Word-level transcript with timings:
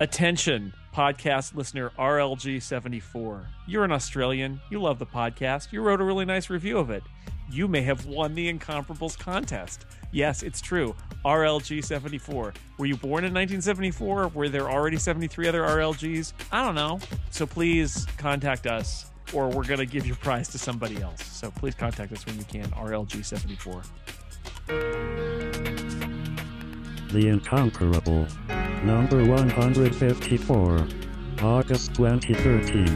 Attention, 0.00 0.74
podcast 0.92 1.54
listener 1.54 1.90
RLG74. 1.96 3.46
You're 3.68 3.84
an 3.84 3.92
Australian. 3.92 4.60
You 4.68 4.82
love 4.82 4.98
the 4.98 5.06
podcast. 5.06 5.70
You 5.70 5.82
wrote 5.82 6.00
a 6.00 6.04
really 6.04 6.24
nice 6.24 6.50
review 6.50 6.78
of 6.78 6.90
it. 6.90 7.04
You 7.48 7.68
may 7.68 7.82
have 7.82 8.04
won 8.04 8.34
the 8.34 8.52
Incomparables 8.52 9.16
contest. 9.16 9.86
Yes, 10.10 10.42
it's 10.42 10.60
true. 10.60 10.96
RLG74. 11.24 12.54
Were 12.76 12.86
you 12.86 12.96
born 12.96 13.24
in 13.24 13.32
1974? 13.32 14.28
Were 14.34 14.48
there 14.48 14.68
already 14.68 14.96
73 14.96 15.46
other 15.46 15.62
RLGs? 15.62 16.32
I 16.50 16.64
don't 16.64 16.74
know. 16.74 16.98
So 17.30 17.46
please 17.46 18.04
contact 18.16 18.66
us, 18.66 19.12
or 19.32 19.48
we're 19.48 19.62
going 19.62 19.78
to 19.78 19.86
give 19.86 20.08
your 20.08 20.16
prize 20.16 20.48
to 20.48 20.58
somebody 20.58 21.00
else. 21.02 21.24
So 21.24 21.52
please 21.52 21.76
contact 21.76 22.10
us 22.10 22.26
when 22.26 22.36
you 22.36 22.44
can. 22.44 22.66
RLG74. 22.70 23.84
The 27.12 27.28
Incomparable. 27.28 28.26
Number 28.84 29.24
154. 29.24 30.86
August 31.40 31.94
2013. 31.94 32.86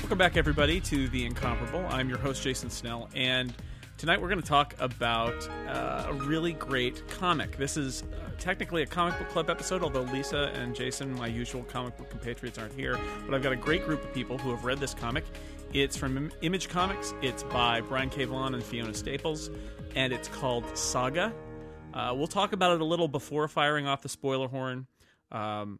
Welcome 0.00 0.18
back, 0.18 0.36
everybody, 0.36 0.78
to 0.82 1.08
The 1.08 1.24
Incomparable. 1.24 1.86
I'm 1.88 2.10
your 2.10 2.18
host, 2.18 2.42
Jason 2.42 2.68
Snell, 2.68 3.08
and 3.14 3.54
tonight 3.96 4.20
we're 4.20 4.28
going 4.28 4.42
to 4.42 4.46
talk 4.46 4.74
about 4.78 5.48
uh, 5.66 6.04
a 6.08 6.12
really 6.12 6.52
great 6.52 7.08
comic. 7.08 7.56
This 7.56 7.78
is 7.78 8.02
uh, 8.02 8.28
technically 8.38 8.82
a 8.82 8.86
comic 8.86 9.18
book 9.18 9.30
club 9.30 9.48
episode, 9.48 9.82
although 9.82 10.02
Lisa 10.02 10.52
and 10.52 10.74
Jason, 10.74 11.14
my 11.14 11.26
usual 11.26 11.62
comic 11.62 11.96
book 11.96 12.10
compatriots, 12.10 12.58
aren't 12.58 12.74
here. 12.74 12.98
But 13.24 13.34
I've 13.34 13.42
got 13.42 13.54
a 13.54 13.56
great 13.56 13.86
group 13.86 14.04
of 14.04 14.12
people 14.12 14.36
who 14.36 14.50
have 14.50 14.66
read 14.66 14.80
this 14.80 14.92
comic. 14.92 15.24
It's 15.72 15.96
from 15.96 16.30
Image 16.42 16.68
Comics, 16.68 17.14
it's 17.22 17.42
by 17.44 17.80
Brian 17.80 18.10
K. 18.10 18.24
And 18.24 18.62
Fiona 18.62 18.92
Staples, 18.92 19.48
and 19.96 20.12
it's 20.12 20.28
called 20.28 20.76
Saga. 20.76 21.32
Uh, 21.94 22.12
we'll 22.14 22.26
talk 22.26 22.52
about 22.52 22.74
it 22.74 22.80
a 22.80 22.84
little 22.84 23.06
before 23.06 23.46
firing 23.46 23.86
off 23.86 24.02
the 24.02 24.08
spoiler 24.08 24.48
horn. 24.48 24.86
Um, 25.30 25.78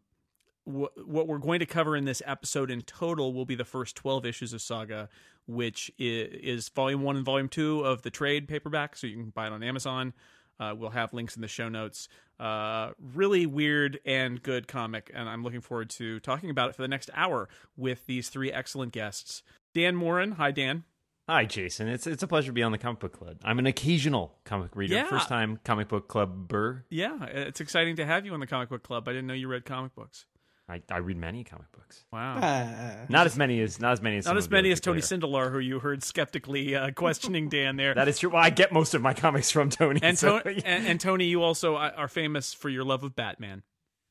wh- 0.63 0.95
what 1.05 1.27
we're 1.27 1.39
going 1.39 1.59
to 1.59 1.65
cover 1.65 1.95
in 1.95 2.05
this 2.05 2.21
episode 2.25 2.71
in 2.71 2.81
total 2.83 3.33
will 3.33 3.45
be 3.45 3.55
the 3.55 3.65
first 3.65 3.97
12 3.97 4.25
issues 4.25 4.53
of 4.53 4.61
Saga, 4.61 5.09
which 5.45 5.91
is, 5.99 6.29
is 6.41 6.69
volume 6.69 7.01
one 7.01 7.17
and 7.17 7.25
volume 7.25 7.49
two 7.49 7.81
of 7.81 8.01
the 8.01 8.09
trade 8.09 8.47
paperback, 8.47 8.95
so 8.95 9.07
you 9.07 9.17
can 9.17 9.29
buy 9.29 9.47
it 9.47 9.51
on 9.51 9.61
Amazon. 9.61 10.13
Uh, 10.57 10.73
we'll 10.75 10.91
have 10.91 11.13
links 11.13 11.35
in 11.35 11.41
the 11.41 11.49
show 11.49 11.67
notes. 11.67 12.07
Uh, 12.39 12.91
really 13.13 13.45
weird 13.45 13.99
and 14.05 14.41
good 14.41 14.69
comic, 14.69 15.11
and 15.13 15.27
I'm 15.27 15.43
looking 15.43 15.59
forward 15.59 15.89
to 15.91 16.21
talking 16.21 16.49
about 16.49 16.69
it 16.69 16.75
for 16.75 16.81
the 16.81 16.87
next 16.87 17.09
hour 17.13 17.49
with 17.75 18.05
these 18.05 18.29
three 18.29 18.53
excellent 18.53 18.93
guests. 18.93 19.43
Dan 19.73 19.97
Moren. 19.97 20.33
Hi, 20.33 20.51
Dan. 20.51 20.85
Hi, 21.27 21.45
Jason. 21.45 21.87
It's 21.87 22.05
it's 22.05 22.21
a 22.21 22.27
pleasure 22.27 22.47
to 22.47 22.53
be 22.53 22.61
on 22.61 22.71
the 22.71 22.77
comic 22.77 22.99
book 22.99 23.13
club. 23.17 23.37
I'm 23.43 23.57
an 23.57 23.65
occasional 23.65 24.35
comic 24.45 24.75
reader, 24.75 24.93
Yeah. 24.95 25.09
first 25.09 25.27
time 25.27 25.59
comic 25.63 25.87
book 25.87 26.07
clubber. 26.07 26.85
Yeah, 26.89 27.23
it's 27.25 27.59
exciting 27.59 27.95
to 27.95 28.05
have 28.05 28.25
you 28.27 28.33
on 28.33 28.39
the 28.39 28.45
comic 28.47 28.69
book 28.69 28.83
club. 28.83 29.07
I 29.07 29.11
didn't 29.13 29.27
know 29.27 29.33
you 29.33 29.47
read 29.47 29.65
comic 29.65 29.95
books. 29.95 30.27
I, 30.69 30.81
I 30.89 30.97
read 30.97 31.17
many 31.17 31.43
comic 31.43 31.71
books. 31.71 32.05
Wow. 32.11 32.37
Uh, 32.37 33.05
Not 33.07 33.27
as 33.27 33.37
many 33.37 33.59
as 33.61 33.79
not 33.79 33.93
as 33.93 34.01
many 34.01 34.17
as 34.17 34.25
Not 34.25 34.37
as 34.37 34.49
many 34.49 34.71
as 34.71 34.79
Tony 34.81 35.01
people 35.01 35.29
Sindelar, 35.29 35.51
who 35.51 35.59
you 35.59 35.79
heard 35.79 36.03
skeptically 36.03 36.75
uh, 36.75 36.89
questioning 36.95 37.49
Dan 37.49 37.75
there. 37.75 37.93
That 37.95 38.07
is 38.07 38.17
true. 38.19 38.31
Well, 38.31 38.41
I 38.43 38.49
get 38.51 38.71
most 38.71 38.93
of 38.95 39.01
my 39.01 39.13
comics 39.13 39.51
from 39.51 39.69
Tony. 39.69 39.99
and, 40.03 40.17
so, 40.17 40.39
to- 40.39 40.49
and, 40.65 40.87
and 40.87 40.99
Tony, 40.99 41.25
you 41.25 41.41
also 41.43 41.75
are 41.75 42.07
famous 42.07 42.53
for 42.53 42.69
your 42.69 42.83
love 42.83 43.03
of 43.03 43.15
Batman, 43.15 43.61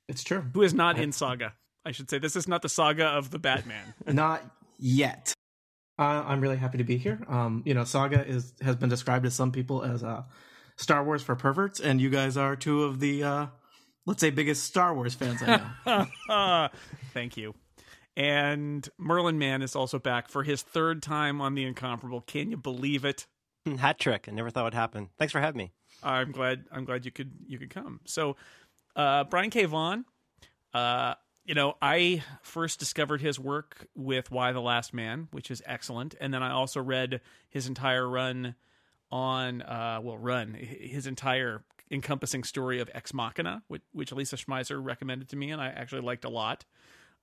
it's 0.08 0.22
true. 0.22 0.44
who 0.52 0.62
is 0.62 0.74
not 0.74 0.96
in 0.98 1.10
Saga. 1.12 1.54
I 1.84 1.90
should 1.92 2.08
say 2.08 2.18
this 2.18 2.34
is 2.36 2.46
not 2.48 2.62
the 2.62 2.68
saga 2.68 3.04
of 3.06 3.30
the 3.30 3.38
Batman. 3.38 3.92
Not 4.06 4.42
yet. 4.78 5.34
Uh, 5.98 6.24
I'm 6.26 6.40
really 6.40 6.56
happy 6.56 6.78
to 6.78 6.84
be 6.84 6.96
here. 6.96 7.24
Um, 7.28 7.62
you 7.64 7.74
know, 7.74 7.84
Saga 7.84 8.26
is 8.26 8.52
has 8.60 8.76
been 8.76 8.88
described 8.88 9.26
as 9.26 9.34
some 9.34 9.52
people 9.52 9.82
as 9.82 10.02
uh, 10.02 10.22
Star 10.76 11.04
Wars 11.04 11.22
for 11.22 11.36
perverts, 11.36 11.80
and 11.80 12.00
you 12.00 12.10
guys 12.10 12.36
are 12.36 12.56
two 12.56 12.84
of 12.84 13.00
the 13.00 13.22
uh, 13.22 13.46
let's 14.06 14.20
say 14.20 14.30
biggest 14.30 14.64
Star 14.64 14.94
Wars 14.94 15.14
fans 15.14 15.40
I 15.42 15.62
know. 15.86 16.68
Thank 17.12 17.36
you. 17.36 17.54
And 18.16 18.88
Merlin 18.96 19.38
Mann 19.38 19.62
is 19.62 19.74
also 19.74 19.98
back 19.98 20.28
for 20.28 20.44
his 20.44 20.62
third 20.62 21.02
time 21.02 21.40
on 21.40 21.54
the 21.54 21.64
Incomparable. 21.64 22.20
Can 22.20 22.50
you 22.50 22.56
believe 22.56 23.04
it? 23.04 23.26
Hat 23.78 23.98
trick. 23.98 24.26
I 24.28 24.32
never 24.32 24.50
thought 24.50 24.64
would 24.64 24.74
happen. 24.74 25.10
Thanks 25.18 25.32
for 25.32 25.40
having 25.40 25.58
me. 25.58 25.72
I'm 26.02 26.32
glad. 26.32 26.64
I'm 26.70 26.84
glad 26.84 27.04
you 27.04 27.10
could 27.10 27.32
you 27.46 27.58
could 27.58 27.70
come. 27.70 28.00
So, 28.04 28.36
uh, 28.94 29.24
Brian 29.24 29.50
K. 29.50 29.64
Vaughan. 29.64 30.04
Uh, 30.72 31.14
you 31.44 31.54
know, 31.54 31.76
I 31.82 32.22
first 32.42 32.78
discovered 32.78 33.20
his 33.20 33.38
work 33.38 33.86
with 33.94 34.30
Y: 34.30 34.52
The 34.52 34.60
Last 34.60 34.94
Man, 34.94 35.28
which 35.30 35.50
is 35.50 35.62
excellent, 35.66 36.14
and 36.20 36.32
then 36.32 36.42
I 36.42 36.50
also 36.50 36.82
read 36.82 37.20
his 37.48 37.66
entire 37.66 38.08
run 38.08 38.54
on 39.10 39.62
uh, 39.62 40.00
well, 40.02 40.18
run 40.18 40.54
his 40.54 41.06
entire 41.06 41.62
encompassing 41.90 42.44
story 42.44 42.80
of 42.80 42.90
Ex 42.94 43.12
Machina, 43.12 43.62
which, 43.68 43.82
which 43.92 44.12
Lisa 44.12 44.36
Schmeiser 44.36 44.82
recommended 44.82 45.28
to 45.28 45.36
me, 45.36 45.50
and 45.50 45.60
I 45.60 45.68
actually 45.68 46.00
liked 46.00 46.24
a 46.24 46.30
lot. 46.30 46.64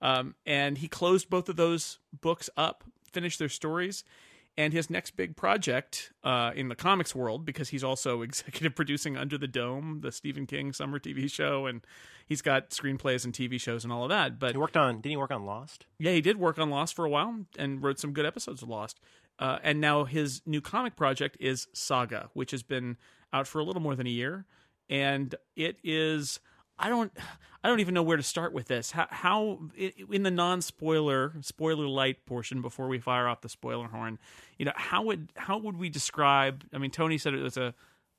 Um, 0.01 0.35
and 0.45 0.77
he 0.77 0.87
closed 0.87 1.29
both 1.29 1.49
of 1.49 1.55
those 1.55 1.99
books 2.21 2.49
up, 2.55 2.83
finished 3.11 3.39
their 3.39 3.49
stories, 3.49 4.03
and 4.57 4.73
his 4.73 4.89
next 4.89 5.11
big 5.11 5.35
project 5.35 6.11
uh, 6.23 6.51
in 6.55 6.67
the 6.67 6.75
comics 6.75 7.15
world, 7.15 7.45
because 7.45 7.69
he's 7.69 7.83
also 7.83 8.21
executive 8.23 8.75
producing 8.75 9.17
Under 9.17 9.37
the 9.37 9.47
Dome, 9.47 9.99
the 10.01 10.11
Stephen 10.11 10.45
King 10.45 10.73
summer 10.73 10.99
TV 10.99 11.31
show, 11.31 11.65
and 11.65 11.85
he's 12.27 12.41
got 12.41 12.69
screenplays 12.71 13.23
and 13.25 13.33
TV 13.33 13.59
shows 13.59 13.83
and 13.83 13.91
all 13.93 14.03
of 14.03 14.09
that. 14.09 14.39
But 14.39 14.51
He 14.51 14.57
worked 14.57 14.77
on. 14.77 14.95
Didn't 14.95 15.11
he 15.11 15.17
work 15.17 15.31
on 15.31 15.45
Lost? 15.45 15.85
yeah, 15.99 16.11
he 16.11 16.21
did 16.21 16.37
work 16.37 16.59
on 16.59 16.69
Lost 16.69 16.95
for 16.95 17.05
a 17.05 17.09
while 17.09 17.45
and 17.57 17.81
wrote 17.81 17.99
some 17.99 18.13
good 18.13 18.25
episodes 18.25 18.61
of 18.61 18.69
Lost. 18.69 18.99
Uh, 19.39 19.57
and 19.63 19.81
now 19.81 20.03
his 20.03 20.41
new 20.45 20.61
comic 20.61 20.95
project 20.95 21.37
is 21.39 21.67
Saga, 21.73 22.29
which 22.33 22.51
has 22.51 22.61
been 22.61 22.97
out 23.33 23.47
for 23.47 23.59
a 23.59 23.63
little 23.63 23.81
more 23.81 23.95
than 23.95 24.05
a 24.05 24.11
year, 24.11 24.45
and 24.89 25.33
it 25.55 25.77
is. 25.83 26.39
I 26.81 26.89
don't. 26.89 27.11
I 27.63 27.67
don't 27.69 27.79
even 27.79 27.93
know 27.93 28.01
where 28.01 28.17
to 28.17 28.23
start 28.23 28.53
with 28.53 28.67
this. 28.67 28.89
How, 28.89 29.05
how 29.11 29.59
in 29.77 30.23
the 30.23 30.31
non-spoiler, 30.31 31.33
spoiler 31.41 31.87
light 31.87 32.25
portion 32.25 32.63
before 32.63 32.87
we 32.87 32.97
fire 32.97 33.27
off 33.27 33.41
the 33.41 33.49
spoiler 33.49 33.87
horn, 33.87 34.17
you 34.57 34.65
know, 34.65 34.71
how 34.75 35.03
would 35.03 35.31
how 35.35 35.59
would 35.59 35.77
we 35.77 35.89
describe? 35.89 36.63
I 36.73 36.79
mean, 36.79 36.89
Tony 36.89 37.19
said 37.19 37.35
it 37.35 37.41
was 37.43 37.57
a 37.57 37.75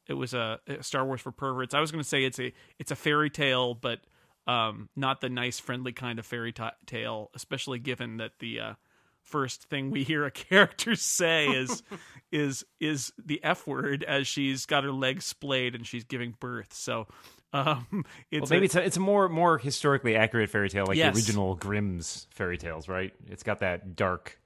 it 0.06 0.14
was 0.14 0.32
a, 0.32 0.60
a 0.68 0.82
Star 0.82 1.04
Wars 1.04 1.20
for 1.20 1.32
perverts. 1.32 1.74
I 1.74 1.80
was 1.80 1.90
going 1.90 2.02
to 2.02 2.08
say 2.08 2.24
it's 2.24 2.38
a 2.38 2.52
it's 2.78 2.92
a 2.92 2.96
fairy 2.96 3.30
tale, 3.30 3.74
but 3.74 4.00
um, 4.46 4.88
not 4.94 5.20
the 5.20 5.28
nice, 5.28 5.58
friendly 5.58 5.92
kind 5.92 6.20
of 6.20 6.26
fairy 6.26 6.52
ta 6.52 6.72
tale. 6.86 7.30
Especially 7.34 7.80
given 7.80 8.18
that 8.18 8.38
the 8.38 8.60
uh, 8.60 8.74
first 9.22 9.64
thing 9.64 9.90
we 9.90 10.04
hear 10.04 10.24
a 10.24 10.30
character 10.30 10.94
say 10.94 11.46
is 11.48 11.82
is 12.30 12.64
is 12.78 13.12
the 13.24 13.42
f 13.42 13.66
word 13.66 14.04
as 14.04 14.28
she's 14.28 14.66
got 14.66 14.84
her 14.84 14.92
legs 14.92 15.24
splayed 15.24 15.74
and 15.74 15.84
she's 15.84 16.04
giving 16.04 16.34
birth. 16.38 16.72
So 16.74 17.08
um, 17.52 18.04
it's 18.30 18.50
well, 18.50 18.60
maybe 18.60 18.62
a- 18.62 18.66
it's 18.66 18.74
a, 18.76 18.82
it's 18.84 18.96
a 18.96 19.00
more 19.00 19.28
more 19.28 19.58
historically 19.58 20.16
accurate 20.16 20.50
fairy 20.50 20.68
tale, 20.68 20.84
like 20.86 20.96
Yes. 20.96 21.14
the 21.14 21.18
original 21.18 21.54
Grimm's 21.54 22.26
fairy 22.30 22.58
tales, 22.58 22.88
right? 22.88 23.12
It's 23.28 23.42
got 23.42 23.60
that 23.60 23.96
dark 23.96 24.38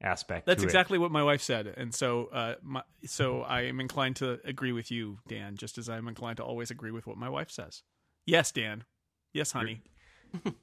aspect. 0.00 0.46
That's 0.46 0.60
to 0.62 0.66
it. 0.66 0.68
exactly 0.68 0.98
what 0.98 1.10
my 1.10 1.22
wife 1.22 1.42
said, 1.42 1.66
and 1.66 1.94
so 1.94 2.26
uh, 2.26 2.54
my, 2.62 2.82
so 3.04 3.42
I 3.42 3.62
am 3.62 3.80
inclined 3.80 4.16
to 4.16 4.38
agree 4.44 4.72
with 4.72 4.90
you, 4.90 5.18
Dan, 5.28 5.56
just 5.56 5.78
as 5.78 5.88
I'm 5.88 6.06
inclined 6.08 6.36
to 6.38 6.44
always 6.44 6.70
agree 6.70 6.90
with 6.92 7.06
what 7.06 7.16
my 7.16 7.28
wife 7.28 7.50
says. 7.50 7.82
Yes, 8.26 8.52
Dan. 8.52 8.84
Yes, 9.32 9.52
honey. 9.52 9.80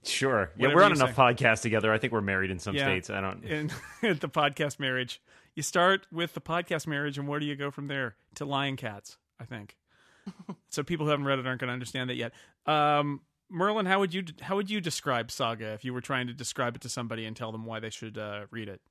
Sure. 0.04 0.52
Yeah, 0.58 0.76
we're 0.76 0.84
on 0.84 0.92
enough 0.92 1.16
say. 1.16 1.22
podcasts 1.22 1.62
together. 1.64 1.92
I 1.92 1.98
think 1.98 2.14
we're 2.14 2.22
married 2.22 2.52
in 2.52 2.60
some 2.60 2.76
Yeah. 2.76 2.84
states. 2.86 3.10
I 3.10 3.20
don't. 3.20 3.44
In 3.44 3.68
the 4.02 4.30
podcast 4.30 4.80
marriage, 4.80 5.20
you 5.56 5.64
start 5.64 6.06
with 6.12 6.36
the 6.36 6.40
podcast 6.42 6.86
marriage, 6.86 7.18
and 7.18 7.28
where 7.28 7.40
do 7.40 7.48
you 7.48 7.56
go 7.56 7.72
from 7.72 7.88
there? 7.88 8.16
To 8.36 8.46
Lying 8.46 8.76
Cats, 8.76 9.18
I 9.40 9.46
think. 9.46 9.76
so 10.70 10.84
people 10.84 11.06
who 11.06 11.12
haven't 11.12 11.26
read 11.26 11.40
it 11.40 11.48
aren't 11.48 11.60
going 11.60 11.70
to 11.70 11.74
understand 11.74 12.10
that 12.10 12.16
yet. 12.16 12.34
Um, 12.66 13.22
Merlin, 13.50 13.86
how 13.86 14.00
would 14.00 14.14
you 14.14 14.24
how 14.42 14.56
would 14.56 14.70
you 14.70 14.82
describe 14.82 15.32
Saga 15.32 15.74
if 15.74 15.86
you 15.86 15.94
were 15.94 16.02
trying 16.02 16.28
to 16.28 16.34
describe 16.34 16.76
it 16.76 16.82
to 16.82 16.90
somebody 16.90 17.26
and 17.26 17.36
tell 17.36 17.52
them 17.52 17.66
why 17.66 17.80
they 17.80 17.90
should 17.90 18.18
uh, 18.18 18.46
read 18.50 18.68
it? 18.68 18.82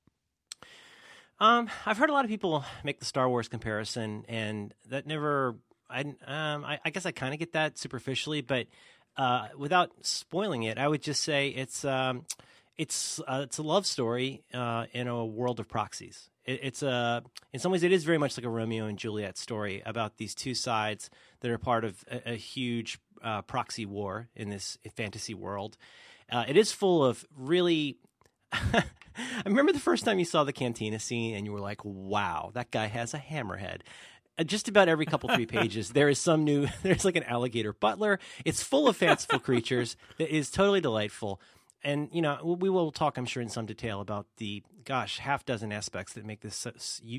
Um, 1.40 1.68
I've 1.84 1.98
heard 1.98 2.10
a 2.10 2.12
lot 2.12 2.24
of 2.24 2.30
people 2.30 2.64
make 2.84 3.00
the 3.00 3.04
Star 3.04 3.28
Wars 3.28 3.48
comparison, 3.48 4.24
and 4.28 4.72
that 4.88 5.06
never. 5.06 5.56
I 5.90 6.00
um, 6.00 6.64
I, 6.64 6.78
I 6.84 6.90
guess 6.90 7.04
I 7.04 7.10
kind 7.10 7.34
of 7.34 7.40
get 7.40 7.52
that 7.52 7.78
superficially, 7.78 8.40
but 8.40 8.66
uh, 9.16 9.48
without 9.56 9.90
spoiling 10.02 10.62
it, 10.62 10.78
I 10.78 10.88
would 10.88 11.02
just 11.02 11.22
say 11.22 11.48
it's 11.48 11.84
um, 11.84 12.24
it's 12.76 13.20
uh, 13.26 13.40
it's 13.44 13.58
a 13.58 13.62
love 13.62 13.86
story 13.86 14.44
uh, 14.52 14.86
in 14.92 15.08
a 15.08 15.24
world 15.24 15.60
of 15.60 15.68
proxies. 15.68 16.30
It, 16.44 16.60
it's 16.62 16.82
a 16.82 17.22
in 17.52 17.60
some 17.60 17.72
ways 17.72 17.82
it 17.82 17.92
is 17.92 18.04
very 18.04 18.18
much 18.18 18.36
like 18.36 18.44
a 18.44 18.50
Romeo 18.50 18.86
and 18.86 18.98
Juliet 18.98 19.36
story 19.38 19.82
about 19.84 20.16
these 20.16 20.34
two 20.34 20.54
sides 20.54 21.10
that 21.40 21.50
are 21.50 21.58
part 21.58 21.84
of 21.84 22.04
a, 22.10 22.32
a 22.32 22.36
huge 22.36 22.98
uh, 23.22 23.42
proxy 23.42 23.86
war 23.86 24.28
in 24.36 24.50
this 24.50 24.78
fantasy 24.96 25.34
world. 25.34 25.76
Uh, 26.30 26.44
it 26.48 26.56
is 26.56 26.72
full 26.72 27.04
of 27.04 27.24
really 27.36 27.98
I 28.52 28.84
remember 29.44 29.72
the 29.72 29.78
first 29.78 30.04
time 30.04 30.18
you 30.18 30.24
saw 30.24 30.44
the 30.44 30.52
cantina 30.52 30.98
scene 30.98 31.34
and 31.34 31.46
you 31.46 31.52
were 31.52 31.60
like, 31.60 31.84
wow, 31.84 32.50
that 32.54 32.70
guy 32.70 32.86
has 32.86 33.14
a 33.14 33.18
hammerhead. 33.18 33.80
Uh, 34.38 34.44
Just 34.44 34.68
about 34.68 34.88
every 34.88 35.06
couple 35.06 35.28
three 35.34 35.46
pages, 35.60 35.90
there 35.90 36.08
is 36.08 36.18
some 36.18 36.44
new. 36.44 36.66
There's 36.82 37.04
like 37.04 37.16
an 37.16 37.22
alligator 37.24 37.72
butler. 37.72 38.18
It's 38.44 38.62
full 38.62 38.88
of 38.88 38.96
fanciful 38.96 39.38
creatures. 39.38 39.96
That 40.18 40.34
is 40.34 40.50
totally 40.50 40.80
delightful. 40.80 41.40
And 41.84 42.08
you 42.12 42.22
know, 42.22 42.56
we 42.58 42.70
will 42.70 42.90
talk, 42.90 43.18
I'm 43.18 43.26
sure, 43.26 43.42
in 43.42 43.48
some 43.48 43.66
detail 43.66 44.00
about 44.00 44.26
the 44.38 44.62
gosh 44.84 45.18
half 45.18 45.44
dozen 45.44 45.72
aspects 45.72 46.14
that 46.14 46.24
make 46.24 46.40
this 46.40 46.66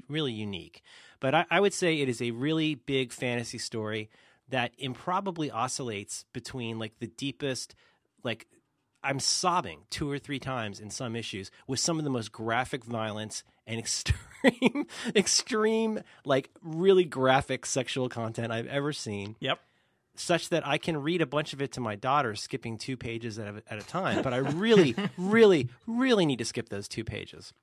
really 0.10 0.34
unique. 0.34 0.82
But 1.20 1.36
I, 1.36 1.46
I 1.52 1.60
would 1.60 1.74
say 1.74 2.00
it 2.00 2.10
is 2.10 2.22
a 2.22 2.32
really 2.32 2.76
big 2.76 3.12
fantasy 3.12 3.58
story 3.58 4.10
that 4.50 4.72
improbably 4.78 5.50
oscillates 5.50 6.26
between 6.34 6.80
like 6.80 7.00
the 7.00 7.08
deepest 7.08 7.76
like 8.24 8.48
I'm 9.04 9.20
sobbing 9.20 9.82
two 9.92 10.10
or 10.10 10.18
three 10.18 10.40
times 10.40 10.80
in 10.80 10.90
some 10.90 11.16
issues 11.16 11.52
with 11.68 11.80
some 11.80 12.00
of 12.00 12.04
the 12.04 12.10
most 12.10 12.32
graphic 12.32 12.84
violence 12.84 13.44
and 13.68 13.80
extreme, 13.80 14.88
extreme, 15.16 16.02
like 16.26 16.50
really 16.64 17.06
graphic 17.06 17.68
sexual 17.68 18.10
content 18.10 18.52
I've 18.52 18.68
ever 18.68 18.92
seen. 18.92 19.36
Yep. 19.40 19.60
Such 20.18 20.50
that 20.50 20.66
I 20.66 20.78
can 20.78 21.02
read 21.02 21.22
a 21.22 21.26
bunch 21.26 21.54
of 21.54 21.62
it 21.62 21.72
to 21.74 21.82
my 21.82 21.96
daughter, 21.96 22.36
skipping 22.36 22.78
two 22.78 22.98
pages 22.98 23.38
at 23.40 23.48
a, 23.48 23.64
at 23.70 23.80
a 23.80 23.84
time. 23.84 24.22
But 24.22 24.34
I 24.34 24.38
really, 24.38 24.96
really, 25.18 25.70
really 25.88 26.26
need 26.26 26.40
to 26.40 26.46
skip 26.46 26.70
those 26.70 26.88
two 26.88 27.04
pages 27.04 27.54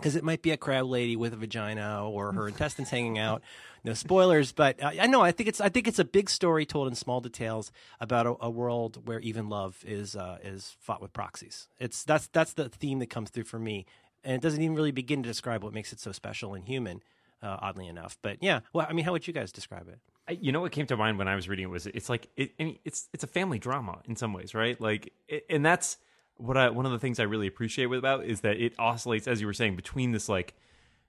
because 0.00 0.16
it 0.16 0.24
might 0.24 0.42
be 0.42 0.50
a 0.50 0.56
crab 0.56 0.86
lady 0.86 1.14
with 1.14 1.32
a 1.34 1.36
vagina 1.36 2.08
or 2.08 2.32
her 2.32 2.48
intestines 2.48 2.88
hanging 2.90 3.18
out. 3.18 3.42
No 3.84 3.94
spoilers, 3.94 4.52
but 4.52 4.82
uh, 4.82 4.92
I 4.98 5.06
know 5.06 5.22
I 5.22 5.32
think 5.32 5.48
it's 5.48 5.60
I 5.60 5.68
think 5.68 5.86
it's 5.86 5.98
a 5.98 6.04
big 6.04 6.28
story 6.28 6.66
told 6.66 6.88
in 6.88 6.94
small 6.94 7.20
details 7.20 7.70
about 8.00 8.26
a, 8.26 8.34
a 8.40 8.50
world 8.50 9.06
where 9.06 9.20
even 9.20 9.48
love 9.48 9.82
is 9.86 10.16
uh, 10.16 10.38
is 10.42 10.76
fought 10.80 11.00
with 11.00 11.12
proxies. 11.12 11.68
It's 11.78 12.02
that's 12.04 12.26
that's 12.28 12.54
the 12.54 12.68
theme 12.68 12.98
that 12.98 13.10
comes 13.10 13.30
through 13.30 13.44
for 13.44 13.58
me, 13.58 13.86
and 14.24 14.34
it 14.34 14.42
doesn't 14.42 14.60
even 14.60 14.74
really 14.74 14.90
begin 14.90 15.22
to 15.22 15.28
describe 15.28 15.62
what 15.62 15.72
makes 15.72 15.92
it 15.92 16.00
so 16.00 16.12
special 16.12 16.54
and 16.54 16.66
human. 16.66 17.02
Uh, 17.42 17.56
oddly 17.62 17.86
enough, 17.86 18.18
but 18.20 18.36
yeah, 18.42 18.60
well, 18.74 18.86
I 18.86 18.92
mean, 18.92 19.06
how 19.06 19.12
would 19.12 19.26
you 19.26 19.32
guys 19.32 19.50
describe 19.50 19.88
it? 19.88 19.98
You 20.30 20.52
know 20.52 20.60
what 20.60 20.72
came 20.72 20.86
to 20.86 20.96
mind 20.96 21.18
when 21.18 21.28
I 21.28 21.34
was 21.34 21.48
reading 21.48 21.64
it 21.64 21.70
was 21.70 21.86
it's 21.86 22.08
like 22.08 22.28
it, 22.36 22.52
it's 22.84 23.08
it's 23.12 23.24
a 23.24 23.26
family 23.26 23.58
drama 23.58 24.00
in 24.06 24.16
some 24.16 24.32
ways, 24.32 24.54
right? 24.54 24.80
Like, 24.80 25.12
and 25.48 25.64
that's 25.64 25.96
what 26.36 26.56
I 26.56 26.70
one 26.70 26.86
of 26.86 26.92
the 26.92 26.98
things 26.98 27.20
I 27.20 27.24
really 27.24 27.46
appreciate 27.46 27.86
with 27.86 27.98
about 27.98 28.24
is 28.24 28.40
that 28.40 28.56
it 28.56 28.74
oscillates, 28.78 29.28
as 29.28 29.40
you 29.40 29.46
were 29.46 29.54
saying, 29.54 29.76
between 29.76 30.12
this 30.12 30.28
like 30.28 30.54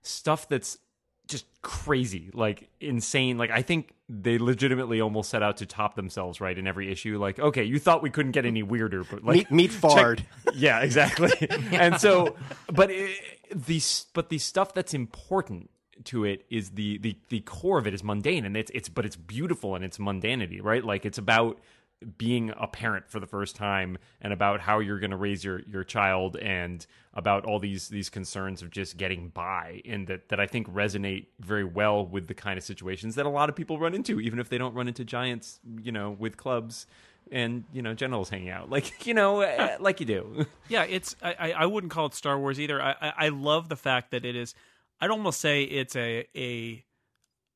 stuff 0.01 0.47
that's 0.49 0.77
just 1.27 1.45
crazy, 1.61 2.29
like 2.33 2.69
insane. 2.79 3.37
Like 3.37 3.51
I 3.51 3.61
think 3.61 3.93
they 4.09 4.37
legitimately 4.37 5.01
almost 5.01 5.29
set 5.29 5.41
out 5.41 5.57
to 5.57 5.65
top 5.65 5.95
themselves, 5.95 6.41
right? 6.41 6.57
In 6.57 6.67
every 6.67 6.91
issue, 6.91 7.17
like 7.17 7.39
okay, 7.39 7.63
you 7.63 7.79
thought 7.79 8.03
we 8.03 8.09
couldn't 8.09 8.33
get 8.33 8.45
any 8.45 8.63
weirder, 8.63 9.03
but 9.03 9.23
like 9.23 9.49
Meet, 9.51 9.71
Fard. 9.71 10.23
yeah, 10.53 10.79
exactly. 10.79 11.31
and 11.71 11.99
so, 11.99 12.35
but 12.71 12.91
it, 12.91 13.17
the 13.53 13.81
but 14.13 14.29
the 14.29 14.37
stuff 14.37 14.73
that's 14.73 14.93
important 14.93 15.69
to 16.05 16.25
it 16.25 16.45
is 16.49 16.71
the 16.71 16.97
the 16.99 17.17
the 17.29 17.41
core 17.41 17.77
of 17.77 17.87
it 17.87 17.93
is 17.93 18.03
mundane, 18.03 18.45
and 18.45 18.55
it's 18.57 18.71
it's 18.73 18.89
but 18.89 19.05
it's 19.05 19.15
beautiful 19.15 19.75
and 19.75 19.83
it's 19.83 19.97
mundanity, 19.97 20.61
right? 20.61 20.83
Like 20.83 21.05
it's 21.05 21.17
about 21.17 21.59
being 22.17 22.51
a 22.57 22.67
parent 22.67 23.07
for 23.07 23.19
the 23.19 23.27
first 23.27 23.55
time 23.55 23.97
and 24.21 24.33
about 24.33 24.59
how 24.59 24.79
you're 24.79 24.99
going 24.99 25.11
to 25.11 25.17
raise 25.17 25.43
your 25.43 25.61
your 25.69 25.83
child 25.83 26.35
and 26.37 26.85
about 27.13 27.45
all 27.45 27.59
these 27.59 27.89
these 27.89 28.09
concerns 28.09 28.61
of 28.61 28.71
just 28.71 28.97
getting 28.97 29.29
by 29.29 29.81
and 29.85 30.07
that 30.07 30.29
that 30.29 30.39
I 30.39 30.47
think 30.47 30.67
resonate 30.73 31.27
very 31.39 31.63
well 31.63 32.05
with 32.05 32.27
the 32.27 32.33
kind 32.33 32.57
of 32.57 32.63
situations 32.63 33.15
that 33.15 33.25
a 33.25 33.29
lot 33.29 33.49
of 33.49 33.55
people 33.55 33.77
run 33.77 33.93
into 33.93 34.19
even 34.19 34.39
if 34.39 34.49
they 34.49 34.57
don't 34.57 34.73
run 34.73 34.87
into 34.87 35.05
giants 35.05 35.59
you 35.83 35.91
know 35.91 36.09
with 36.17 36.37
clubs 36.37 36.87
and 37.31 37.65
you 37.71 37.83
know 37.83 37.93
generals 37.93 38.29
hanging 38.29 38.49
out 38.49 38.69
like 38.71 39.05
you 39.05 39.13
know 39.13 39.41
eh, 39.41 39.77
like 39.79 39.99
you 39.99 40.05
do 40.07 40.45
Yeah, 40.69 40.83
it's 40.83 41.15
I, 41.21 41.51
I 41.51 41.65
wouldn't 41.65 41.91
call 41.91 42.05
it 42.07 42.15
Star 42.15 42.39
Wars 42.39 42.59
either. 42.59 42.81
I 42.81 43.13
I 43.17 43.29
love 43.29 43.67
the 43.69 43.75
fact 43.75 44.11
that 44.11 44.23
it 44.25 44.35
is. 44.35 44.55
I'd 45.01 45.09
almost 45.09 45.41
say 45.41 45.63
it's 45.63 45.95
a 45.95 46.27
a 46.35 46.85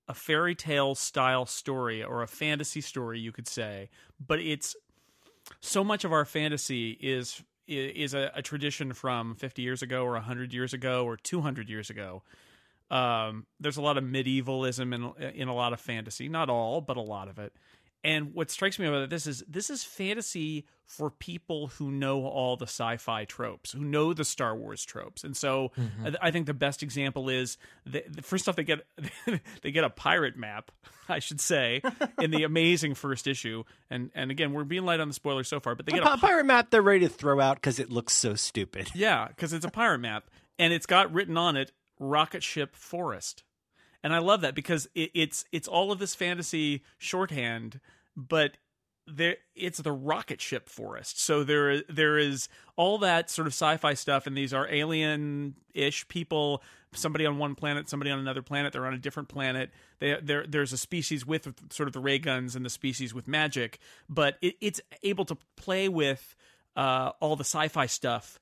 a 0.07 0.13
fairy 0.13 0.55
tale 0.55 0.95
style 0.95 1.45
story 1.45 2.03
or 2.03 2.21
a 2.21 2.27
fantasy 2.27 2.81
story, 2.81 3.19
you 3.19 3.31
could 3.31 3.47
say. 3.47 3.89
But 4.25 4.39
it's 4.39 4.75
so 5.61 5.83
much 5.83 6.03
of 6.03 6.11
our 6.11 6.25
fantasy 6.25 6.91
is 6.99 7.41
is 7.67 8.13
a, 8.13 8.31
a 8.35 8.41
tradition 8.41 8.93
from 8.93 9.35
50 9.35 9.61
years 9.61 9.81
ago 9.81 10.03
or 10.03 10.11
100 10.11 10.53
years 10.53 10.73
ago 10.73 11.03
or 11.03 11.17
200 11.17 11.67
years 11.67 11.89
ago. 11.89 12.21
Um, 12.91 13.47
there's 13.59 13.77
a 13.77 13.81
lot 13.81 13.97
of 13.97 14.03
medievalism 14.03 14.93
in 14.93 15.11
in 15.33 15.47
a 15.47 15.55
lot 15.55 15.73
of 15.73 15.79
fantasy, 15.79 16.29
not 16.29 16.49
all, 16.49 16.81
but 16.81 16.97
a 16.97 17.01
lot 17.01 17.27
of 17.27 17.39
it. 17.39 17.53
And 18.05 18.35
what 18.35 18.51
strikes 18.51 18.77
me 18.77 18.85
about 18.85 19.09
this 19.09 19.25
is 19.25 19.43
this 19.47 19.71
is 19.71 19.83
fantasy 19.83 20.67
for 20.85 21.09
people 21.09 21.67
who 21.67 21.89
know 21.89 22.23
all 22.27 22.55
the 22.55 22.67
sci-fi 22.67 23.25
tropes, 23.25 23.71
who 23.71 23.83
know 23.83 24.13
the 24.13 24.23
Star 24.23 24.55
Wars 24.55 24.85
tropes. 24.85 25.23
And 25.23 25.35
so 25.35 25.71
mm-hmm. 25.75 26.05
I, 26.21 26.27
I 26.27 26.31
think 26.31 26.45
the 26.45 26.53
best 26.53 26.83
example 26.83 27.29
is 27.29 27.57
the, 27.83 28.03
the 28.07 28.21
first 28.21 28.47
off 28.47 28.57
they 28.57 28.63
get 28.63 28.85
they 29.63 29.71
get 29.71 29.83
a 29.83 29.89
pirate 29.89 30.37
map, 30.37 30.71
I 31.09 31.17
should 31.17 31.41
say, 31.41 31.81
in 32.21 32.29
the 32.29 32.43
amazing 32.43 32.93
first 32.93 33.25
issue. 33.25 33.63
And 33.89 34.11
and 34.13 34.29
again, 34.29 34.53
we're 34.53 34.65
being 34.65 34.85
light 34.85 34.99
on 34.99 35.07
the 35.07 35.15
spoilers 35.15 35.47
so 35.47 35.59
far, 35.59 35.73
but 35.73 35.87
they 35.87 35.93
get 35.93 36.03
a 36.03 36.05
Pi- 36.05 36.17
pirate 36.17 36.45
map 36.45 36.69
they're 36.69 36.83
ready 36.83 37.07
to 37.07 37.09
throw 37.09 37.39
out 37.39 37.57
because 37.57 37.79
it 37.79 37.89
looks 37.89 38.13
so 38.13 38.35
stupid. 38.35 38.91
yeah, 38.93 39.27
because 39.29 39.51
it's 39.51 39.65
a 39.65 39.71
pirate 39.71 39.99
map, 39.99 40.29
and 40.59 40.71
it's 40.71 40.85
got 40.85 41.11
written 41.11 41.37
on 41.37 41.57
it 41.57 41.71
"Rocket 41.99 42.43
Ship 42.43 42.75
Forest," 42.75 43.43
and 44.05 44.13
I 44.13 44.19
love 44.19 44.41
that 44.41 44.53
because 44.53 44.87
it, 44.93 45.09
it's 45.15 45.45
it's 45.51 45.67
all 45.67 45.91
of 45.91 45.97
this 45.97 46.13
fantasy 46.13 46.83
shorthand, 46.99 47.79
but 48.15 48.51
there 49.07 49.37
it's 49.55 49.79
the 49.79 49.91
rocket 49.91 50.39
ship 50.39 50.69
forest. 50.69 51.19
So 51.19 51.43
there 51.43 51.81
there 51.89 52.19
is 52.19 52.47
all 52.75 52.99
that 52.99 53.31
sort 53.31 53.47
of 53.47 53.53
sci-fi 53.53 53.95
stuff, 53.95 54.27
and 54.27 54.37
these 54.37 54.53
are 54.53 54.67
alien-ish 54.71 56.07
people. 56.07 56.61
Somebody 56.93 57.25
on 57.25 57.39
one 57.39 57.55
planet, 57.55 57.89
somebody 57.89 58.11
on 58.11 58.19
another 58.19 58.43
planet. 58.43 58.73
They're 58.73 58.85
on 58.85 58.93
a 58.93 58.99
different 58.99 59.27
planet. 59.27 59.71
They, 59.97 60.17
there, 60.21 60.45
there's 60.47 60.71
a 60.71 60.77
species 60.77 61.25
with 61.25 61.51
sort 61.73 61.87
of 61.87 61.93
the 61.93 61.99
ray 61.99 62.19
guns 62.19 62.55
and 62.55 62.63
the 62.63 62.69
species 62.69 63.11
with 63.11 63.27
magic, 63.27 63.79
but 64.07 64.37
it, 64.39 64.55
it's 64.61 64.81
able 65.01 65.25
to 65.25 65.37
play 65.55 65.89
with 65.89 66.35
uh, 66.75 67.11
all 67.19 67.35
the 67.35 67.43
sci-fi 67.43 67.87
stuff 67.87 68.39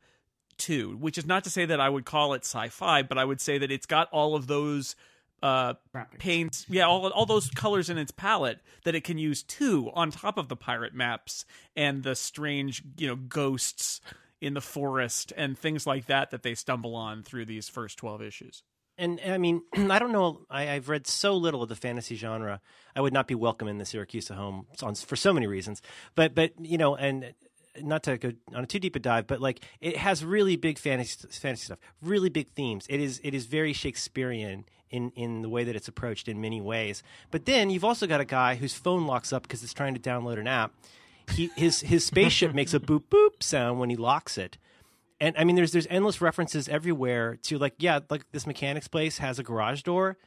too, 0.57 0.98
which 1.00 1.18
is 1.18 1.25
not 1.25 1.45
to 1.45 1.50
say 1.50 1.65
that 1.65 1.80
I 1.80 1.88
would 1.88 2.06
call 2.06 2.33
it 2.33 2.42
sci-fi, 2.42 3.01
but 3.01 3.18
I 3.18 3.24
would 3.24 3.39
say 3.39 3.57
that 3.57 3.71
it's 3.71 3.86
got 3.86 4.10
all 4.12 4.36
of 4.36 4.48
those 4.48 4.95
uh, 5.43 5.73
paints, 6.19 6.65
yeah, 6.69 6.85
all 6.87 7.05
all 7.09 7.25
those 7.25 7.49
colors 7.49 7.89
in 7.89 7.97
its 7.97 8.11
palette 8.11 8.59
that 8.85 8.95
it 8.95 9.03
can 9.03 9.17
use 9.17 9.43
too, 9.43 9.91
on 9.93 10.09
top 10.09 10.37
of 10.37 10.47
the 10.47 10.55
pirate 10.55 10.95
maps 10.95 11.43
and 11.75 12.01
the 12.01 12.15
strange, 12.15 12.81
you 12.97 13.07
know, 13.07 13.17
ghosts 13.17 13.99
in 14.39 14.53
the 14.53 14.61
forest 14.61 15.33
and 15.35 15.59
things 15.59 15.85
like 15.85 16.05
that 16.05 16.31
that 16.31 16.43
they 16.43 16.55
stumble 16.55 16.95
on 16.95 17.23
through 17.23 17.45
these 17.45 17.67
first 17.67 17.97
twelve 17.97 18.21
issues. 18.21 18.63
And 18.97 19.19
I 19.27 19.37
mean, 19.37 19.63
I 19.75 19.99
don't 19.99 20.13
know. 20.13 20.45
I, 20.49 20.69
I've 20.69 20.87
read 20.87 21.07
so 21.07 21.35
little 21.35 21.61
of 21.61 21.67
the 21.67 21.75
fantasy 21.75 22.15
genre. 22.15 22.61
I 22.95 23.01
would 23.01 23.13
not 23.13 23.27
be 23.27 23.35
welcome 23.35 23.67
in 23.67 23.79
the 23.79 23.83
Siracusa 23.83 24.35
home 24.35 24.67
on, 24.81 24.95
for 24.95 25.17
so 25.17 25.33
many 25.33 25.45
reasons. 25.45 25.81
But 26.15 26.33
but 26.35 26.53
you 26.57 26.77
know, 26.77 26.95
and 26.95 27.33
not 27.81 28.03
to 28.03 28.17
go 28.17 28.31
on 28.55 28.63
a 28.63 28.67
too 28.67 28.79
deep 28.79 28.95
a 28.95 28.99
dive, 28.99 29.27
but 29.27 29.41
like 29.41 29.59
it 29.81 29.97
has 29.97 30.23
really 30.23 30.55
big 30.55 30.79
fantasy 30.79 31.27
fantasy 31.27 31.65
stuff, 31.65 31.79
really 32.01 32.29
big 32.29 32.47
themes. 32.51 32.85
It 32.89 33.01
is 33.01 33.19
it 33.25 33.33
is 33.33 33.45
very 33.45 33.73
Shakespearean 33.73 34.63
in 34.93 35.11
in 35.15 35.41
the 35.41 35.49
way 35.49 35.65
that 35.65 35.75
it's 35.75 35.89
approached 35.89 36.29
in 36.29 36.39
many 36.39 36.61
ways. 36.61 37.03
But 37.31 37.45
then 37.45 37.69
you've 37.69 37.83
also 37.83 38.07
got 38.07 38.21
a 38.21 38.25
guy 38.25 38.55
whose 38.55 38.73
phone 38.73 39.05
locks 39.05 39.33
up 39.33 39.41
because 39.43 39.63
it's 39.63 39.73
trying 39.73 39.95
to 39.95 39.99
download 39.99 40.39
an 40.39 40.47
app. 40.47 40.71
He 41.31 41.49
his 41.57 41.81
his 41.81 42.05
spaceship 42.05 42.53
makes 42.55 42.73
a 42.73 42.79
boop 42.79 43.03
boop 43.09 43.41
sound 43.41 43.79
when 43.79 43.89
he 43.89 43.95
locks 43.97 44.37
it. 44.37 44.57
And 45.19 45.35
I 45.38 45.43
mean, 45.43 45.55
there's 45.55 45.71
there's 45.71 45.88
endless 45.89 46.21
references 46.21 46.69
everywhere 46.69 47.38
to 47.43 47.57
like, 47.57 47.73
yeah, 47.79 48.00
like 48.09 48.31
this 48.31 48.45
mechanics 48.47 48.88
place 48.88 49.17
has 49.17 49.39
a 49.39 49.43
garage 49.43 49.81
door. 49.81 50.17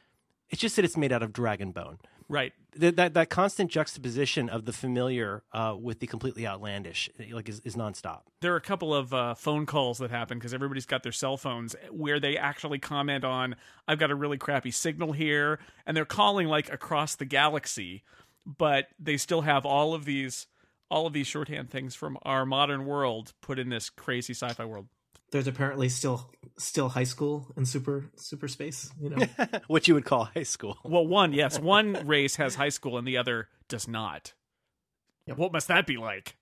It's 0.49 0.61
just 0.61 0.75
that 0.75 0.85
it's 0.85 0.97
made 0.97 1.11
out 1.11 1.23
of 1.23 1.33
dragon 1.33 1.71
bone. 1.71 1.97
Right. 2.29 2.53
That 2.75 2.97
that, 2.97 3.13
that 3.13 3.29
constant 3.29 3.71
juxtaposition 3.71 4.49
of 4.49 4.65
the 4.65 4.73
familiar 4.73 5.43
uh, 5.53 5.75
with 5.79 5.99
the 5.99 6.07
completely 6.07 6.45
outlandish, 6.45 7.09
like, 7.31 7.47
is, 7.47 7.61
is 7.61 7.75
nonstop. 7.75 8.21
There 8.41 8.53
are 8.53 8.57
a 8.57 8.61
couple 8.61 8.93
of 8.93 9.13
uh, 9.13 9.33
phone 9.33 9.65
calls 9.65 9.97
that 9.99 10.11
happen 10.11 10.37
because 10.37 10.53
everybody's 10.53 10.85
got 10.85 11.03
their 11.03 11.11
cell 11.11 11.37
phones 11.37 11.75
where 11.89 12.19
they 12.19 12.37
actually 12.37 12.79
comment 12.79 13.23
on, 13.23 13.55
"I've 13.87 13.97
got 13.97 14.11
a 14.11 14.15
really 14.15 14.37
crappy 14.37 14.71
signal 14.71 15.13
here," 15.13 15.59
and 15.85 15.95
they're 15.95 16.05
calling 16.05 16.47
like 16.47 16.71
across 16.71 17.15
the 17.15 17.25
galaxy, 17.25 18.03
but 18.45 18.87
they 18.99 19.17
still 19.17 19.41
have 19.41 19.65
all 19.65 19.93
of 19.93 20.05
these 20.05 20.47
all 20.89 21.07
of 21.07 21.13
these 21.13 21.27
shorthand 21.27 21.69
things 21.69 21.95
from 21.95 22.17
our 22.23 22.45
modern 22.45 22.85
world 22.85 23.33
put 23.41 23.59
in 23.59 23.69
this 23.69 23.89
crazy 23.89 24.33
sci-fi 24.33 24.65
world. 24.65 24.87
There's 25.31 25.47
apparently 25.47 25.89
still 25.89 26.31
still 26.57 26.89
high 26.89 27.03
school 27.03 27.51
in 27.57 27.65
super 27.65 28.05
super 28.15 28.47
space. 28.47 28.89
You 28.99 29.09
know, 29.09 29.25
what 29.67 29.87
you 29.87 29.93
would 29.93 30.05
call 30.05 30.25
high 30.25 30.43
school. 30.43 30.77
Well, 30.83 31.05
one 31.05 31.33
yes, 31.33 31.59
one 31.59 32.07
race 32.07 32.35
has 32.37 32.55
high 32.55 32.69
school 32.69 32.97
and 32.97 33.07
the 33.07 33.17
other 33.17 33.49
does 33.67 33.87
not. 33.87 34.33
Yep. 35.25 35.37
What 35.37 35.51
must 35.51 35.67
that 35.67 35.85
be 35.85 35.97
like? 35.97 36.37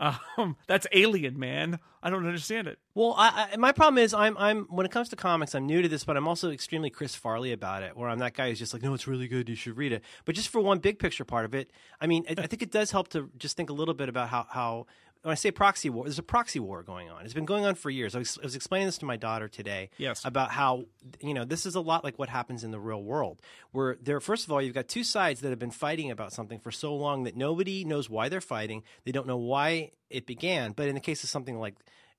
Um, 0.00 0.56
that's 0.66 0.86
alien, 0.92 1.38
man. 1.38 1.78
I 2.02 2.08
don't 2.08 2.24
understand 2.24 2.66
it. 2.66 2.78
Well, 2.94 3.14
I, 3.18 3.50
I, 3.52 3.56
my 3.58 3.72
problem 3.72 3.98
is 3.98 4.14
I'm 4.14 4.36
I'm 4.38 4.64
when 4.70 4.86
it 4.86 4.92
comes 4.92 5.10
to 5.10 5.16
comics, 5.16 5.54
I'm 5.54 5.66
new 5.66 5.82
to 5.82 5.88
this, 5.88 6.04
but 6.04 6.16
I'm 6.16 6.26
also 6.26 6.50
extremely 6.50 6.88
Chris 6.88 7.14
Farley 7.14 7.52
about 7.52 7.82
it. 7.82 7.96
Where 7.96 8.08
I'm 8.08 8.18
that 8.20 8.34
guy 8.34 8.48
who's 8.48 8.58
just 8.58 8.72
like, 8.72 8.82
no, 8.82 8.94
it's 8.94 9.06
really 9.06 9.28
good. 9.28 9.48
You 9.48 9.54
should 9.54 9.76
read 9.76 9.92
it. 9.92 10.02
But 10.24 10.34
just 10.34 10.48
for 10.48 10.60
one 10.60 10.78
big 10.78 10.98
picture 10.98 11.24
part 11.24 11.44
of 11.44 11.54
it, 11.54 11.70
I 12.00 12.06
mean, 12.06 12.24
I, 12.28 12.42
I 12.42 12.46
think 12.46 12.62
it 12.62 12.70
does 12.70 12.90
help 12.90 13.08
to 13.08 13.30
just 13.36 13.56
think 13.56 13.68
a 13.68 13.74
little 13.74 13.94
bit 13.94 14.08
about 14.08 14.30
how 14.30 14.46
how 14.48 14.86
when 15.22 15.32
I 15.32 15.34
say 15.34 15.50
proxy 15.50 15.90
war, 15.90 16.04
there's 16.04 16.18
a 16.18 16.22
proxy 16.22 16.60
war 16.60 16.82
going 16.82 17.10
on. 17.10 17.24
It's 17.24 17.34
been 17.34 17.44
going 17.44 17.66
on 17.66 17.74
for 17.74 17.90
years. 17.90 18.14
I 18.14 18.18
was, 18.20 18.38
I 18.38 18.46
was 18.46 18.54
explaining 18.54 18.88
this 18.88 18.98
to 18.98 19.04
my 19.04 19.16
daughter 19.16 19.48
today. 19.48 19.90
Yes. 19.98 20.24
About 20.24 20.50
how 20.50 20.84
you 21.20 21.34
know 21.34 21.44
this 21.44 21.66
is 21.66 21.74
a 21.74 21.80
lot 21.80 22.04
like 22.04 22.18
what 22.18 22.28
happens 22.28 22.64
in 22.64 22.70
the 22.70 22.80
real 22.80 23.02
world, 23.02 23.40
where 23.72 23.96
there. 24.02 24.20
First 24.20 24.46
of 24.46 24.52
all, 24.52 24.62
you've 24.62 24.74
got 24.74 24.88
two 24.88 25.04
sides 25.04 25.40
that 25.40 25.50
have 25.50 25.58
been 25.58 25.70
fighting 25.70 26.10
about 26.10 26.32
something 26.32 26.58
for 26.58 26.70
so 26.70 26.94
long 26.94 27.24
that 27.24 27.36
nobody 27.36 27.84
knows 27.84 28.08
why 28.08 28.28
they're 28.28 28.40
fighting. 28.40 28.82
They 29.04 29.12
don't 29.12 29.26
know 29.26 29.36
why 29.36 29.92
it 30.08 30.26
began. 30.26 30.72
But 30.72 30.88
in 30.88 30.94
the 30.94 31.00
case 31.00 31.22
of 31.22 31.30
something 31.30 31.58
like 31.58 31.74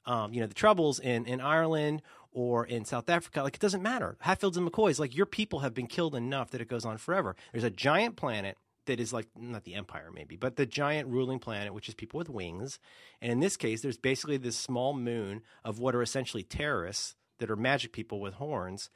um, 0.05 0.33
you 0.33 0.41
know, 0.41 0.47
the 0.47 0.53
troubles 0.53 0.99
in, 0.99 1.25
in 1.25 1.41
Ireland 1.41 2.01
or 2.31 2.65
in 2.65 2.85
South 2.85 3.09
Africa, 3.09 3.43
like 3.43 3.55
it 3.55 3.61
doesn't 3.61 3.83
matter. 3.83 4.17
Hatfields 4.19 4.57
and 4.57 4.69
McCoys, 4.69 4.99
like 4.99 5.15
your 5.15 5.25
people 5.25 5.59
have 5.59 5.73
been 5.73 5.87
killed 5.87 6.15
enough 6.15 6.51
that 6.51 6.61
it 6.61 6.67
goes 6.67 6.85
on 6.85 6.97
forever. 6.97 7.35
There's 7.51 7.63
a 7.63 7.69
giant 7.69 8.15
planet 8.15 8.57
that 8.85 8.99
is 8.99 9.13
like 9.13 9.27
not 9.35 9.63
the 9.63 9.75
empire 9.75 10.09
maybe, 10.13 10.35
but 10.35 10.55
the 10.55 10.65
giant 10.65 11.07
ruling 11.07 11.39
planet, 11.39 11.73
which 11.73 11.87
is 11.87 11.93
people 11.95 12.17
with 12.17 12.29
wings. 12.29 12.79
And 13.21 13.31
in 13.31 13.39
this 13.39 13.57
case, 13.57 13.81
there's 13.81 13.97
basically 13.97 14.37
this 14.37 14.57
small 14.57 14.93
moon 14.93 15.41
of 15.63 15.79
what 15.79 15.95
are 15.95 16.01
essentially 16.01 16.43
terrorists 16.43 17.15
that 17.39 17.49
are 17.51 17.55
magic 17.55 17.91
people 17.91 18.19
with 18.19 18.35
horns. 18.35 18.89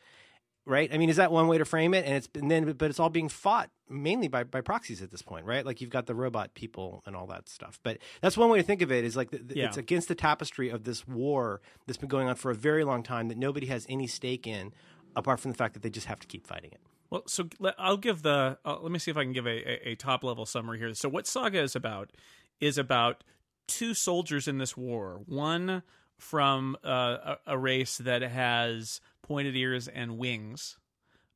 Right? 0.68 0.92
I 0.92 0.98
mean, 0.98 1.10
is 1.10 1.18
that 1.18 1.32
one 1.32 1.48
way 1.48 1.60
to 1.60 1.65
frame 1.65 1.94
it? 1.94 2.06
And 2.06 2.15
it's 2.15 2.27
and 2.34 2.50
then, 2.50 2.72
but 2.72 2.89
it's 2.89 3.00
all 3.00 3.12
being 3.12 3.30
fought 3.30 3.70
mainly 3.88 4.27
by, 4.27 4.44
by 4.44 4.62
proxies 4.62 5.04
at 5.04 5.12
this 5.12 5.22
point, 5.22 5.46
right? 5.46 5.63
Like 5.63 5.80
you've 5.80 5.92
got 5.92 6.08
the 6.08 6.15
robot 6.15 6.56
people 6.56 7.04
and 7.06 7.15
all 7.15 7.27
that 7.27 7.48
stuff. 7.48 7.80
But 7.84 8.00
that's 8.20 8.36
one 8.36 8.50
way 8.50 8.58
to 8.58 8.63
think 8.63 8.82
of 8.82 8.92
it. 8.92 9.04
Is 9.06 9.15
like 9.15 9.30
the, 9.30 9.38
the- 9.38 9.58
Yeah. 9.58 9.68
it's 9.68 9.77
against 9.77 10.08
the 10.08 10.15
tapestry 10.15 10.70
of 10.70 10.84
this 10.84 11.08
war 11.08 11.62
that's 11.86 11.98
been 12.00 12.10
going 12.10 12.27
on 12.27 12.34
for 12.34 12.50
a 12.50 12.56
very 12.56 12.84
long 12.84 13.04
time 13.04 13.27
that 13.27 13.38
nobody 13.38 13.68
has 13.68 13.86
any 13.89 14.08
stake 14.08 14.48
in, 14.48 14.74
apart 15.15 15.39
from 15.39 15.51
the 15.51 15.58
fact 15.58 15.75
that 15.75 15.84
they 15.84 15.92
just 15.92 16.08
have 16.08 16.20
to 16.22 16.25
keep 16.25 16.48
fighting 16.48 16.72
it. 16.72 16.82
Well, 17.09 17.24
so 17.27 17.47
let- 17.59 17.75
I'll 17.77 17.97
give 17.97 18.21
the. 18.21 18.57
Uh, 18.65 18.77
let 18.81 18.91
me 18.91 19.00
see 19.00 19.12
if 19.12 19.17
I 19.17 19.24
can 19.24 19.33
give 19.33 19.45
a, 19.47 19.50
a, 19.89 19.91
a 19.91 19.95
top 19.95 20.24
level 20.24 20.45
summary 20.45 20.79
here. 20.79 20.93
So, 20.93 21.07
what 21.09 21.27
Saga 21.27 21.59
is 21.62 21.75
about 21.75 22.12
is 22.59 22.77
about 22.77 23.24
two 23.67 23.93
soldiers 23.93 24.47
in 24.47 24.57
this 24.57 24.75
war. 24.77 25.21
One 25.25 25.83
from 26.17 26.77
uh, 26.83 27.35
a, 27.47 27.53
a 27.53 27.57
race 27.57 27.97
that 28.00 28.21
has 28.21 29.01
pointed 29.21 29.55
ears 29.55 29.88
and 29.88 30.17
wings, 30.17 30.77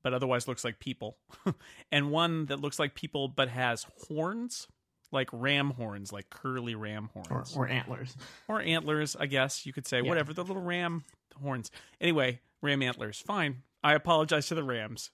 but 0.04 0.14
otherwise 0.14 0.48
looks 0.48 0.64
like 0.64 0.80
people, 0.80 1.18
and 1.92 2.12
one 2.12 2.46
that 2.48 2.60
looks 2.62 2.80
like 2.80 2.96
people 2.96 3.28
but 3.28 3.50
has 3.50 3.86
horns, 4.08 4.68
like 5.12 5.30
ram 5.34 5.72
horns, 5.72 6.12
like 6.14 6.30
curly 6.30 6.76
ram 6.76 7.10
horns 7.14 7.56
or 7.56 7.68
antlers. 7.68 8.16
or 8.48 8.62
antlers, 8.62 9.16
I 9.20 9.26
guess 9.26 9.66
you 9.66 9.74
could 9.74 9.86
say, 9.88 10.02
whatever 10.02 10.34
the 10.34 10.44
little 10.44 10.62
ram 10.62 11.04
horns. 11.42 11.72
Anyway, 12.00 12.40
ram 12.62 12.82
antlers. 12.82 13.20
Fine. 13.20 13.64
I 13.84 13.94
apologize 13.94 14.48
to 14.48 14.56
the 14.56 14.64
Rams. 14.64 15.10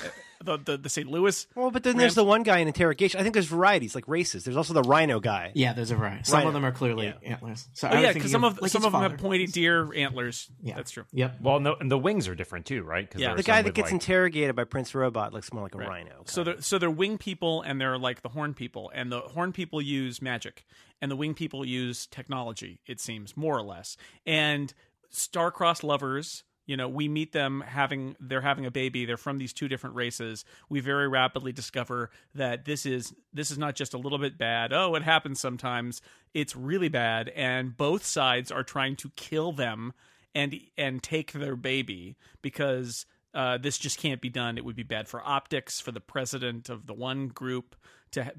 Uh, 0.00 0.08
The 0.44 0.58
the, 0.58 0.76
the 0.76 0.88
St. 0.90 1.08
Louis. 1.08 1.46
Well, 1.56 1.70
but 1.70 1.82
then 1.82 1.94
Rams- 1.94 2.00
there's 2.02 2.14
the 2.14 2.24
one 2.24 2.42
guy 2.42 2.58
in 2.58 2.68
interrogation. 2.68 3.18
I 3.18 3.22
think 3.22 3.32
there's 3.32 3.46
varieties, 3.46 3.94
like 3.94 4.06
races. 4.06 4.44
There's 4.44 4.56
also 4.56 4.74
the 4.74 4.82
rhino 4.82 5.18
guy. 5.18 5.50
Yeah, 5.54 5.72
there's 5.72 5.90
a 5.90 5.96
variety. 5.96 6.24
Some 6.24 6.40
Right. 6.40 6.46
of 6.46 6.52
them 6.52 6.64
are 6.64 6.70
clearly 6.72 7.06
Yeah. 7.06 7.14
antlers. 7.30 7.66
So 7.72 7.88
Oh 7.90 7.98
yeah, 7.98 8.12
because 8.12 8.30
some 8.30 8.44
of 8.44 8.60
like 8.60 8.70
some 8.70 8.82
his 8.82 8.86
of 8.86 8.92
them 8.92 9.00
have 9.02 9.12
father. 9.12 9.22
pointed 9.22 9.52
deer 9.52 9.92
antlers. 9.94 10.48
Yeah, 10.62 10.76
that's 10.76 10.90
true. 10.90 11.04
Yep. 11.12 11.40
Well, 11.40 11.58
no, 11.60 11.74
and 11.80 11.90
the 11.90 11.96
wings 11.98 12.28
are 12.28 12.34
different 12.34 12.66
too, 12.66 12.82
right? 12.82 13.10
'Cause 13.10 13.20
Yeah. 13.22 13.34
The 13.34 13.42
guy 13.42 13.62
that 13.62 13.72
gets 13.74 13.86
like- 13.86 13.94
interrogated 13.94 14.54
by 14.54 14.64
Prince 14.64 14.94
Robot 14.94 15.32
looks 15.32 15.50
more 15.54 15.62
like 15.62 15.74
a 15.74 15.78
rhino. 15.78 16.22
So 16.26 16.44
they're 16.44 16.60
so 16.60 16.78
they're 16.78 16.90
wing 16.90 17.16
people 17.16 17.62
and 17.62 17.80
they're 17.80 17.98
like 17.98 18.20
the 18.20 18.28
horn 18.28 18.52
people, 18.52 18.92
and 18.94 19.10
the 19.10 19.20
horn 19.20 19.52
people 19.52 19.80
use 19.80 20.20
magic, 20.20 20.64
and 21.00 21.10
the 21.10 21.16
wing 21.16 21.32
people 21.34 21.64
use 21.64 22.06
technology. 22.06 22.78
It 22.86 23.00
seems 23.00 23.36
more 23.38 23.56
or 23.56 23.62
less, 23.62 23.96
and 24.26 24.72
star-crossed 25.10 25.82
lovers. 25.82 26.44
You 26.66 26.76
know, 26.76 26.88
we 26.88 27.08
meet 27.08 27.32
them 27.32 27.62
having 27.66 28.16
they're 28.20 28.40
having 28.40 28.66
a 28.66 28.70
baby. 28.70 29.04
They're 29.04 29.16
from 29.16 29.38
these 29.38 29.52
two 29.52 29.68
different 29.68 29.96
races. 29.96 30.44
We 30.68 30.80
very 30.80 31.08
rapidly 31.08 31.52
discover 31.52 32.10
that 32.34 32.64
this 32.64 32.84
is 32.84 33.14
this 33.32 33.50
is 33.50 33.58
not 33.58 33.76
just 33.76 33.94
a 33.94 33.98
little 33.98 34.18
bit 34.18 34.36
bad. 34.36 34.72
Oh, 34.72 34.94
it 34.96 35.02
happens 35.02 35.40
sometimes. 35.40 36.02
It's 36.34 36.56
really 36.56 36.88
bad, 36.88 37.28
and 37.30 37.76
both 37.76 38.04
sides 38.04 38.50
are 38.50 38.64
trying 38.64 38.96
to 38.96 39.10
kill 39.16 39.52
them 39.52 39.92
and 40.34 40.54
and 40.76 41.02
take 41.02 41.32
their 41.32 41.56
baby 41.56 42.16
because 42.42 43.06
uh, 43.36 43.58
this 43.58 43.76
just 43.76 43.98
can't 43.98 44.22
be 44.22 44.30
done. 44.30 44.56
It 44.56 44.64
would 44.64 44.74
be 44.74 44.82
bad 44.82 45.08
for 45.08 45.20
optics 45.22 45.78
for 45.78 45.92
the 45.92 46.00
president 46.00 46.70
of 46.70 46.86
the 46.86 46.94
one 46.94 47.28
group 47.28 47.76
to 48.12 48.24
ha- 48.24 48.30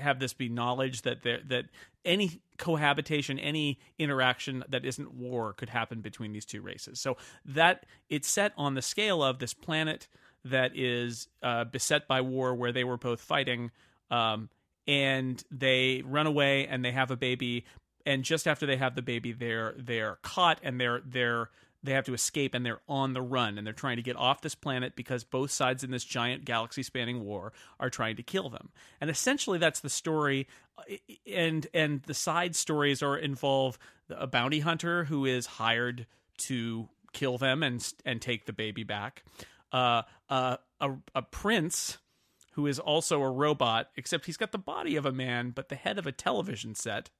have 0.00 0.20
this 0.20 0.32
be 0.32 0.48
knowledge 0.48 1.02
that 1.02 1.24
there 1.24 1.40
that 1.48 1.64
any 2.04 2.40
cohabitation, 2.56 3.40
any 3.40 3.80
interaction 3.98 4.62
that 4.68 4.84
isn't 4.84 5.12
war 5.12 5.54
could 5.54 5.70
happen 5.70 6.00
between 6.00 6.32
these 6.32 6.44
two 6.44 6.62
races. 6.62 7.00
So 7.00 7.16
that 7.44 7.84
it's 8.08 8.28
set 8.28 8.52
on 8.56 8.74
the 8.74 8.82
scale 8.82 9.24
of 9.24 9.40
this 9.40 9.54
planet 9.54 10.06
that 10.44 10.76
is 10.76 11.26
uh, 11.42 11.64
beset 11.64 12.06
by 12.06 12.20
war, 12.20 12.54
where 12.54 12.70
they 12.70 12.84
were 12.84 12.98
both 12.98 13.20
fighting, 13.20 13.72
um, 14.10 14.50
and 14.86 15.42
they 15.50 16.02
run 16.06 16.28
away 16.28 16.68
and 16.68 16.84
they 16.84 16.92
have 16.92 17.10
a 17.10 17.16
baby, 17.16 17.64
and 18.06 18.22
just 18.22 18.46
after 18.46 18.66
they 18.66 18.76
have 18.76 18.94
the 18.94 19.02
baby, 19.02 19.32
they're 19.32 19.74
they're 19.78 20.18
caught 20.22 20.60
and 20.62 20.80
they're 20.80 21.02
they're 21.04 21.50
they 21.84 21.92
have 21.92 22.06
to 22.06 22.14
escape 22.14 22.54
and 22.54 22.64
they're 22.64 22.80
on 22.88 23.12
the 23.12 23.22
run 23.22 23.58
and 23.58 23.66
they're 23.66 23.74
trying 23.74 23.96
to 23.96 24.02
get 24.02 24.16
off 24.16 24.40
this 24.40 24.54
planet 24.54 24.96
because 24.96 25.22
both 25.22 25.50
sides 25.50 25.84
in 25.84 25.90
this 25.90 26.04
giant 26.04 26.44
galaxy 26.44 26.82
spanning 26.82 27.22
war 27.22 27.52
are 27.78 27.90
trying 27.90 28.16
to 28.16 28.22
kill 28.22 28.48
them. 28.48 28.70
And 29.00 29.10
essentially 29.10 29.58
that's 29.58 29.80
the 29.80 29.90
story 29.90 30.48
and 31.32 31.66
and 31.74 32.02
the 32.02 32.14
side 32.14 32.56
stories 32.56 33.02
are 33.02 33.16
involve 33.16 33.78
a 34.08 34.26
bounty 34.26 34.60
hunter 34.60 35.04
who 35.04 35.26
is 35.26 35.46
hired 35.46 36.06
to 36.38 36.88
kill 37.12 37.38
them 37.38 37.62
and 37.62 37.92
and 38.04 38.20
take 38.20 38.46
the 38.46 38.52
baby 38.52 38.82
back. 38.82 39.22
Uh, 39.70 40.02
uh, 40.28 40.56
a 40.80 40.92
a 41.14 41.22
prince 41.22 41.98
who 42.52 42.66
is 42.66 42.78
also 42.78 43.20
a 43.20 43.30
robot 43.30 43.90
except 43.96 44.26
he's 44.26 44.36
got 44.36 44.52
the 44.52 44.58
body 44.58 44.96
of 44.96 45.04
a 45.04 45.12
man 45.12 45.50
but 45.50 45.68
the 45.68 45.74
head 45.74 45.98
of 45.98 46.06
a 46.06 46.12
television 46.12 46.74
set 46.74 47.10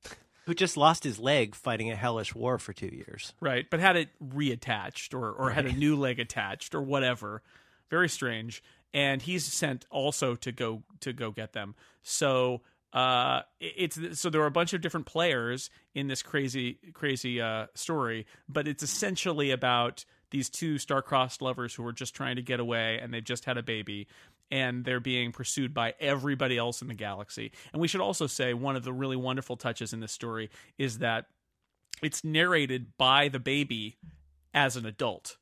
who 0.46 0.54
just 0.54 0.76
lost 0.76 1.04
his 1.04 1.18
leg 1.18 1.54
fighting 1.54 1.90
a 1.90 1.96
hellish 1.96 2.34
war 2.34 2.58
for 2.58 2.72
two 2.72 2.90
years. 2.92 3.32
right 3.40 3.66
but 3.70 3.80
had 3.80 3.96
it 3.96 4.08
reattached 4.22 5.14
or 5.14 5.30
or 5.30 5.50
had 5.50 5.66
a 5.66 5.72
new 5.72 5.96
leg 5.96 6.18
attached 6.20 6.74
or 6.74 6.82
whatever. 6.82 7.42
Very 7.90 8.08
strange. 8.08 8.62
And 8.92 9.20
he's 9.20 9.44
sent 9.44 9.86
also 9.90 10.36
to 10.36 10.52
go 10.52 10.82
to 11.00 11.12
go 11.12 11.30
get 11.30 11.52
them. 11.52 11.74
So 12.02 12.62
uh 12.92 13.42
it's 13.60 13.98
so 14.20 14.30
there 14.30 14.40
are 14.42 14.46
a 14.46 14.52
bunch 14.52 14.72
of 14.72 14.80
different 14.80 15.06
players 15.06 15.68
in 15.94 16.06
this 16.06 16.22
crazy 16.22 16.78
crazy 16.92 17.40
uh 17.40 17.66
story 17.74 18.24
but 18.48 18.68
it's 18.68 18.84
essentially 18.84 19.50
about 19.50 20.04
these 20.30 20.48
two 20.48 20.78
star-crossed 20.78 21.42
lovers 21.42 21.74
who 21.74 21.84
are 21.86 21.92
just 21.92 22.14
trying 22.14 22.36
to 22.36 22.42
get 22.42 22.60
away 22.60 22.98
and 23.02 23.12
they've 23.12 23.24
just 23.24 23.44
had 23.44 23.58
a 23.58 23.62
baby 23.64 24.06
and 24.50 24.84
they're 24.84 25.00
being 25.00 25.32
pursued 25.32 25.74
by 25.74 25.94
everybody 26.00 26.56
else 26.56 26.82
in 26.82 26.88
the 26.88 26.94
galaxy. 26.94 27.52
And 27.72 27.80
we 27.80 27.88
should 27.88 28.00
also 28.00 28.26
say 28.26 28.54
one 28.54 28.76
of 28.76 28.84
the 28.84 28.92
really 28.92 29.16
wonderful 29.16 29.56
touches 29.56 29.92
in 29.92 30.00
this 30.00 30.12
story 30.12 30.50
is 30.78 30.98
that 30.98 31.26
it's 32.02 32.24
narrated 32.24 32.96
by 32.98 33.28
the 33.28 33.38
baby 33.38 33.96
as 34.52 34.76
an 34.76 34.86
adult. 34.86 35.36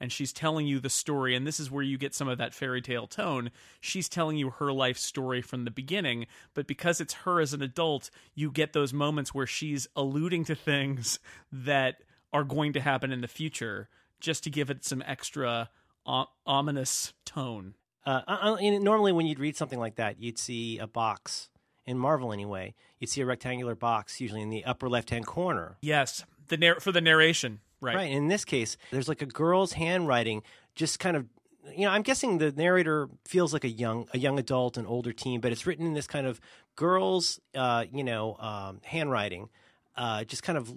And 0.00 0.12
she's 0.12 0.32
telling 0.32 0.66
you 0.66 0.78
the 0.78 0.90
story 0.90 1.34
and 1.34 1.46
this 1.46 1.58
is 1.58 1.70
where 1.70 1.82
you 1.82 1.98
get 1.98 2.14
some 2.14 2.28
of 2.28 2.38
that 2.38 2.54
fairy 2.54 2.80
tale 2.80 3.06
tone. 3.08 3.50
She's 3.80 4.08
telling 4.08 4.36
you 4.36 4.50
her 4.50 4.72
life 4.72 4.98
story 4.98 5.42
from 5.42 5.64
the 5.64 5.70
beginning 5.70 6.26
but 6.54 6.66
because 6.66 7.00
it's 7.00 7.14
her 7.14 7.40
as 7.40 7.52
an 7.52 7.62
adult 7.62 8.10
you 8.34 8.50
get 8.50 8.72
those 8.72 8.92
moments 8.92 9.34
where 9.34 9.46
she's 9.46 9.88
alluding 9.96 10.44
to 10.44 10.54
things 10.54 11.18
that 11.52 11.96
are 12.32 12.44
going 12.44 12.74
to 12.74 12.80
happen 12.80 13.10
in 13.10 13.22
the 13.22 13.28
future 13.28 13.88
just 14.20 14.44
to 14.44 14.50
give 14.50 14.70
it 14.70 14.84
some 14.84 15.02
extra 15.06 15.70
o- 16.06 16.26
ominous 16.46 17.12
tone 17.24 17.74
Uh, 18.08 18.22
uh, 18.26 18.56
and 18.60 18.82
normally, 18.82 19.12
when 19.12 19.26
you'd 19.26 19.38
read 19.38 19.56
something 19.56 19.78
like 19.78 19.96
that, 19.96 20.20
you'd 20.20 20.38
see 20.38 20.78
a 20.78 20.86
box. 20.86 21.50
In 21.84 21.98
Marvel, 21.98 22.32
anyway, 22.32 22.74
you'd 22.98 23.08
see 23.08 23.22
a 23.22 23.26
rectangular 23.26 23.74
box, 23.74 24.20
usually 24.20 24.42
in 24.42 24.50
the 24.50 24.64
upper 24.64 24.88
left-hand 24.90 25.26
corner. 25.26 25.76
yes 25.80 26.24
the 26.48 26.56
narr- 26.56 26.80
for 26.80 26.92
the 26.92 27.00
narration 27.00 27.60
right 27.80 27.94
Right. 27.94 28.10
In 28.10 28.28
this 28.28 28.44
case, 28.44 28.76
there's 28.90 29.08
like 29.08 29.22
a 29.22 29.26
girl's 29.26 29.72
handwriting, 29.74 30.42
just 30.74 30.98
kind 30.98 31.16
of. 31.16 31.26
You 31.76 31.84
know, 31.84 31.90
I'm 31.90 32.02
guessing 32.02 32.38
the 32.38 32.50
narrator 32.50 33.10
feels 33.26 33.52
like 33.52 33.64
a 33.64 33.68
young, 33.68 34.08
a 34.14 34.18
young 34.18 34.38
adult, 34.38 34.78
an 34.78 34.86
older 34.86 35.12
teen, 35.12 35.40
but 35.40 35.52
it's 35.52 35.66
written 35.66 35.86
in 35.86 35.92
this 35.92 36.06
kind 36.06 36.26
of 36.26 36.40
girl's, 36.76 37.40
uh, 37.54 37.84
you 37.92 38.02
know, 38.02 38.36
um, 38.40 38.80
handwriting, 38.84 39.50
uh, 39.94 40.24
just 40.24 40.42
kind 40.42 40.56
of 40.56 40.72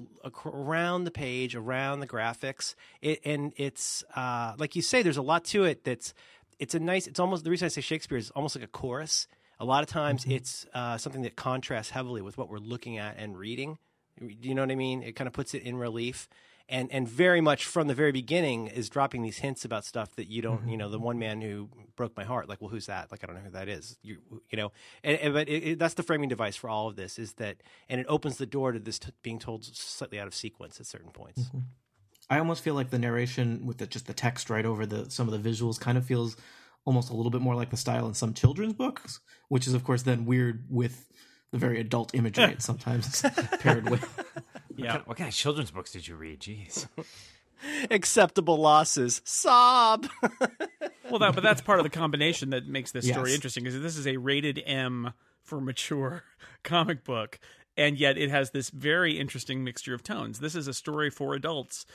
around 0.45 1.05
the 1.05 1.11
page, 1.11 1.55
around 1.55 2.01
the 2.01 2.07
graphics. 2.07 2.75
It, 3.01 3.21
and 3.23 3.53
it's 3.55 4.03
uh, 4.15 4.53
like 4.57 4.75
you 4.75 4.81
say, 4.81 5.01
there's 5.01 5.17
a 5.17 5.21
lot 5.21 5.45
to 5.45 5.63
it. 5.63 5.85
That's 5.85 6.13
it's 6.61 6.75
a 6.75 6.79
nice. 6.79 7.07
It's 7.07 7.19
almost 7.19 7.43
the 7.43 7.49
reason 7.49 7.65
I 7.65 7.69
say 7.69 7.81
Shakespeare 7.81 8.19
is 8.19 8.29
almost 8.29 8.55
like 8.55 8.63
a 8.63 8.67
chorus. 8.67 9.27
A 9.59 9.65
lot 9.65 9.83
of 9.83 9.89
times, 9.89 10.21
mm-hmm. 10.21 10.33
it's 10.33 10.65
uh, 10.73 10.97
something 10.97 11.23
that 11.23 11.35
contrasts 11.35 11.89
heavily 11.89 12.21
with 12.21 12.37
what 12.37 12.49
we're 12.49 12.59
looking 12.59 12.97
at 12.99 13.17
and 13.17 13.37
reading. 13.37 13.79
Do 14.19 14.47
you 14.47 14.53
know 14.53 14.61
what 14.61 14.71
I 14.71 14.75
mean? 14.75 15.01
It 15.01 15.15
kind 15.15 15.27
of 15.27 15.33
puts 15.33 15.55
it 15.55 15.63
in 15.63 15.75
relief, 15.75 16.29
and 16.69 16.91
and 16.91 17.07
very 17.07 17.41
much 17.41 17.65
from 17.65 17.87
the 17.87 17.95
very 17.95 18.11
beginning 18.11 18.67
is 18.67 18.89
dropping 18.89 19.23
these 19.23 19.39
hints 19.39 19.65
about 19.65 19.85
stuff 19.85 20.15
that 20.17 20.27
you 20.27 20.43
don't. 20.43 20.69
You 20.69 20.77
know, 20.77 20.85
mm-hmm. 20.85 20.91
the 20.91 20.99
one 20.99 21.17
man 21.17 21.41
who 21.41 21.67
broke 21.95 22.15
my 22.15 22.23
heart. 22.23 22.47
Like, 22.47 22.61
well, 22.61 22.69
who's 22.69 22.85
that? 22.85 23.11
Like, 23.11 23.23
I 23.23 23.27
don't 23.27 23.35
know 23.35 23.41
who 23.41 23.51
that 23.51 23.67
is. 23.67 23.97
You 24.03 24.17
you 24.51 24.57
know, 24.57 24.71
and, 25.03 25.17
and 25.17 25.33
but 25.33 25.49
it, 25.49 25.63
it, 25.63 25.79
that's 25.79 25.95
the 25.95 26.03
framing 26.03 26.29
device 26.29 26.55
for 26.55 26.69
all 26.69 26.87
of 26.87 26.95
this 26.95 27.17
is 27.17 27.33
that, 27.33 27.57
and 27.89 27.99
it 27.99 28.05
opens 28.07 28.37
the 28.37 28.45
door 28.45 28.71
to 28.71 28.79
this 28.79 28.99
t- 28.99 29.09
being 29.23 29.39
told 29.39 29.65
slightly 29.65 30.19
out 30.19 30.27
of 30.27 30.35
sequence 30.35 30.79
at 30.79 30.85
certain 30.85 31.09
points. 31.09 31.41
Mm-hmm. 31.41 31.59
I 32.31 32.39
almost 32.39 32.63
feel 32.63 32.73
like 32.73 32.89
the 32.89 32.97
narration 32.97 33.65
with 33.67 33.77
the, 33.77 33.85
just 33.85 34.07
the 34.07 34.13
text 34.13 34.49
right 34.49 34.65
over 34.65 34.85
the 34.87 35.11
some 35.11 35.27
of 35.31 35.43
the 35.43 35.49
visuals 35.49 35.79
kind 35.79 35.97
of 35.97 36.05
feels 36.05 36.35
almost 36.85 37.11
a 37.11 37.13
little 37.13 37.29
bit 37.29 37.41
more 37.41 37.53
like 37.55 37.69
the 37.69 37.77
style 37.77 38.07
in 38.07 38.13
some 38.15 38.33
children's 38.33 38.73
books, 38.73 39.19
which 39.49 39.67
is 39.67 39.73
of 39.75 39.83
course 39.83 40.01
then 40.03 40.25
weird 40.25 40.63
with 40.69 41.07
the 41.51 41.57
very 41.59 41.79
adult 41.79 42.15
imagery 42.15 42.45
it 42.53 42.61
sometimes 42.61 43.21
paired 43.59 43.89
with. 43.89 44.03
yeah 44.75 44.99
What 45.05 45.17
kind 45.17 45.27
of 45.27 45.35
children's 45.35 45.69
books 45.71 45.91
did 45.91 46.07
you 46.07 46.15
read? 46.15 46.39
Jeez. 46.39 46.87
Acceptable 47.91 48.57
losses. 48.57 49.21
Sob. 49.25 50.07
Well, 51.09 51.19
that, 51.19 51.35
but 51.35 51.43
that's 51.43 51.59
part 51.59 51.77
of 51.79 51.83
the 51.83 51.89
combination 51.89 52.51
that 52.51 52.67
makes 52.67 52.91
this 52.93 53.05
story 53.05 53.31
Yes. 53.31 53.35
interesting. 53.35 53.65
Because 53.65 53.81
this 53.81 53.97
is 53.97 54.07
a 54.07 54.15
rated 54.15 54.63
M 54.65 55.11
for 55.43 55.59
mature 55.59 56.23
comic 56.63 57.03
book, 57.03 57.37
and 57.77 57.97
yet 57.97 58.17
it 58.17 58.29
has 58.29 58.51
this 58.51 58.69
very 58.69 59.17
interesting 59.19 59.63
mixture 59.63 59.93
of 59.93 60.03
tones. 60.03 60.39
This 60.39 60.55
is 60.55 60.67
a 60.67 60.73
story 60.73 61.09
for 61.09 61.33
adults, 61.33 61.85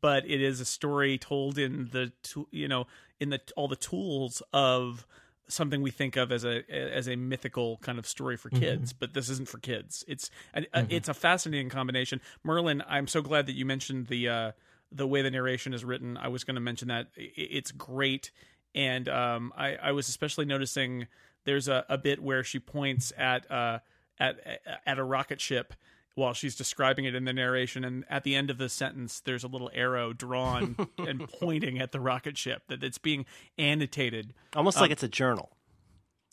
but 0.00 0.24
it 0.28 0.40
is 0.40 0.60
a 0.60 0.64
story 0.64 1.18
told 1.18 1.58
in 1.58 1.88
the 1.92 2.12
you 2.50 2.68
know 2.68 2.86
in 3.20 3.30
the 3.30 3.40
all 3.56 3.68
the 3.68 3.76
tools 3.76 4.42
of 4.52 5.06
something 5.46 5.82
we 5.82 5.90
think 5.90 6.16
of 6.16 6.32
as 6.32 6.44
a 6.44 6.62
as 6.70 7.06
a 7.08 7.16
mythical 7.16 7.76
kind 7.82 7.98
of 7.98 8.06
story 8.06 8.36
for 8.36 8.48
kids, 8.50 8.92
but 8.94 9.12
this 9.12 9.28
isn't 9.28 9.48
for 9.48 9.58
kids. 9.58 10.02
It's 10.08 10.30
a, 10.54 10.60
a- 10.72 10.86
it's 10.88 11.08
a 11.08 11.14
fascinating 11.14 11.68
combination. 11.68 12.20
Merlin, 12.42 12.82
I'm 12.88 13.06
so 13.06 13.20
glad 13.20 13.46
that 13.46 13.54
you 13.54 13.66
mentioned 13.66 14.06
the 14.06 14.28
uh, 14.28 14.52
the 14.90 15.06
way 15.06 15.20
the 15.22 15.30
narration 15.30 15.74
is 15.74 15.84
written. 15.84 16.16
I 16.16 16.28
was 16.28 16.44
going 16.44 16.54
to 16.54 16.60
mention 16.60 16.88
that 16.88 17.08
it's 17.16 17.72
great, 17.72 18.30
and 18.74 19.08
um, 19.08 19.52
I, 19.56 19.74
I 19.76 19.92
was 19.92 20.08
especially 20.08 20.44
noticing 20.46 21.08
there's 21.44 21.68
a, 21.68 21.84
a 21.90 21.98
bit 21.98 22.22
where 22.22 22.42
she 22.42 22.58
points 22.58 23.12
at 23.18 23.50
uh, 23.50 23.80
at 24.20 24.60
at 24.86 24.98
a 24.98 25.04
rocket 25.04 25.40
ship 25.40 25.74
while 26.16 26.32
she's 26.32 26.54
describing 26.54 27.04
it 27.04 27.14
in 27.16 27.24
the 27.24 27.32
narration 27.32 27.84
and 27.84 28.04
at 28.08 28.22
the 28.22 28.36
end 28.36 28.48
of 28.48 28.56
the 28.58 28.68
sentence 28.68 29.18
there's 29.20 29.42
a 29.42 29.48
little 29.48 29.70
arrow 29.74 30.12
drawn 30.12 30.76
and 30.98 31.28
pointing 31.40 31.80
at 31.80 31.90
the 31.90 31.98
rocket 31.98 32.38
ship 32.38 32.62
that 32.68 32.84
it's 32.84 32.98
being 32.98 33.26
annotated 33.58 34.32
Almost 34.54 34.80
like 34.80 34.90
it's 34.92 35.02
a 35.02 35.08
journal. 35.08 35.50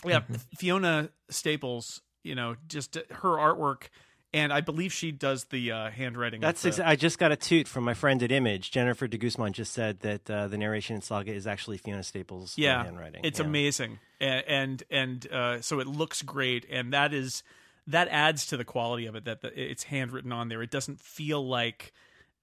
yeah 0.06 0.22
fiona 0.56 1.10
staples 1.30 2.02
you 2.24 2.36
know 2.36 2.56
just 2.68 2.98
uh, 2.98 3.02
her 3.12 3.30
artwork 3.38 3.84
and 4.34 4.54
i 4.54 4.62
believe 4.62 4.94
she 4.94 5.12
does 5.12 5.46
the 5.46 5.72
uh, 5.72 5.90
handwriting 5.90 6.42
That's 6.42 6.62
the- 6.62 6.70
exa- 6.70 6.86
I 6.86 6.96
just 6.96 7.18
got 7.18 7.32
a 7.32 7.36
toot 7.36 7.68
from 7.68 7.84
my 7.84 7.94
friend 7.96 8.22
at 8.24 8.32
Image. 8.32 8.72
Jennifer 8.72 9.08
de 9.08 9.18
Guzman 9.18 9.54
just 9.54 9.74
said 9.74 10.00
that 10.02 10.30
uh, 10.30 10.48
the 10.48 10.58
narration 10.58 10.96
in 10.98 11.02
Saga 11.02 11.34
is 11.34 11.46
actually 11.48 11.78
Fiona 11.78 12.04
Staples' 12.04 12.54
yeah 12.58 12.84
handwriting. 12.84 13.22
it's 13.24 13.40
Yeah. 13.40 13.46
amazing 13.46 14.00
and 14.20 14.44
and, 14.48 14.84
and 14.92 15.32
uh, 15.32 15.62
so 15.62 15.80
it 15.80 15.88
looks 15.88 16.22
great 16.22 16.66
and 16.70 16.94
that 16.94 17.14
is 17.14 17.42
that 17.88 18.08
adds 18.10 18.46
to 18.48 18.58
the 18.58 18.66
quality 18.66 19.06
of 19.06 19.16
it 19.16 19.26
that 19.26 19.42
the, 19.42 19.72
it's 19.72 19.84
handwritten 19.84 20.32
on 20.32 20.50
there 20.50 20.62
it 20.62 20.72
doesn't 20.72 21.00
feel 21.00 21.46
like 21.46 21.94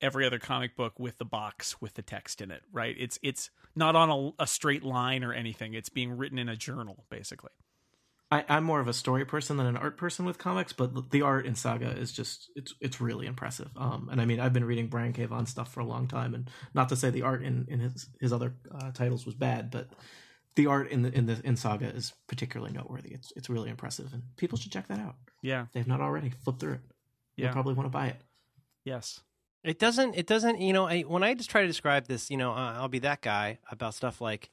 every 0.00 0.25
other 0.25 0.38
comic 0.38 0.76
book 0.76 0.99
with 0.99 1.18
the 1.18 1.25
box 1.25 1.80
with 1.80 1.95
the 1.95 2.02
text 2.02 2.40
in 2.40 2.50
it 2.50 2.62
right 2.73 2.97
it's 2.99 3.18
it's 3.23 3.50
not 3.75 3.97
on 3.97 4.11
a, 4.11 4.42
a 4.42 4.47
straight 4.47 4.85
line 4.85 5.25
or 5.25 5.33
anything 5.33 5.75
it's 5.75 5.88
being 5.88 6.16
written 6.16 6.38
in 6.38 6.49
a 6.49 6.57
journal 6.57 7.04
basically 7.11 7.50
I, 8.30 8.45
I'm 8.49 8.64
more 8.64 8.80
of 8.80 8.88
a 8.88 8.92
story 8.92 9.25
person 9.25 9.57
than 9.57 9.66
an 9.66 9.76
art 9.76 9.97
person 9.97 10.26
with 10.26 10.37
comics, 10.37 10.75
but 10.75 11.11
the 11.11 11.23
art 11.23 11.47
in 11.47 11.54
Saga 11.54 11.90
is 11.90 12.12
just 12.12 12.50
it's 12.54 12.75
it's 12.80 13.00
really 13.00 13.26
impressive. 13.26 13.71
Um, 13.76 14.09
and 14.12 14.21
I 14.21 14.26
mean, 14.26 14.38
I've 14.38 14.52
been 14.52 14.66
reading 14.66 14.88
Brian 14.88 15.14
K. 15.14 15.25
Vaughan 15.25 15.47
stuff 15.47 15.73
for 15.73 15.80
a 15.80 15.87
long 15.87 16.09
time, 16.09 16.35
and 16.35 16.50
not 16.75 16.90
to 16.90 16.97
say 16.97 17.09
the 17.09 17.23
art 17.23 17.42
in, 17.42 17.66
in 17.68 17.80
his 17.80 18.09
his 18.21 18.33
other 18.33 18.54
uh, 18.71 18.90
titles 18.92 19.25
was 19.25 19.35
bad, 19.35 19.71
but 19.71 19.88
the 20.57 20.66
art 20.66 20.90
in 20.90 21.02
the 21.02 21.16
in 21.16 21.25
the 21.25 21.40
in 21.42 21.57
Saga 21.57 21.87
is 21.87 22.12
particularly 22.26 22.73
noteworthy. 22.73 23.11
It's 23.11 23.33
it's 23.35 23.49
really 23.49 23.71
impressive, 23.71 24.12
and 24.12 24.23
people 24.37 24.59
should 24.59 24.73
check 24.73 24.88
that 24.88 25.00
out. 25.00 25.16
Yeah 25.42 25.62
If 25.64 25.73
they've 25.73 25.87
not 25.87 26.00
already. 26.00 26.30
Flip 26.30 26.59
through 26.59 26.73
it. 26.75 26.80
You'll 27.37 27.47
Yeah. 27.49 27.52
probably 27.52 27.75
want 27.75 27.87
to 27.87 27.90
buy 27.90 28.07
it. 28.09 28.21
yes 28.85 29.21
It 29.64 29.78
doesn't. 29.78 30.14
It 30.16 30.26
doesn't. 30.26 30.61
You 30.61 30.73
know, 30.73 30.87
I, 30.87 31.02
when 31.02 31.23
I 31.23 31.35
just 31.35 31.50
try 31.50 31.62
to 31.62 31.66
describe 31.66 32.07
this, 32.07 32.30
you 32.30 32.37
know, 32.37 32.52
uh, 32.52 32.75
I'll 32.78 32.88
be 32.88 33.00
that 33.00 33.21
guy 33.23 33.59
about 33.71 33.95
stuff 33.95 34.21
like 34.21 34.50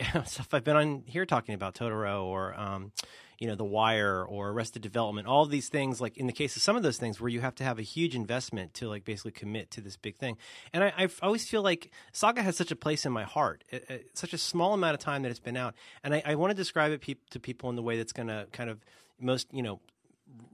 stuff 0.26 0.48
I've 0.52 0.64
been 0.64 0.76
on 0.76 1.02
here 1.06 1.24
talking 1.26 1.54
about 1.54 1.74
Totoro 1.74 2.24
or, 2.24 2.54
um, 2.58 2.92
you 3.40 3.46
know, 3.48 3.54
The 3.54 3.64
Wire 3.64 4.24
or 4.24 4.50
Arrested 4.50 4.82
Development. 4.82 5.26
All 5.28 5.42
of 5.42 5.50
these 5.50 5.68
things, 5.68 6.00
like 6.00 6.16
in 6.16 6.26
the 6.26 6.32
case 6.32 6.54
of 6.56 6.62
some 6.62 6.76
of 6.76 6.82
those 6.82 6.98
things, 6.98 7.20
where 7.20 7.28
you 7.28 7.40
have 7.40 7.54
to 7.56 7.64
have 7.64 7.78
a 7.78 7.82
huge 7.82 8.14
investment 8.16 8.74
to 8.74 8.88
like 8.88 9.04
basically 9.04 9.30
commit 9.32 9.70
to 9.72 9.80
this 9.80 9.96
big 9.96 10.16
thing. 10.16 10.36
And 10.72 10.84
I, 10.84 10.92
I 10.98 11.08
always 11.22 11.48
feel 11.48 11.62
like 11.62 11.90
Saga 12.12 12.42
has 12.42 12.56
such 12.56 12.70
a 12.72 12.76
place 12.76 13.06
in 13.06 13.12
my 13.12 13.24
heart. 13.24 13.64
It, 13.70 13.84
it- 13.88 14.10
such 14.18 14.32
a 14.32 14.38
small 14.38 14.72
amount 14.74 14.94
of 14.94 15.00
time 15.00 15.22
that 15.22 15.30
it's 15.30 15.40
been 15.40 15.56
out, 15.56 15.74
and 16.04 16.14
I, 16.14 16.22
I 16.26 16.34
want 16.34 16.50
to 16.50 16.56
describe 16.56 16.90
it 16.92 17.00
peop 17.00 17.30
to 17.30 17.40
people 17.40 17.70
in 17.70 17.76
the 17.76 17.82
way 17.82 17.96
that's 17.96 18.12
going 18.12 18.28
to 18.28 18.46
kind 18.52 18.70
of 18.70 18.78
most, 19.20 19.46
you 19.52 19.62
know, 19.62 19.80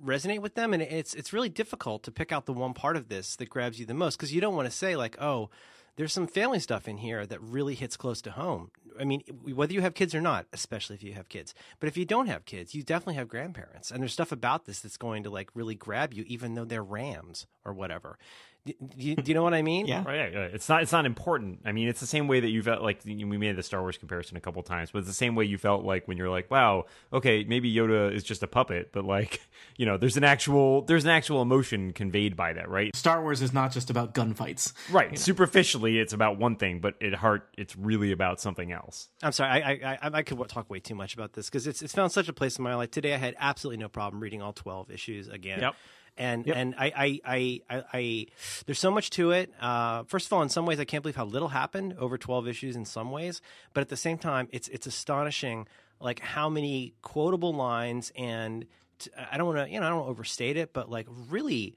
resonate 0.04 0.40
with 0.40 0.54
them 0.54 0.75
and 0.75 0.83
it's 0.83 1.14
it's 1.14 1.33
really 1.33 1.49
difficult 1.49 2.02
to 2.02 2.11
pick 2.11 2.31
out 2.31 2.47
the 2.47 2.52
one 2.52 2.75
part 2.75 2.97
of 2.97 3.09
this 3.09 3.37
that 3.37 3.49
grabs 3.49 3.81
you 3.81 3.87
the 3.87 3.95
most 3.95 4.16
because 4.16 4.35
you 4.35 4.40
don't 4.40 4.54
want 4.54 4.66
to 4.66 4.76
say 4.76 4.97
like 4.97 5.21
oh 5.21 5.49
there's 5.97 6.12
some 6.12 6.26
family 6.26 6.59
stuff 6.59 6.88
in 6.88 6.99
here 6.99 7.25
that 7.25 7.40
really 7.40 7.76
hits 7.76 7.97
close 7.97 8.21
to 8.21 8.33
home. 8.33 8.71
I 8.99 9.04
mean 9.04 9.23
whether 9.43 9.73
you 9.73 9.81
have 9.81 9.95
kids 9.95 10.14
or 10.14 10.21
not 10.21 10.47
especially 10.52 10.95
if 10.95 11.02
you 11.02 11.14
have 11.14 11.28
kids 11.28 11.54
but 11.81 11.88
if 11.88 11.97
you 11.97 12.04
don't 12.04 12.26
have 12.26 12.45
kids 12.45 12.75
you 12.75 12.83
definitely 12.83 13.14
have 13.14 13.28
grandparents 13.28 13.90
and 13.90 14.00
there's 14.00 14.12
stuff 14.12 14.31
about 14.31 14.66
this 14.66 14.81
that's 14.81 14.97
going 14.97 15.23
to 15.25 15.31
like 15.31 15.50
really 15.54 15.75
grab 15.75 16.12
you 16.12 16.25
even 16.28 16.54
though 16.54 16.64
they're 16.64 16.85
rams 16.85 17.47
or 17.64 17.73
whatever 17.73 18.19
do, 18.66 18.73
do 18.80 18.97
you, 18.97 19.16
do 19.16 19.28
you 19.30 19.35
know 19.35 19.42
what 19.42 19.54
i 19.54 19.62
mean 19.62 19.87
Yeah. 19.87 20.04
Right, 20.04 20.33
yeah, 20.33 20.40
yeah. 20.40 20.49
It's 20.52 20.68
not. 20.68 20.83
It's 20.83 20.92
not 20.92 21.06
important. 21.06 21.61
I 21.64 21.73
mean, 21.73 21.88
it's 21.88 22.00
the 22.00 22.07
same 22.07 22.29
way 22.29 22.40
that 22.40 22.48
you 22.48 22.62
felt 22.62 22.83
like 22.83 23.00
we 23.05 23.24
made 23.24 23.57
the 23.57 23.62
Star 23.62 23.81
Wars 23.81 23.98
comparison 23.98 24.37
a 24.37 24.40
couple 24.40 24.62
times, 24.62 24.90
but 24.90 25.00
it's 25.00 25.09
the 25.09 25.14
same 25.14 25.35
way 25.35 25.44
you 25.44 25.59
felt 25.59 25.85
like 25.85 26.07
when 26.07 26.16
you're 26.16 26.31
like, 26.31 26.50
"Wow, 26.50 26.87
okay, 27.12 27.44
maybe 27.44 27.72
Yoda 27.72 28.12
is 28.12 28.22
just 28.22 28.42
a 28.42 28.46
puppet," 28.46 28.90
but 28.92 29.05
like, 29.05 29.40
you 29.77 29.87
know, 29.87 29.96
there's 29.96 30.16
an 30.16 30.24
actual 30.24 30.83
there's 30.83 31.05
an 31.05 31.11
actual 31.11 31.42
emotion 31.42 31.92
conveyed 31.92 32.37
by 32.37 32.53
that, 32.53 32.68
right? 32.68 32.94
Star 32.94 33.22
Wars 33.22 33.42
is 33.42 33.53
not 33.53 33.72
just 33.72 33.90
about 33.90 34.14
gunfights. 34.14 34.72
Right. 34.90 35.18
Superficially, 35.18 35.98
it's 35.98 36.12
about 36.12 36.38
one 36.38 36.57
thing, 36.57 36.81
but 36.81 37.00
at 37.03 37.14
heart, 37.14 37.48
it's 37.57 37.77
really 37.77 38.12
about 38.12 38.40
something 38.40 38.72
else. 38.72 39.09
I'm 39.22 39.33
sorry, 39.33 39.62
I 39.62 39.70
I, 39.72 39.98
I, 40.03 40.11
I 40.18 40.22
could 40.22 40.38
talk 40.48 40.70
way 40.70 40.81
too 40.81 40.94
much 40.94 41.14
about 41.14 41.33
this 41.33 41.48
because 41.48 41.66
it's 41.66 41.83
it's 41.83 41.94
found 41.94 42.12
such 42.12 42.29
a 42.29 42.33
place 42.33 42.59
in 42.59 42.64
my 42.64 42.74
life. 42.74 42.90
Today, 42.90 43.14
I 43.14 43.18
had 43.18 43.35
absolutely 43.38 43.79
no 43.79 43.88
problem 43.88 44.22
reading 44.22 44.42
all 44.42 44.53
12 44.53 44.90
issues 44.90 45.29
again. 45.29 45.61
Yep. 45.61 45.74
And 46.16 46.46
and 46.46 46.74
I 46.79 47.20
I, 47.27 47.61
I 47.68 47.85
I 47.92 48.27
there's 48.66 48.79
so 48.79 48.90
much 48.90 49.11
to 49.11 49.33
it. 49.33 49.50
Uh, 49.61 50.05
first 50.05 50.27
of 50.27 50.33
all, 50.33 50.42
in 50.42 50.48
some 50.48 50.64
ways, 50.66 50.79
I 50.79 50.85
can't 50.85 51.03
believe 51.03 51.16
how 51.16 51.24
little 51.24 51.48
happened 51.48 51.96
over 51.98 52.16
12 52.16 52.46
issues. 52.48 52.77
In 52.77 52.85
some 52.85 53.11
ways, 53.11 53.42
but 53.72 53.81
at 53.81 53.88
the 53.88 53.96
same 53.96 54.18
time, 54.18 54.48
it's 54.53 54.68
it's 54.68 54.87
astonishing 54.87 55.66
like 56.00 56.20
how 56.20 56.48
many 56.48 56.94
quotable 57.03 57.53
lines 57.53 58.12
and 58.16 58.66
t- 58.98 59.11
I 59.31 59.37
don't 59.37 59.46
want 59.46 59.66
to 59.66 59.72
you 59.72 59.81
know 59.81 59.87
I 59.87 59.88
don't 59.88 59.98
want 59.98 60.07
to 60.09 60.11
overstate 60.12 60.57
it, 60.57 60.72
but 60.72 60.90
like 60.90 61.07
really 61.29 61.74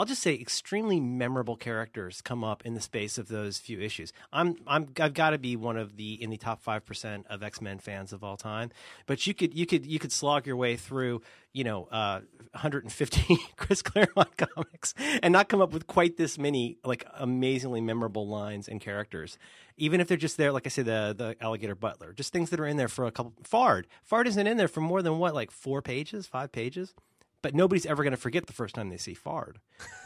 I'll 0.00 0.06
just 0.06 0.22
say 0.22 0.32
extremely 0.32 0.98
memorable 0.98 1.56
characters 1.56 2.22
come 2.22 2.42
up 2.42 2.64
in 2.64 2.72
the 2.72 2.80
space 2.80 3.18
of 3.18 3.28
those 3.28 3.58
few 3.58 3.78
issues. 3.82 4.14
I'm 4.32 4.56
I'm 4.66 4.88
I've 4.98 5.12
got 5.12 5.30
to 5.30 5.38
be 5.38 5.56
one 5.56 5.76
of 5.76 5.98
the 5.98 6.14
in 6.14 6.30
the 6.30 6.38
top 6.38 6.62
five 6.62 6.86
percent 6.86 7.26
of 7.28 7.42
X 7.42 7.60
Men 7.60 7.78
fans 7.78 8.14
of 8.14 8.24
all 8.24 8.38
time. 8.38 8.70
But 9.04 9.26
you 9.26 9.34
could 9.34 9.52
you 9.52 9.66
could 9.66 9.84
you 9.84 9.98
could 9.98 10.10
slog 10.10 10.46
your 10.46 10.56
way 10.56 10.76
through 10.76 11.20
you 11.52 11.64
know 11.64 11.84
uh, 11.90 12.20
150 12.52 13.36
Chris 13.56 13.82
Claremont 13.82 14.38
comics 14.38 14.94
and 15.22 15.32
not 15.34 15.50
come 15.50 15.60
up 15.60 15.74
with 15.74 15.86
quite 15.86 16.16
this 16.16 16.38
many 16.38 16.78
like 16.82 17.04
amazingly 17.18 17.82
memorable 17.82 18.26
lines 18.26 18.68
and 18.68 18.80
characters. 18.80 19.36
Even 19.76 20.00
if 20.00 20.08
they're 20.08 20.16
just 20.16 20.38
there, 20.38 20.50
like 20.50 20.64
I 20.64 20.70
said, 20.70 20.86
the 20.86 21.14
the 21.14 21.36
alligator 21.44 21.74
butler, 21.74 22.14
just 22.14 22.32
things 22.32 22.48
that 22.48 22.58
are 22.58 22.66
in 22.66 22.78
there 22.78 22.88
for 22.88 23.04
a 23.04 23.10
couple. 23.10 23.34
Fard, 23.42 23.84
Fard 24.10 24.24
isn't 24.24 24.46
in 24.46 24.56
there 24.56 24.66
for 24.66 24.80
more 24.80 25.02
than 25.02 25.18
what, 25.18 25.34
like 25.34 25.50
four 25.50 25.82
pages, 25.82 26.26
five 26.26 26.52
pages 26.52 26.94
but 27.42 27.54
nobody's 27.54 27.86
ever 27.86 28.02
going 28.02 28.12
to 28.12 28.16
forget 28.16 28.46
the 28.46 28.52
first 28.52 28.74
time 28.74 28.88
they 28.88 28.96
see 28.96 29.14
Fard. 29.14 29.56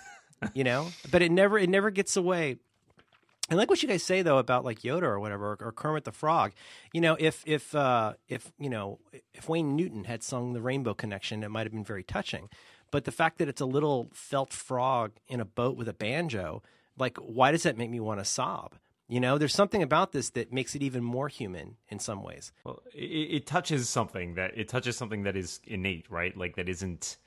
you 0.54 0.64
know, 0.64 0.88
but 1.10 1.22
it 1.22 1.30
never 1.30 1.58
it 1.58 1.68
never 1.68 1.90
gets 1.90 2.16
away. 2.16 2.56
And 3.50 3.58
like 3.58 3.68
what 3.68 3.82
you 3.82 3.88
guys 3.88 4.02
say 4.02 4.22
though 4.22 4.38
about 4.38 4.64
like 4.64 4.80
Yoda 4.80 5.02
or 5.02 5.20
whatever 5.20 5.52
or, 5.52 5.58
or 5.60 5.72
Kermit 5.72 6.04
the 6.04 6.12
Frog, 6.12 6.52
you 6.92 7.00
know, 7.00 7.16
if 7.18 7.42
if 7.46 7.74
uh, 7.74 8.14
if 8.28 8.52
you 8.58 8.70
know 8.70 8.98
if 9.32 9.48
Wayne 9.48 9.76
Newton 9.76 10.04
had 10.04 10.22
sung 10.22 10.52
the 10.52 10.62
Rainbow 10.62 10.94
Connection, 10.94 11.42
it 11.42 11.50
might 11.50 11.66
have 11.66 11.72
been 11.72 11.84
very 11.84 12.02
touching. 12.02 12.48
But 12.90 13.04
the 13.04 13.12
fact 13.12 13.38
that 13.38 13.48
it's 13.48 13.60
a 13.60 13.66
little 13.66 14.10
felt 14.14 14.52
frog 14.52 15.12
in 15.28 15.40
a 15.40 15.44
boat 15.44 15.76
with 15.76 15.88
a 15.88 15.92
banjo, 15.92 16.62
like 16.96 17.16
why 17.18 17.50
does 17.50 17.64
that 17.64 17.76
make 17.76 17.90
me 17.90 18.00
want 18.00 18.20
to 18.20 18.24
sob? 18.24 18.74
You 19.08 19.20
know, 19.20 19.36
there's 19.36 19.54
something 19.54 19.82
about 19.82 20.12
this 20.12 20.30
that 20.30 20.52
makes 20.52 20.74
it 20.74 20.82
even 20.82 21.04
more 21.04 21.28
human 21.28 21.76
in 21.88 21.98
some 21.98 22.22
ways. 22.22 22.52
Well, 22.64 22.80
it, 22.94 23.04
it 23.04 23.46
touches 23.46 23.88
something 23.88 24.34
that 24.34 24.56
it 24.56 24.68
touches 24.68 24.96
something 24.96 25.24
that 25.24 25.36
is 25.36 25.60
innate, 25.66 26.10
right? 26.10 26.36
Like 26.36 26.56
that 26.56 26.68
isn't. 26.68 27.18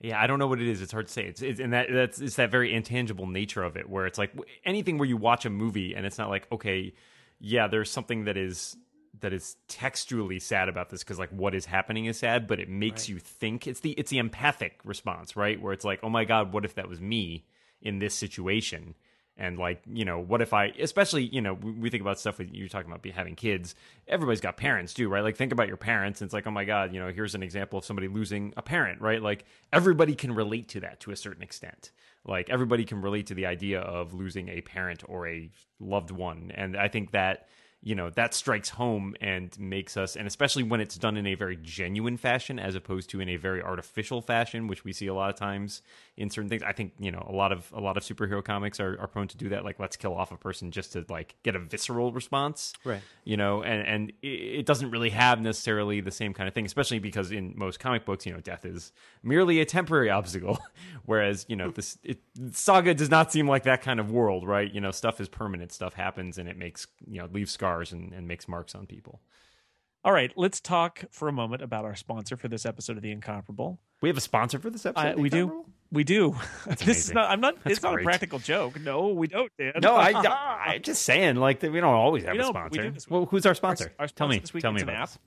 Yeah, 0.00 0.20
I 0.20 0.26
don't 0.26 0.38
know 0.38 0.46
what 0.46 0.60
it 0.60 0.68
is. 0.68 0.82
It's 0.82 0.92
hard 0.92 1.06
to 1.06 1.12
say. 1.12 1.24
It's, 1.24 1.40
it's 1.40 1.58
and 1.58 1.72
that 1.72 1.88
that's 1.90 2.20
it's 2.20 2.36
that 2.36 2.50
very 2.50 2.74
intangible 2.74 3.26
nature 3.26 3.62
of 3.62 3.76
it, 3.76 3.88
where 3.88 4.06
it's 4.06 4.18
like 4.18 4.32
anything 4.64 4.98
where 4.98 5.08
you 5.08 5.16
watch 5.16 5.46
a 5.46 5.50
movie 5.50 5.94
and 5.94 6.04
it's 6.04 6.18
not 6.18 6.28
like 6.28 6.46
okay, 6.52 6.92
yeah, 7.38 7.66
there's 7.66 7.90
something 7.90 8.24
that 8.24 8.36
is 8.36 8.76
that 9.20 9.32
is 9.32 9.56
textually 9.68 10.38
sad 10.38 10.68
about 10.68 10.90
this 10.90 11.02
because 11.02 11.18
like 11.18 11.30
what 11.30 11.54
is 11.54 11.64
happening 11.64 12.04
is 12.04 12.18
sad, 12.18 12.46
but 12.46 12.60
it 12.60 12.68
makes 12.68 13.08
you 13.08 13.18
think. 13.18 13.66
It's 13.66 13.80
the 13.80 13.92
it's 13.92 14.10
the 14.10 14.18
empathic 14.18 14.80
response, 14.84 15.34
right? 15.34 15.60
Where 15.60 15.72
it's 15.72 15.84
like, 15.84 16.00
oh 16.02 16.10
my 16.10 16.24
god, 16.24 16.52
what 16.52 16.64
if 16.64 16.74
that 16.74 16.88
was 16.88 17.00
me 17.00 17.46
in 17.80 17.98
this 17.98 18.14
situation? 18.14 18.94
And 19.38 19.58
like 19.58 19.82
you 19.92 20.04
know 20.04 20.18
what 20.18 20.40
if 20.40 20.52
i 20.52 20.66
especially 20.80 21.24
you 21.24 21.40
know 21.40 21.54
we, 21.54 21.90
think 21.90 22.00
about 22.00 22.18
stuff 22.18 22.38
with 22.38 22.50
you're 22.52 22.68
talking 22.68 22.90
about 22.90 23.04
having 23.14 23.34
kids. 23.34 23.74
Everybody's 24.08 24.40
got 24.40 24.56
parents 24.56 24.94
too 24.94 25.08
right? 25.08 25.22
Like 25.22 25.36
think 25.36 25.52
about 25.52 25.68
your 25.68 25.76
parents 25.76 26.22
it's 26.22 26.32
like 26.32 26.46
oh 26.46 26.50
my 26.50 26.64
god 26.64 26.92
you 26.92 27.00
know 27.00 27.10
here's 27.10 27.34
an 27.34 27.42
example 27.42 27.78
of 27.78 27.84
somebody 27.84 28.08
losing 28.08 28.52
a 28.56 28.62
parent 28.62 29.00
right? 29.00 29.22
Like 29.22 29.44
everybody 29.72 30.14
can 30.14 30.34
relate 30.34 30.68
to 30.68 30.80
that 30.80 31.00
to 31.00 31.10
a 31.10 31.16
certain 31.16 31.42
extent. 31.42 31.90
Like 32.24 32.50
everybody 32.50 32.84
can 32.84 33.02
relate 33.02 33.26
to 33.28 33.34
the 33.34 33.46
idea 33.46 33.80
of 33.80 34.14
losing 34.14 34.48
a 34.48 34.60
parent 34.62 35.02
or 35.06 35.28
a 35.28 35.50
loved 35.78 36.10
one. 36.10 36.50
And 36.54 36.76
i 36.76 36.88
think 36.88 37.12
that 37.12 37.48
you 37.86 37.94
know 37.94 38.10
that 38.10 38.34
strikes 38.34 38.70
home 38.70 39.14
and 39.20 39.56
makes 39.60 39.96
us 39.96 40.16
and 40.16 40.26
especially 40.26 40.64
when 40.64 40.80
it's 40.80 40.96
done 40.96 41.16
in 41.16 41.24
a 41.24 41.36
very 41.36 41.56
genuine 41.62 42.16
fashion 42.16 42.58
as 42.58 42.74
opposed 42.74 43.08
to 43.08 43.20
in 43.20 43.28
a 43.28 43.36
very 43.36 43.62
artificial 43.62 44.20
fashion 44.20 44.66
which 44.66 44.82
we 44.82 44.92
see 44.92 45.06
a 45.06 45.14
lot 45.14 45.30
of 45.30 45.36
times 45.36 45.82
in 46.16 46.30
certain 46.30 46.48
things. 46.48 46.62
I 46.62 46.72
think 46.72 46.94
you 46.98 47.12
know 47.12 47.24
a 47.28 47.32
lot 47.32 47.52
of 47.52 47.70
a 47.72 47.80
lot 47.80 47.96
of 47.96 48.02
superhero 48.02 48.42
comics 48.42 48.80
are, 48.80 48.98
are 48.98 49.06
prone 49.06 49.28
to 49.28 49.36
do 49.36 49.50
that 49.50 49.64
like 49.64 49.78
let's 49.78 49.96
kill 49.96 50.16
off 50.16 50.32
a 50.32 50.36
person 50.36 50.72
just 50.72 50.94
to 50.94 51.04
like 51.08 51.36
get 51.42 51.54
a 51.54 51.58
visceral 51.58 52.12
response. 52.12 52.72
Right. 52.84 53.02
you 53.24 53.36
know 53.36 53.62
and 53.62 53.86
and 53.86 54.12
it, 54.22 54.66
doesn't 54.66 54.90
really 54.90 55.10
have 55.10 55.40
necessarily 55.40 56.00
the 56.00 56.10
same 56.10 56.34
kind 56.34 56.48
of 56.48 56.54
thing 56.54 56.66
especially 56.66 56.98
because 56.98 57.30
in 57.30 57.54
most 57.56 57.78
comic 57.78 58.04
books 58.04 58.26
you 58.26 58.32
know 58.32 58.40
death 58.40 58.64
is 58.64 58.90
merely 59.22 59.60
a 59.60 59.64
temporary 59.64 60.10
obstacle. 60.18 60.58
Whereas 61.04 61.46
you 61.48 61.54
know 61.54 61.70
this 61.70 61.98
it, 62.02 62.18
saga 62.50 62.94
does 62.94 63.10
not 63.10 63.30
seem 63.30 63.46
like 63.46 63.62
that 63.62 63.80
kind 63.82 64.00
of 64.00 64.10
world 64.10 64.44
right? 64.44 64.72
You 64.72 64.80
know 64.80 64.90
stuff 64.90 65.20
is 65.20 65.28
permanent. 65.28 65.70
Stuff 65.70 65.94
happens 65.94 66.38
and 66.38 66.48
it 66.48 66.56
makes 66.56 66.88
you 67.06 67.20
know 67.20 67.28
leaves 67.30 67.52
scars 67.52 67.75
and, 67.92 68.12
and 68.12 68.26
makes 68.28 68.48
marks 68.48 68.74
on 68.74 68.86
people 68.86 69.20
All 70.04 70.12
right, 70.12 70.32
let's 70.36 70.60
talk 70.60 71.04
for 71.10 71.28
a 71.28 71.32
moment 71.32 71.62
about 71.62 71.84
our 71.84 71.94
sponsor 71.96 72.36
for 72.36 72.48
this 72.48 72.64
episode 72.64 72.96
of 72.96 73.02
The 73.02 73.10
Incomparable. 73.10 73.78
We 74.02 74.08
have 74.08 74.16
a 74.16 74.20
sponsor 74.20 74.58
for 74.58 74.70
this 74.70 74.86
episode. 74.86 75.06
I, 75.06 75.14
we 75.14 75.28
do. 75.28 75.64
We 75.90 76.04
do. 76.04 76.36
this 76.66 76.98
is 77.08 77.12
not. 77.12 77.30
I'm 77.30 77.40
not. 77.40 77.56
That's 77.64 77.76
it's 77.76 77.82
not 77.82 77.98
a 77.98 78.02
practical 78.02 78.38
joke. 78.38 78.78
No, 78.80 79.08
we 79.08 79.26
don't, 79.28 79.50
Dan. 79.58 79.72
No, 79.80 79.94
I, 79.96 80.10
I'm 80.74 80.82
just 80.82 81.02
saying, 81.02 81.36
like 81.36 81.62
we 81.62 81.68
don't 81.80 81.84
always 81.94 82.24
have 82.24 82.32
We 82.34 82.38
a 82.40 82.42
don't, 82.42 82.54
we 82.70 82.78
sponsor. 82.78 82.90
do 82.90 83.00
well, 83.08 83.26
who's 83.26 83.46
our 83.46 83.54
sponsor? 83.54 83.92
Our, 83.98 84.04
our 84.04 84.08
tell 84.08 84.28
me. 84.28 84.38
this 84.38 84.52
week 84.52 84.62
Tell 84.62 84.72
me 84.72 84.76
is 84.76 84.82
an 84.82 84.88
about 84.90 85.02
app. 85.02 85.08
this. 85.08 85.18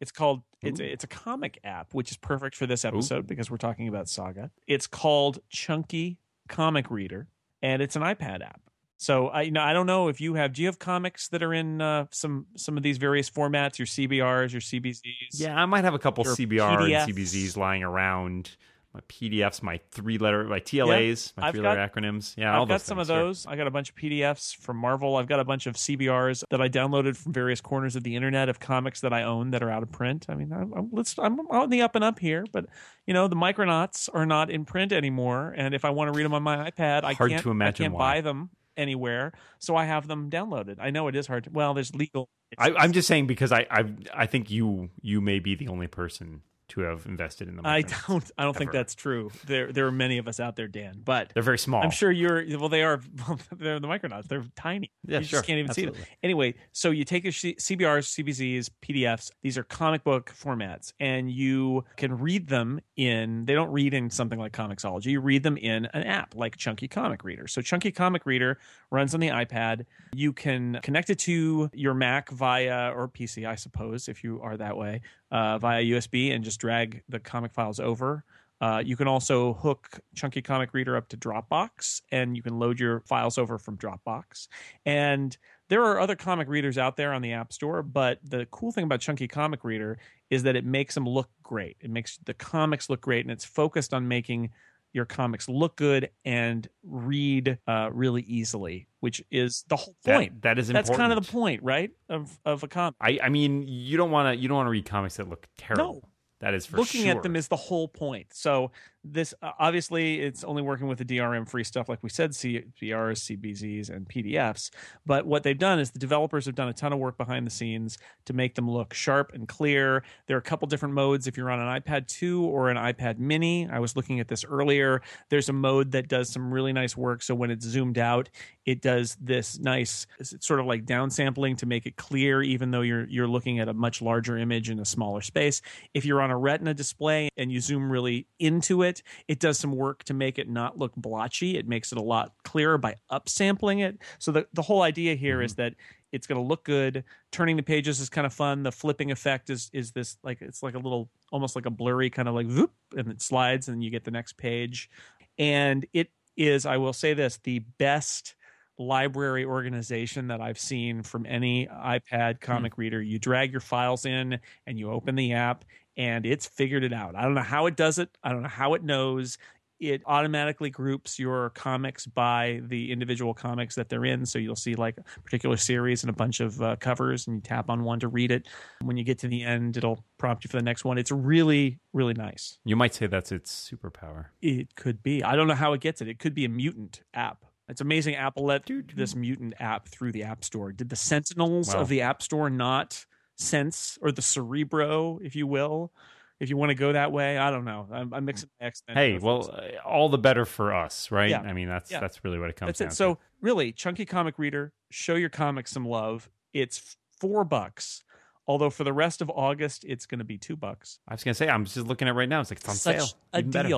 It's 0.00 0.12
called 0.12 0.42
it's 0.62 0.78
a, 0.80 0.84
it's 0.92 1.04
a 1.04 1.08
comic 1.08 1.58
app, 1.64 1.94
which 1.94 2.10
is 2.10 2.16
perfect 2.18 2.54
for 2.56 2.66
this 2.66 2.84
episode 2.84 3.26
because 3.26 3.50
we're 3.50 3.56
talking 3.56 3.88
about 3.88 4.08
Saga. 4.08 4.50
It's 4.66 4.86
called 4.86 5.38
Chunky 5.48 6.18
Comic 6.48 6.90
Reader, 6.90 7.28
and 7.62 7.80
it's 7.80 7.96
an 7.96 8.02
iPad 8.02 8.42
app. 8.42 8.60
So 8.98 9.28
I 9.28 9.42
you 9.42 9.50
know 9.50 9.62
I 9.62 9.72
don't 9.72 9.86
know 9.86 10.08
if 10.08 10.20
you 10.20 10.34
have 10.34 10.52
do 10.52 10.62
you 10.62 10.68
have 10.68 10.78
comics 10.78 11.28
that 11.28 11.42
are 11.42 11.52
in 11.52 11.80
uh, 11.80 12.06
some 12.10 12.46
some 12.56 12.76
of 12.76 12.82
these 12.82 12.98
various 12.98 13.28
formats, 13.28 13.78
your 13.78 13.86
CBRs, 13.86 14.52
your 14.52 14.60
CBZs? 14.60 15.00
Yeah, 15.34 15.54
I 15.54 15.66
might 15.66 15.84
have 15.84 15.94
a 15.94 15.98
couple 15.98 16.24
CBR 16.24 16.78
PDFs. 16.78 17.04
and 17.04 17.14
CBZs 17.14 17.56
lying 17.56 17.82
around. 17.82 18.56
My 18.94 19.02
PDFs, 19.10 19.62
my 19.62 19.78
three 19.90 20.16
letter, 20.16 20.44
my 20.44 20.58
TLAs, 20.58 21.34
my 21.36 21.48
I've 21.48 21.54
three 21.54 21.60
letter 21.60 21.86
acronyms. 21.86 22.34
Yeah, 22.38 22.58
I've 22.58 22.66
got 22.66 22.80
some 22.80 22.98
of 22.98 23.06
things, 23.06 23.14
sure. 23.14 23.24
those. 23.26 23.46
I 23.46 23.54
got 23.54 23.66
a 23.66 23.70
bunch 23.70 23.90
of 23.90 23.96
PDFs 23.96 24.56
from 24.56 24.78
Marvel. 24.78 25.16
I've 25.16 25.26
got 25.26 25.38
a 25.38 25.44
bunch 25.44 25.66
of 25.66 25.74
CBRs 25.74 26.44
that 26.48 26.62
I 26.62 26.70
downloaded 26.70 27.14
from 27.14 27.34
various 27.34 27.60
corners 27.60 27.94
of 27.94 28.04
the 28.04 28.16
internet 28.16 28.48
of 28.48 28.58
comics 28.58 29.02
that 29.02 29.12
I 29.12 29.24
own 29.24 29.50
that 29.50 29.62
are 29.62 29.70
out 29.70 29.82
of 29.82 29.92
print. 29.92 30.24
I 30.30 30.34
mean, 30.34 30.50
I'm, 30.50 30.72
I'm, 30.72 30.88
let's, 30.92 31.14
I'm 31.18 31.38
on 31.40 31.68
the 31.68 31.82
up 31.82 31.94
and 31.94 32.02
up 32.02 32.18
here, 32.18 32.46
but 32.52 32.64
you 33.06 33.12
know, 33.12 33.28
the 33.28 33.36
Micronauts 33.36 34.08
are 34.14 34.24
not 34.24 34.48
in 34.50 34.64
print 34.64 34.92
anymore, 34.92 35.52
and 35.54 35.74
if 35.74 35.84
I 35.84 35.90
want 35.90 36.10
to 36.10 36.16
read 36.16 36.24
them 36.24 36.32
on 36.32 36.42
my 36.42 36.70
iPad, 36.70 37.04
I 37.04 37.12
Hard 37.12 37.32
can't. 37.32 37.42
to 37.42 37.50
imagine 37.50 37.84
I 37.84 37.88
can't 37.88 37.94
why. 37.94 38.14
buy 38.14 38.20
them 38.22 38.48
anywhere, 38.76 39.32
so 39.58 39.76
I 39.76 39.84
have 39.84 40.08
them 40.08 40.30
downloaded. 40.30 40.76
I 40.78 40.90
know 40.90 41.08
it 41.08 41.16
is 41.16 41.26
hard. 41.26 41.44
To, 41.44 41.50
well, 41.50 41.74
there's 41.74 41.94
legal. 41.94 42.28
I, 42.58 42.72
I'm 42.72 42.92
just 42.92 43.08
saying 43.08 43.26
because 43.26 43.52
I, 43.52 43.66
I 43.70 43.84
I 44.14 44.26
think 44.26 44.50
you 44.50 44.90
you 45.00 45.20
may 45.20 45.38
be 45.38 45.54
the 45.54 45.68
only 45.68 45.86
person 45.86 46.42
to 46.68 46.80
have 46.82 47.06
invested 47.06 47.48
in 47.48 47.56
them. 47.56 47.66
I 47.66 47.82
don't. 47.82 48.30
I 48.36 48.44
don't 48.44 48.56
think 48.56 48.72
that's 48.72 48.94
true. 48.94 49.30
There, 49.46 49.72
there 49.72 49.86
are 49.86 49.92
many 49.92 50.18
of 50.18 50.28
us 50.28 50.40
out 50.40 50.56
there, 50.56 50.68
Dan, 50.68 51.00
but. 51.04 51.32
They're 51.34 51.42
very 51.42 51.58
small. 51.58 51.82
I'm 51.82 51.90
sure 51.90 52.10
you're. 52.10 52.44
Well, 52.58 52.68
they 52.68 52.82
are. 52.82 53.00
They're 53.56 53.80
the 53.80 53.88
Micronauts. 53.88 54.28
They're 54.28 54.44
tiny. 54.56 54.90
Yeah, 55.06 55.18
you 55.18 55.24
sure. 55.24 55.38
just 55.38 55.46
can't 55.46 55.58
even 55.58 55.72
see 55.72 55.86
them. 55.86 55.94
Anyway, 56.22 56.54
so 56.72 56.90
you 56.90 57.04
take 57.04 57.24
your 57.24 57.32
C- 57.32 57.54
CBRs, 57.54 58.24
CBZs, 58.24 58.70
PDFs. 58.82 59.30
These 59.42 59.58
are 59.58 59.62
comic 59.62 60.04
book 60.04 60.32
formats, 60.38 60.92
and 60.98 61.30
you 61.30 61.84
can 61.96 62.18
read 62.18 62.48
them 62.48 62.80
in. 62.96 63.44
They 63.44 63.54
don't 63.54 63.70
read 63.70 63.94
in 63.94 64.10
something 64.10 64.38
like 64.38 64.52
Comixology. 64.52 65.06
You 65.06 65.20
read 65.20 65.42
them 65.42 65.56
in 65.56 65.86
an 65.86 66.02
app 66.02 66.34
like 66.34 66.56
Chunky 66.56 66.88
Comic 66.88 67.24
Reader. 67.24 67.46
So 67.46 67.60
Chunky 67.62 67.92
Comic 67.92 68.26
Reader 68.26 68.58
runs 68.90 69.14
on 69.14 69.20
the 69.20 69.28
iPad. 69.28 69.84
You 70.14 70.32
can 70.32 70.80
connect 70.82 71.10
it 71.10 71.18
to 71.20 71.70
your 71.72 71.94
Mac 71.94 72.30
via 72.30 72.92
or 72.94 73.08
PC, 73.08 73.46
I 73.46 73.54
suppose, 73.54 74.08
if 74.08 74.24
you 74.24 74.40
are 74.42 74.56
that 74.56 74.76
way, 74.76 75.02
uh, 75.30 75.58
via 75.58 75.82
USB, 75.82 76.34
and 76.34 76.44
just 76.44 76.60
drag 76.60 77.02
the 77.08 77.18
comic 77.18 77.52
files 77.52 77.80
over. 77.80 78.24
Uh, 78.60 78.82
you 78.84 78.96
can 78.96 79.06
also 79.06 79.52
hook 79.54 80.00
Chunky 80.14 80.40
Comic 80.40 80.72
Reader 80.72 80.96
up 80.96 81.08
to 81.08 81.16
Dropbox, 81.16 82.00
and 82.10 82.36
you 82.36 82.42
can 82.42 82.58
load 82.58 82.80
your 82.80 83.00
files 83.00 83.36
over 83.36 83.58
from 83.58 83.76
Dropbox. 83.76 84.48
And 84.86 85.36
there 85.68 85.84
are 85.84 86.00
other 86.00 86.16
comic 86.16 86.48
readers 86.48 86.78
out 86.78 86.96
there 86.96 87.12
on 87.12 87.20
the 87.20 87.32
App 87.32 87.52
Store, 87.52 87.82
but 87.82 88.18
the 88.24 88.46
cool 88.46 88.72
thing 88.72 88.84
about 88.84 89.00
Chunky 89.00 89.28
Comic 89.28 89.62
Reader 89.62 89.98
is 90.30 90.42
that 90.44 90.56
it 90.56 90.64
makes 90.64 90.94
them 90.94 91.06
look 91.06 91.28
great. 91.42 91.76
It 91.80 91.90
makes 91.90 92.18
the 92.24 92.34
comics 92.34 92.88
look 92.88 93.02
great, 93.02 93.24
and 93.24 93.30
it's 93.32 93.44
focused 93.44 93.92
on 93.92 94.08
making 94.08 94.50
your 94.92 95.04
comics 95.04 95.48
look 95.48 95.76
good 95.76 96.10
and 96.24 96.68
read 96.82 97.58
uh, 97.66 97.90
really 97.92 98.22
easily, 98.22 98.88
which 99.00 99.22
is 99.30 99.64
the 99.68 99.76
whole 99.76 99.94
That- 100.04 100.16
point. 100.16 100.42
that 100.42 100.58
is 100.58 100.68
That's 100.68 100.90
kind 100.90 101.12
of 101.12 101.24
the 101.24 101.30
point, 101.30 101.62
right? 101.62 101.90
Of 102.08 102.38
of 102.44 102.62
a 102.62 102.68
comic. 102.68 102.94
I 103.00 103.18
I 103.22 103.28
mean, 103.28 103.64
you 103.66 103.96
don't 103.96 104.10
want 104.10 104.34
to 104.34 104.40
you 104.40 104.48
don't 104.48 104.56
want 104.56 104.66
to 104.66 104.70
read 104.70 104.86
comics 104.86 105.16
that 105.16 105.28
look 105.28 105.46
terrible. 105.58 105.94
No. 105.94 106.08
That 106.40 106.52
is 106.52 106.66
for 106.66 106.76
looking 106.76 107.04
sure. 107.04 107.16
at 107.16 107.22
them 107.22 107.34
is 107.34 107.48
the 107.48 107.56
whole 107.56 107.88
point. 107.88 108.26
So 108.32 108.70
this 109.12 109.34
uh, 109.42 109.52
obviously 109.58 110.20
it's 110.20 110.44
only 110.44 110.62
working 110.62 110.86
with 110.86 110.98
the 110.98 111.04
DRM 111.04 111.48
free 111.48 111.64
stuff, 111.64 111.88
like 111.88 112.02
we 112.02 112.10
said, 112.10 112.30
CBRs, 112.32 112.72
CBZs, 112.82 113.90
and 113.90 114.08
PDFs. 114.08 114.70
But 115.04 115.26
what 115.26 115.42
they've 115.42 115.58
done 115.58 115.78
is 115.78 115.90
the 115.90 115.98
developers 115.98 116.46
have 116.46 116.54
done 116.54 116.68
a 116.68 116.72
ton 116.72 116.92
of 116.92 116.98
work 116.98 117.16
behind 117.16 117.46
the 117.46 117.50
scenes 117.50 117.98
to 118.26 118.32
make 118.32 118.54
them 118.54 118.70
look 118.70 118.94
sharp 118.94 119.32
and 119.34 119.46
clear. 119.48 120.02
There 120.26 120.36
are 120.36 120.40
a 120.40 120.42
couple 120.42 120.66
different 120.68 120.94
modes 120.94 121.26
if 121.26 121.36
you're 121.36 121.50
on 121.50 121.60
an 121.60 121.80
iPad 121.80 122.06
2 122.08 122.44
or 122.44 122.70
an 122.70 122.76
iPad 122.76 123.18
Mini. 123.18 123.68
I 123.70 123.78
was 123.78 123.96
looking 123.96 124.20
at 124.20 124.28
this 124.28 124.44
earlier. 124.44 125.02
There's 125.28 125.48
a 125.48 125.52
mode 125.52 125.92
that 125.92 126.08
does 126.08 126.28
some 126.28 126.52
really 126.52 126.72
nice 126.72 126.96
work. 126.96 127.22
So 127.22 127.34
when 127.34 127.50
it's 127.50 127.64
zoomed 127.64 127.98
out, 127.98 128.28
it 128.64 128.82
does 128.82 129.16
this 129.20 129.58
nice 129.58 130.06
sort 130.40 130.60
of 130.60 130.66
like 130.66 130.84
downsampling 130.84 131.56
to 131.58 131.66
make 131.66 131.86
it 131.86 131.96
clear, 131.96 132.42
even 132.42 132.70
though 132.70 132.80
you're 132.80 133.06
you're 133.08 133.28
looking 133.28 133.60
at 133.60 133.68
a 133.68 133.74
much 133.74 134.02
larger 134.02 134.36
image 134.36 134.70
in 134.70 134.80
a 134.80 134.84
smaller 134.84 135.20
space. 135.20 135.62
If 135.94 136.04
you're 136.04 136.20
on 136.20 136.30
a 136.30 136.36
Retina 136.36 136.74
display 136.74 137.28
and 137.36 137.50
you 137.50 137.60
zoom 137.60 137.90
really 137.90 138.26
into 138.38 138.82
it, 138.82 138.95
it 139.28 139.40
does 139.40 139.58
some 139.58 139.72
work 139.72 140.04
to 140.04 140.14
make 140.14 140.38
it 140.38 140.48
not 140.48 140.78
look 140.78 140.94
blotchy. 140.96 141.56
It 141.56 141.68
makes 141.68 141.92
it 141.92 141.98
a 141.98 142.02
lot 142.02 142.32
clearer 142.44 142.78
by 142.78 142.94
upsampling 143.10 143.82
it. 143.86 143.98
So 144.18 144.32
the 144.32 144.46
the 144.52 144.62
whole 144.62 144.82
idea 144.82 145.14
here 145.14 145.42
is 145.42 145.52
mm-hmm. 145.52 145.62
that 145.62 145.74
it's 146.12 146.26
going 146.26 146.40
to 146.40 146.46
look 146.46 146.64
good. 146.64 147.04
Turning 147.32 147.56
the 147.56 147.62
pages 147.62 148.00
is 148.00 148.08
kind 148.08 148.26
of 148.26 148.32
fun. 148.32 148.62
The 148.62 148.72
flipping 148.72 149.10
effect 149.10 149.50
is 149.50 149.70
is 149.72 149.92
this 149.92 150.16
like 150.22 150.42
it's 150.42 150.62
like 150.62 150.74
a 150.74 150.78
little 150.78 151.10
almost 151.30 151.56
like 151.56 151.66
a 151.66 151.70
blurry 151.70 152.10
kind 152.10 152.28
of 152.28 152.34
like 152.34 152.46
whoop, 152.46 152.72
and 152.96 153.08
it 153.08 153.22
slides 153.22 153.68
and 153.68 153.82
you 153.82 153.90
get 153.90 154.04
the 154.04 154.10
next 154.10 154.36
page. 154.36 154.90
And 155.38 155.84
it 155.92 156.10
is, 156.36 156.66
I 156.66 156.76
will 156.76 156.92
say 156.92 157.14
this, 157.14 157.38
the 157.42 157.60
best 157.78 158.34
library 158.78 159.44
organization 159.44 160.28
that 160.28 160.40
I've 160.40 160.58
seen 160.58 161.02
from 161.02 161.24
any 161.26 161.66
iPad 161.66 162.34
hmm. 162.34 162.44
comic 162.44 162.78
reader. 162.78 163.02
You 163.02 163.18
drag 163.18 163.52
your 163.52 163.60
files 163.60 164.06
in 164.06 164.38
and 164.66 164.78
you 164.78 164.90
open 164.90 165.14
the 165.14 165.32
app 165.32 165.64
and 165.96 166.26
it's 166.26 166.46
figured 166.46 166.84
it 166.84 166.92
out. 166.92 167.14
I 167.16 167.22
don't 167.22 167.34
know 167.34 167.42
how 167.42 167.66
it 167.66 167.76
does 167.76 167.98
it. 167.98 168.10
I 168.22 168.30
don't 168.30 168.42
know 168.42 168.48
how 168.48 168.74
it 168.74 168.82
knows. 168.82 169.38
It 169.78 170.00
automatically 170.06 170.70
groups 170.70 171.18
your 171.18 171.50
comics 171.50 172.06
by 172.06 172.62
the 172.66 172.90
individual 172.90 173.34
comics 173.34 173.74
that 173.74 173.90
they're 173.90 174.06
in. 174.06 174.24
So 174.24 174.38
you'll 174.38 174.56
see 174.56 174.74
like 174.74 174.96
a 174.96 175.20
particular 175.20 175.58
series 175.58 176.02
and 176.02 176.08
a 176.08 176.14
bunch 176.14 176.40
of 176.40 176.62
uh, 176.62 176.76
covers, 176.76 177.26
and 177.26 177.36
you 177.36 177.42
tap 177.42 177.68
on 177.68 177.84
one 177.84 178.00
to 178.00 178.08
read 178.08 178.30
it. 178.30 178.48
When 178.80 178.96
you 178.96 179.04
get 179.04 179.18
to 179.18 179.28
the 179.28 179.42
end, 179.42 179.76
it'll 179.76 180.02
prompt 180.16 180.44
you 180.44 180.48
for 180.48 180.56
the 180.56 180.62
next 180.62 180.86
one. 180.86 180.96
It's 180.96 181.10
really, 181.10 181.78
really 181.92 182.14
nice. 182.14 182.56
You 182.64 182.74
might 182.74 182.94
say 182.94 183.06
that's 183.06 183.32
its 183.32 183.70
superpower. 183.70 184.26
It 184.40 184.74
could 184.76 185.02
be. 185.02 185.22
I 185.22 185.36
don't 185.36 185.46
know 185.46 185.54
how 185.54 185.74
it 185.74 185.82
gets 185.82 186.00
it. 186.00 186.08
It 186.08 186.18
could 186.18 186.34
be 186.34 186.46
a 186.46 186.50
mutant 186.50 187.02
app. 187.12 187.44
It's 187.68 187.82
amazing. 187.82 188.14
Apple 188.14 188.46
let 188.46 188.70
this 188.94 189.14
mutant 189.14 189.54
app 189.58 189.88
through 189.88 190.12
the 190.12 190.22
App 190.22 190.42
Store. 190.44 190.72
Did 190.72 190.88
the 190.88 190.96
Sentinels 190.96 191.74
Wow. 191.74 191.80
of 191.80 191.88
the 191.88 192.00
App 192.00 192.22
Store 192.22 192.48
not 192.48 193.04
sense, 193.36 193.98
or 194.02 194.12
the 194.12 194.22
Cerebro, 194.22 195.18
if 195.22 195.36
you 195.36 195.46
will, 195.46 195.92
if 196.40 196.50
you 196.50 196.56
want 196.56 196.70
to 196.70 196.74
go 196.74 196.92
that 196.92 197.12
way? 197.12 197.38
I 197.38 197.50
don't 197.50 197.64
know. 197.64 197.86
I'm, 197.92 198.12
I'm 198.12 198.24
mixing 198.24 198.48
my 198.60 198.66
X 198.66 198.82
Men. 198.88 198.96
Hey, 198.96 199.18
well, 199.18 199.50
uh, 199.52 199.86
all 199.88 200.08
the 200.08 200.18
better 200.18 200.44
for 200.44 200.74
us, 200.74 201.10
right? 201.10 201.30
Yeah. 201.30 201.40
I 201.40 201.52
mean, 201.52 201.68
that's 201.68 201.90
Yeah. 201.90 202.00
that's 202.00 202.24
really 202.24 202.38
what 202.38 202.50
it 202.50 202.56
comes 202.56 202.68
that's 202.68 202.78
down 202.80 202.88
it. 202.88 202.94
So 202.94 203.18
really, 203.40 203.72
chunky 203.72 204.04
comic 204.04 204.38
reader, 204.38 204.72
show 204.90 205.14
your 205.14 205.30
comics 205.30 205.70
some 205.70 205.86
love. 205.86 206.28
It's 206.52 206.96
four 207.20 207.44
bucks. 207.44 208.02
Although 208.48 208.70
for 208.70 208.84
the 208.84 208.92
rest 208.92 209.22
of 209.22 209.28
August, 209.30 209.84
it's 209.84 210.06
going 210.06 210.20
to 210.20 210.24
be 210.24 210.38
two 210.38 210.54
bucks. 210.54 211.00
I 211.08 211.14
was 211.14 211.24
gonna 211.24 211.34
say, 211.34 211.48
I'm 211.48 211.64
just 211.64 211.78
looking 211.78 212.06
at 212.06 212.12
it 212.12 212.14
right 212.14 212.28
now. 212.28 212.40
It's 212.40 212.50
like 212.50 212.60
it's 212.60 212.68
on 212.68 212.76
such 212.76 212.96
sale. 212.98 213.08
a 213.32 213.38
Even 213.40 213.50
better. 213.50 213.68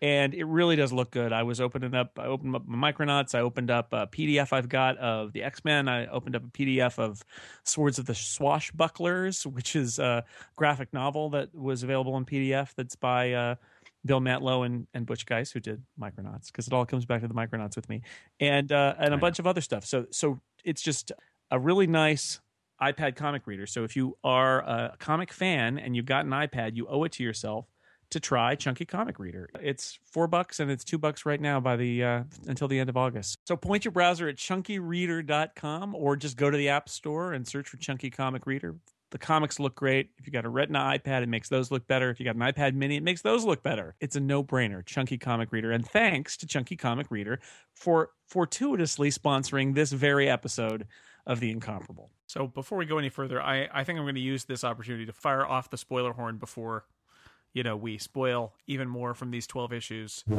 And 0.00 0.32
it 0.32 0.44
really 0.44 0.76
does 0.76 0.92
look 0.92 1.10
good. 1.10 1.32
I 1.32 1.42
was 1.42 1.60
opening 1.60 1.94
up, 1.94 2.18
I 2.18 2.26
opened 2.26 2.54
up 2.54 2.66
my 2.66 2.92
Micronauts. 2.92 3.34
I 3.34 3.40
opened 3.40 3.70
up 3.70 3.92
a 3.92 4.06
PDF 4.06 4.52
I've 4.52 4.68
got 4.68 4.96
of 4.98 5.32
the 5.32 5.42
X 5.42 5.64
Men. 5.64 5.88
I 5.88 6.06
opened 6.06 6.36
up 6.36 6.44
a 6.44 6.50
PDF 6.50 6.98
of 6.98 7.24
Swords 7.64 7.98
of 7.98 8.06
the 8.06 8.12
Swashbucklers, 8.12 9.44
which 9.44 9.74
is 9.74 9.98
a 9.98 10.24
graphic 10.54 10.92
novel 10.92 11.30
that 11.30 11.52
was 11.52 11.82
available 11.82 12.16
in 12.16 12.24
PDF 12.24 12.74
that's 12.76 12.94
by 12.94 13.32
uh, 13.32 13.54
Bill 14.04 14.20
Mantlo 14.20 14.64
and, 14.64 14.86
and 14.94 15.04
Butch 15.04 15.26
Guice, 15.26 15.50
who 15.50 15.58
did 15.58 15.82
Micronauts, 16.00 16.46
because 16.46 16.68
it 16.68 16.72
all 16.72 16.86
comes 16.86 17.04
back 17.04 17.22
to 17.22 17.28
the 17.28 17.34
Micronauts 17.34 17.74
with 17.74 17.88
me, 17.88 18.02
and 18.38 18.70
uh, 18.70 18.94
and 18.98 19.12
a 19.12 19.18
bunch 19.18 19.40
of 19.40 19.46
other 19.48 19.60
stuff. 19.60 19.84
So 19.84 20.06
so 20.10 20.40
it's 20.64 20.82
just 20.82 21.10
a 21.50 21.58
really 21.58 21.88
nice 21.88 22.40
iPad 22.80 23.16
comic 23.16 23.46
reader. 23.46 23.66
So 23.66 23.84
if 23.84 23.96
you 23.96 24.16
are 24.22 24.60
a 24.60 24.96
comic 24.98 25.32
fan 25.32 25.78
and 25.78 25.96
you've 25.96 26.06
got 26.06 26.24
an 26.24 26.30
iPad, 26.30 26.76
you 26.76 26.86
owe 26.86 27.02
it 27.04 27.12
to 27.12 27.24
yourself 27.24 27.66
to 28.10 28.20
try 28.20 28.54
Chunky 28.54 28.84
Comic 28.84 29.18
Reader. 29.18 29.48
It's 29.60 29.98
four 30.04 30.26
bucks 30.26 30.60
and 30.60 30.70
it's 30.70 30.84
two 30.84 30.98
bucks 30.98 31.26
right 31.26 31.40
now 31.40 31.60
by 31.60 31.76
the 31.76 32.04
uh, 32.04 32.22
until 32.46 32.68
the 32.68 32.78
end 32.78 32.88
of 32.88 32.96
August. 32.96 33.36
So 33.46 33.56
point 33.56 33.84
your 33.84 33.92
browser 33.92 34.28
at 34.28 34.36
chunkyreader.com 34.36 35.94
or 35.94 36.16
just 36.16 36.36
go 36.36 36.50
to 36.50 36.56
the 36.56 36.68
App 36.70 36.88
Store 36.88 37.32
and 37.32 37.46
search 37.46 37.68
for 37.68 37.76
Chunky 37.76 38.10
Comic 38.10 38.46
Reader. 38.46 38.76
The 39.10 39.18
comics 39.18 39.58
look 39.58 39.74
great. 39.74 40.10
If 40.18 40.26
you 40.26 40.32
got 40.32 40.44
a 40.44 40.50
Retina 40.50 40.80
iPad, 40.80 41.22
it 41.22 41.30
makes 41.30 41.48
those 41.48 41.70
look 41.70 41.86
better. 41.86 42.10
If 42.10 42.20
you 42.20 42.24
got 42.24 42.36
an 42.36 42.42
iPad 42.42 42.74
Mini, 42.74 42.96
it 42.96 43.02
makes 43.02 43.22
those 43.22 43.42
look 43.42 43.62
better. 43.62 43.94
It's 44.00 44.16
a 44.16 44.20
no-brainer. 44.20 44.84
Chunky 44.84 45.16
Comic 45.16 45.50
Reader, 45.50 45.72
and 45.72 45.86
thanks 45.88 46.36
to 46.38 46.46
Chunky 46.46 46.76
Comic 46.76 47.10
Reader 47.10 47.40
for 47.72 48.10
fortuitously 48.26 49.10
sponsoring 49.10 49.74
this 49.74 49.92
very 49.92 50.28
episode 50.28 50.86
of 51.26 51.40
The 51.40 51.50
Incomparable. 51.50 52.10
So 52.26 52.46
before 52.46 52.76
we 52.76 52.84
go 52.84 52.98
any 52.98 53.08
further, 53.08 53.40
I, 53.40 53.68
I 53.72 53.84
think 53.84 53.98
I'm 53.98 54.04
going 54.04 54.14
to 54.16 54.20
use 54.20 54.44
this 54.44 54.62
opportunity 54.62 55.06
to 55.06 55.12
fire 55.12 55.46
off 55.46 55.70
the 55.70 55.78
spoiler 55.78 56.12
horn 56.12 56.36
before, 56.36 56.84
you 57.52 57.62
know, 57.62 57.76
we 57.76 57.98
spoil 57.98 58.52
even 58.66 58.88
more 58.88 59.14
from 59.14 59.30
these 59.30 59.46
12 59.46 59.72
issues. 59.72 60.24
but 60.26 60.38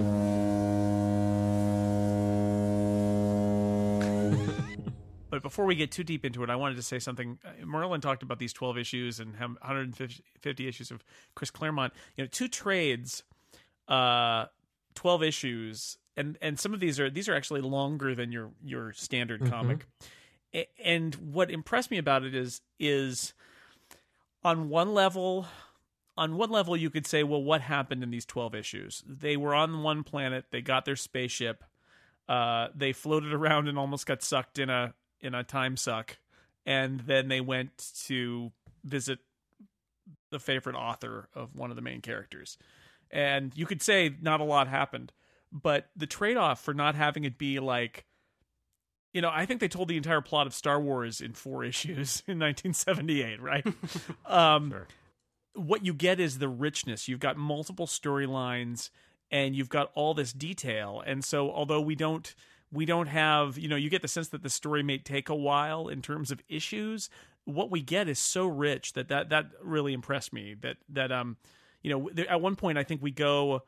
but 5.30 5.41
before 5.41 5.65
we 5.65 5.76
get 5.76 5.91
too 5.91 6.04
deep 6.04 6.26
into 6.26 6.43
it, 6.43 6.50
I 6.50 6.56
wanted 6.56 6.76
to 6.76 6.84
say 6.84 7.00
something. 7.00 7.39
Uh, 7.45 7.65
Merlin 7.65 8.02
talked 8.02 8.24
about 8.24 8.39
these 8.39 8.54
12 8.54 8.78
issues 8.78 9.19
and 9.19 9.36
have 9.36 9.52
150 9.52 10.67
issues 10.67 10.91
of 10.91 11.04
Chris 11.36 11.52
Claremont. 11.52 11.93
You 12.15 12.24
know, 12.24 12.28
two 12.28 12.48
trades, 12.48 13.24
uh, 13.88 14.45
12 14.95 15.24
issues, 15.24 15.98
and 16.17 16.38
and 16.41 16.60
some 16.60 16.74
of 16.74 16.80
these 16.80 17.00
are 17.00 17.10
these 17.10 17.30
are 17.30 17.36
actually 17.36 17.62
longer 17.62 18.15
than 18.15 18.32
your 18.32 18.52
your 18.63 18.93
standard 18.93 19.41
Mm-hmm. 19.41 19.50
comic. 19.52 19.86
And 20.84 21.13
what 21.15 21.52
impressed 21.52 21.91
me 21.91 22.00
about 22.00 22.24
it 22.24 22.34
is 22.34 22.62
is 22.80 23.34
on 24.43 24.69
one 24.69 24.93
level 24.95 25.45
on 26.20 26.36
one 26.36 26.50
level 26.50 26.78
you 26.78 26.90
could 26.90 27.08
say 27.08 27.24
well 27.24 27.42
what 27.42 27.62
happened 27.62 28.04
in 28.04 28.12
these 28.12 28.26
12 28.26 28.56
issues? 28.56 29.04
They 29.08 29.38
were 29.38 29.56
on 29.56 29.84
one 29.84 30.04
planet 30.04 30.46
they 30.52 30.62
got 30.62 30.86
their 30.86 30.96
spaceship 30.96 31.64
uh, 32.28 32.68
they 32.76 32.94
floated 32.94 33.34
around 33.34 33.68
and 33.68 33.80
almost 33.80 34.06
got 34.06 34.22
sucked 34.22 34.60
in 34.60 34.70
a 34.70 34.94
in 35.22 35.34
a 35.34 35.44
time 35.44 35.78
suck 35.78 36.18
and 36.66 37.00
then 37.02 37.28
they 37.28 37.42
went 37.42 37.92
to 38.06 38.52
visit 38.84 39.20
the 40.30 40.40
favorite 40.40 40.76
author 40.76 41.28
of 41.34 41.56
one 41.56 41.72
of 41.72 41.76
the 41.76 41.82
main 41.82 42.02
characters. 42.02 42.58
And 43.10 43.52
you 43.56 43.66
could 43.66 43.82
say 43.82 44.16
not 44.22 44.40
a 44.40 44.44
lot 44.44 44.68
happened 44.68 45.12
but 45.52 45.90
the 45.96 46.08
trade-off 46.08 46.62
for 46.62 46.74
not 46.74 46.96
having 46.96 47.24
it 47.24 47.38
be 47.38 47.60
like 47.60 48.06
you 49.14 49.22
know 49.22 49.32
i 49.34 49.46
think 49.46 49.60
they 49.60 49.68
told 49.68 49.88
the 49.88 49.98
entire 49.98 50.22
plot 50.22 50.48
of 50.48 50.54
star 50.54 50.80
wars 50.80 51.22
in 51.22 51.34
four 51.34 51.64
issues 51.64 52.24
in 52.28 52.40
1978 52.40 53.42
right? 53.42 53.66
Um 54.26 54.74
what 55.54 55.86
you 55.86 55.94
get 55.94 56.20
is 56.20 56.38
the 56.38 56.50
richness. 56.50 57.08
You've 57.08 57.20
got 57.20 57.38
multiple 57.38 57.88
storylines 57.88 58.90
and 59.32 59.56
you've 59.56 59.70
got 59.70 59.92
all 59.94 60.14
this 60.14 60.34
detail. 60.34 61.04
And 61.06 61.24
so 61.24 61.52
although 61.52 61.82
we 61.82 61.96
don't 61.96 62.34
we 62.72 62.86
don't 62.86 63.08
have, 63.08 63.58
you 63.58 63.68
know, 63.68 63.76
you 63.76 63.90
get 63.90 64.04
the 64.04 64.08
sense 64.08 64.28
that 64.30 64.44
the 64.44 64.50
story 64.50 64.84
may 64.84 65.00
take 65.00 65.28
a 65.30 65.36
while 65.36 65.88
in 65.88 66.02
terms 66.04 66.30
of 66.30 66.40
issues, 66.48 67.10
what 67.46 67.72
we 67.72 67.82
get 67.82 68.08
is 68.08 68.20
so 68.20 68.46
rich 68.46 68.94
that 68.94 69.08
that 69.10 69.30
that 69.30 69.48
really 69.64 69.94
impressed 69.94 70.34
me 70.34 70.56
that 70.62 70.78
that 70.90 71.12
um 71.12 71.38
you 71.82 71.90
know, 71.90 72.10
at 72.28 72.42
one 72.42 72.56
point 72.56 72.78
I 72.78 72.84
think 72.84 73.02
we 73.02 73.12
go 73.12 73.64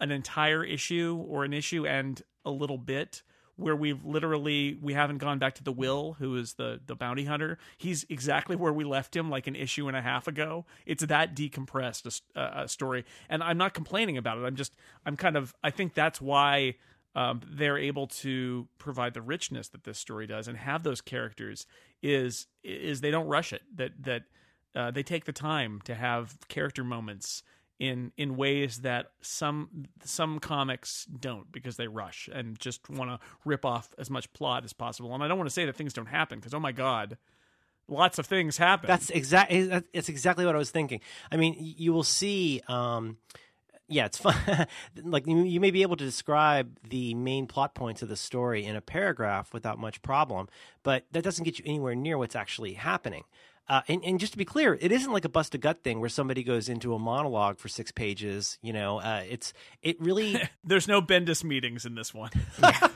an 0.00 0.10
entire 0.10 0.64
issue 0.64 1.24
or 1.28 1.44
an 1.44 1.52
issue 1.52 1.86
and 1.86 2.20
a 2.44 2.50
little 2.50 2.78
bit 2.78 3.22
where 3.56 3.76
we've 3.76 4.04
literally 4.04 4.78
we 4.82 4.94
haven't 4.94 5.18
gone 5.18 5.38
back 5.38 5.54
to 5.56 5.64
the 5.64 5.72
will 5.72 6.16
who 6.18 6.36
is 6.36 6.54
the 6.54 6.80
the 6.86 6.94
bounty 6.94 7.24
hunter. 7.24 7.58
He's 7.78 8.04
exactly 8.08 8.56
where 8.56 8.72
we 8.72 8.84
left 8.84 9.14
him 9.14 9.30
like 9.30 9.46
an 9.46 9.56
issue 9.56 9.88
and 9.88 9.96
a 9.96 10.02
half 10.02 10.26
ago. 10.26 10.64
It's 10.86 11.04
that 11.04 11.34
decompressed 11.34 12.20
a 12.34 12.40
a 12.64 12.68
story. 12.68 13.04
And 13.28 13.42
i'm 13.42 13.58
not 13.58 13.74
complaining 13.74 14.16
about 14.16 14.38
it. 14.38 14.42
I'm 14.42 14.56
just 14.56 14.74
i'm 15.06 15.16
kind 15.16 15.36
of 15.36 15.54
i 15.62 15.70
think 15.70 15.94
that's 15.94 16.20
why 16.20 16.74
um, 17.16 17.40
they're 17.48 17.78
able 17.78 18.06
to 18.08 18.66
provide 18.78 19.14
the 19.14 19.22
richness 19.22 19.68
that 19.68 19.84
this 19.84 19.98
story 19.98 20.26
does 20.26 20.48
and 20.48 20.58
have 20.58 20.82
those 20.82 21.00
characters 21.00 21.66
is 22.02 22.46
is 22.62 23.00
they 23.00 23.10
don't 23.10 23.26
rush 23.26 23.52
it. 23.52 23.62
That 23.74 23.92
that 24.02 24.22
uh, 24.74 24.90
they 24.90 25.02
take 25.02 25.24
the 25.24 25.32
time 25.32 25.80
to 25.84 25.94
have 25.94 26.36
character 26.48 26.82
moments 26.82 27.42
in 27.78 28.12
in 28.16 28.36
ways 28.36 28.78
that 28.78 29.06
some 29.20 29.86
some 30.04 30.38
comics 30.38 31.06
don't 31.06 31.50
because 31.50 31.76
they 31.76 31.88
rush 31.88 32.28
and 32.32 32.58
just 32.58 32.88
want 32.88 33.10
to 33.10 33.18
rip 33.44 33.64
off 33.64 33.88
as 33.98 34.10
much 34.10 34.32
plot 34.32 34.64
as 34.64 34.72
possible. 34.72 35.12
And 35.14 35.22
I 35.22 35.28
don't 35.28 35.38
want 35.38 35.48
to 35.48 35.54
say 35.54 35.64
that 35.66 35.76
things 35.76 35.92
don't 35.92 36.06
happen 36.06 36.38
because 36.38 36.54
oh 36.54 36.60
my 36.60 36.72
god, 36.72 37.18
lots 37.88 38.18
of 38.18 38.26
things 38.26 38.56
happen. 38.56 38.86
That's 38.86 39.10
exactly 39.10 39.82
it's 39.92 40.08
exactly 40.08 40.46
what 40.46 40.54
I 40.54 40.58
was 40.58 40.70
thinking. 40.70 41.00
I 41.30 41.36
mean, 41.36 41.56
you 41.58 41.92
will 41.92 42.04
see. 42.04 42.62
Um, 42.68 43.18
yeah, 43.86 44.06
it's 44.06 44.18
fun. 44.18 44.34
like 45.02 45.26
you 45.26 45.60
may 45.60 45.70
be 45.70 45.82
able 45.82 45.96
to 45.96 46.04
describe 46.04 46.78
the 46.88 47.14
main 47.14 47.46
plot 47.46 47.74
points 47.74 48.02
of 48.02 48.08
the 48.08 48.16
story 48.16 48.64
in 48.64 48.76
a 48.76 48.80
paragraph 48.80 49.52
without 49.52 49.78
much 49.78 50.00
problem, 50.00 50.48
but 50.82 51.04
that 51.12 51.22
doesn't 51.22 51.44
get 51.44 51.58
you 51.58 51.64
anywhere 51.66 51.94
near 51.94 52.16
what's 52.16 52.36
actually 52.36 52.74
happening. 52.74 53.24
Uh, 53.68 53.80
and, 53.88 54.04
and 54.04 54.20
just 54.20 54.32
to 54.32 54.38
be 54.38 54.44
clear, 54.44 54.76
it 54.80 54.92
isn't 54.92 55.12
like 55.12 55.24
a 55.24 55.28
bust 55.28 55.54
a 55.54 55.58
gut 55.58 55.82
thing 55.82 56.00
where 56.00 56.10
somebody 56.10 56.42
goes 56.42 56.68
into 56.68 56.94
a 56.94 56.98
monologue 56.98 57.58
for 57.58 57.68
six 57.68 57.90
pages. 57.90 58.58
You 58.60 58.72
know, 58.72 59.00
uh, 59.00 59.22
it's 59.28 59.52
it 59.82 60.00
really. 60.00 60.40
There's 60.64 60.86
no 60.88 61.00
Bendis 61.00 61.42
meetings 61.42 61.86
in 61.86 61.94
this 61.94 62.12
one. 62.12 62.30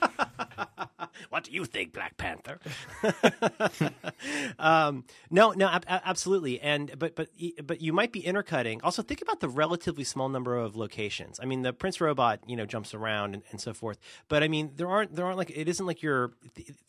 what 1.31 1.44
do 1.44 1.52
you 1.52 1.64
think, 1.64 1.92
Black 1.92 2.16
Panther? 2.16 2.59
um, 4.59 5.04
no, 5.31 5.52
no, 5.52 5.68
ab- 5.68 5.85
ab- 5.87 6.02
absolutely. 6.04 6.61
And 6.61 6.98
but 6.98 7.14
but 7.14 7.28
but 7.64 7.81
you 7.81 7.92
might 7.92 8.12
be 8.12 8.20
intercutting. 8.20 8.81
Also, 8.83 9.02
think 9.02 9.22
about 9.22 9.40
the 9.40 9.48
relatively 9.48 10.04
small 10.04 10.28
number 10.28 10.57
of 10.57 10.76
locations. 10.76 11.38
I 11.40 11.44
mean, 11.44 11.62
the 11.62 11.72
Prince 11.72 12.00
Robot, 12.00 12.40
you 12.46 12.57
know, 12.57 12.66
jumps 12.66 12.94
around 12.94 13.35
and, 13.35 13.42
and 13.50 13.61
so 13.61 13.72
forth. 13.72 13.98
But 14.28 14.42
I 14.42 14.48
mean, 14.48 14.72
there 14.76 14.88
aren't 14.88 15.14
there 15.14 15.26
aren't 15.26 15.38
like 15.38 15.50
it 15.50 15.68
isn't 15.68 15.87
like 15.87 16.02
you're, 16.02 16.33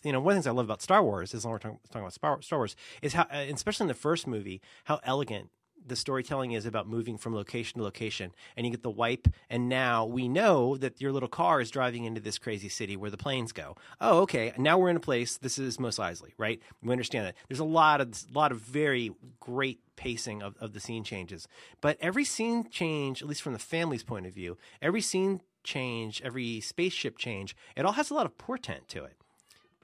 you 0.03 0.11
know, 0.11 0.19
one 0.19 0.33
of 0.33 0.35
the 0.35 0.41
things 0.43 0.47
I 0.47 0.51
love 0.51 0.65
about 0.65 0.81
Star 0.81 1.03
Wars 1.03 1.33
is 1.33 1.45
when 1.45 1.51
we're 1.51 1.59
talking, 1.59 1.79
talking 1.89 2.01
about 2.01 2.13
Star 2.13 2.41
Star 2.41 2.59
Wars 2.59 2.75
is 3.01 3.13
how, 3.13 3.23
uh, 3.23 3.45
especially 3.53 3.85
in 3.85 3.89
the 3.89 3.93
first 3.93 4.27
movie, 4.27 4.61
how 4.85 4.99
elegant 5.03 5.49
the 5.89 5.95
storytelling 5.95 6.53
is 6.53 6.65
about 6.65 6.87
moving 6.87 7.17
from 7.17 7.35
location 7.35 7.79
to 7.79 7.83
location 7.83 8.31
and 8.55 8.65
you 8.65 8.71
get 8.71 8.83
the 8.83 8.89
wipe 8.89 9.27
and 9.49 9.67
now 9.67 10.05
we 10.05 10.27
know 10.27 10.77
that 10.77 11.01
your 11.01 11.11
little 11.11 11.29
car 11.29 11.59
is 11.59 11.69
driving 11.69 12.05
into 12.05 12.21
this 12.21 12.37
crazy 12.37 12.69
city 12.69 12.95
where 12.95 13.09
the 13.09 13.17
planes 13.17 13.51
go. 13.51 13.75
Oh 13.99 14.19
okay 14.19 14.53
now 14.57 14.77
we're 14.77 14.89
in 14.89 14.95
a 14.95 15.01
place 15.01 15.37
this 15.37 15.57
is 15.57 15.79
Mos 15.79 15.97
Eisley 15.97 16.31
right? 16.37 16.61
We 16.81 16.91
understand 16.91 17.27
that. 17.27 17.35
There's 17.47 17.59
a 17.59 17.65
lot 17.65 18.01
of 18.01 18.09
lot 18.33 18.51
of 18.51 18.59
very 18.59 19.11
great 19.39 19.79
pacing 19.95 20.41
of, 20.41 20.55
of 20.61 20.73
the 20.73 20.79
scene 20.79 21.03
changes 21.03 21.47
but 21.81 21.97
every 21.99 22.23
scene 22.23 22.69
change 22.69 23.21
at 23.21 23.27
least 23.27 23.41
from 23.41 23.53
the 23.53 23.59
family's 23.59 24.03
point 24.03 24.25
of 24.25 24.33
view 24.33 24.57
every 24.81 25.01
scene 25.01 25.41
change 25.63 26.21
every 26.23 26.61
spaceship 26.61 27.17
change 27.17 27.53
it 27.75 27.85
all 27.85 27.91
has 27.91 28.09
a 28.09 28.13
lot 28.13 28.25
of 28.25 28.37
portent 28.37 28.87
to 28.87 29.03
it 29.03 29.18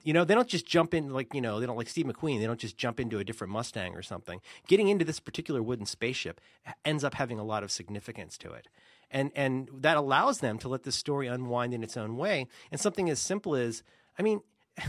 you 0.06 0.12
know, 0.12 0.24
they 0.24 0.36
don't 0.36 0.46
just 0.46 0.64
jump 0.64 0.94
in 0.94 1.12
like, 1.12 1.34
you 1.34 1.40
know, 1.40 1.58
they 1.58 1.66
don't 1.66 1.76
like 1.76 1.88
Steve 1.88 2.06
McQueen. 2.06 2.38
They 2.38 2.46
don't 2.46 2.60
just 2.60 2.76
jump 2.76 3.00
into 3.00 3.18
a 3.18 3.24
different 3.24 3.52
Mustang 3.52 3.96
or 3.96 4.02
something. 4.02 4.40
Getting 4.68 4.86
into 4.86 5.04
this 5.04 5.18
particular 5.18 5.60
wooden 5.64 5.84
spaceship 5.84 6.40
ends 6.84 7.02
up 7.02 7.14
having 7.14 7.40
a 7.40 7.44
lot 7.44 7.64
of 7.64 7.72
significance 7.72 8.38
to 8.38 8.52
it. 8.52 8.68
And 9.10 9.32
and 9.34 9.68
that 9.74 9.96
allows 9.96 10.38
them 10.38 10.58
to 10.58 10.68
let 10.68 10.84
the 10.84 10.92
story 10.92 11.26
unwind 11.26 11.74
in 11.74 11.82
its 11.82 11.96
own 11.96 12.16
way. 12.16 12.46
And 12.70 12.80
something 12.80 13.10
as 13.10 13.18
simple 13.18 13.56
as, 13.56 13.82
I 14.16 14.22
mean, 14.22 14.42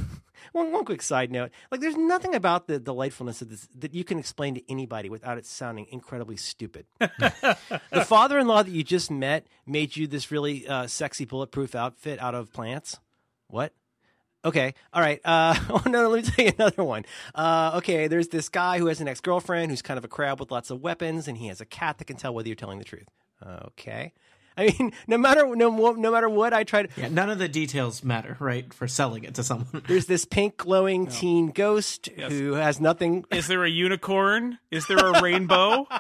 one, 0.52 0.72
one 0.72 0.86
quick 0.86 1.02
side 1.02 1.32
note 1.32 1.50
like 1.72 1.82
there's 1.82 1.96
nothing 1.96 2.36
about 2.36 2.68
the 2.68 2.78
delightfulness 2.78 3.42
of 3.42 3.50
this 3.50 3.68
that 3.74 3.96
you 3.96 4.04
can 4.04 4.20
explain 4.20 4.54
to 4.54 4.62
anybody 4.70 5.10
without 5.10 5.38
it 5.38 5.46
sounding 5.46 5.88
incredibly 5.92 6.36
stupid 6.36 6.86
the 7.00 8.06
father-in-law 8.06 8.64
that 8.64 8.72
you 8.72 8.84
just 8.84 9.10
met 9.10 9.48
made 9.66 9.96
you 9.96 10.06
this 10.06 10.30
really 10.30 10.68
uh, 10.68 10.86
sexy 10.88 11.24
bulletproof 11.24 11.74
outfit 11.74 12.20
out 12.20 12.36
of 12.36 12.52
plants 12.52 13.00
what 13.48 13.72
Okay. 14.46 14.74
All 14.94 15.02
right. 15.02 15.20
Uh, 15.26 15.56
oh 15.70 15.82
no, 15.86 16.04
no, 16.04 16.10
let 16.10 16.24
me 16.24 16.32
tell 16.32 16.46
you 16.46 16.52
another 16.58 16.84
one. 16.84 17.06
Uh, 17.36 17.72
okay. 17.76 18.08
There's 18.08 18.30
this 18.30 18.50
guy 18.50 18.80
who 18.80 18.88
has 18.88 19.02
an 19.02 19.08
ex-girlfriend 19.08 19.72
who's 19.72 19.82
kind 19.82 19.98
of 19.98 20.06
a 20.06 20.08
crab 20.08 20.40
with 20.40 20.52
lots 20.52 20.70
of 20.70 20.82
weapons, 20.82 21.28
and 21.28 21.38
he 21.38 21.48
has 21.48 21.62
a 21.62 21.66
cat 21.66 21.98
that 21.98 22.06
can 22.06 22.18
tell 22.18 22.34
whether 22.34 22.48
you're 22.48 22.56
telling 22.56 22.80
the 22.80 22.86
truth. 22.86 23.08
Okay. 23.46 24.14
I 24.58 24.74
mean, 24.80 24.92
no 25.08 25.18
matter 25.18 25.56
no 25.56 25.70
no 25.70 26.12
matter 26.12 26.30
what 26.30 26.54
I 26.54 26.64
try 26.64 26.84
to. 26.84 26.90
Yeah, 27.00 27.10
none 27.10 27.30
of 27.30 27.38
the 27.38 27.48
details 27.48 28.04
matter, 28.04 28.36
right, 28.40 28.74
for 28.74 28.88
selling 28.88 29.24
it 29.24 29.36
to 29.36 29.44
someone. 29.44 29.84
There's 29.88 30.08
this 30.08 30.26
pink 30.26 30.58
glowing 30.58 31.08
teen 31.08 31.50
ghost 31.52 32.08
who 32.08 32.54
has 32.54 32.82
nothing. 32.82 33.26
Is 33.32 33.48
there 33.48 33.64
a 33.64 33.70
unicorn? 33.70 34.58
Is 34.72 34.88
there 34.88 34.98
a 34.98 35.22
rainbow? 35.22 35.88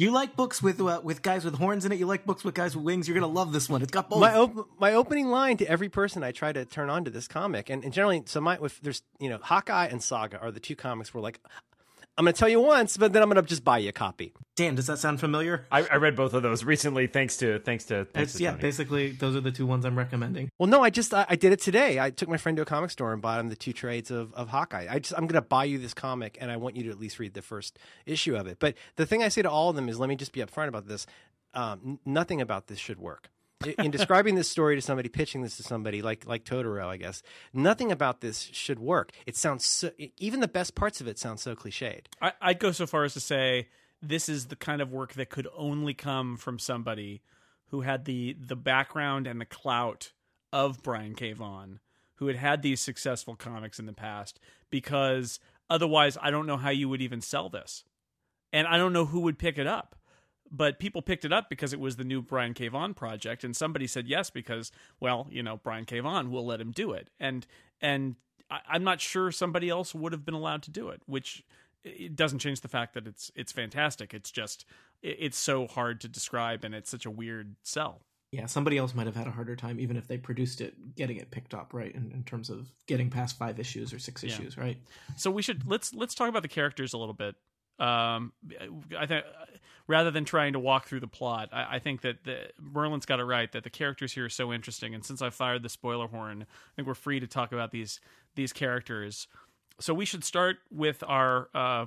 You 0.00 0.12
like 0.12 0.34
books 0.34 0.62
with 0.62 0.80
uh, 0.80 1.02
with 1.04 1.20
guys 1.20 1.44
with 1.44 1.56
horns 1.56 1.84
in 1.84 1.92
it. 1.92 1.98
You 1.98 2.06
like 2.06 2.24
books 2.24 2.42
with 2.42 2.54
guys 2.54 2.74
with 2.74 2.86
wings. 2.86 3.06
You're 3.06 3.20
gonna 3.20 3.30
love 3.30 3.52
this 3.52 3.68
one. 3.68 3.82
It's 3.82 3.90
got 3.90 4.08
both. 4.08 4.18
My 4.18 4.34
op- 4.34 4.70
my 4.80 4.94
opening 4.94 5.26
line 5.26 5.58
to 5.58 5.68
every 5.68 5.90
person 5.90 6.24
I 6.24 6.32
try 6.32 6.54
to 6.54 6.64
turn 6.64 6.88
on 6.88 7.04
to 7.04 7.10
this 7.10 7.28
comic, 7.28 7.68
and, 7.68 7.84
and 7.84 7.92
generally, 7.92 8.22
so 8.24 8.40
my 8.40 8.56
if 8.62 8.80
there's 8.80 9.02
you 9.18 9.28
know 9.28 9.36
Hawkeye 9.42 9.88
and 9.88 10.02
Saga 10.02 10.38
are 10.40 10.50
the 10.50 10.58
two 10.58 10.74
comics 10.74 11.12
where 11.12 11.20
like 11.20 11.38
I'm 12.18 12.24
going 12.24 12.34
to 12.34 12.38
tell 12.38 12.48
you 12.48 12.60
once, 12.60 12.96
but 12.98 13.12
then 13.14 13.22
I'm 13.22 13.30
going 13.30 13.42
to 13.42 13.48
just 13.48 13.64
buy 13.64 13.78
you 13.78 13.88
a 13.88 13.92
copy. 13.92 14.34
Damn, 14.56 14.74
does 14.74 14.88
that 14.88 14.98
sound 14.98 15.20
familiar? 15.20 15.64
I, 15.70 15.84
I 15.86 15.96
read 15.96 16.16
both 16.16 16.34
of 16.34 16.42
those 16.42 16.64
recently, 16.64 17.06
thanks 17.06 17.38
to 17.38 17.60
thanks 17.60 17.84
to 17.86 18.04
thanks 18.04 18.32
It's, 18.32 18.38
to 18.38 18.42
yeah, 18.42 18.50
Tony. 18.50 18.62
basically 18.62 19.10
those 19.12 19.34
are 19.36 19.40
the 19.40 19.52
two 19.52 19.64
ones 19.64 19.86
I'm 19.86 19.96
recommending. 19.96 20.50
Well, 20.58 20.68
no, 20.68 20.82
I 20.82 20.90
just 20.90 21.14
I, 21.14 21.24
I 21.30 21.36
did 21.36 21.52
it 21.52 21.60
today. 21.60 21.98
I 21.98 22.10
took 22.10 22.28
my 22.28 22.36
friend 22.36 22.56
to 22.56 22.62
a 22.62 22.66
comic 22.66 22.90
store 22.90 23.14
and 23.14 23.22
bought 23.22 23.40
him 23.40 23.48
the 23.48 23.56
two 23.56 23.72
trades 23.72 24.10
of, 24.10 24.34
of 24.34 24.48
Hawkeye. 24.48 24.86
I 24.90 24.98
just 24.98 25.14
I'm 25.16 25.26
going 25.26 25.40
to 25.42 25.48
buy 25.48 25.64
you 25.64 25.78
this 25.78 25.94
comic, 25.94 26.36
and 26.40 26.50
I 26.50 26.58
want 26.58 26.76
you 26.76 26.82
to 26.84 26.90
at 26.90 26.98
least 27.00 27.18
read 27.18 27.32
the 27.32 27.42
first 27.42 27.78
issue 28.04 28.36
of 28.36 28.46
it. 28.46 28.58
But 28.60 28.74
the 28.96 29.06
thing 29.06 29.22
I 29.22 29.28
say 29.28 29.40
to 29.40 29.50
all 29.50 29.70
of 29.70 29.76
them 29.76 29.88
is, 29.88 29.98
let 29.98 30.08
me 30.10 30.16
just 30.16 30.32
be 30.32 30.40
upfront 30.40 30.68
about 30.68 30.88
this. 30.88 31.06
Um, 31.54 32.00
nothing 32.04 32.40
about 32.42 32.66
this 32.66 32.78
should 32.78 32.98
work. 33.00 33.30
In 33.78 33.90
describing 33.90 34.36
this 34.36 34.48
story 34.48 34.74
to 34.74 34.80
somebody, 34.80 35.10
pitching 35.10 35.42
this 35.42 35.58
to 35.58 35.62
somebody 35.62 36.00
like 36.00 36.26
like 36.26 36.44
Totoro, 36.44 36.86
I 36.86 36.96
guess 36.96 37.22
nothing 37.52 37.92
about 37.92 38.22
this 38.22 38.48
should 38.52 38.78
work. 38.78 39.12
It 39.26 39.36
sounds 39.36 39.66
so, 39.66 39.90
even 40.16 40.40
the 40.40 40.48
best 40.48 40.74
parts 40.74 41.00
of 41.00 41.06
it 41.06 41.18
sound 41.18 41.40
so 41.40 41.54
cliched. 41.54 42.06
I, 42.22 42.32
I'd 42.40 42.58
go 42.58 42.72
so 42.72 42.86
far 42.86 43.04
as 43.04 43.12
to 43.14 43.20
say 43.20 43.68
this 44.00 44.30
is 44.30 44.46
the 44.46 44.56
kind 44.56 44.80
of 44.80 44.92
work 44.92 45.12
that 45.14 45.28
could 45.28 45.46
only 45.54 45.92
come 45.92 46.38
from 46.38 46.58
somebody 46.58 47.20
who 47.66 47.82
had 47.82 48.06
the 48.06 48.34
the 48.38 48.56
background 48.56 49.26
and 49.26 49.40
the 49.40 49.46
clout 49.46 50.12
of 50.52 50.82
Brian 50.82 51.14
K. 51.14 51.34
Vaughan, 51.34 51.80
who 52.14 52.28
had 52.28 52.36
had 52.36 52.62
these 52.62 52.80
successful 52.80 53.36
comics 53.36 53.78
in 53.78 53.84
the 53.84 53.92
past. 53.92 54.40
Because 54.70 55.38
otherwise, 55.68 56.16
I 56.22 56.30
don't 56.30 56.46
know 56.46 56.56
how 56.56 56.70
you 56.70 56.88
would 56.88 57.02
even 57.02 57.20
sell 57.20 57.50
this, 57.50 57.84
and 58.54 58.66
I 58.66 58.78
don't 58.78 58.94
know 58.94 59.04
who 59.04 59.20
would 59.20 59.38
pick 59.38 59.58
it 59.58 59.66
up. 59.66 59.96
But 60.50 60.78
people 60.80 61.00
picked 61.00 61.24
it 61.24 61.32
up 61.32 61.48
because 61.48 61.72
it 61.72 61.78
was 61.78 61.96
the 61.96 62.04
new 62.04 62.22
Brian 62.22 62.54
K. 62.54 62.68
Vaughan 62.68 62.94
project, 62.94 63.44
and 63.44 63.54
somebody 63.54 63.86
said 63.86 64.08
yes 64.08 64.30
because, 64.30 64.72
well, 64.98 65.28
you 65.30 65.42
know, 65.42 65.58
Brian 65.58 65.84
K. 65.84 66.00
Vaughan 66.00 66.30
will 66.30 66.44
let 66.44 66.60
him 66.60 66.72
do 66.72 66.92
it, 66.92 67.08
and 67.20 67.46
and 67.80 68.16
I, 68.50 68.60
I'm 68.68 68.82
not 68.84 69.00
sure 69.00 69.30
somebody 69.30 69.68
else 69.68 69.94
would 69.94 70.12
have 70.12 70.24
been 70.24 70.34
allowed 70.34 70.62
to 70.64 70.70
do 70.70 70.88
it, 70.88 71.02
which 71.06 71.44
it 71.84 72.16
doesn't 72.16 72.40
change 72.40 72.60
the 72.62 72.68
fact 72.68 72.94
that 72.94 73.06
it's 73.06 73.30
it's 73.36 73.52
fantastic. 73.52 74.12
It's 74.12 74.30
just 74.30 74.64
it, 75.02 75.16
it's 75.20 75.38
so 75.38 75.66
hard 75.66 76.00
to 76.00 76.08
describe 76.08 76.64
and 76.64 76.74
it's 76.74 76.90
such 76.90 77.06
a 77.06 77.10
weird 77.10 77.54
sell. 77.62 78.02
Yeah, 78.32 78.46
somebody 78.46 78.78
else 78.78 78.94
might 78.94 79.06
have 79.06 79.16
had 79.16 79.26
a 79.26 79.30
harder 79.32 79.56
time, 79.56 79.80
even 79.80 79.96
if 79.96 80.06
they 80.06 80.16
produced 80.16 80.60
it, 80.60 80.94
getting 80.94 81.16
it 81.16 81.32
picked 81.32 81.52
up 81.52 81.74
right 81.74 81.92
in, 81.92 82.12
in 82.12 82.22
terms 82.22 82.48
of 82.48 82.70
getting 82.86 83.10
past 83.10 83.36
five 83.36 83.58
issues 83.58 83.92
or 83.92 83.98
six 83.98 84.22
Yeah. 84.22 84.30
issues, 84.30 84.56
right? 84.56 84.78
So 85.16 85.30
we 85.30 85.42
should 85.42 85.66
let's 85.66 85.94
let's 85.94 86.14
talk 86.14 86.28
about 86.28 86.42
the 86.42 86.48
characters 86.48 86.92
a 86.92 86.98
little 86.98 87.14
bit. 87.14 87.34
Um, 87.80 88.32
I 88.96 89.06
think 89.06 89.24
rather 89.86 90.10
than 90.10 90.24
trying 90.24 90.52
to 90.52 90.58
walk 90.58 90.86
through 90.86 91.00
the 91.00 91.08
plot, 91.08 91.48
I, 91.52 91.76
I 91.76 91.78
think 91.78 92.02
that 92.02 92.24
the, 92.24 92.50
Merlin's 92.60 93.06
got 93.06 93.20
it 93.20 93.24
right 93.24 93.50
that 93.52 93.64
the 93.64 93.70
characters 93.70 94.12
here 94.12 94.26
are 94.26 94.30
so 94.30 94.52
interesting. 94.52 94.94
And 94.94 95.04
since 95.04 95.22
I 95.22 95.30
fired 95.30 95.62
the 95.62 95.68
spoiler 95.68 96.06
horn, 96.06 96.42
I 96.42 96.70
think 96.76 96.86
we're 96.86 96.94
free 96.94 97.20
to 97.20 97.26
talk 97.26 97.52
about 97.52 97.72
these 97.72 98.00
these 98.36 98.52
characters. 98.52 99.26
So 99.80 99.94
we 99.94 100.04
should 100.04 100.24
start 100.24 100.58
with 100.70 101.02
our 101.06 101.48
uh, 101.54 101.86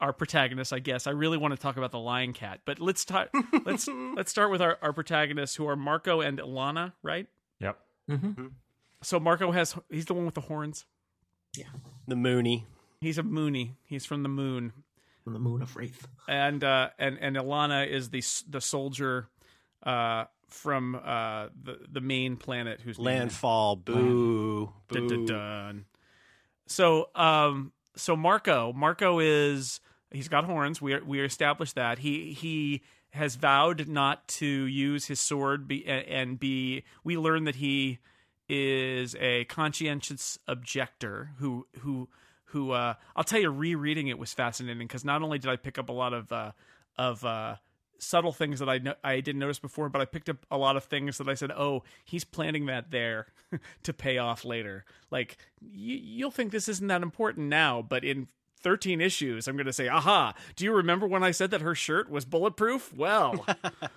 our 0.00 0.12
protagonist, 0.12 0.72
I 0.72 0.78
guess. 0.78 1.06
I 1.06 1.10
really 1.10 1.38
want 1.38 1.54
to 1.54 1.60
talk 1.60 1.76
about 1.76 1.90
the 1.90 1.98
Lying 1.98 2.32
Cat, 2.32 2.60
but 2.64 2.78
let's 2.78 3.04
talk. 3.04 3.28
let's 3.64 3.88
let's 3.88 4.30
start 4.30 4.50
with 4.50 4.62
our 4.62 4.78
our 4.82 4.92
protagonists, 4.92 5.56
who 5.56 5.66
are 5.68 5.76
Marko 5.76 6.20
and 6.20 6.38
Alana, 6.38 6.92
right? 7.02 7.26
Yep. 7.60 7.78
Mm-hmm. 8.10 8.46
So 9.02 9.18
Marko 9.18 9.50
has 9.52 9.74
he's 9.90 10.04
the 10.04 10.14
one 10.14 10.26
with 10.26 10.34
the 10.34 10.42
horns. 10.42 10.84
Yeah. 11.56 11.66
The 12.06 12.16
Mooney. 12.16 12.66
He's 13.00 13.18
a 13.18 13.22
Mooney. 13.22 13.76
He's 13.84 14.04
from 14.04 14.22
the 14.22 14.28
moon. 14.28 14.72
From 15.26 15.32
the 15.32 15.40
moon 15.40 15.60
of 15.60 15.74
Wreath. 15.74 16.06
and 16.28 16.62
uh, 16.62 16.90
and 17.00 17.18
and 17.20 17.34
Alana 17.34 17.84
is 17.84 18.10
the 18.10 18.22
the 18.48 18.60
soldier 18.60 19.26
uh, 19.82 20.26
from 20.48 20.94
uh, 20.94 21.48
the 21.60 21.80
the 21.90 22.00
main 22.00 22.36
planet 22.36 22.78
is- 22.86 22.96
Landfall. 22.96 23.74
Boo. 23.74 24.72
Boo. 24.86 25.08
dun, 25.08 25.26
dun. 25.26 25.84
So 26.68 27.08
um 27.16 27.72
so 27.96 28.14
Marko 28.14 28.72
Marko 28.72 29.18
is 29.18 29.80
he's 30.12 30.28
got 30.28 30.44
horns. 30.44 30.80
We 30.80 30.96
we 31.00 31.20
established 31.20 31.74
that 31.74 31.98
he 31.98 32.32
he 32.32 32.82
has 33.10 33.34
vowed 33.34 33.88
not 33.88 34.28
to 34.28 34.46
use 34.46 35.06
his 35.06 35.18
sword 35.18 35.66
be, 35.66 35.84
and 35.86 36.38
be. 36.38 36.84
We 37.02 37.18
learn 37.18 37.42
that 37.46 37.56
he 37.56 37.98
is 38.48 39.16
a 39.18 39.42
conscientious 39.46 40.38
objector 40.46 41.30
who 41.38 41.66
who 41.80 42.08
who 42.46 42.70
uh, 42.72 42.94
I'll 43.14 43.24
tell 43.24 43.40
you 43.40 43.50
rereading 43.50 44.08
it 44.08 44.18
was 44.18 44.32
fascinating 44.32 44.86
because 44.86 45.04
not 45.04 45.22
only 45.22 45.38
did 45.38 45.50
I 45.50 45.56
pick 45.56 45.78
up 45.78 45.88
a 45.88 45.92
lot 45.92 46.12
of 46.12 46.32
uh, 46.32 46.52
of 46.96 47.24
uh, 47.24 47.56
subtle 47.98 48.32
things 48.32 48.58
that 48.60 48.68
I 48.68 48.78
no- 48.78 48.94
I 49.02 49.20
didn't 49.20 49.40
notice 49.40 49.58
before, 49.58 49.88
but 49.88 50.00
I 50.00 50.04
picked 50.04 50.28
up 50.28 50.44
a 50.50 50.56
lot 50.56 50.76
of 50.76 50.84
things 50.84 51.18
that 51.18 51.28
I 51.28 51.34
said, 51.34 51.50
"Oh, 51.50 51.82
he's 52.04 52.24
planting 52.24 52.66
that 52.66 52.90
there 52.90 53.26
to 53.82 53.92
pay 53.92 54.18
off 54.18 54.44
later." 54.44 54.84
Like 55.10 55.38
y- 55.60 55.68
you'll 56.02 56.30
think 56.30 56.52
this 56.52 56.68
isn't 56.68 56.86
that 56.88 57.02
important 57.02 57.48
now, 57.48 57.82
but 57.82 58.04
in 58.04 58.28
13 58.60 59.00
issues, 59.00 59.46
I'm 59.48 59.56
going 59.56 59.66
to 59.66 59.72
say, 59.72 59.88
"Aha! 59.88 60.34
Do 60.56 60.64
you 60.64 60.72
remember 60.72 61.06
when 61.06 61.22
I 61.22 61.30
said 61.30 61.50
that 61.50 61.60
her 61.62 61.74
shirt 61.74 62.10
was 62.10 62.24
bulletproof?" 62.24 62.92
Well, 62.94 63.44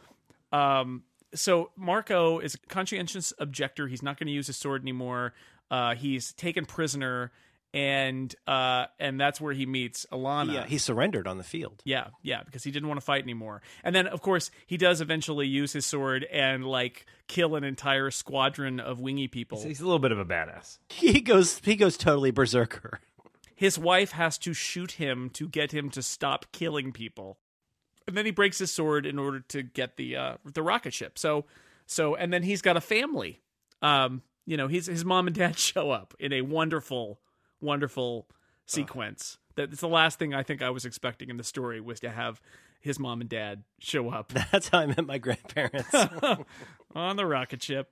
um, 0.51 1.03
so 1.33 1.71
Marko 1.75 2.39
is 2.39 2.55
a 2.55 2.59
conscientious 2.67 3.33
objector. 3.39 3.87
He's 3.87 4.01
not 4.03 4.17
going 4.17 4.27
to 4.27 4.33
use 4.33 4.47
his 4.47 4.57
sword 4.57 4.81
anymore. 4.81 5.33
Uh, 5.69 5.93
he's 5.95 6.33
taken 6.33 6.65
prisoner, 6.65 7.31
and 7.73 8.33
uh, 8.47 8.85
and 8.99 9.19
that's 9.19 9.39
where 9.39 9.53
he 9.53 9.65
meets 9.65 10.05
Alana. 10.11 10.53
Yeah, 10.53 10.65
he 10.65 10.77
surrendered 10.77 11.27
on 11.27 11.37
the 11.37 11.43
field. 11.43 11.81
Yeah, 11.85 12.07
yeah, 12.21 12.43
because 12.43 12.63
he 12.63 12.71
didn't 12.71 12.87
want 12.87 12.99
to 12.99 13.05
fight 13.05 13.23
anymore. 13.23 13.61
And 13.83 13.95
then, 13.95 14.07
of 14.07 14.21
course, 14.21 14.51
he 14.65 14.77
does 14.77 15.01
eventually 15.01 15.47
use 15.47 15.73
his 15.73 15.85
sword 15.85 16.25
and 16.31 16.65
like 16.65 17.05
kill 17.27 17.55
an 17.55 17.63
entire 17.63 18.11
squadron 18.11 18.79
of 18.79 18.99
wingy 18.99 19.27
people. 19.27 19.61
He's 19.61 19.81
a 19.81 19.83
little 19.83 19.99
bit 19.99 20.11
of 20.11 20.19
a 20.19 20.25
badass. 20.25 20.79
He 20.89 21.21
goes. 21.21 21.59
He 21.59 21.75
goes 21.75 21.97
totally 21.97 22.31
berserker. 22.31 22.99
His 23.55 23.77
wife 23.77 24.11
has 24.11 24.37
to 24.39 24.53
shoot 24.53 24.93
him 24.93 25.29
to 25.31 25.47
get 25.47 25.73
him 25.73 25.89
to 25.91 26.01
stop 26.01 26.45
killing 26.53 26.91
people, 26.93 27.37
and 28.07 28.15
then 28.15 28.25
he 28.25 28.31
breaks 28.31 28.57
his 28.57 28.71
sword 28.71 29.05
in 29.05 29.19
order 29.19 29.41
to 29.49 29.61
get 29.61 29.97
the 29.97 30.15
uh, 30.15 30.37
the 30.45 30.63
rocket 30.63 30.93
ship. 30.93 31.19
So, 31.19 31.45
so, 31.85 32.15
and 32.15 32.31
then 32.31 32.43
he's 32.43 32.61
got 32.61 32.77
a 32.77 32.81
family. 32.81 33.41
Um, 33.81 34.21
you 34.45 34.57
know, 34.57 34.67
his 34.67 34.87
his 34.87 35.05
mom 35.05 35.27
and 35.27 35.35
dad 35.35 35.59
show 35.59 35.91
up 35.91 36.15
in 36.19 36.33
a 36.33 36.41
wonderful, 36.41 37.19
wonderful 37.61 38.27
sequence. 38.65 39.37
That's 39.55 39.81
the 39.81 39.87
last 39.87 40.19
thing 40.19 40.33
I 40.33 40.43
think 40.43 40.61
I 40.61 40.69
was 40.69 40.85
expecting 40.85 41.29
in 41.29 41.37
the 41.37 41.43
story 41.43 41.81
was 41.81 41.99
to 42.01 42.09
have 42.09 42.41
his 42.79 42.99
mom 42.99 43.21
and 43.21 43.29
dad 43.29 43.63
show 43.79 44.09
up. 44.09 44.31
That's 44.51 44.69
how 44.69 44.79
I 44.79 44.85
met 44.85 45.05
my 45.05 45.17
grandparents. 45.17 45.93
on 46.95 47.15
the 47.15 47.25
rocket 47.25 47.61
ship. 47.61 47.91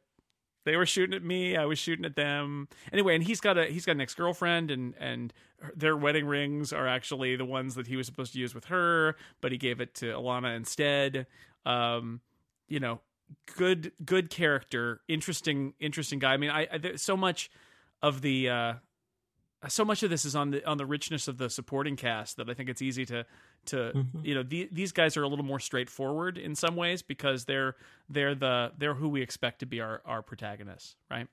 They 0.66 0.76
were 0.76 0.86
shooting 0.86 1.16
at 1.16 1.24
me. 1.24 1.56
I 1.56 1.64
was 1.64 1.80
shooting 1.80 2.04
at 2.04 2.18
them. 2.18 2.68
Anyway, 2.92 3.16
and 3.16 3.24
he's 3.24 3.40
got 3.40 3.58
a 3.58 3.68
he's 3.68 3.86
got 3.86 3.94
an 3.94 4.02
ex 4.02 4.14
girlfriend, 4.14 4.70
and 4.70 4.96
and 5.00 5.32
their 5.74 5.96
wedding 5.96 6.26
rings 6.26 6.74
are 6.74 6.88
actually 6.88 7.38
the 7.38 7.46
ones 7.46 7.76
that 7.76 7.88
he 7.88 7.96
was 7.96 8.06
supposed 8.06 8.34
to 8.34 8.40
use 8.40 8.54
with 8.54 8.66
her, 8.66 9.16
but 9.40 9.54
he 9.54 9.58
gave 9.58 9.80
it 9.80 9.96
to 9.96 10.08
Alana 10.08 10.58
instead. 10.58 11.26
Um, 11.66 12.20
you 12.68 12.82
know, 12.82 13.00
good 13.56 13.94
good 14.04 14.30
character, 14.30 15.00
interesting 15.08 15.74
interesting 15.80 16.20
guy. 16.20 16.34
I 16.34 16.38
mean, 16.38 16.50
I, 16.50 16.68
I 16.70 16.78
there's 16.80 17.02
so 17.02 17.16
much 17.16 17.50
of 18.02 18.22
the 18.22 18.50
uh, 18.50 18.74
so 19.68 19.86
much 19.86 20.04
of 20.04 20.10
this 20.10 20.26
is 20.26 20.36
on 20.36 20.52
the 20.52 20.66
on 20.68 20.78
the 20.78 20.86
richness 20.86 21.28
of 21.28 21.38
the 21.38 21.50
supporting 21.50 21.96
cast 21.96 22.38
that 22.38 22.50
I 22.50 22.54
think 22.54 22.70
it's 22.70 22.82
easy 22.82 23.06
to 23.06 23.26
to 23.68 23.76
mm-hmm. 23.76 24.26
you 24.26 24.36
know 24.36 24.44
the, 24.44 24.70
these 24.72 24.92
guys 24.92 25.18
are 25.18 25.24
a 25.24 25.28
little 25.28 25.46
more 25.46 25.60
straightforward 25.60 26.38
in 26.38 26.56
some 26.56 26.76
ways 26.76 27.02
because 27.02 27.46
they're 27.46 27.76
they're 28.10 28.36
the 28.36 28.72
they're 28.78 28.94
who 28.94 29.10
we 29.10 29.22
expect 29.22 29.60
to 29.60 29.66
be 29.66 29.82
our 29.82 30.02
our 30.06 30.22
protagonists, 30.22 30.96
right? 31.10 31.28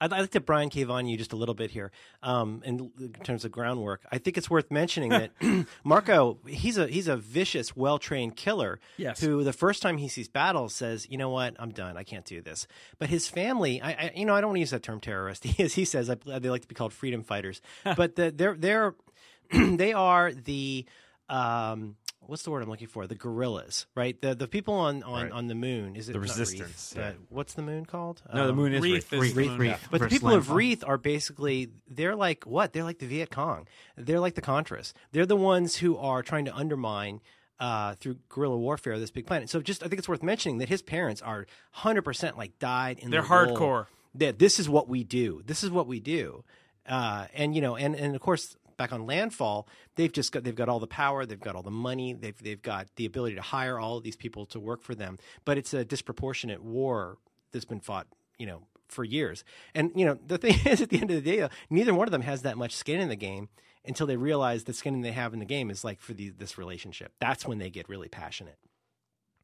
I'd, 0.00 0.12
I'd 0.12 0.20
like 0.20 0.30
to 0.30 0.40
Brian 0.40 0.70
cave 0.70 0.90
on 0.90 1.06
you 1.06 1.16
just 1.16 1.32
a 1.32 1.36
little 1.36 1.54
bit 1.54 1.70
here 1.70 1.92
um, 2.22 2.62
in, 2.64 2.90
in 2.98 3.12
terms 3.12 3.44
of 3.44 3.52
groundwork. 3.52 4.02
I 4.10 4.18
think 4.18 4.38
it's 4.38 4.48
worth 4.48 4.70
mentioning 4.70 5.10
that 5.10 5.30
Marko 5.84 6.38
he's 6.46 6.78
a 6.78 6.86
he's 6.86 7.08
a 7.08 7.16
vicious, 7.16 7.76
well 7.76 7.98
trained 7.98 8.36
killer. 8.36 8.80
Yes. 8.96 9.20
Who 9.20 9.44
the 9.44 9.52
first 9.52 9.82
time 9.82 9.98
he 9.98 10.08
sees 10.08 10.28
battle 10.28 10.68
says, 10.68 11.06
"You 11.10 11.18
know 11.18 11.30
what? 11.30 11.54
I'm 11.58 11.70
done. 11.70 11.96
I 11.96 12.04
can't 12.04 12.24
do 12.24 12.40
this." 12.40 12.66
But 12.98 13.10
his 13.10 13.28
family, 13.28 13.80
I, 13.82 13.90
I 13.90 14.12
you 14.14 14.24
know, 14.24 14.34
I 14.34 14.40
don't 14.40 14.50
want 14.50 14.56
to 14.56 14.60
use 14.60 14.70
that 14.70 14.82
term 14.82 15.00
terrorist. 15.00 15.44
He 15.50 15.64
is, 15.64 15.74
he 15.74 15.84
says 15.84 16.08
I, 16.08 16.14
they 16.14 16.48
like 16.48 16.62
to 16.62 16.68
be 16.68 16.76
called 16.76 16.92
freedom 16.92 17.24
fighters, 17.24 17.60
but 17.96 18.14
the, 18.14 18.30
they're 18.30 18.54
they're 18.54 18.94
they 19.52 19.92
are 19.92 20.32
the 20.32 20.86
um, 21.28 21.96
what's 22.30 22.42
the 22.44 22.50
word 22.50 22.62
I'm 22.62 22.70
looking 22.70 22.86
for? 22.88 23.06
The 23.06 23.14
guerrillas, 23.14 23.86
right? 23.94 24.20
The 24.20 24.34
the 24.34 24.48
people 24.48 24.74
on 24.74 25.02
on, 25.02 25.24
Right. 25.24 25.32
on 25.32 25.48
the 25.48 25.54
moon. 25.54 25.96
Is 25.96 26.08
it 26.08 26.12
The 26.12 26.20
resistance, 26.20 26.94
Wreath, 26.94 27.04
but 27.04 27.14
yeah. 27.14 27.26
what's 27.28 27.54
the 27.54 27.62
moon 27.62 27.84
called? 27.84 28.22
No, 28.32 28.44
the 28.44 28.50
Um, 28.50 28.56
moon 28.56 28.72
is 28.74 28.82
Wreath 28.82 29.12
Wreath. 29.12 29.22
is 29.22 29.34
the 29.34 29.38
Wreath, 29.40 29.48
moon. 29.50 29.58
Wreath. 29.58 29.88
but 29.90 30.00
the 30.00 30.08
people 30.08 30.28
of 30.28 30.34
Landfall. 30.34 30.56
Wreath 30.56 30.84
are 30.86 30.98
basically 30.98 31.70
they're 31.88 32.16
like 32.16 32.44
what? 32.44 32.72
They're 32.72 32.84
like 32.84 32.98
the 33.00 33.06
Viet 33.06 33.30
Cong. 33.30 33.66
They're 33.96 34.20
like 34.20 34.34
the 34.36 34.42
Contras. 34.42 34.92
They're 35.12 35.26
the 35.26 35.36
ones 35.36 35.76
who 35.76 35.96
are 35.98 36.22
trying 36.22 36.44
to 36.46 36.54
undermine 36.54 37.20
uh, 37.58 37.94
through 37.96 38.16
guerrilla 38.30 38.56
warfare 38.56 38.98
this 38.98 39.10
big 39.10 39.26
planet. 39.26 39.50
So 39.50 39.60
just 39.60 39.82
I 39.82 39.88
think 39.88 39.98
it's 39.98 40.08
worth 40.08 40.22
mentioning 40.22 40.58
that 40.58 40.68
his 40.70 40.80
parents 40.82 41.20
are 41.20 41.46
hundred 41.72 42.02
percent 42.02 42.38
like 42.38 42.58
died 42.58 42.98
in 43.00 43.10
They're 43.10 43.20
the 43.22 43.28
role 43.28 43.56
hardcore. 43.56 43.86
That 44.14 44.38
this 44.38 44.58
is 44.58 44.68
what 44.68 44.88
we 44.88 45.04
do. 45.04 45.42
This 45.44 45.62
is 45.62 45.70
what 45.70 45.86
we 45.86 46.00
do. 46.00 46.42
Uh, 46.88 47.26
and 47.34 47.54
you 47.54 47.60
know, 47.60 47.76
and 47.76 47.94
and 47.94 48.14
of 48.16 48.20
course. 48.22 48.56
Back 48.80 48.94
on 48.94 49.04
landfall, 49.04 49.68
they've 49.96 50.10
just 50.10 50.32
got 50.32 50.42
they've 50.42 50.54
got 50.54 50.70
all 50.70 50.80
the 50.80 50.86
power, 50.86 51.26
they've 51.26 51.38
got 51.38 51.54
all 51.54 51.62
the 51.62 51.70
money, 51.70 52.14
they've 52.14 52.42
they've 52.42 52.62
got 52.62 52.86
the 52.96 53.04
ability 53.04 53.34
to 53.34 53.42
hire 53.42 53.78
all 53.78 53.98
of 53.98 54.04
these 54.04 54.16
people 54.16 54.46
to 54.46 54.58
work 54.58 54.80
for 54.80 54.94
them. 54.94 55.18
But 55.44 55.58
it's 55.58 55.74
a 55.74 55.84
disproportionate 55.84 56.64
war 56.64 57.18
that's 57.52 57.66
been 57.66 57.80
fought, 57.80 58.06
you 58.38 58.46
know, 58.46 58.62
for 58.88 59.04
years. 59.04 59.44
And 59.74 59.92
you 59.94 60.06
know, 60.06 60.18
the 60.26 60.38
thing 60.38 60.54
is, 60.64 60.80
at 60.80 60.88
the 60.88 60.98
end 60.98 61.10
of 61.10 61.22
the 61.22 61.36
day, 61.36 61.46
neither 61.68 61.92
one 61.92 62.08
of 62.08 62.12
them 62.12 62.22
has 62.22 62.40
that 62.40 62.56
much 62.56 62.74
skin 62.74 63.00
in 63.00 63.10
the 63.10 63.16
game 63.16 63.50
until 63.84 64.06
they 64.06 64.16
realize 64.16 64.64
the 64.64 64.72
skin 64.72 65.02
they 65.02 65.12
have 65.12 65.34
in 65.34 65.40
the 65.40 65.44
game 65.44 65.68
is 65.68 65.84
like 65.84 66.00
for 66.00 66.14
the, 66.14 66.30
this 66.30 66.56
relationship. 66.56 67.12
That's 67.20 67.46
when 67.46 67.58
they 67.58 67.68
get 67.68 67.86
really 67.86 68.08
passionate. 68.08 68.56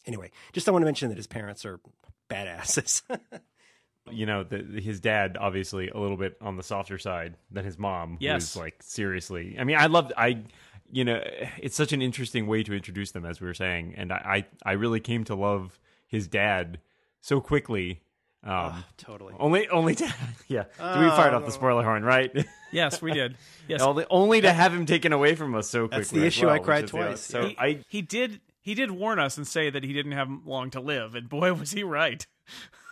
Anyway, 0.06 0.30
just 0.54 0.66
I 0.66 0.72
want 0.72 0.80
to 0.80 0.86
mention 0.86 1.10
that 1.10 1.18
his 1.18 1.26
parents 1.26 1.66
are 1.66 1.78
badasses. 2.30 3.02
you 4.10 4.26
know, 4.26 4.44
the, 4.44 4.58
his 4.80 5.00
dad 5.00 5.36
obviously 5.40 5.88
a 5.88 5.98
little 5.98 6.16
bit 6.16 6.36
on 6.40 6.56
the 6.56 6.62
softer 6.62 6.98
side 6.98 7.36
than 7.50 7.64
his 7.64 7.78
mom. 7.78 8.18
Yes. 8.20 8.54
who's 8.54 8.62
like 8.62 8.82
seriously. 8.82 9.56
I 9.58 9.64
mean, 9.64 9.76
I 9.76 9.86
love 9.86 10.12
I, 10.16 10.44
you 10.90 11.04
know, 11.04 11.20
it's 11.58 11.76
such 11.76 11.92
an 11.92 12.02
interesting 12.02 12.46
way 12.46 12.62
to 12.62 12.74
introduce 12.74 13.10
them, 13.10 13.24
as 13.24 13.40
we 13.40 13.46
were 13.46 13.54
saying, 13.54 13.94
and 13.96 14.12
I 14.12 14.46
I, 14.64 14.70
I 14.70 14.72
really 14.72 15.00
came 15.00 15.24
to 15.24 15.34
love 15.34 15.78
his 16.06 16.28
dad 16.28 16.80
so 17.20 17.40
quickly. 17.40 18.02
Um, 18.44 18.84
totally. 18.96 19.34
only 19.40 19.68
only 19.68 19.96
to 19.96 20.14
yeah, 20.48 20.64
we 20.78 21.08
fired 21.10 21.34
off 21.34 21.44
the 21.44 21.50
spoiler 21.52 21.82
horn, 21.82 22.04
right? 22.04 22.32
Yes, 22.70 23.02
we 23.02 23.12
did. 23.12 23.36
Yes, 23.68 23.80
only, 23.82 24.06
only 24.10 24.40
to 24.42 24.52
have 24.52 24.72
him 24.72 24.86
taken 24.86 25.12
away 25.12 25.34
from 25.34 25.56
us 25.56 25.68
so 25.68 25.88
quickly. 25.88 25.98
That's 25.98 26.10
the 26.10 26.24
issue 26.24 26.46
well, 26.46 26.54
I 26.54 26.60
cried 26.60 26.84
which 26.84 26.90
is, 26.90 26.94
you 26.94 27.00
know, 27.00 27.06
twice. 27.06 27.20
So 27.20 27.48
he, 27.48 27.58
I 27.58 27.84
he 27.88 28.00
did 28.00 28.40
he 28.60 28.74
did 28.74 28.92
warn 28.92 29.18
us 29.18 29.36
and 29.36 29.46
say 29.46 29.70
that 29.70 29.82
he 29.82 29.92
didn't 29.92 30.12
have 30.12 30.28
long 30.44 30.70
to 30.70 30.80
live, 30.80 31.16
and 31.16 31.28
boy 31.28 31.52
was 31.54 31.72
he 31.72 31.82
right. 31.82 32.24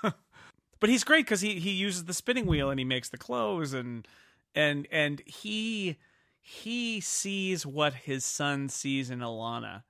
but 0.84 0.90
he's 0.90 1.02
great 1.02 1.24
because 1.24 1.40
he 1.40 1.58
he 1.58 1.70
uses 1.70 2.04
the 2.04 2.12
spinning 2.12 2.44
wheel 2.44 2.68
and 2.68 2.78
he 2.78 2.84
makes 2.84 3.08
the 3.08 3.16
clothes 3.16 3.72
and 3.72 4.06
and 4.54 4.86
and 4.90 5.22
he 5.24 5.96
he 6.42 7.00
sees 7.00 7.64
what 7.64 7.94
his 7.94 8.22
son 8.22 8.68
sees 8.68 9.08
in 9.08 9.20
Alana, 9.20 9.84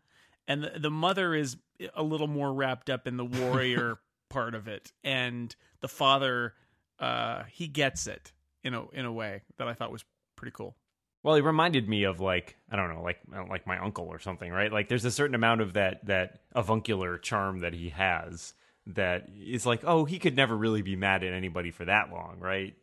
and 0.46 0.62
the, 0.62 0.78
the 0.78 0.92
mother 0.92 1.34
is 1.34 1.56
a 1.96 2.04
little 2.04 2.28
more 2.28 2.54
wrapped 2.54 2.88
up 2.88 3.08
in 3.08 3.16
the 3.16 3.24
warrior 3.24 3.98
part 4.30 4.54
of 4.54 4.68
it, 4.68 4.92
and 5.02 5.56
the 5.80 5.88
father 5.88 6.54
uh 7.00 7.42
he 7.50 7.66
gets 7.66 8.06
it 8.06 8.30
in 8.62 8.72
a 8.72 8.88
in 8.90 9.04
a 9.04 9.12
way 9.12 9.42
that 9.56 9.66
I 9.66 9.74
thought 9.74 9.90
was 9.90 10.04
pretty 10.36 10.52
cool. 10.52 10.76
Well, 11.24 11.34
he 11.34 11.40
reminded 11.40 11.88
me 11.88 12.04
of 12.04 12.20
like 12.20 12.56
I 12.70 12.76
don't 12.76 12.94
know, 12.94 13.02
like 13.02 13.18
like 13.50 13.66
my 13.66 13.78
uncle 13.78 14.06
or 14.06 14.20
something, 14.20 14.52
right? 14.52 14.72
Like 14.72 14.86
there's 14.86 15.04
a 15.04 15.10
certain 15.10 15.34
amount 15.34 15.60
of 15.60 15.72
that 15.72 16.06
that 16.06 16.42
avuncular 16.54 17.18
charm 17.18 17.62
that 17.62 17.74
he 17.74 17.88
has 17.88 18.54
that 18.88 19.28
is 19.34 19.64
like, 19.64 19.82
oh, 19.84 20.04
he 20.04 20.18
could 20.18 20.36
never 20.36 20.56
really 20.56 20.82
be 20.82 20.96
mad 20.96 21.24
at 21.24 21.32
anybody 21.32 21.70
for 21.70 21.84
that 21.84 22.10
long, 22.10 22.38
right? 22.38 22.74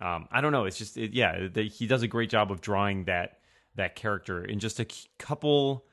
Um, 0.00 0.26
I 0.30 0.40
don't 0.40 0.52
know. 0.52 0.64
It's 0.64 0.78
just 0.78 0.96
it, 0.96 1.12
yeah, 1.12 1.48
the, 1.52 1.62
he 1.68 1.86
does 1.86 2.02
a 2.02 2.08
great 2.08 2.30
job 2.30 2.50
of 2.50 2.60
drawing 2.60 3.04
that 3.04 3.38
that 3.76 3.96
character 3.96 4.44
in 4.44 4.58
just 4.60 4.80
a 4.80 4.86
couple 5.18 5.84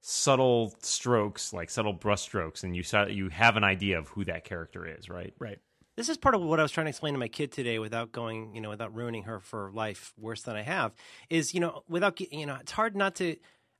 subtle 0.00 0.74
strokes, 0.82 1.52
like 1.52 1.70
subtle 1.70 1.92
brush 1.92 2.22
strokes, 2.22 2.62
and 2.62 2.76
you 2.76 2.84
you 3.08 3.28
have 3.30 3.56
an 3.56 3.64
idea 3.64 3.98
of 3.98 4.08
who 4.08 4.24
that 4.24 4.44
character 4.44 4.86
is, 4.86 5.08
right? 5.08 5.34
Right. 5.38 5.58
This 5.96 6.08
is 6.08 6.16
part 6.16 6.36
of 6.36 6.42
what 6.42 6.60
I 6.60 6.62
was 6.62 6.70
trying 6.70 6.84
to 6.84 6.90
explain 6.90 7.14
to 7.14 7.18
my 7.18 7.26
kid 7.26 7.50
today, 7.50 7.80
without 7.80 8.12
going, 8.12 8.54
you 8.54 8.60
know, 8.60 8.70
without 8.70 8.94
ruining 8.94 9.24
her 9.24 9.40
for 9.40 9.72
life 9.74 10.14
worse 10.16 10.42
than 10.42 10.54
I 10.54 10.62
have. 10.62 10.92
Is 11.28 11.54
you 11.54 11.60
know, 11.60 11.82
without 11.88 12.20
you 12.20 12.46
know, 12.46 12.56
it's 12.60 12.72
hard 12.72 12.94
not 12.94 13.16
to. 13.16 13.36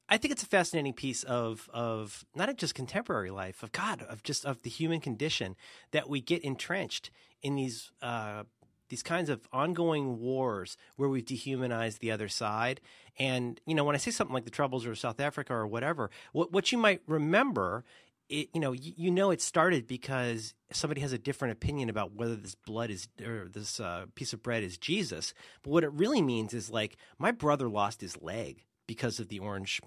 I 0.08 0.16
think 0.16 0.32
it's 0.32 0.42
a 0.42 0.46
fascinating 0.46 0.94
piece 0.94 1.22
of 1.22 1.68
of 1.72 2.24
not 2.34 2.54
just 2.56 2.74
contemporary 2.74 3.30
life, 3.30 3.62
of 3.62 3.72
God, 3.72 4.02
of 4.02 4.22
just 4.22 4.44
of 4.44 4.62
the 4.62 4.70
human 4.70 5.00
condition 5.00 5.56
that 5.90 6.08
we 6.08 6.20
get 6.20 6.42
entrenched 6.42 7.10
in 7.42 7.56
these 7.56 7.90
uh, 8.00 8.44
these 8.88 9.02
kinds 9.02 9.28
of 9.28 9.46
ongoing 9.52 10.18
wars 10.18 10.76
where 10.96 11.08
we've 11.08 11.24
dehumanized 11.24 12.00
the 12.00 12.10
other 12.10 12.28
side. 12.28 12.80
And, 13.18 13.60
you 13.66 13.74
know, 13.74 13.84
when 13.84 13.94
I 13.94 13.98
say 13.98 14.10
something 14.10 14.34
like 14.34 14.44
the 14.44 14.50
troubles 14.50 14.86
of 14.86 14.98
South 14.98 15.20
Africa 15.20 15.52
or 15.52 15.66
whatever, 15.66 16.10
what, 16.32 16.52
what 16.52 16.72
you 16.72 16.78
might 16.78 17.02
remember, 17.06 17.84
it, 18.28 18.48
you 18.54 18.60
know, 18.60 18.72
you, 18.72 18.92
you, 18.96 19.10
know 19.10 19.30
it 19.30 19.40
started 19.40 19.86
because 19.86 20.54
somebody 20.72 21.00
has 21.00 21.12
a 21.12 21.18
different 21.18 21.52
opinion 21.52 21.88
about 21.90 22.14
whether 22.14 22.36
this 22.36 22.54
blood 22.54 22.90
is, 22.90 23.08
or 23.24 23.48
this 23.48 23.80
uh, 23.80 24.06
piece 24.14 24.32
of 24.32 24.42
bread 24.42 24.62
is 24.62 24.78
Jesus. 24.78 25.34
But 25.62 25.70
what 25.70 25.84
it 25.84 25.92
really 25.92 26.22
means 26.22 26.54
is 26.54 26.70
like, 26.70 26.96
my 27.18 27.30
brother 27.30 27.68
lost 27.68 28.00
his 28.00 28.20
leg 28.22 28.64
because 28.86 29.20
of 29.20 29.28
the 29.28 29.38
orange 29.38 29.80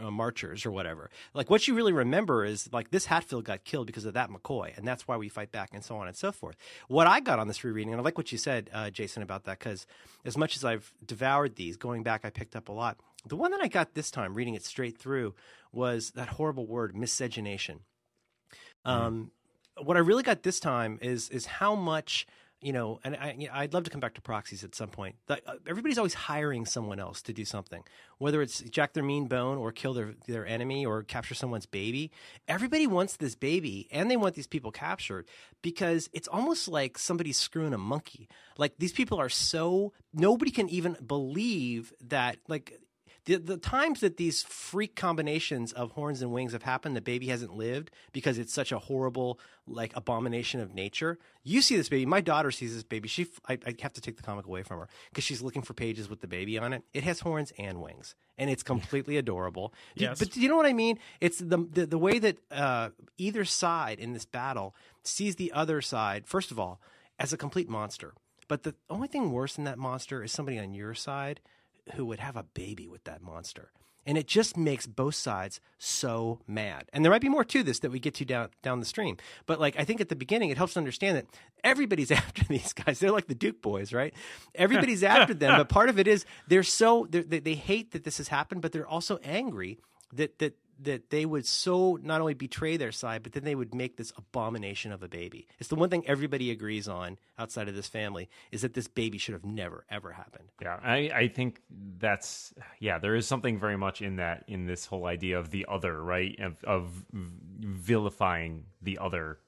uh, 0.00 0.10
marchers 0.10 0.64
or 0.66 0.70
whatever. 0.70 1.10
Like 1.34 1.50
what 1.50 1.66
you 1.66 1.74
really 1.74 1.92
remember 1.92 2.44
is 2.44 2.68
like 2.72 2.90
this 2.90 3.06
Hatfield 3.06 3.44
got 3.44 3.64
killed 3.64 3.86
because 3.86 4.04
of 4.04 4.14
that 4.14 4.30
McCoy, 4.30 4.76
and 4.76 4.86
that's 4.86 5.08
why 5.08 5.16
we 5.16 5.28
fight 5.28 5.52
back, 5.52 5.70
and 5.72 5.84
so 5.84 5.96
on 5.96 6.06
and 6.06 6.16
so 6.16 6.32
forth. 6.32 6.56
What 6.88 7.06
I 7.06 7.20
got 7.20 7.38
on 7.38 7.48
this 7.48 7.64
rereading, 7.64 7.92
and 7.92 8.00
I 8.00 8.04
like 8.04 8.18
what 8.18 8.32
you 8.32 8.38
said, 8.38 8.70
uh, 8.72 8.90
Jason, 8.90 9.22
about 9.22 9.44
that, 9.44 9.58
because 9.58 9.86
as 10.24 10.36
much 10.36 10.56
as 10.56 10.64
I've 10.64 10.92
devoured 11.04 11.56
these, 11.56 11.76
going 11.76 12.02
back, 12.02 12.24
I 12.24 12.30
picked 12.30 12.56
up 12.56 12.68
a 12.68 12.72
lot. 12.72 12.98
The 13.26 13.36
one 13.36 13.50
that 13.50 13.60
I 13.60 13.68
got 13.68 13.94
this 13.94 14.10
time, 14.10 14.34
reading 14.34 14.54
it 14.54 14.64
straight 14.64 14.98
through, 14.98 15.34
was 15.72 16.12
that 16.12 16.28
horrible 16.28 16.66
word, 16.66 16.96
miscegenation. 16.96 17.80
Mm. 18.86 18.90
Um, 18.90 19.30
what 19.82 19.96
I 19.96 20.00
really 20.00 20.22
got 20.22 20.42
this 20.42 20.60
time 20.60 20.98
is 21.02 21.28
is 21.30 21.46
how 21.46 21.74
much 21.74 22.26
you 22.60 22.72
know, 22.72 22.98
and 23.04 23.16
I, 23.16 23.36
you 23.38 23.46
know, 23.46 23.54
I'd 23.54 23.72
love 23.72 23.84
to 23.84 23.90
come 23.90 24.00
back 24.00 24.14
to 24.14 24.20
proxies 24.20 24.64
at 24.64 24.74
some 24.74 24.88
point. 24.88 25.14
uh, 25.46 25.54
everybody's 25.66 25.98
always 25.98 26.14
hiring 26.14 26.66
someone 26.66 26.98
else 26.98 27.22
to 27.22 27.32
do 27.32 27.44
something, 27.44 27.84
whether 28.18 28.42
it's 28.42 28.60
jack 28.62 28.94
their 28.94 29.04
mean 29.04 29.26
bone 29.26 29.58
or 29.58 29.70
kill 29.70 29.94
their 29.94 30.14
their 30.26 30.44
enemy 30.44 30.84
or 30.84 31.04
capture 31.04 31.34
someone's 31.34 31.66
baby. 31.66 32.10
Everybody 32.48 32.86
wants 32.86 33.16
this 33.16 33.36
baby, 33.36 33.88
and 33.92 34.10
they 34.10 34.16
want 34.16 34.34
these 34.34 34.48
people 34.48 34.72
captured 34.72 35.28
because 35.62 36.10
it's 36.12 36.28
almost 36.28 36.66
like 36.66 36.98
somebody's 36.98 37.36
screwing 37.36 37.74
a 37.74 37.78
monkey. 37.78 38.28
Like 38.56 38.74
these 38.78 38.92
people 38.92 39.20
are 39.20 39.28
so 39.28 39.92
nobody 40.12 40.50
can 40.50 40.68
even 40.68 40.96
believe 41.06 41.92
that 42.08 42.38
like 42.48 42.80
the, 43.28 43.36
the 43.36 43.56
times 43.58 44.00
that 44.00 44.16
these 44.16 44.42
freak 44.42 44.96
combinations 44.96 45.74
of 45.74 45.90
horns 45.90 46.22
and 46.22 46.32
wings 46.32 46.52
have 46.52 46.62
happened, 46.62 46.96
the 46.96 47.02
baby 47.02 47.26
hasn't 47.26 47.54
lived 47.54 47.90
because 48.12 48.38
it's 48.38 48.54
such 48.54 48.72
a 48.72 48.78
horrible 48.78 49.38
like 49.66 49.94
abomination 49.94 50.60
of 50.60 50.72
nature. 50.74 51.18
You 51.44 51.60
see 51.60 51.76
this 51.76 51.90
baby. 51.90 52.06
My 52.06 52.22
daughter 52.22 52.50
sees 52.50 52.72
this 52.74 52.84
baby. 52.84 53.06
She, 53.06 53.26
I, 53.46 53.58
I 53.66 53.74
have 53.82 53.92
to 53.92 54.00
take 54.00 54.16
the 54.16 54.22
comic 54.22 54.46
away 54.46 54.62
from 54.62 54.78
her 54.78 54.88
because 55.10 55.24
she's 55.24 55.42
looking 55.42 55.60
for 55.60 55.74
pages 55.74 56.08
with 56.08 56.22
the 56.22 56.26
baby 56.26 56.58
on 56.58 56.72
it. 56.72 56.84
It 56.94 57.04
has 57.04 57.20
horns 57.20 57.52
and 57.58 57.82
wings, 57.82 58.14
and 58.38 58.48
it's 58.48 58.62
completely 58.62 59.18
adorable. 59.18 59.74
Yes. 59.94 60.18
But 60.18 60.30
do 60.30 60.40
you 60.40 60.48
know 60.48 60.56
what 60.56 60.64
I 60.64 60.72
mean? 60.72 60.98
It's 61.20 61.38
the 61.38 61.68
the, 61.70 61.84
the 61.84 61.98
way 61.98 62.18
that 62.18 62.38
uh, 62.50 62.90
either 63.18 63.44
side 63.44 63.98
in 63.98 64.14
this 64.14 64.24
battle 64.24 64.74
sees 65.02 65.36
the 65.36 65.52
other 65.52 65.82
side. 65.82 66.26
First 66.26 66.50
of 66.50 66.58
all, 66.58 66.80
as 67.18 67.34
a 67.34 67.36
complete 67.36 67.68
monster. 67.68 68.14
But 68.46 68.62
the 68.62 68.74
only 68.88 69.08
thing 69.08 69.32
worse 69.32 69.56
than 69.56 69.64
that 69.64 69.76
monster 69.76 70.24
is 70.24 70.32
somebody 70.32 70.58
on 70.58 70.72
your 70.72 70.94
side 70.94 71.40
who 71.94 72.06
would 72.06 72.20
have 72.20 72.36
a 72.36 72.42
baby 72.42 72.88
with 72.88 73.04
that 73.04 73.22
monster. 73.22 73.70
And 74.06 74.16
it 74.16 74.26
just 74.26 74.56
makes 74.56 74.86
both 74.86 75.16
sides 75.16 75.60
so 75.76 76.40
mad. 76.46 76.88
And 76.94 77.04
there 77.04 77.12
might 77.12 77.20
be 77.20 77.28
more 77.28 77.44
to 77.44 77.62
this 77.62 77.80
that 77.80 77.90
we 77.90 78.00
get 78.00 78.14
to 78.14 78.24
down 78.24 78.48
down 78.62 78.80
the 78.80 78.86
stream. 78.86 79.18
But 79.44 79.60
like 79.60 79.78
I 79.78 79.84
think 79.84 80.00
at 80.00 80.08
the 80.08 80.16
beginning 80.16 80.48
it 80.48 80.56
helps 80.56 80.74
to 80.74 80.78
understand 80.78 81.18
that 81.18 81.26
everybody's 81.62 82.10
after 82.22 82.44
these 82.44 82.72
guys. 82.72 83.00
They're 83.00 83.12
like 83.12 83.26
the 83.26 83.34
Duke 83.34 83.60
boys, 83.60 83.92
right? 83.92 84.14
Everybody's 84.54 85.02
after 85.04 85.34
them. 85.34 85.58
But 85.58 85.68
part 85.68 85.90
of 85.90 85.98
it 85.98 86.08
is 86.08 86.24
they're 86.46 86.62
so 86.62 87.06
they're, 87.10 87.22
they 87.22 87.40
they 87.40 87.54
hate 87.54 87.90
that 87.90 88.04
this 88.04 88.16
has 88.16 88.28
happened, 88.28 88.62
but 88.62 88.72
they're 88.72 88.88
also 88.88 89.18
angry 89.22 89.78
that 90.14 90.38
that 90.38 90.56
that 90.80 91.10
they 91.10 91.26
would 91.26 91.46
so 91.46 91.98
not 92.02 92.20
only 92.20 92.34
betray 92.34 92.76
their 92.76 92.92
side, 92.92 93.22
but 93.22 93.32
then 93.32 93.44
they 93.44 93.54
would 93.54 93.74
make 93.74 93.96
this 93.96 94.12
abomination 94.16 94.92
of 94.92 95.02
a 95.02 95.08
baby. 95.08 95.46
It's 95.58 95.68
the 95.68 95.74
one 95.74 95.90
thing 95.90 96.06
everybody 96.06 96.50
agrees 96.50 96.88
on 96.88 97.18
outside 97.38 97.68
of 97.68 97.74
this 97.74 97.88
family 97.88 98.28
is 98.52 98.62
that 98.62 98.74
this 98.74 98.88
baby 98.88 99.18
should 99.18 99.34
have 99.34 99.44
never 99.44 99.84
ever 99.90 100.12
happened. 100.12 100.48
Yeah, 100.62 100.78
I, 100.82 101.10
I 101.14 101.28
think 101.28 101.60
that's 101.98 102.54
yeah. 102.80 102.98
There 102.98 103.14
is 103.14 103.26
something 103.26 103.58
very 103.58 103.76
much 103.76 104.02
in 104.02 104.16
that 104.16 104.44
in 104.46 104.66
this 104.66 104.86
whole 104.86 105.06
idea 105.06 105.38
of 105.38 105.50
the 105.50 105.66
other, 105.68 106.02
right? 106.02 106.38
Of, 106.40 106.62
of 106.64 107.04
vilifying 107.12 108.64
the 108.82 108.98
other 108.98 109.38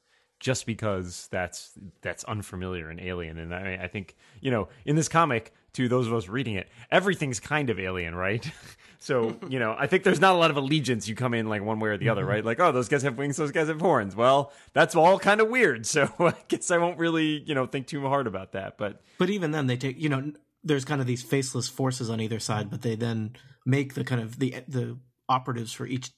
just 0.41 0.65
because 0.67 1.29
that's 1.31 1.73
that's 2.01 2.25
unfamiliar 2.25 2.89
and 2.89 3.01
alien. 3.01 3.39
And 3.39 3.55
I, 3.55 3.81
I 3.83 3.89
think 3.89 4.17
you 4.41 4.51
know 4.51 4.69
in 4.85 4.97
this 4.97 5.09
comic, 5.09 5.53
to 5.75 5.89
those 5.89 6.07
of 6.07 6.15
us 6.15 6.29
reading 6.29 6.55
it, 6.55 6.69
everything's 6.91 7.41
kind 7.41 7.71
of 7.71 7.79
alien, 7.79 8.15
right? 8.15 8.51
so 8.99 9.37
you 9.49 9.59
know, 9.59 9.75
I 9.79 9.87
think 9.87 10.05
there's 10.05 10.21
not 10.21 10.35
a 10.35 10.39
lot 10.39 10.51
of 10.51 10.57
allegiance. 10.57 11.09
You 11.09 11.15
come 11.15 11.35
in 11.35 11.49
like 11.49 11.63
one 11.63 11.81
way 11.81 11.91
or 11.91 11.97
the 11.97 12.09
other, 12.09 12.25
right? 12.25 12.45
Like, 12.45 12.61
oh, 12.61 12.73
those 12.73 12.89
guys 12.89 13.03
have 13.03 13.17
wings, 13.19 13.37
those 13.37 13.53
guys 13.53 13.69
have 13.69 13.81
horns. 13.81 14.17
Well, 14.17 14.53
that's 14.73 14.95
all 14.95 15.19
kind 15.19 15.41
of 15.41 15.49
weird. 15.49 15.87
So 15.91 16.09
I 16.21 16.35
guess 16.49 16.71
I 16.71 16.79
won't 16.79 16.99
really 16.99 17.43
you 17.47 17.55
know 17.55 17.67
think 17.67 17.87
too 17.87 18.07
hard 18.07 18.27
about 18.27 18.53
that. 18.53 18.79
But 18.79 19.03
but 19.19 19.29
even 19.31 19.51
then, 19.51 19.67
they 19.67 19.77
take 19.77 19.99
you 19.99 20.09
know, 20.09 20.33
there's 20.63 20.85
kind 20.85 21.01
of 21.01 21.07
these 21.07 21.23
faceless 21.23 21.69
forces 21.69 22.11
on 22.11 22.21
either 22.21 22.39
side, 22.39 22.71
but 22.71 22.83
they 22.83 22.95
then 22.95 23.37
make 23.67 23.95
the 23.95 24.05
kind 24.05 24.21
of 24.21 24.39
the 24.39 24.57
the 24.69 24.99
operatives 25.29 25.73
for 25.73 25.87
each 25.87 26.11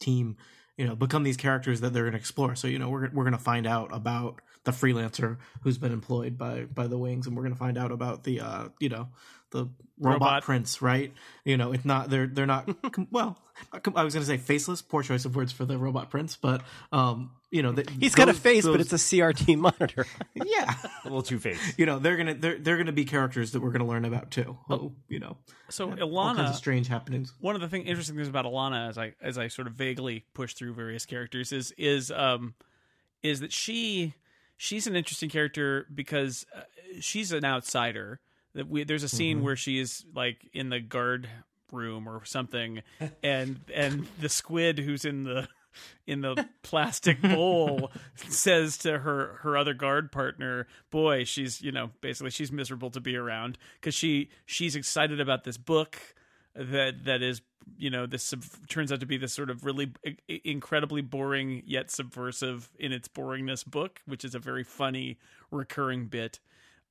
team 0.00 0.36
you 0.78 0.86
know 0.86 0.94
become 0.94 1.24
these 1.24 1.36
characters 1.36 1.80
that 1.82 1.92
they're 1.92 2.04
going 2.04 2.12
to 2.12 2.18
explore. 2.18 2.54
So 2.54 2.68
you 2.68 2.78
know 2.78 2.88
we're, 2.88 3.10
we're 3.12 3.24
going 3.24 3.32
to 3.32 3.38
find 3.38 3.66
out 3.66 3.90
about 3.92 4.40
the 4.64 4.72
freelancer 4.72 5.36
who's 5.62 5.76
been 5.76 5.92
employed 5.92 6.38
by 6.38 6.62
by 6.64 6.86
the 6.86 6.96
wings 6.96 7.26
and 7.26 7.36
we're 7.36 7.42
going 7.42 7.54
to 7.54 7.58
find 7.58 7.76
out 7.76 7.92
about 7.92 8.24
the 8.24 8.40
uh 8.40 8.68
you 8.78 8.88
know 8.88 9.08
the 9.50 9.68
robot, 9.98 10.20
robot, 10.20 10.42
prince 10.42 10.82
right? 10.82 11.12
You 11.44 11.56
know 11.56 11.72
it's 11.72 11.84
not 11.84 12.10
they're 12.10 12.26
they're 12.26 12.46
not 12.46 12.68
well 13.10 13.38
i 13.72 14.04
was 14.04 14.14
going 14.14 14.24
to 14.24 14.24
say 14.24 14.36
faceless 14.36 14.82
poor 14.82 15.02
choice 15.02 15.24
of 15.24 15.34
words 15.34 15.50
for 15.50 15.64
the 15.64 15.76
robot 15.76 16.10
prince 16.10 16.36
but 16.36 16.62
um 16.92 17.32
you 17.50 17.60
know 17.60 17.72
the, 17.72 17.84
he's 17.98 18.12
those, 18.12 18.14
got 18.14 18.28
a 18.28 18.34
face 18.34 18.62
those, 18.62 18.72
but 18.72 18.80
it's 18.80 18.92
a 18.92 18.96
crt 18.96 19.56
monitor. 19.58 20.06
Yeah. 20.34 20.74
A 21.04 21.04
little 21.04 21.22
two 21.22 21.38
face 21.38 21.58
you 21.76 21.86
know 21.86 21.98
they're 21.98 22.16
gonna 22.16 22.34
they're, 22.34 22.58
they're 22.58 22.76
gonna 22.76 22.92
be 22.92 23.04
characters 23.04 23.52
that 23.52 23.60
we're 23.60 23.70
gonna 23.70 23.86
learn 23.86 24.04
about 24.04 24.30
too 24.30 24.56
who, 24.68 24.92
you 25.08 25.18
know 25.18 25.36
so 25.70 25.88
alana 25.88 26.12
all 26.12 26.34
kinds 26.34 26.50
of 26.50 26.56
strange 26.56 26.86
happenings. 26.86 27.32
One 27.40 27.54
of 27.54 27.60
the 27.60 27.68
thing 27.68 27.82
interesting 27.82 28.16
things 28.16 28.28
about 28.28 28.44
alana 28.44 28.88
as 28.88 28.98
i 28.98 29.14
as 29.20 29.38
i 29.38 29.48
sort 29.48 29.66
of 29.66 29.74
vaguely 29.74 30.24
push 30.34 30.54
through 30.54 30.74
various 30.74 31.06
characters 31.06 31.52
is 31.52 31.72
is 31.76 32.10
um 32.10 32.54
is 33.22 33.40
that 33.40 33.52
she 33.52 34.14
she's 34.56 34.86
an 34.86 34.94
interesting 34.94 35.30
character 35.30 35.86
because 35.94 36.44
uh, 36.54 36.60
she's 37.00 37.32
an 37.32 37.44
outsider. 37.44 38.20
That 38.54 38.68
we 38.68 38.84
there's 38.84 39.02
a 39.02 39.08
scene 39.08 39.38
mm-hmm. 39.38 39.44
where 39.44 39.56
she 39.56 39.78
is 39.78 40.04
like 40.14 40.48
in 40.52 40.70
the 40.70 40.80
guard 40.80 41.28
room 41.72 42.08
or 42.08 42.24
something, 42.24 42.82
and 43.22 43.60
and 43.74 44.06
the 44.20 44.28
squid 44.28 44.78
who's 44.78 45.04
in 45.04 45.24
the 45.24 45.48
in 46.06 46.20
the 46.22 46.48
plastic 46.62 47.20
bowl 47.22 47.90
says 48.16 48.78
to 48.78 48.98
her 48.98 49.38
her 49.42 49.56
other 49.56 49.74
guard 49.74 50.10
partner 50.10 50.66
boy 50.90 51.24
she's 51.24 51.60
you 51.62 51.70
know 51.72 51.90
basically 52.00 52.30
she's 52.30 52.50
miserable 52.50 52.90
to 52.90 53.00
be 53.00 53.16
around 53.16 53.58
because 53.80 53.94
she 53.94 54.28
she's 54.46 54.74
excited 54.74 55.20
about 55.20 55.44
this 55.44 55.56
book 55.56 55.98
that 56.54 57.04
that 57.04 57.22
is 57.22 57.42
you 57.76 57.90
know 57.90 58.06
this 58.06 58.22
sub- 58.22 58.44
turns 58.68 58.90
out 58.90 59.00
to 59.00 59.06
be 59.06 59.16
this 59.18 59.32
sort 59.32 59.50
of 59.50 59.64
really 59.64 59.92
I- 60.06 60.40
incredibly 60.44 61.02
boring 61.02 61.62
yet 61.66 61.90
subversive 61.90 62.70
in 62.78 62.92
its 62.92 63.08
boringness 63.08 63.64
book 63.64 64.00
which 64.06 64.24
is 64.24 64.34
a 64.34 64.38
very 64.38 64.64
funny 64.64 65.18
recurring 65.50 66.06
bit 66.06 66.40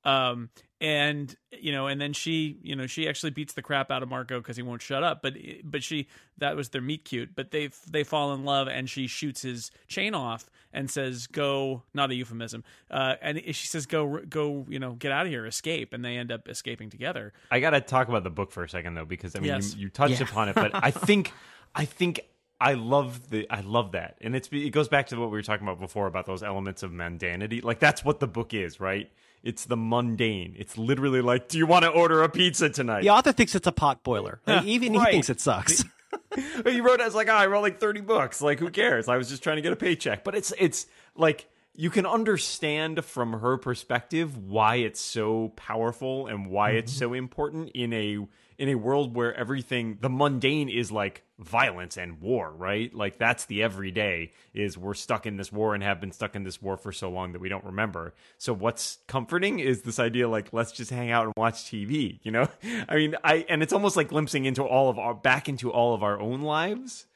um 0.04 0.48
and 0.80 1.34
you 1.60 1.72
know 1.72 1.88
and 1.88 2.00
then 2.00 2.12
she 2.12 2.58
you 2.62 2.76
know 2.76 2.86
she 2.86 3.08
actually 3.08 3.30
beats 3.30 3.54
the 3.54 3.62
crap 3.62 3.90
out 3.90 4.02
of 4.02 4.08
marko 4.08 4.38
because 4.38 4.56
he 4.56 4.62
won't 4.62 4.80
shut 4.80 5.02
up 5.02 5.22
but 5.22 5.34
but 5.64 5.82
she 5.82 6.06
that 6.38 6.54
was 6.54 6.68
their 6.68 6.80
meet 6.80 7.04
cute 7.04 7.34
but 7.34 7.50
they 7.50 7.68
they 7.90 8.04
fall 8.04 8.32
in 8.32 8.44
love 8.44 8.68
and 8.68 8.88
she 8.88 9.06
shoots 9.06 9.42
his 9.42 9.70
chain 9.88 10.14
off 10.14 10.48
and 10.72 10.90
says 10.90 11.26
go 11.26 11.82
not 11.94 12.10
a 12.10 12.14
euphemism 12.14 12.62
uh 12.90 13.14
and 13.20 13.42
she 13.46 13.66
says 13.66 13.86
go 13.86 14.20
go 14.28 14.64
you 14.68 14.78
know 14.78 14.92
get 14.92 15.10
out 15.10 15.26
of 15.26 15.32
here 15.32 15.46
escape 15.46 15.92
and 15.92 16.04
they 16.04 16.16
end 16.16 16.30
up 16.30 16.48
escaping 16.48 16.90
together 16.90 17.32
i 17.50 17.58
gotta 17.58 17.80
talk 17.80 18.08
about 18.08 18.22
the 18.22 18.30
book 18.30 18.52
for 18.52 18.62
a 18.62 18.68
second 18.68 18.94
though 18.94 19.04
because 19.04 19.34
i 19.34 19.40
mean 19.40 19.48
yes. 19.48 19.74
you, 19.74 19.82
you, 19.82 19.88
touched 19.88 20.20
yeah. 20.20 20.26
upon 20.26 20.48
it 20.48 20.54
but 20.54 20.70
i 20.74 20.90
think 20.90 21.32
i 21.74 21.84
think 21.84 22.20
I 22.60 22.74
love 22.74 23.30
the 23.30 23.46
I 23.50 23.60
love 23.60 23.92
that, 23.92 24.16
and 24.20 24.34
it's 24.34 24.48
it 24.50 24.70
goes 24.70 24.88
back 24.88 25.06
to 25.08 25.16
what 25.16 25.30
we 25.30 25.38
were 25.38 25.42
talking 25.42 25.64
about 25.64 25.78
before 25.78 26.08
about 26.08 26.26
those 26.26 26.42
elements 26.42 26.82
of 26.82 26.90
mundanity. 26.90 27.62
Like 27.62 27.78
that's 27.78 28.04
what 28.04 28.18
the 28.18 28.26
book 28.26 28.52
is, 28.52 28.80
right? 28.80 29.08
It's 29.42 29.64
the 29.64 29.76
mundane. 29.76 30.54
It's 30.58 30.76
literally 30.76 31.20
like, 31.20 31.48
do 31.48 31.58
you 31.58 31.66
want 31.66 31.84
to 31.84 31.90
order 31.90 32.22
a 32.22 32.28
pizza 32.28 32.68
tonight? 32.68 33.02
The 33.02 33.10
author 33.10 33.32
thinks 33.32 33.54
it's 33.54 33.66
a 33.66 33.72
pot 33.72 34.02
boiler. 34.02 34.40
Like, 34.46 34.64
even 34.66 34.94
Right. 34.94 35.06
he 35.06 35.12
thinks 35.12 35.30
it 35.30 35.40
sucks. 35.40 35.84
he 36.64 36.80
wrote 36.80 37.00
it 37.00 37.06
as 37.06 37.14
like, 37.14 37.28
oh, 37.28 37.34
I 37.34 37.46
wrote 37.46 37.62
like 37.62 37.80
30 37.80 38.00
books. 38.00 38.40
Like, 38.42 38.58
who 38.58 38.70
cares? 38.70 39.08
I 39.08 39.16
was 39.16 39.28
just 39.28 39.42
trying 39.42 39.56
to 39.56 39.62
get 39.62 39.72
a 39.72 39.76
paycheck. 39.76 40.24
But 40.24 40.34
it's 40.34 40.52
it's 40.58 40.86
like 41.14 41.48
you 41.74 41.90
can 41.90 42.06
understand 42.06 43.04
from 43.04 43.34
her 43.34 43.56
perspective 43.56 44.36
why 44.36 44.76
it's 44.76 45.00
so 45.00 45.52
powerful 45.54 46.26
and 46.26 46.48
why 46.48 46.70
it's 46.70 46.92
mm-hmm. 46.92 46.98
so 46.98 47.12
important 47.14 47.70
in 47.70 47.92
a 47.92 48.26
in 48.58 48.68
a 48.68 48.74
world 48.74 49.14
where 49.14 49.32
everything 49.34 49.98
the 50.00 50.10
mundane 50.10 50.68
is 50.68 50.90
like 50.90 51.22
violence 51.38 51.96
and 51.96 52.20
war, 52.20 52.52
right? 52.52 52.92
Like 52.92 53.16
that's 53.16 53.44
the 53.44 53.62
everyday 53.62 54.32
is 54.52 54.76
we're 54.76 54.94
stuck 54.94 55.26
in 55.26 55.36
this 55.36 55.52
war 55.52 55.74
and 55.74 55.82
have 55.84 56.00
been 56.00 56.10
stuck 56.10 56.34
in 56.34 56.42
this 56.42 56.60
war 56.60 56.76
for 56.76 56.90
so 56.90 57.08
long 57.08 57.32
that 57.32 57.40
we 57.40 57.48
don't 57.48 57.64
remember. 57.64 58.14
So 58.36 58.52
what's 58.52 58.98
comforting 59.06 59.60
is 59.60 59.82
this 59.82 60.00
idea 60.00 60.28
like 60.28 60.52
let's 60.52 60.72
just 60.72 60.90
hang 60.90 61.12
out 61.12 61.24
and 61.24 61.32
watch 61.36 61.64
TV, 61.64 62.18
you 62.24 62.32
know? 62.32 62.48
I 62.88 62.96
mean, 62.96 63.14
I 63.22 63.46
and 63.48 63.62
it's 63.62 63.72
almost 63.72 63.96
like 63.96 64.08
glimpsing 64.08 64.44
into 64.44 64.64
all 64.64 64.90
of 64.90 64.98
our 64.98 65.14
back 65.14 65.48
into 65.48 65.70
all 65.70 65.94
of 65.94 66.02
our 66.02 66.18
own 66.20 66.42
lives 66.42 67.06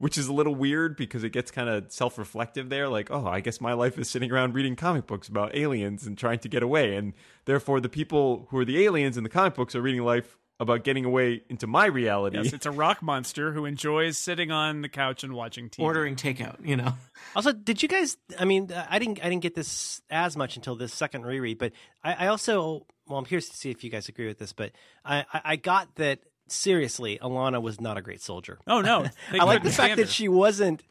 which 0.00 0.16
is 0.16 0.28
a 0.28 0.32
little 0.32 0.54
weird 0.54 0.96
because 0.96 1.22
it 1.24 1.30
gets 1.30 1.50
kind 1.50 1.68
of 1.68 1.92
self-reflective 1.92 2.70
there 2.70 2.88
like 2.88 3.10
oh 3.10 3.26
i 3.26 3.38
guess 3.40 3.60
my 3.60 3.74
life 3.74 3.98
is 3.98 4.08
sitting 4.08 4.32
around 4.32 4.54
reading 4.54 4.74
comic 4.74 5.06
books 5.06 5.28
about 5.28 5.54
aliens 5.54 6.06
and 6.06 6.16
trying 6.16 6.38
to 6.38 6.48
get 6.48 6.62
away 6.62 6.96
and 6.96 7.12
therefore 7.44 7.80
the 7.80 7.88
people 7.88 8.46
who 8.48 8.56
are 8.56 8.64
the 8.64 8.82
aliens 8.82 9.18
in 9.18 9.24
the 9.24 9.28
comic 9.28 9.54
books 9.54 9.74
are 9.74 9.82
reading 9.82 10.02
life 10.02 10.38
about 10.60 10.84
getting 10.84 11.06
away 11.06 11.42
into 11.48 11.66
my 11.66 11.86
reality 11.86 12.36
Yes, 12.36 12.52
it's 12.52 12.66
a 12.66 12.70
rock 12.70 13.02
monster 13.02 13.52
who 13.52 13.64
enjoys 13.64 14.18
sitting 14.18 14.52
on 14.52 14.82
the 14.82 14.88
couch 14.88 15.24
and 15.24 15.32
watching 15.32 15.70
TV. 15.70 15.82
Ordering 15.82 16.14
takeout, 16.14 16.64
you 16.64 16.76
know. 16.76 16.94
Also, 17.36 17.52
did 17.52 17.80
you 17.80 17.88
guys? 17.88 18.16
I 18.40 18.44
mean, 18.44 18.72
I 18.72 18.98
didn't. 18.98 19.24
I 19.24 19.28
didn't 19.28 19.42
get 19.42 19.54
this 19.54 20.02
as 20.10 20.36
much 20.36 20.56
until 20.56 20.74
this 20.74 20.92
second 20.92 21.24
reread, 21.24 21.58
but 21.58 21.72
I, 22.02 22.24
I 22.24 22.26
also. 22.26 22.86
Well, 23.06 23.18
I'm 23.18 23.24
curious 23.24 23.48
to 23.50 23.56
see 23.56 23.70
if 23.70 23.84
you 23.84 23.90
guys 23.90 24.08
agree 24.08 24.26
with 24.26 24.38
this, 24.38 24.52
but 24.52 24.72
I, 25.04 25.24
I, 25.32 25.40
I 25.44 25.56
got 25.56 25.94
that 25.96 26.18
seriously. 26.48 27.20
Alana 27.22 27.62
was 27.62 27.80
not 27.80 27.96
a 27.96 28.02
great 28.02 28.20
soldier. 28.20 28.58
Oh 28.66 28.80
no! 28.80 29.06
I 29.32 29.44
like 29.44 29.62
the 29.62 29.70
fact 29.70 29.92
stand 29.92 29.98
that 30.00 30.08
she 30.08 30.28
wasn't. 30.28 30.82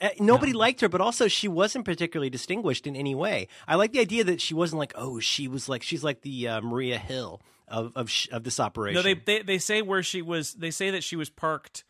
Uh, 0.00 0.08
nobody 0.18 0.52
liked 0.52 0.80
her, 0.80 0.88
but 0.88 1.00
also 1.00 1.28
she 1.28 1.46
wasn't 1.46 1.84
particularly 1.84 2.30
distinguished 2.30 2.88
in 2.88 2.96
any 2.96 3.14
way. 3.14 3.46
I 3.68 3.76
like 3.76 3.92
the 3.92 4.00
idea 4.00 4.24
that 4.24 4.40
she 4.40 4.54
wasn't 4.54 4.80
like, 4.80 4.92
oh, 4.96 5.20
she 5.20 5.46
was 5.46 5.68
like, 5.68 5.84
she's 5.84 6.02
like 6.02 6.22
the 6.22 6.48
uh, 6.48 6.60
Maria 6.62 6.98
Hill 6.98 7.40
of 7.70 7.92
of, 7.96 8.10
sh- 8.10 8.28
of 8.32 8.44
this 8.44 8.60
operation. 8.60 8.96
No, 8.96 9.02
they, 9.02 9.14
they 9.14 9.42
they 9.42 9.58
say 9.58 9.82
where 9.82 10.02
she 10.02 10.20
was. 10.22 10.54
They 10.54 10.70
say 10.70 10.90
that 10.90 11.04
she 11.04 11.16
was 11.16 11.30
parked 11.30 11.84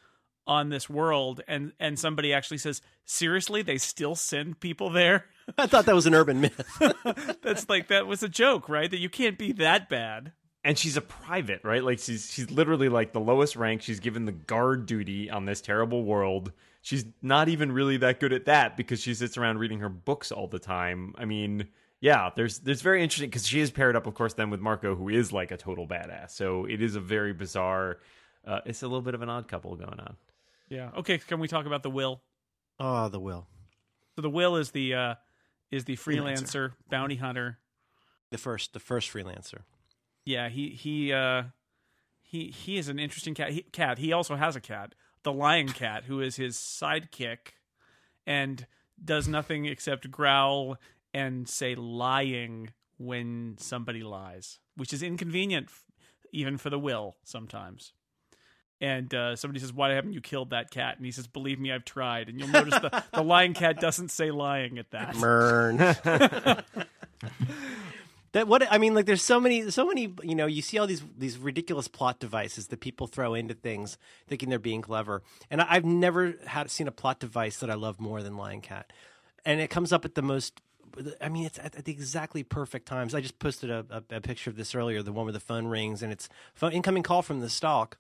on 0.47 0.68
this 0.68 0.89
world, 0.89 1.43
and 1.49 1.72
and 1.81 1.99
somebody 1.99 2.33
actually 2.33 2.59
says, 2.59 2.81
"Seriously, 3.05 3.62
they 3.62 3.78
still 3.78 4.14
send 4.14 4.61
people 4.61 4.91
there." 4.91 5.26
I 5.59 5.66
thought 5.66 5.87
that 5.87 5.95
was 5.95 6.07
an 6.07 6.14
urban 6.14 6.41
myth. 6.41 6.61
That's 7.43 7.68
like 7.68 7.89
that 7.89 8.07
was 8.07 8.22
a 8.22 8.28
joke, 8.28 8.68
right? 8.68 8.91
That 8.91 9.01
you 9.01 9.09
can't 9.11 9.37
be 9.39 9.53
that 9.53 9.89
bad. 9.89 10.33
and 10.64 10.76
she's 10.78 10.97
a 10.97 11.01
private 11.01 11.61
right 11.64 11.83
like 11.83 11.99
she's 11.99 12.31
she's 12.31 12.51
literally 12.51 12.91
like 12.91 13.12
the 13.14 13.20
lowest 13.20 13.57
rank 13.57 13.81
she's 13.81 13.99
given 13.99 14.26
the 14.26 14.33
guard 14.33 14.85
duty 14.87 15.31
on 15.31 15.47
this 15.47 15.62
terrible 15.62 16.05
world 16.05 16.53
she's 16.83 17.07
not 17.22 17.49
even 17.49 17.72
really 17.72 17.97
that 17.97 18.20
good 18.20 18.33
at 18.35 18.45
that 18.45 18.76
because 18.76 19.01
she 19.01 19.14
sits 19.14 19.39
around 19.39 19.57
reading 19.59 19.78
her 19.81 19.89
books 19.89 20.31
all 20.31 20.47
the 20.47 20.59
time 20.59 21.14
i 21.16 21.24
mean 21.24 21.66
yeah 22.01 22.30
there's 22.36 22.59
there's 22.61 22.82
very 22.82 23.03
interesting 23.03 23.28
because 23.28 23.46
she 23.46 23.61
is 23.61 23.70
paired 23.70 23.96
up 23.96 24.07
of 24.07 24.14
course 24.14 24.34
then 24.34 24.51
with 24.51 24.61
marko 24.61 24.94
who 24.94 25.09
is 25.09 25.32
like 25.32 25.51
a 25.51 25.57
total 25.57 25.86
badass 25.86 26.30
so 26.30 26.64
it 26.64 26.80
is 26.82 26.94
a 26.96 27.01
very 27.01 27.32
bizarre 27.32 27.98
uh, 28.46 28.61
it's 28.64 28.82
a 28.82 28.86
little 28.86 29.03
bit 29.03 29.14
of 29.14 29.20
an 29.22 29.28
odd 29.28 29.46
couple 29.48 29.74
going 29.76 30.01
on 30.01 30.16
Yeah. 30.70 30.90
Okay. 30.96 31.18
Can 31.18 31.40
we 31.40 31.48
talk 31.48 31.66
about 31.66 31.82
the 31.82 31.90
will? 31.90 32.22
oh, 32.78 33.09
the 33.09 33.20
will. 33.20 33.46
So 34.16 34.22
the 34.22 34.30
will 34.30 34.57
is 34.57 34.70
the 34.70 34.94
uh 34.94 35.14
is 35.70 35.84
the 35.84 35.96
freelancer 35.96 36.72
bounty 36.88 37.16
hunter. 37.16 37.59
The 38.30 38.38
first, 38.38 38.72
the 38.72 38.80
first 38.80 39.12
freelancer. 39.12 39.62
Yeah. 40.24 40.48
He 40.48 40.70
he 40.70 41.12
uh 41.12 41.42
he 42.22 42.46
he 42.51 42.78
is 42.78 42.88
an 42.88 42.98
interesting 42.98 43.34
cat. 43.34 43.51
He, 43.51 43.62
cat. 43.62 43.98
He 43.98 44.12
also 44.12 44.36
has 44.36 44.57
a 44.57 44.61
cat, 44.61 44.94
the 45.22 45.32
lying 45.32 45.68
cat, 45.68 46.05
who 46.05 46.20
is 46.20 46.36
his 46.36 46.57
sidekick, 46.57 47.59
and 48.26 48.66
does 49.05 49.26
nothing 49.28 49.66
except 49.66 50.11
growl 50.11 50.78
and 51.12 51.48
say 51.48 51.74
lying 51.74 52.70
when 52.98 53.56
somebody 53.58 54.02
lies, 54.02 54.58
which 54.76 54.92
is 54.92 55.02
inconvenient 55.02 55.68
even 56.32 56.58
for 56.58 56.70
the 56.70 56.78
will 56.78 57.16
sometimes. 57.24 57.92
And 58.80 59.12
uh, 59.14 59.36
somebody 59.36 59.61
says, 59.61 59.74
"Why 59.74 59.90
haven't 59.90 60.14
you 60.14 60.22
killed 60.22 60.50
that 60.50 60.70
cat?" 60.70 60.96
And 60.96 61.04
he 61.04 61.12
says, 61.12 61.26
"Believe 61.26 61.61
me, 61.61 61.70
I've 61.70 61.84
tried." 61.84 62.30
And 62.30 62.38
you'll 62.38 62.48
notice 62.48 62.78
the 62.80 63.04
the 63.12 63.22
lying 63.22 63.52
cat 63.52 63.78
doesn't 63.78 64.11
say 64.11 64.30
lying 64.30 64.78
at 64.78 64.90
that. 64.92 65.16
Mern. 65.16 65.76
that 68.32 68.46
what 68.46 68.62
I 68.72 68.78
mean, 68.78 68.94
like 68.94 69.04
there's 69.04 69.22
so 69.22 69.38
many, 69.38 69.70
so 69.70 69.86
many. 69.86 70.14
You 70.22 70.34
know, 70.34 70.46
you 70.46 70.62
see 70.62 70.78
all 70.78 70.86
these 70.86 71.02
these 71.18 71.36
ridiculous 71.36 71.88
plot 71.88 72.20
devices 72.20 72.68
that 72.68 72.80
people 72.80 73.06
throw 73.06 73.34
into 73.34 73.52
things, 73.52 73.98
thinking 74.28 74.48
they're 74.48 74.58
being 74.58 74.80
clever. 74.80 75.22
And 75.50 75.61
I- 75.61 75.66
I've 75.70 75.84
never 75.84 76.36
had 76.46 76.70
seen 76.70 76.88
a 76.88 76.92
plot 76.92 77.20
device 77.20 77.58
that 77.58 77.70
I 77.70 77.74
love 77.74 78.00
more 78.00 78.22
than 78.22 78.38
Lying 78.38 78.62
Cat. 78.62 78.90
And 79.44 79.61
it 79.61 79.68
comes 79.68 79.92
up 79.92 80.06
at 80.06 80.14
the 80.14 80.22
most. 80.22 80.62
I 81.20 81.28
mean, 81.28 81.47
it's 81.47 81.59
at, 81.59 81.76
at 81.76 81.84
the 81.84 81.93
exactly 81.93 82.43
perfect 82.43 82.86
times. 82.86 83.14
I 83.14 83.20
just 83.20 83.38
posted 83.38 83.70
a, 83.70 83.84
a, 83.91 84.16
a 84.16 84.20
picture 84.20 84.51
of 84.51 84.57
this 84.57 84.74
earlier, 84.74 85.03
the 85.03 85.12
one 85.12 85.24
where 85.26 85.32
the 85.32 85.41
phone 85.41 85.66
rings 85.66 86.03
and 86.03 86.12
it's 86.12 86.28
phone, 86.55 86.72
incoming 86.72 87.03
call 87.03 87.22
from 87.22 87.41
the 87.41 87.49
stalk 87.49 87.99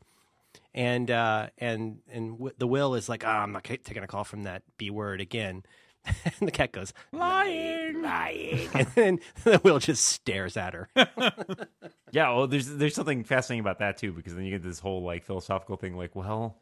and 0.74 1.10
uh, 1.10 1.48
and 1.58 1.98
and 2.10 2.32
w- 2.32 2.54
the 2.58 2.66
will 2.66 2.94
is 2.94 3.08
like, 3.08 3.24
oh, 3.24 3.28
I'm 3.28 3.52
not 3.52 3.64
ca- 3.64 3.78
taking 3.82 4.02
a 4.02 4.06
call 4.06 4.24
from 4.24 4.44
that 4.44 4.62
b 4.78 4.90
word 4.90 5.20
again. 5.20 5.64
and 6.06 6.48
the 6.48 6.50
cat 6.50 6.72
goes 6.72 6.94
lying, 7.12 8.00
lying, 8.00 8.68
and 8.72 8.86
then 8.94 9.20
the 9.44 9.60
will 9.62 9.78
just 9.78 10.04
stares 10.04 10.56
at 10.56 10.72
her. 10.72 10.88
yeah 12.12 12.30
well 12.34 12.46
there's 12.46 12.68
there's 12.68 12.94
something 12.94 13.22
fascinating 13.22 13.60
about 13.60 13.80
that 13.80 13.98
too 13.98 14.10
because 14.12 14.34
then 14.34 14.44
you 14.44 14.50
get 14.50 14.62
this 14.62 14.78
whole 14.80 15.02
like 15.02 15.24
philosophical 15.24 15.76
thing 15.76 15.96
like 15.96 16.16
well 16.16 16.56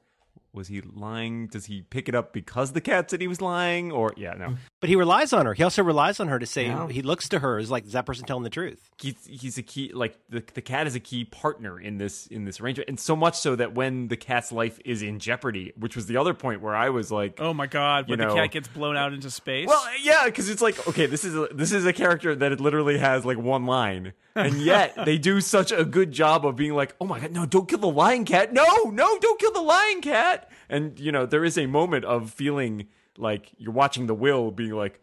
was 0.59 0.69
he 0.69 0.81
lying 0.83 1.47
does 1.47 1.65
he 1.67 1.83
pick 1.83 2.09
it 2.09 2.15
up 2.15 2.33
because 2.33 2.73
the 2.73 2.81
cat 2.81 3.11
said 3.11 3.21
he 3.21 3.29
was 3.29 3.41
lying 3.41 3.91
or 3.93 4.13
yeah 4.17 4.35
no 4.35 4.57
but 4.81 4.89
he 4.89 4.95
relies 4.95 5.33
on 5.33 5.45
her. 5.45 5.55
He 5.55 5.65
also 5.65 5.83
relies 5.83 6.21
on 6.21 6.29
her 6.29 6.39
to 6.39 6.47
say 6.47 6.67
Yeah. 6.67 6.87
he 6.89 7.03
looks 7.03 7.29
to 7.31 7.41
her 7.41 7.59
as 7.59 7.69
like, 7.69 7.85
is 7.85 7.95
that 7.95 8.07
person 8.07 8.25
telling 8.27 8.45
the 8.45 8.51
truth? 8.51 8.91
he's 9.03 9.17
he's 9.27 9.59
a 9.59 9.63
key 9.63 9.91
like 9.93 10.17
the 10.29 10.43
the 10.55 10.61
cat 10.61 10.87
is 10.87 10.95
a 10.95 11.01
key 11.01 11.25
partner 11.25 11.81
in 11.81 11.99
this 11.99 12.27
in 12.29 12.45
this 12.45 12.61
arrangement 12.61 12.89
and 12.89 12.99
so 13.01 13.15
much 13.17 13.37
so 13.39 13.57
that 13.57 13.75
when 13.75 14.09
the 14.09 14.17
cat's 14.17 14.53
life 14.53 14.79
is 14.85 15.03
in 15.03 15.19
jeopardy 15.21 15.73
which 15.77 15.95
was 15.97 16.07
the 16.07 16.17
other 16.17 16.35
point 16.35 16.61
where 16.61 16.75
i 16.77 16.89
was 16.91 17.11
like 17.13 17.39
Oh 17.41 17.53
my 17.55 17.67
god! 17.69 18.09
When 18.09 18.19
You 18.21 18.27
the 18.29 18.35
cat 18.35 18.51
gets 18.51 18.67
blown 18.69 18.97
out 18.97 19.13
into 19.13 19.31
space. 19.31 19.67
well 19.69 19.85
yeah 20.03 20.25
because 20.27 20.49
it's 20.49 20.63
like 20.63 20.87
okay 20.89 21.07
this 21.07 21.25
is 21.25 21.35
a, 21.37 21.49
this 21.53 21.71
is 21.73 21.85
a 21.87 21.93
character 21.93 22.35
that 22.35 22.51
it 22.53 22.61
literally 22.61 22.99
has 22.99 23.25
like 23.25 23.39
one 23.39 23.67
line 23.67 24.13
and 24.35 24.61
yet 24.73 24.95
they 25.05 25.19
do 25.19 25.41
such 25.41 25.71
a 25.73 25.85
good 25.85 26.11
job 26.13 26.45
of 26.47 26.55
being 26.57 26.75
like 26.75 26.95
oh 27.01 27.05
my 27.05 27.19
god 27.21 27.33
no 27.33 27.47
don't 27.47 27.69
kill 27.69 27.79
the 27.79 27.87
lying 27.89 28.25
cat 28.25 28.53
no 28.53 28.65
no 28.93 29.19
don't 29.21 29.39
kill 29.41 29.53
the 29.53 29.61
lying 29.61 30.01
cat 30.01 30.47
and 30.68 30.99
you 30.99 31.12
know 31.12 31.26
there 31.26 31.44
is 31.44 31.57
a 31.59 31.66
moment 31.66 32.05
of 32.05 32.30
feeling 32.30 32.88
like 33.16 33.51
you're 33.59 33.72
watching 33.72 34.07
the 34.07 34.14
will 34.14 34.51
being 34.51 34.72
like 34.72 35.01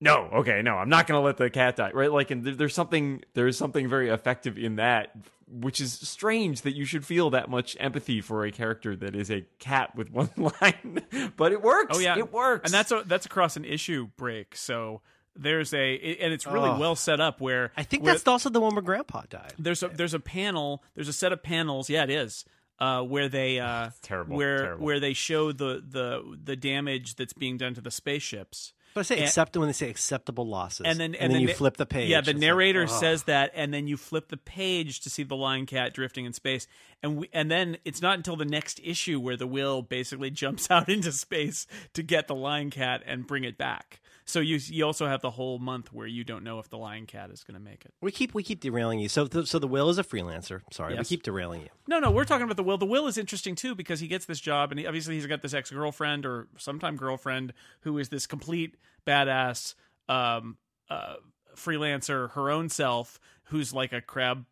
no 0.00 0.28
okay 0.34 0.60
no 0.62 0.74
i'm 0.76 0.88
not 0.90 1.06
gonna 1.06 1.20
let 1.22 1.36
the 1.38 1.48
cat 1.48 1.76
die 1.76 1.90
right 1.94 2.12
like 2.12 2.30
and 2.30 2.44
there, 2.44 2.54
there's 2.54 2.74
something 2.74 3.22
there's 3.34 3.56
something 3.56 3.88
very 3.88 4.10
effective 4.10 4.58
in 4.58 4.76
that 4.76 5.10
which 5.48 5.80
is 5.80 5.92
strange 5.92 6.62
that 6.62 6.74
you 6.74 6.84
should 6.84 7.06
feel 7.06 7.30
that 7.30 7.48
much 7.48 7.76
empathy 7.80 8.20
for 8.20 8.44
a 8.44 8.50
character 8.52 8.94
that 8.96 9.14
is 9.16 9.30
a 9.30 9.46
cat 9.58 9.94
with 9.96 10.10
one 10.10 10.28
line 10.36 11.00
but 11.36 11.52
it 11.52 11.62
works 11.62 11.96
Oh 11.96 12.00
yeah, 12.00 12.18
it 12.18 12.32
works 12.32 12.64
and 12.70 12.74
that's 12.74 12.92
a, 12.92 13.02
that's 13.06 13.24
across 13.26 13.56
an 13.56 13.64
issue 13.64 14.08
break. 14.16 14.54
So 14.56 15.00
there's 15.38 15.72
a, 15.74 16.16
and 16.20 16.32
it's 16.32 16.46
really 16.46 16.70
Oh. 16.70 16.78
well 16.78 16.96
set 16.96 17.20
up. 17.20 17.40
Where 17.42 17.70
I 17.76 17.82
think 17.84 18.02
where 18.02 18.14
that's 18.14 18.26
also 18.26 18.48
the 18.50 18.58
one 18.60 18.74
where 18.74 18.82
Grandpa 18.82 19.22
died. 19.28 19.52
there's 19.58 19.82
a 19.82 19.88
there's 19.88 20.14
a 20.14 20.18
panel. 20.20 20.82
There's 20.94 21.08
a 21.08 21.12
set 21.12 21.30
of 21.30 21.42
panels. 21.42 21.88
Yeah, 21.90 22.04
it 22.04 22.10
is. 22.10 22.44
Uh, 22.78 23.02
where 23.02 23.28
they 23.28 23.58
uh, 23.60 23.90
terrible, 24.02 24.36
where 24.36 24.58
terrible. 24.58 24.84
where 24.84 25.00
they 25.00 25.12
show 25.14 25.50
the 25.52 25.82
the 25.88 26.38
the 26.44 26.56
damage 26.56 27.14
that's 27.16 27.32
being 27.32 27.56
done 27.56 27.74
to 27.74 27.80
the 27.80 27.90
spaceships. 27.90 28.72
But 28.92 29.00
I 29.00 29.02
say 29.04 29.14
And- 29.16 29.24
accept 29.24 29.54
when 29.58 29.68
they 29.68 29.72
say 29.74 29.90
acceptable 29.90 30.46
losses, 30.46 30.86
and 30.86 30.98
then 30.98 31.14
and, 31.14 31.30
then 31.32 31.36
the 31.38 31.40
you 31.42 31.46
na- 31.48 31.52
flip 31.54 31.76
the 31.76 31.84
page. 31.86 32.08
Yeah, 32.08 32.20
the 32.22 32.30
It's 32.30 32.36
like, 32.36 32.40
narrator 32.40 32.86
says 32.86 33.24
that, 33.24 33.52
and 33.54 33.72
then 33.72 33.86
you 33.86 33.96
flip 33.98 34.28
the 34.28 34.38
page 34.38 35.00
to 35.00 35.10
see 35.10 35.22
the 35.22 35.36
lying 35.36 35.66
cat 35.66 35.92
drifting 35.92 36.24
in 36.24 36.32
space, 36.32 36.66
and 37.02 37.18
we, 37.18 37.28
and 37.32 37.50
then 37.50 37.76
it's 37.84 38.00
not 38.00 38.16
until 38.16 38.36
the 38.36 38.46
next 38.46 38.80
issue 38.82 39.20
where 39.20 39.36
the 39.36 39.46
will 39.46 39.82
basically 39.82 40.30
jumps 40.42 40.70
out 40.70 40.88
into 40.88 41.12
space 41.12 41.66
to 41.92 42.02
get 42.02 42.26
the 42.26 42.34
lying 42.34 42.70
cat 42.70 43.02
and 43.06 43.26
bring 43.26 43.44
it 43.44 43.58
back. 43.58 44.00
So 44.28 44.40
you 44.40 44.58
you 44.60 44.84
also 44.84 45.06
have 45.06 45.22
the 45.22 45.30
whole 45.30 45.60
month 45.60 45.92
where 45.92 46.06
you 46.06 46.24
don't 46.24 46.42
know 46.42 46.58
if 46.58 46.68
the 46.68 46.76
lying 46.76 47.06
cat 47.06 47.30
is 47.30 47.44
going 47.44 47.54
to 47.54 47.60
make 47.60 47.84
it. 47.84 47.94
We 48.02 48.10
keep 48.10 48.34
we 48.34 48.42
keep 48.42 48.60
derailing 48.60 48.98
you. 48.98 49.08
So 49.08 49.28
th- 49.28 49.46
so 49.46 49.60
the 49.60 49.68
will 49.68 49.88
is 49.88 49.98
a 49.98 50.04
freelancer. 50.04 50.62
Sorry, 50.72 50.96
we 50.96 51.04
keep 51.04 51.22
derailing 51.22 51.60
you. 51.62 51.68
No, 51.86 52.00
no, 52.00 52.10
we're 52.10 52.24
talking 52.24 52.42
about 52.42 52.56
the 52.56 52.64
will. 52.64 52.76
The 52.76 52.86
will 52.86 53.06
is 53.06 53.16
interesting 53.18 53.54
too 53.54 53.76
because 53.76 54.00
he 54.00 54.08
gets 54.08 54.26
this 54.26 54.40
job, 54.40 54.72
and 54.72 54.80
he, 54.80 54.86
obviously 54.86 55.14
he's 55.14 55.26
got 55.26 55.42
this 55.42 55.54
ex 55.54 55.70
girlfriend 55.70 56.26
or 56.26 56.48
sometime 56.58 56.96
girlfriend 56.96 57.52
who 57.82 57.98
is 57.98 58.08
this 58.08 58.26
complete 58.26 58.74
badass 59.06 59.74
um, 60.08 60.56
uh, 60.90 61.14
freelancer, 61.54 62.30
her 62.32 62.50
own 62.50 62.68
self, 62.68 63.20
who's 63.44 63.72
like 63.72 63.92
a 63.92 64.00
crab, 64.00 64.44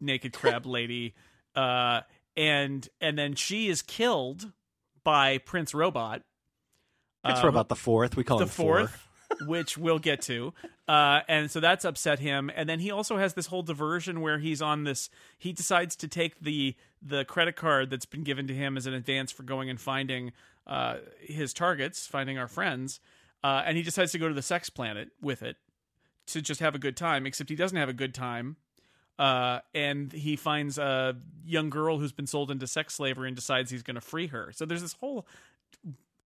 naked 0.00 0.32
crab 0.32 0.64
lady, 0.66 1.14
uh, 1.54 2.00
and 2.38 2.88
and 3.02 3.18
then 3.18 3.34
she 3.34 3.68
is 3.68 3.82
killed 3.82 4.50
by 5.04 5.36
Prince 5.36 5.74
Robot. 5.74 6.22
It's 7.22 7.40
for 7.40 7.48
about 7.48 7.68
the 7.68 7.76
fourth. 7.76 8.16
We 8.16 8.24
call 8.24 8.38
it 8.38 8.40
the 8.40 8.44
him 8.46 8.50
four. 8.50 8.78
fourth. 8.78 9.08
Which 9.46 9.78
we'll 9.78 9.98
get 9.98 10.22
to. 10.22 10.52
Uh, 10.88 11.20
and 11.28 11.50
so 11.50 11.60
that's 11.60 11.84
upset 11.84 12.18
him. 12.18 12.50
And 12.54 12.68
then 12.68 12.80
he 12.80 12.90
also 12.90 13.16
has 13.16 13.34
this 13.34 13.46
whole 13.46 13.62
diversion 13.62 14.20
where 14.20 14.38
he's 14.38 14.60
on 14.60 14.84
this. 14.84 15.10
He 15.38 15.52
decides 15.52 15.96
to 15.96 16.08
take 16.08 16.40
the 16.40 16.74
the 17.02 17.24
credit 17.24 17.56
card 17.56 17.88
that's 17.90 18.04
been 18.04 18.24
given 18.24 18.46
to 18.46 18.54
him 18.54 18.76
as 18.76 18.86
an 18.86 18.92
advance 18.92 19.32
for 19.32 19.42
going 19.42 19.70
and 19.70 19.80
finding 19.80 20.32
uh, 20.66 20.96
his 21.20 21.54
targets, 21.54 22.06
finding 22.06 22.38
our 22.38 22.48
friends, 22.48 23.00
uh, 23.42 23.62
and 23.64 23.76
he 23.76 23.82
decides 23.82 24.12
to 24.12 24.18
go 24.18 24.28
to 24.28 24.34
the 24.34 24.42
sex 24.42 24.68
planet 24.68 25.08
with 25.20 25.42
it 25.42 25.56
to 26.26 26.42
just 26.42 26.60
have 26.60 26.74
a 26.74 26.78
good 26.78 26.96
time. 26.96 27.26
Except 27.26 27.48
he 27.48 27.56
doesn't 27.56 27.78
have 27.78 27.88
a 27.88 27.94
good 27.94 28.14
time. 28.14 28.56
Uh, 29.18 29.60
and 29.74 30.12
he 30.12 30.34
finds 30.34 30.78
a 30.78 31.14
young 31.44 31.68
girl 31.68 31.98
who's 31.98 32.12
been 32.12 32.26
sold 32.26 32.50
into 32.50 32.66
sex 32.66 32.94
slavery 32.94 33.28
and 33.28 33.36
decides 33.36 33.70
he's 33.70 33.82
going 33.82 33.96
to 33.96 34.00
free 34.00 34.28
her. 34.28 34.50
So 34.54 34.64
there's 34.64 34.80
this 34.80 34.94
whole 34.94 35.26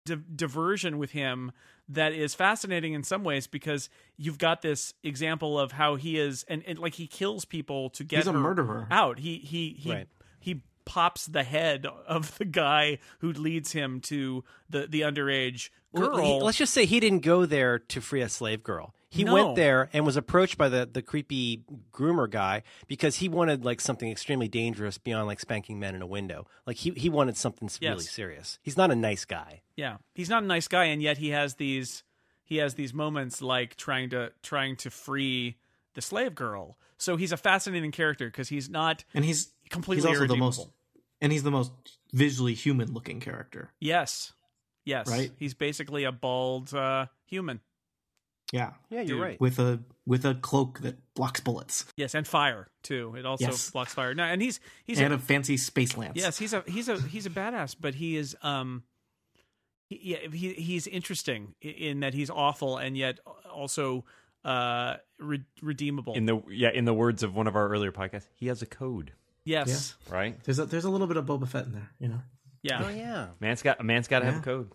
di- 0.04 0.16
diversion 0.34 0.98
with 0.98 1.10
him 1.12 1.52
that 1.88 2.12
is 2.12 2.34
fascinating 2.34 2.92
in 2.94 3.02
some 3.02 3.24
ways 3.24 3.46
because 3.46 3.88
you've 4.16 4.38
got 4.38 4.62
this 4.62 4.94
example 5.02 5.58
of 5.58 5.72
how 5.72 5.96
he 5.96 6.18
is 6.18 6.44
and, 6.48 6.62
and 6.66 6.78
like 6.78 6.94
he 6.94 7.06
kills 7.06 7.44
people 7.44 7.90
to 7.90 8.04
get 8.04 8.18
He's 8.18 8.26
a 8.26 8.32
her 8.32 8.38
murderer. 8.38 8.86
out. 8.90 9.18
He 9.18 9.38
he 9.38 9.76
he 9.78 9.90
Right. 9.92 10.08
he 10.40 10.62
pops 10.84 11.26
the 11.26 11.42
head 11.44 11.86
of 12.06 12.36
the 12.38 12.44
guy 12.44 12.98
who 13.20 13.32
leads 13.32 13.72
him 13.72 14.00
to 14.02 14.44
the 14.68 14.86
the 14.86 15.00
underage 15.02 15.70
girl. 15.94 16.10
Well, 16.16 16.24
he- 16.38 16.42
let's 16.44 16.58
just 16.58 16.74
say 16.74 16.84
he 16.86 17.00
didn't 17.00 17.20
go 17.20 17.46
there 17.46 17.78
to 17.78 18.00
free 18.00 18.20
a 18.22 18.28
slave 18.28 18.62
girl. 18.62 18.94
He 19.08 19.22
No. 19.22 19.32
went 19.34 19.54
there 19.54 19.88
and 19.92 20.04
was 20.04 20.16
approached 20.16 20.58
by 20.58 20.68
the, 20.68 20.88
the 20.92 21.00
creepy 21.00 21.62
groomer 21.92 22.28
guy 22.28 22.64
because 22.88 23.16
he 23.16 23.28
wanted 23.28 23.64
like 23.64 23.80
something 23.80 24.10
extremely 24.10 24.48
dangerous 24.48 24.98
beyond 24.98 25.28
like 25.28 25.38
spanking 25.38 25.78
men 25.78 25.94
in 25.94 26.02
a 26.02 26.06
window. 26.06 26.48
Like 26.66 26.78
he, 26.78 26.90
he 26.90 27.08
wanted 27.08 27.36
something 27.36 27.66
s- 27.66 27.78
really 27.80 28.02
serious. 28.02 28.58
He's 28.60 28.76
not 28.76 28.90
a 28.90 28.96
nice 28.96 29.24
guy. 29.24 29.62
yeah, 29.76 29.98
he's 30.14 30.28
not 30.28 30.42
a 30.42 30.46
nice 30.46 30.66
guy, 30.66 30.86
and 30.86 31.00
yet 31.00 31.18
he 31.18 31.28
has 31.30 31.54
these 31.54 32.02
he 32.42 32.56
has 32.56 32.74
these 32.74 32.92
moments 32.92 33.40
like 33.40 33.76
trying 33.76 34.10
to 34.10 34.32
trying 34.42 34.74
to 34.78 34.90
free 34.90 35.58
the 35.94 36.02
slave 36.02 36.34
girl. 36.34 36.76
So 36.98 37.16
he's 37.16 37.30
a 37.32 37.36
fascinating 37.36 37.92
character 37.92 38.26
because 38.26 38.48
he's 38.48 38.68
not 38.68 39.04
and 39.14 39.24
he's 39.24 39.53
completely 39.70 40.08
he's 40.08 40.18
also 40.20 40.26
the 40.26 40.36
most 40.36 40.68
and 41.20 41.32
he's 41.32 41.42
the 41.42 41.50
most 41.50 41.72
visually 42.12 42.54
human 42.54 42.92
looking 42.92 43.20
character. 43.20 43.72
Yes. 43.80 44.32
Yes. 44.84 45.08
Right? 45.08 45.32
He's 45.38 45.54
basically 45.54 46.04
a 46.04 46.12
bald 46.12 46.74
uh, 46.74 47.06
human. 47.26 47.60
Yeah, 48.52 48.72
Yeah, 48.90 49.00
you're 49.00 49.16
Dude. 49.16 49.20
right. 49.22 49.40
with 49.40 49.58
a 49.58 49.80
with 50.06 50.24
a 50.26 50.34
cloak 50.34 50.80
that 50.80 50.96
blocks 51.14 51.40
bullets 51.40 51.86
Yes, 51.96 52.14
and 52.14 52.26
fire 52.26 52.68
too. 52.82 53.14
It 53.18 53.24
also 53.26 53.46
Yes. 53.46 53.70
blocks 53.70 53.94
fire. 53.94 54.14
No, 54.14 54.22
and 54.22 54.40
he's 54.40 54.60
he's 54.84 55.00
and 55.00 55.12
a, 55.12 55.16
a 55.16 55.18
fancy 55.18 55.56
space 55.56 55.96
lance. 55.96 56.12
yes, 56.16 56.36
he's 56.38 56.52
a 56.52 56.62
he's 56.66 56.88
a 56.88 57.00
he's 57.00 57.26
a 57.26 57.30
badass, 57.30 57.74
but 57.80 57.94
he 57.94 58.16
is 58.16 58.36
um 58.42 58.84
he, 59.88 59.98
yeah, 60.12 60.28
he 60.30 60.52
he's 60.52 60.86
interesting 60.86 61.54
in 61.62 62.00
that 62.00 62.14
he's 62.14 62.30
awful 62.30 62.76
and 62.76 62.96
yet 62.96 63.18
also 63.52 64.04
uh 64.44 64.96
re- 65.18 65.42
redeemable. 65.62 66.12
In 66.14 66.26
the 66.26 66.40
yeah, 66.50 66.70
in 66.70 66.84
the 66.84 66.94
words 66.94 67.22
of 67.22 67.34
one 67.34 67.46
of 67.48 67.56
our 67.56 67.66
earlier 67.68 67.92
podcasts, 67.92 68.28
he 68.36 68.46
has 68.48 68.60
a 68.62 68.66
code, 68.66 69.12
yes. 69.44 69.94
right? 70.08 70.42
There's 70.44 70.58
a 70.58 70.66
there's 70.66 70.84
a 70.84 70.90
little 70.90 71.06
bit 71.06 71.16
of 71.16 71.26
Boba 71.26 71.48
Fett 71.48 71.66
in 71.66 71.72
there, 71.72 71.90
you 71.98 72.08
know. 72.08 72.20
Yeah. 72.62 72.82
Oh 72.84 72.88
yeah. 72.88 73.26
Man's 73.40 73.62
got 73.62 73.80
a 73.80 73.84
man's 73.84 74.08
got 74.08 74.20
to 74.20 74.26
have 74.26 74.38
a 74.38 74.40
code. 74.40 74.70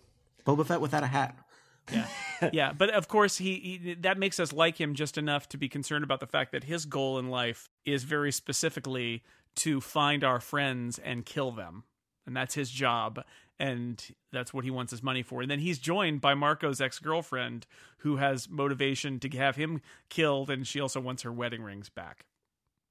Boba 0.46 0.66
Fett 0.66 0.82
without 0.82 1.04
a 1.04 1.08
hat. 1.08 1.36
yeah 1.92 2.08
yeah 2.54 2.72
but 2.72 2.92
of 2.92 3.08
course 3.08 3.38
he, 3.38 3.80
he 3.82 3.94
that 3.96 4.18
makes 4.18 4.40
us 4.40 4.54
like 4.54 4.80
him 4.80 4.94
just 4.94 5.18
enough 5.18 5.50
to 5.50 5.58
be 5.58 5.68
concerned 5.68 6.04
about 6.04 6.20
the 6.20 6.28
fact 6.28 6.52
that 6.52 6.64
his 6.64 6.86
goal 6.86 7.18
in 7.18 7.30
life 7.30 7.68
is 7.84 8.04
very 8.04 8.32
specifically 8.32 9.24
to 9.56 9.82
find 9.82 10.24
our 10.24 10.40
friends 10.40 11.00
and 11.00 11.26
kill 11.26 11.52
them 11.52 11.84
and 12.28 12.36
that's 12.36 12.54
his 12.54 12.70
job 12.70 13.24
and 13.60 14.14
that's 14.32 14.54
what 14.54 14.64
he 14.64 14.70
wants 14.70 14.92
his 14.92 15.02
money 15.02 15.24
for 15.24 15.42
and 15.42 15.50
then 15.50 15.58
he's 15.60 15.80
joined 15.80 16.22
by 16.22 16.36
marko's 16.36 16.80
ex-girlfriend 16.80 17.66
who 18.00 18.18
has 18.18 18.48
motivation 18.48 19.20
to 19.20 19.28
have 19.30 19.56
him 19.56 19.82
killed 20.10 20.52
and 20.52 20.68
she 20.68 20.80
also 20.80 21.00
wants 21.00 21.24
her 21.24 21.32
wedding 21.32 21.64
rings 21.64 21.90
back 21.90 22.26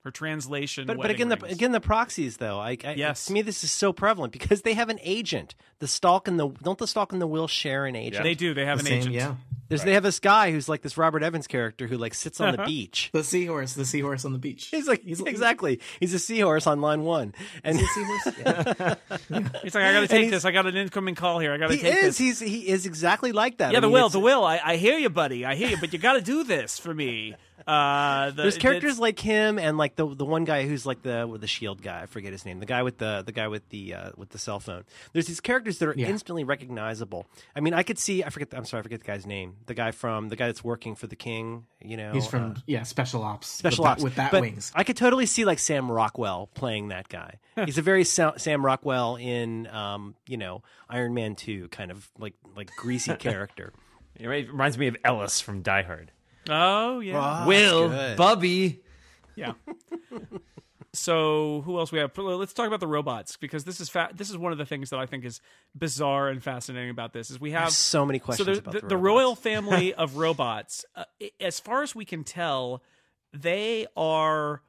her 0.05 0.11
translation 0.11 0.87
But 0.87 0.97
but 0.97 1.09
wedding 1.09 1.17
again 1.17 1.29
the 1.29 1.45
again 1.47 1.73
the 1.73 1.81
proxies 1.81 2.37
though 2.39 2.59
I, 2.59 2.77
I 2.85 2.95
Yes. 2.97 3.27
to 3.27 3.33
me 3.33 3.43
this 3.43 3.65
is 3.65 3.71
so 3.71 3.93
prevalent 3.93 4.33
because 4.33 4.63
they 4.63 4.75
have 4.75 4.89
an 4.89 4.99
agent. 5.03 5.55
The 5.81 5.89
stalk 5.89 6.29
and 6.29 6.39
the 6.39 6.49
don't 6.63 6.79
the 6.79 6.87
stalk 6.87 7.13
and 7.13 7.21
the 7.21 7.27
will 7.27 7.49
share 7.49 7.85
an 7.87 7.97
agent? 7.97 8.23
They 8.23 8.35
do. 8.35 8.55
They 8.55 8.65
have 8.65 8.79
The 8.79 8.83
an 8.95 9.03
same, 9.03 9.13
agent. 9.15 9.15
yeah. 9.15 9.35
There's 9.69 9.83
they 9.85 9.95
have 9.95 10.03
this 10.03 10.19
guy 10.21 10.51
who's 10.51 10.69
like 10.69 10.83
this 10.83 10.97
Robert 10.97 11.23
Evans 11.23 11.47
character 11.47 11.87
who 11.87 11.99
like 11.99 12.15
sits 12.15 12.41
on 12.41 12.57
the 12.57 12.65
beach 12.65 13.11
The 13.13 13.23
seahorse, 13.23 13.75
the 13.75 13.85
seahorse 13.85 14.25
on 14.25 14.33
the 14.33 14.39
beach. 14.39 14.67
he's 14.71 14.89
like 14.89 15.03
He's- 15.03 15.21
exactly 15.27 15.81
he's 16.01 16.15
a 16.15 16.19
seahorse 16.19 16.67
on 16.67 16.81
line 16.81 17.03
one 17.03 17.35
and 17.65 17.79
He's 17.79 17.87
a 17.89 17.93
seahorse. 17.93 18.35
Yeah. 19.31 19.49
it's 19.63 19.75
like 19.75 19.85
i 19.85 19.93
gotta 19.93 20.09
take 20.09 20.31
this 20.31 20.45
i 20.45 20.51
got 20.53 20.67
an 20.67 20.77
incoming 20.77 21.15
call 21.15 21.39
here 21.39 21.53
i 21.53 21.57
gotta 21.59 21.75
he 21.75 21.81
take 21.83 21.95
is 21.97 22.03
this 22.03 22.19
he's 22.19 22.39
he 22.41 22.69
is 22.69 22.87
exactly 22.87 23.33
like 23.33 23.59
that 23.59 23.73
Yeah, 23.73 23.79
I 23.79 23.81
the 23.81 23.87
mean, 23.89 23.93
will, 23.95 24.09
the 24.09 24.21
will. 24.21 24.45
I, 24.45 24.61
I 24.65 24.77
hear 24.77 24.97
you, 24.99 25.11
buddy. 25.11 25.45
I 25.45 25.55
hear 25.55 25.69
you, 25.69 25.77
but 25.79 25.93
you 25.93 25.99
got 25.99 26.15
to 26.15 26.21
do 26.21 26.45
this 26.45 26.79
for 26.79 26.95
me. 26.95 27.35
Uh, 27.67 28.31
the, 28.31 28.43
There's 28.43 28.57
characters 28.57 28.93
it's- 28.93 28.99
like 29.01 29.19
him 29.19 29.59
and 29.59 29.77
like 29.77 29.97
the 29.97 30.07
the 30.15 30.25
one 30.25 30.45
guy 30.45 30.67
who's 30.67 30.87
like 30.87 31.03
the 31.03 31.27
with 31.31 31.41
the 31.43 31.47
shield 31.47 31.83
guy. 31.83 32.03
I 32.03 32.07
forget 32.07 32.33
his 32.33 32.47
name. 32.47 32.61
The 32.61 32.67
guy 32.67 32.83
with 32.83 32.97
the 32.99 33.23
the 33.27 33.33
guy 33.33 33.49
with 33.49 33.69
the 33.69 33.95
uh, 33.95 34.11
with 34.17 34.31
the 34.31 34.39
cell 34.39 34.61
phone. 34.61 34.85
There's 35.13 35.27
these 35.27 35.41
characters 35.41 35.79
that 35.79 35.89
are 35.89 35.95
Yeah. 35.97 36.07
instantly 36.09 36.45
recognizable. 36.45 37.27
I 37.55 37.61
mean, 37.61 37.75
I 37.75 37.83
could 37.83 37.99
see. 37.99 38.25
I 38.25 38.31
forget. 38.31 38.49
I'm 38.55 38.65
sorry. 38.65 38.81
I 38.81 38.83
forget 38.85 39.01
the 39.01 39.07
guy's 39.07 39.27
name. 39.27 39.57
The 39.67 39.75
guy 39.75 39.91
from 39.91 40.29
the 40.29 40.37
guy 40.37 40.47
that's 40.47 40.65
working 40.65 40.95
for 40.95 41.07
the 41.07 41.17
king. 41.17 41.67
You 41.83 41.97
know, 41.97 42.13
He's 42.13 42.27
from 42.27 42.53
uh, 42.53 42.55
yeah, 42.67 42.83
special 42.85 43.23
ops. 43.23 43.47
Special 43.47 43.83
with 43.85 43.91
Ops 43.91 44.01
bat, 44.01 44.05
with 44.05 44.17
bat 44.17 44.31
but 44.33 44.41
wings. 44.41 44.73
I 44.75 44.85
could 44.85 44.97
totally 44.97 45.27
see 45.27 45.45
like 45.45 45.59
Sam 45.59 45.91
Rockwell 45.91 46.49
playing 46.55 46.89
that 46.89 47.09
guy. 47.09 47.39
He's 47.65 47.79
a 47.79 47.83
very 47.83 48.05
Sa- 48.05 48.37
Sam 48.37 48.65
Rockwell 48.65 49.17
in 49.17 49.67
um, 49.69 50.15
you 50.27 50.37
know 50.37 50.63
Iron 50.89 51.15
Man 51.15 51.35
Two 51.35 51.69
kind 51.69 51.91
of 51.91 52.09
like 52.19 52.35
like 52.57 52.71
greasy 52.77 53.15
character. 53.19 53.73
It 54.17 54.27
reminds 54.27 54.79
me 54.79 54.87
of 54.89 54.97
Ellis 55.05 55.41
from 55.41 55.63
Die 55.63 55.83
Hard. 55.83 56.13
Oh 56.49 57.01
yeah, 57.01 57.47
Will, 57.47 57.89
good. 57.89 58.17
Bubby. 58.17 58.81
yeah. 59.37 59.53
so 60.95 61.63
who 61.67 61.79
else 61.79 61.93
we 61.93 61.99
have? 61.99 62.17
Let's 62.17 62.53
talk 62.53 62.67
about 62.67 62.81
the 62.81 62.87
robots 62.87 63.37
because 63.37 63.65
this 63.65 63.81
is 63.81 63.89
fa- 63.89 64.11
this 64.15 64.31
is 64.31 64.39
one 64.39 64.53
of 64.53 64.59
the 64.59 64.65
things 64.65 64.91
that 64.91 64.99
I 64.99 65.07
think 65.07 65.25
is 65.25 65.41
bizarre 65.77 66.29
and 66.29 66.43
fascinating 66.43 66.91
about 66.91 67.13
this 67.13 67.31
is 67.31 67.41
we 67.41 67.51
have 67.51 67.73
so 67.73 68.07
many 68.07 68.19
questions 68.19 68.47
there's 68.47 68.59
about 68.59 68.75
the, 68.75 68.81
the, 68.81 68.89
the 68.89 68.97
royal 68.97 69.35
family 69.35 69.93
of 69.95 70.17
robots. 70.17 70.85
Uh, 70.97 71.05
as 71.41 71.61
far 71.61 71.83
as 71.83 71.95
we 71.95 72.05
can 72.05 72.25
tell, 72.25 72.83
they 73.33 73.87
are. 73.97 74.63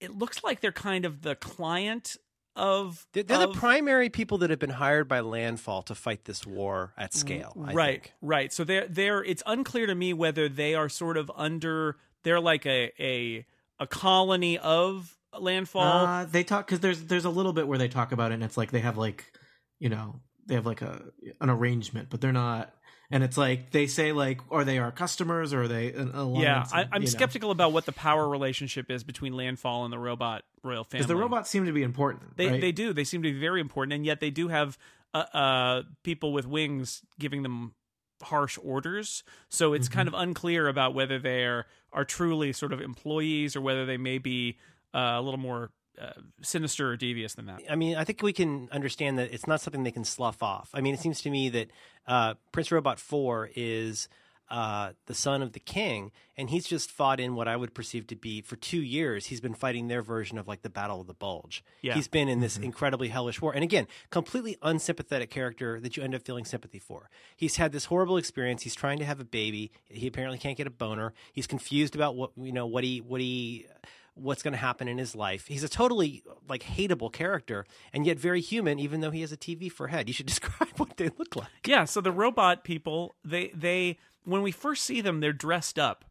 It 0.00 0.16
looks 0.16 0.42
like 0.42 0.60
they're 0.60 0.72
kind 0.72 1.04
of 1.04 1.22
the 1.22 1.34
client 1.34 2.16
of. 2.56 3.06
They're, 3.12 3.22
they're 3.22 3.46
the 3.46 3.48
primary 3.48 4.08
people 4.08 4.38
that 4.38 4.50
have 4.50 4.58
been 4.58 4.70
hired 4.70 5.08
by 5.08 5.20
Landfall 5.20 5.82
to 5.82 5.94
fight 5.94 6.24
this 6.24 6.46
war 6.46 6.94
at 6.96 7.12
scale. 7.12 7.54
I 7.62 7.72
right 7.74 8.02
think. 8.02 8.14
right 8.22 8.52
so 8.52 8.64
they're 8.64 8.88
they're 8.88 9.22
it's 9.22 9.42
unclear 9.46 9.86
to 9.86 9.94
me 9.94 10.14
whether 10.14 10.48
they 10.48 10.74
are 10.74 10.88
sort 10.88 11.16
of 11.16 11.30
under 11.36 11.96
they're 12.22 12.40
like 12.40 12.64
a 12.66 12.92
a 12.98 13.46
a 13.78 13.86
colony 13.86 14.58
of 14.58 15.16
landfall 15.40 16.06
Uh, 16.06 16.24
they 16.26 16.44
talk 16.44 16.66
because 16.66 16.80
there's 16.80 17.02
there's 17.04 17.24
a 17.24 17.30
little 17.30 17.52
bit 17.52 17.66
where 17.68 17.78
they 17.78 17.88
talk 17.88 18.12
about 18.12 18.30
it, 18.30 18.34
and 18.34 18.44
it's 18.44 18.56
like 18.56 18.70
they 18.70 18.80
have 18.80 18.96
like 18.96 19.32
you 19.78 19.88
know 19.88 20.20
they 20.46 20.54
have 20.54 20.66
like 20.66 20.82
a 20.82 21.02
an 21.40 21.50
arrangement, 21.50 22.08
but 22.10 22.20
they're 22.20 22.32
not. 22.32 22.74
And 23.10 23.22
it's 23.22 23.36
like 23.36 23.70
they 23.70 23.86
say 23.86 24.12
like, 24.12 24.40
are 24.50 24.64
they 24.64 24.78
our 24.78 24.90
customers 24.90 25.52
or 25.52 25.62
are 25.62 25.68
they 25.68 25.94
yeah 26.34 26.64
I, 26.72 26.86
i'm 26.90 27.02
you 27.02 27.06
know. 27.06 27.10
skeptical 27.10 27.50
about 27.50 27.72
what 27.72 27.86
the 27.86 27.92
power 27.92 28.28
relationship 28.28 28.90
is 28.90 29.04
between 29.04 29.34
landfall 29.34 29.84
and 29.84 29.92
the 29.92 29.98
robot 29.98 30.42
royal 30.62 30.84
family 30.84 31.02
because 31.02 31.06
the 31.08 31.16
robots 31.16 31.50
seem 31.50 31.66
to 31.66 31.72
be 31.72 31.82
important. 31.82 32.36
they 32.36 32.48
right? 32.48 32.60
they 32.60 32.72
do 32.72 32.92
they 32.92 33.04
seem 33.04 33.22
to 33.22 33.32
be 33.32 33.38
very 33.38 33.60
important 33.60 33.92
and 33.92 34.04
yet 34.06 34.20
they 34.20 34.30
do 34.30 34.48
have 34.48 34.78
uh, 35.12 35.18
uh 35.32 35.82
people 36.02 36.32
with 36.32 36.46
wings 36.46 37.02
giving 37.18 37.42
them 37.42 37.74
harsh 38.22 38.58
orders 38.64 39.22
so 39.48 39.74
it's 39.74 39.86
Mm-hmm. 39.88 39.94
kind 39.96 40.08
of 40.08 40.14
unclear 40.14 40.66
about 40.66 40.94
whether 40.94 41.18
they 41.18 41.44
are 41.44 41.66
are 41.92 42.04
truly 42.04 42.52
sort 42.52 42.72
of 42.72 42.80
employees 42.80 43.54
or 43.54 43.60
whether 43.60 43.84
they 43.86 43.98
may 43.98 44.18
be 44.18 44.56
uh, 44.94 45.16
a 45.16 45.22
little 45.22 45.40
more 45.40 45.70
uh, 46.00 46.12
sinister 46.42 46.90
or 46.90 46.96
devious 46.96 47.34
than 47.34 47.46
that 47.46 47.60
I 47.70 47.76
mean, 47.76 47.96
I 47.96 48.04
think 48.04 48.22
we 48.22 48.32
can 48.32 48.68
understand 48.72 49.18
that 49.18 49.32
it's 49.32 49.46
not 49.46 49.60
something 49.60 49.84
they 49.84 49.92
can 49.92 50.04
slough 50.04 50.42
off. 50.42 50.70
I 50.74 50.80
mean, 50.80 50.94
it 50.94 51.00
seems 51.00 51.20
to 51.22 51.30
me 51.30 51.48
that 51.50 51.68
uh, 52.06 52.34
Prince 52.52 52.72
Robot 52.72 52.98
4 52.98 53.50
is 53.54 54.08
uh, 54.50 54.92
the 55.06 55.14
son 55.14 55.42
of 55.42 55.52
the 55.52 55.60
king, 55.60 56.12
and 56.36 56.50
he's 56.50 56.66
just 56.66 56.90
fought 56.90 57.18
in 57.18 57.34
what 57.34 57.48
I 57.48 57.56
would 57.56 57.74
perceive 57.74 58.06
to 58.08 58.16
be, 58.16 58.42
for 58.42 58.56
two 58.56 58.82
years, 58.82 59.26
he's 59.26 59.40
been 59.40 59.54
fighting 59.54 59.88
their 59.88 60.02
version 60.02 60.36
of 60.36 60.46
like 60.46 60.62
the 60.62 60.70
Battle 60.70 61.00
of 61.00 61.06
the 61.06 61.14
Bulge. 61.14 61.64
Yeah. 61.80 61.94
He's 61.94 62.08
been 62.08 62.28
in 62.28 62.40
this 62.40 62.58
incredibly 62.58 63.08
hellish 63.08 63.40
war. 63.40 63.54
And 63.54 63.64
again, 63.64 63.86
completely 64.10 64.56
unsympathetic 64.62 65.30
character 65.30 65.80
that 65.80 65.96
you 65.96 66.02
end 66.02 66.14
up 66.14 66.22
feeling 66.22 66.44
sympathy 66.44 66.78
for. 66.78 67.08
He's 67.36 67.56
had 67.56 67.72
this 67.72 67.86
horrible 67.86 68.16
experience. 68.16 68.62
He's 68.62 68.74
trying 68.74 68.98
to 68.98 69.04
have 69.04 69.18
a 69.18 69.24
baby. 69.24 69.72
He 69.86 70.06
apparently 70.06 70.38
can't 70.38 70.56
get 70.56 70.66
a 70.66 70.70
boner. 70.70 71.14
He's 71.32 71.46
confused 71.46 71.94
about 71.94 72.14
what, 72.14 72.32
you 72.36 72.52
know, 72.52 72.66
what 72.66 72.84
he, 72.84 73.00
what 73.00 73.20
he, 73.20 73.66
what's 74.14 74.42
going 74.42 74.52
to 74.52 74.58
happen 74.58 74.86
in 74.88 74.96
his 74.98 75.14
life. 75.16 75.46
He's 75.48 75.64
a 75.64 75.68
totally 75.68 76.22
like 76.48 76.62
hateable 76.62 77.12
character 77.12 77.66
and 77.92 78.06
yet 78.06 78.18
very 78.18 78.40
human 78.40 78.78
even 78.78 79.00
though 79.00 79.10
he 79.10 79.20
has 79.22 79.32
a 79.32 79.36
TV 79.36 79.70
for 79.70 79.88
head. 79.88 80.08
You 80.08 80.14
should 80.14 80.26
describe 80.34 80.68
what 80.76 80.96
they 80.96 81.10
look 81.18 81.34
like. 81.36 81.48
Yeah, 81.66 81.84
so 81.84 82.00
the 82.00 82.12
robot 82.12 82.62
people, 82.64 83.14
they 83.24 83.48
they 83.54 83.98
when 84.24 84.42
we 84.42 84.52
first 84.52 84.84
see 84.84 85.00
them, 85.00 85.20
they're 85.20 85.32
dressed 85.32 85.78
up 85.78 86.04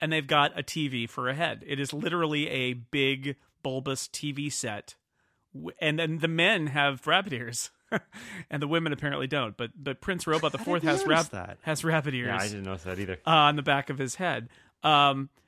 and 0.00 0.12
they've 0.12 0.26
got 0.26 0.58
a 0.58 0.62
TV 0.62 1.08
for 1.08 1.28
a 1.28 1.34
head. 1.34 1.62
It 1.66 1.78
is 1.78 1.92
literally 1.92 2.48
a 2.48 2.72
big 2.74 3.36
bulbous 3.62 4.08
TV 4.08 4.52
set. 4.52 4.94
And 5.80 5.98
then 5.98 6.18
the 6.18 6.28
men 6.28 6.68
have 6.68 7.06
rabbit 7.06 7.32
ears. 7.32 7.70
and 8.50 8.60
the 8.62 8.66
women 8.68 8.92
apparently 8.92 9.26
don't. 9.26 9.56
But 9.56 9.70
but 9.76 10.00
Prince 10.00 10.26
Robot 10.26 10.52
the 10.52 10.58
Fourth 10.58 10.82
has 10.82 11.06
notice 11.06 11.08
rab- 11.08 11.30
that. 11.30 11.58
has 11.62 11.84
rabbit 11.84 12.14
ears 12.14 12.26
Yeah, 12.28 12.36
I 12.38 12.48
didn't 12.48 12.64
notice 12.64 12.82
that 12.82 12.98
either. 12.98 13.18
uh, 13.26 13.30
on 13.30 13.56
the 13.56 13.62
back 13.62 13.90
of 13.90 13.98
his 13.98 14.16
head. 14.16 14.48
Um, 14.82 15.28
a- 15.28 15.45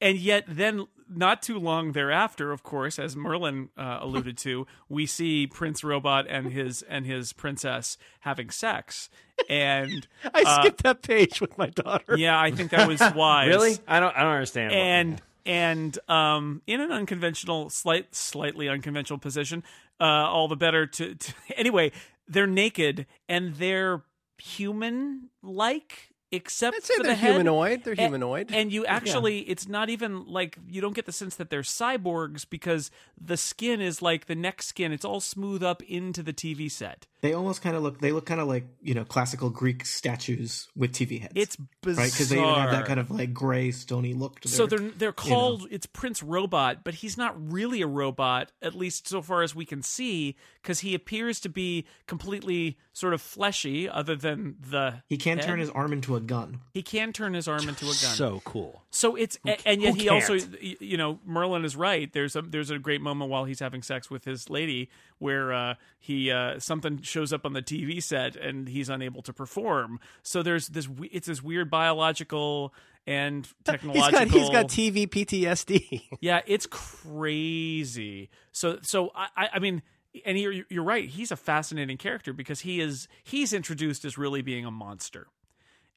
and 0.00 0.18
yet, 0.18 0.44
then 0.48 0.86
not 1.08 1.42
too 1.42 1.58
long 1.58 1.92
thereafter, 1.92 2.52
of 2.52 2.62
course, 2.62 2.98
as 2.98 3.16
Merlin 3.16 3.70
uh, 3.76 3.98
alluded 4.00 4.38
to, 4.38 4.66
we 4.88 5.06
see 5.06 5.46
Prince 5.46 5.82
Robot 5.82 6.26
and 6.28 6.52
his 6.52 6.82
and 6.82 7.04
his 7.06 7.32
princess 7.32 7.98
having 8.20 8.50
sex, 8.50 9.10
and 9.48 10.06
I 10.34 10.42
uh, 10.46 10.60
skipped 10.60 10.82
that 10.84 11.02
page 11.02 11.40
with 11.40 11.58
my 11.58 11.68
daughter. 11.68 12.16
yeah, 12.16 12.40
I 12.40 12.50
think 12.50 12.70
that 12.70 12.86
was 12.88 13.00
wise. 13.14 13.48
Really? 13.48 13.78
I 13.88 14.00
don't. 14.00 14.16
I 14.16 14.22
don't 14.22 14.32
understand. 14.32 14.72
and 14.72 15.22
and 15.46 15.98
um, 16.08 16.62
in 16.66 16.80
an 16.80 16.92
unconventional, 16.92 17.70
slight, 17.70 18.14
slightly 18.14 18.68
unconventional 18.68 19.18
position, 19.18 19.62
uh, 20.00 20.04
all 20.04 20.48
the 20.48 20.56
better. 20.56 20.86
To, 20.86 21.14
to 21.14 21.34
anyway, 21.56 21.92
they're 22.28 22.46
naked 22.46 23.06
and 23.28 23.56
they're 23.56 24.02
human-like, 24.38 26.09
except 26.32 26.76
I'd 26.76 26.82
say 26.84 26.96
for 26.96 27.02
they're 27.02 27.12
the 27.12 27.16
head. 27.16 27.30
humanoid. 27.32 27.84
They're 27.84 27.94
humanoid. 27.94 28.50
And 28.52 28.72
you 28.72 28.86
actually, 28.86 29.40
it's 29.40 29.68
not 29.68 29.90
even 29.90 30.26
like 30.26 30.58
you 30.68 30.80
don't 30.80 30.94
get 30.94 31.06
the 31.06 31.12
sense 31.12 31.36
that 31.36 31.50
they're 31.50 31.62
cyborgs 31.62 32.44
because 32.48 32.90
the 33.20 33.36
skin 33.36 33.80
is 33.80 34.00
like 34.02 34.26
the 34.26 34.34
neck 34.34 34.62
skin. 34.62 34.92
It's 34.92 35.04
all 35.04 35.20
smooth 35.20 35.62
up 35.62 35.82
into 35.82 36.22
the 36.22 36.32
TV 36.32 36.70
set. 36.70 37.06
They 37.22 37.34
almost 37.34 37.60
kind 37.60 37.76
of 37.76 37.82
look. 37.82 38.00
They 38.00 38.12
look 38.12 38.24
kind 38.26 38.40
of 38.40 38.48
like 38.48 38.64
you 38.82 38.94
know 38.94 39.04
classical 39.04 39.50
Greek 39.50 39.84
statues 39.84 40.68
with 40.74 40.92
TV 40.92 41.20
heads. 41.20 41.32
It's 41.36 41.56
bizarre, 41.82 42.04
right 42.04 42.12
because 42.12 42.28
they 42.30 42.38
even 42.38 42.54
have 42.54 42.70
that 42.70 42.86
kind 42.86 42.98
of 42.98 43.10
like 43.10 43.34
gray 43.34 43.70
stony 43.72 44.14
look 44.14 44.40
to 44.40 44.48
So 44.48 44.66
their- 44.66 44.78
they're 44.78 44.90
they're 44.96 45.12
called 45.12 45.66
it's 45.70 45.84
Prince 45.86 46.22
Robot, 46.22 46.82
but 46.84 46.94
he's 46.94 47.18
not 47.18 47.34
really 47.52 47.82
a 47.82 47.86
robot, 47.86 48.52
at 48.62 48.74
least 48.74 49.06
so 49.08 49.20
far 49.20 49.42
as 49.42 49.54
we 49.54 49.66
can 49.66 49.82
see, 49.82 50.36
because 50.62 50.80
he 50.80 50.94
appears 50.94 51.40
to 51.40 51.48
be 51.50 51.84
completely 52.06 52.78
sort 52.92 53.12
of 53.14 53.20
fleshy, 53.20 53.88
other 53.88 54.16
than 54.16 54.56
the 54.70 55.02
He 55.08 55.16
can 55.18 55.38
head. 55.38 55.46
turn 55.46 55.58
his 55.58 55.70
arm 55.70 55.92
into 55.92 56.16
a 56.16 56.19
gun. 56.20 56.60
he 56.74 56.82
can 56.82 57.12
turn 57.12 57.34
his 57.34 57.48
arm 57.48 57.68
into 57.68 57.84
a 57.84 57.88
gun. 57.88 57.96
So 57.96 58.40
cool. 58.44 58.82
So 58.90 59.16
it's 59.16 59.38
a- 59.46 59.58
and 59.68 59.82
yet 59.82 59.94
he 59.96 60.08
also 60.08 60.38
can't? 60.38 60.52
y- 60.62 60.76
you 60.80 60.96
know 60.96 61.18
Merlin 61.24 61.64
is 61.64 61.76
right. 61.76 62.12
There's 62.12 62.36
a 62.36 62.42
there's 62.42 62.70
a 62.70 62.78
great 62.78 63.00
moment 63.00 63.30
while 63.30 63.44
he's 63.44 63.60
having 63.60 63.82
sex 63.82 64.10
with 64.10 64.24
his 64.24 64.48
lady 64.50 64.88
where 65.18 65.52
uh, 65.52 65.74
he 65.98 66.30
uh, 66.30 66.58
something 66.58 67.02
shows 67.02 67.32
up 67.32 67.44
on 67.44 67.52
the 67.52 67.62
TV 67.62 68.02
set 68.02 68.36
and 68.36 68.68
he's 68.68 68.88
unable 68.88 69.22
to 69.22 69.32
perform. 69.32 70.00
So 70.22 70.42
there's 70.42 70.68
this 70.68 70.88
it's 71.10 71.26
this 71.26 71.42
weird 71.42 71.70
biological 71.70 72.72
and 73.06 73.46
He's 73.64 73.64
technological. 73.64 74.10
got 74.12 74.28
he's 74.28 74.50
got 74.50 74.66
TV 74.68 75.08
PTSD. 75.08 76.02
Yeah, 76.20 76.40
it's 76.46 76.66
crazy. 76.66 78.30
So 78.52 78.78
so 78.82 79.10
I 79.14 79.28
I- 79.36 79.48
I 79.54 79.58
mean 79.58 79.82
and 80.26 80.36
you're 80.38 80.64
you're 80.68 80.82
right. 80.82 81.08
He's 81.08 81.30
a 81.30 81.36
fascinating 81.36 81.96
character 81.96 82.32
because 82.32 82.60
he 82.60 82.80
is 82.80 83.06
he's 83.22 83.52
introduced 83.52 84.04
as 84.04 84.18
really 84.18 84.42
being 84.42 84.64
a 84.64 84.70
monster. 84.70 85.28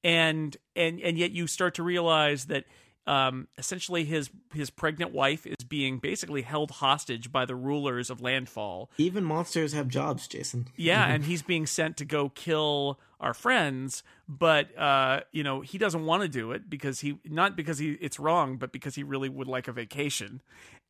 And 0.04 0.56
and 0.76 1.00
and 1.00 1.18
yet 1.18 1.32
you 1.32 1.48
start 1.48 1.76
to 1.76 1.84
realize 1.84 2.46
that 2.46 2.66
um, 3.06 3.48
essentially 3.58 4.06
his 4.06 4.30
his 4.54 4.70
pregnant 4.70 5.14
wife 5.14 5.46
is 5.46 5.66
being 5.68 6.00
basically 6.00 6.42
held 6.42 6.72
hostage 6.72 7.32
by 7.32 7.46
the 7.46 7.56
rulers 7.56 8.10
of 8.10 8.22
Landfall. 8.22 8.90
Even 8.98 9.24
monsters 9.24 9.74
have 9.74 9.88
jobs, 9.88 10.28
Jason. 10.28 10.68
Yeah, 10.76 11.06
and 11.08 11.26
he's 11.26 11.42
being 11.42 11.66
sent 11.66 11.98
to 11.98 12.06
go 12.06 12.30
kill 12.30 13.00
our 13.20 13.34
friends, 13.34 14.04
but 14.28 14.78
uh, 14.78 15.22
you 15.32 15.44
know 15.44 15.62
he 15.62 15.78
doesn't 15.78 16.06
want 16.06 16.24
to 16.24 16.30
do 16.30 16.52
it 16.52 16.70
because 16.70 17.00
he 17.02 17.18
not 17.26 17.56
because 17.56 17.78
he 17.78 17.92
it's 18.00 18.20
wrong, 18.20 18.58
but 18.58 18.72
because 18.72 18.96
he 18.96 19.04
really 19.04 19.30
would 19.30 19.48
like 19.48 19.68
a 19.68 19.74
vacation, 19.74 20.42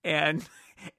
and 0.03 0.47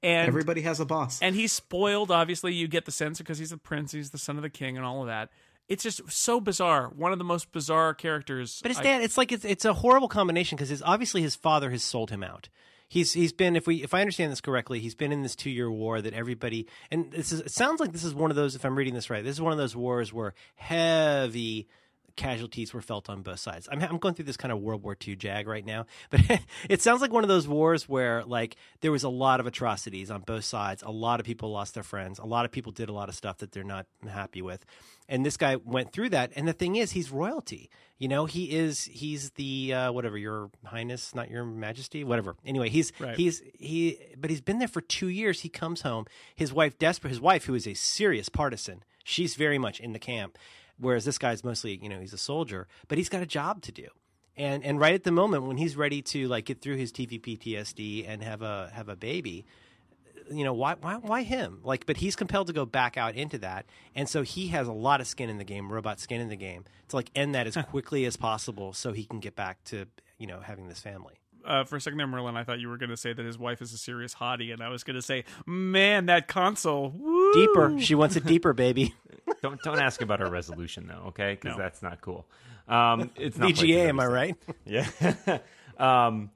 and 0.03 0.27
Everybody 0.27 0.61
has 0.61 0.79
a 0.79 0.85
boss. 0.85 1.19
and 1.21 1.35
he's 1.35 1.51
spoiled. 1.53 2.11
Obviously, 2.11 2.53
you 2.53 2.67
get 2.67 2.85
the 2.85 2.91
sense 2.91 3.17
because 3.19 3.37
he's 3.37 3.49
the 3.51 3.57
prince, 3.57 3.91
he's 3.91 4.11
the 4.11 4.17
son 4.17 4.35
of 4.37 4.41
the 4.43 4.49
king, 4.49 4.77
and 4.77 4.85
all 4.85 5.01
of 5.01 5.07
that. 5.07 5.29
It's 5.67 5.83
just 5.83 6.01
so 6.11 6.39
bizarre. 6.39 6.89
One 6.89 7.11
of 7.11 7.17
the 7.17 7.23
most 7.23 7.51
bizarre 7.51 7.93
characters. 7.93 8.59
But 8.61 8.71
it's 8.71 8.79
I- 8.79 8.83
Dan. 8.83 9.01
It's 9.01 9.17
like 9.17 9.31
it's 9.31 9.45
it's 9.45 9.65
a 9.65 9.73
horrible 9.73 10.07
combination 10.07 10.57
because 10.57 10.81
obviously 10.83 11.21
his 11.21 11.35
father 11.35 11.71
has 11.71 11.83
sold 11.83 12.11
him 12.11 12.23
out. 12.23 12.49
He's 12.87 13.13
he's 13.13 13.33
been 13.33 13.55
if 13.55 13.65
we 13.65 13.83
if 13.83 13.93
I 13.93 14.01
understand 14.01 14.31
this 14.31 14.41
correctly, 14.41 14.79
he's 14.79 14.95
been 14.95 15.11
in 15.11 15.23
this 15.23 15.35
two 15.35 15.49
year 15.49 15.71
war 15.71 16.01
that 16.01 16.13
everybody 16.13 16.67
and 16.91 17.11
this 17.11 17.31
is 17.31 17.41
it 17.41 17.51
sounds 17.51 17.79
like 17.79 17.91
this 17.91 18.03
is 18.03 18.13
one 18.13 18.29
of 18.29 18.35
those 18.35 18.55
if 18.55 18.63
I'm 18.63 18.75
reading 18.77 18.93
this 18.93 19.09
right, 19.09 19.23
this 19.23 19.35
is 19.35 19.41
one 19.41 19.51
of 19.51 19.57
those 19.57 19.75
wars 19.75 20.13
where 20.13 20.33
heavy 20.55 21.67
casualties 22.15 22.73
were 22.73 22.81
felt 22.81 23.09
on 23.09 23.21
both 23.21 23.39
sides. 23.39 23.67
I'm 23.71 23.81
I'm 23.81 23.97
going 23.97 24.13
through 24.15 24.25
this 24.25 24.37
kind 24.37 24.51
of 24.51 24.59
World 24.59 24.83
War 24.83 24.95
II 25.05 25.15
jag 25.15 25.47
right 25.47 25.65
now, 25.65 25.85
but 26.09 26.21
it 26.69 26.81
sounds 26.81 27.01
like 27.01 27.11
one 27.11 27.23
of 27.23 27.27
those 27.27 27.47
wars 27.47 27.87
where 27.89 28.23
like 28.23 28.55
there 28.81 28.91
was 28.91 29.03
a 29.03 29.09
lot 29.09 29.39
of 29.39 29.47
atrocities 29.47 30.09
on 30.11 30.21
both 30.21 30.43
sides. 30.45 30.83
A 30.83 30.91
lot 30.91 31.19
of 31.19 31.25
people 31.25 31.51
lost 31.51 31.73
their 31.73 31.83
friends. 31.83 32.19
A 32.19 32.25
lot 32.25 32.45
of 32.45 32.51
people 32.51 32.71
did 32.71 32.89
a 32.89 32.93
lot 32.93 33.09
of 33.09 33.15
stuff 33.15 33.37
that 33.39 33.51
they're 33.51 33.63
not 33.63 33.85
happy 34.07 34.41
with. 34.41 34.65
And 35.07 35.23
this 35.23 35.37
guy 35.37 35.57
went 35.57 35.91
through 35.91 36.09
that. 36.09 36.31
And 36.35 36.47
the 36.47 36.53
thing 36.53 36.77
is, 36.77 36.91
he's 36.93 37.11
royalty. 37.11 37.69
You 37.99 38.07
know, 38.07 38.25
he 38.25 38.51
is 38.55 38.85
he's 38.85 39.31
the 39.31 39.73
uh, 39.73 39.91
whatever 39.91 40.17
your 40.17 40.49
highness, 40.65 41.13
not 41.13 41.29
your 41.29 41.45
majesty, 41.45 42.03
whatever. 42.03 42.35
Anyway, 42.45 42.69
he's 42.69 42.91
Right. 42.99 43.15
he's 43.15 43.41
he, 43.53 43.99
but 44.17 44.29
he's 44.29 44.41
been 44.41 44.59
there 44.59 44.67
for 44.67 44.81
two 44.81 45.07
years. 45.07 45.41
He 45.41 45.49
comes 45.49 45.81
home. 45.81 46.05
His 46.35 46.51
wife, 46.51 46.77
desperate. 46.79 47.11
His 47.11 47.21
wife, 47.21 47.45
who 47.45 47.53
is 47.53 47.67
a 47.67 47.73
serious 47.73 48.27
partisan, 48.29 48.83
she's 49.03 49.35
very 49.35 49.57
much 49.57 49.79
in 49.79 49.93
the 49.93 49.99
camp. 49.99 50.37
Whereas 50.77 51.05
this 51.05 51.17
guy's 51.17 51.43
mostly, 51.43 51.79
you 51.81 51.89
know, 51.89 51.99
he's 51.99 52.13
a 52.13 52.17
soldier, 52.17 52.67
but 52.87 52.97
he's 52.97 53.09
got 53.09 53.21
a 53.21 53.25
job 53.25 53.61
to 53.63 53.71
do. 53.71 53.87
And 54.37 54.63
and 54.65 54.79
right 54.79 54.93
at 54.93 55.03
the 55.03 55.11
moment 55.11 55.43
when 55.43 55.57
he's 55.57 55.77
ready 55.77 56.01
to 56.03 56.27
like 56.27 56.45
get 56.45 56.61
through 56.61 56.75
his 56.75 56.91
TV 56.91 57.21
PTSD 57.21 58.05
and 58.07 58.21
have 58.21 58.41
a 58.41 58.69
have 58.73 58.89
a 58.89 58.95
baby, 58.95 59.45
you 60.29 60.43
know 60.43 60.53
why 60.53 60.75
why 60.81 60.95
why 60.95 61.23
him? 61.23 61.61
Like 61.63 61.85
but 61.85 61.97
he's 61.97 62.17
compelled 62.17 62.47
to 62.47 62.53
go 62.53 62.65
back 62.65 62.97
out 62.97 63.15
into 63.15 63.37
that. 63.37 63.65
And 63.95 64.09
so 64.09 64.23
he 64.23 64.47
has 64.47 64.67
a 64.67 64.73
lot 64.73 64.99
of 64.99 65.07
skin 65.07 65.29
in 65.29 65.37
the 65.37 65.45
game 65.45 65.71
robot 65.71 66.01
skin 66.01 66.19
in 66.19 66.27
the 66.27 66.35
game 66.35 66.65
to 66.89 66.97
like 66.97 67.11
end 67.15 67.33
that 67.33 67.47
as 67.47 67.55
quickly 67.69 68.03
as 68.03 68.17
possible 68.17 68.73
so 68.73 68.91
he 68.91 69.05
can 69.05 69.19
get 69.19 69.35
back 69.37 69.63
to 69.65 69.85
you 70.17 70.27
know 70.27 70.41
having 70.41 70.67
this 70.67 70.81
family 70.81 71.15
uh, 71.45 71.63
for 71.65 71.75
a 71.75 71.81
second 71.81 71.97
there, 71.97 72.07
Merlin, 72.07 72.35
I 72.37 72.43
thought 72.43 72.59
you 72.59 72.69
were 72.69 72.77
going 72.77 72.89
to 72.89 72.97
say 72.97 73.13
that 73.13 73.25
his 73.25 73.37
wife 73.37 73.61
is 73.61 73.73
a 73.73 73.77
serious 73.77 74.15
hottie, 74.15 74.51
and 74.53 74.61
I 74.61 74.69
was 74.69 74.83
going 74.83 74.95
to 74.95 75.01
say, 75.01 75.23
man, 75.45 76.07
that 76.07 76.27
console, 76.27 76.89
woo! 76.89 77.33
deeper 77.33 77.79
she 77.79 77.95
wants 77.95 78.15
it 78.15 78.25
deeper 78.25 78.53
baby 78.53 78.93
don't 79.41 79.61
don't 79.61 79.79
ask 79.79 80.01
about 80.01 80.19
her 80.19 80.29
resolution 80.29 80.87
though, 80.87 81.07
okay? 81.07 81.37
Because 81.39 81.57
No. 81.57 81.63
that's 81.63 81.81
not 81.81 82.01
cool. 82.01 82.25
Um, 82.67 83.11
it's 83.15 83.37
not 83.37 83.53
quite 83.53 83.67
VGA 83.67 83.89
am 83.89 83.99
I 83.99 84.07
right 84.07 84.35
Yeah. 84.65 84.87
um, 85.77 86.31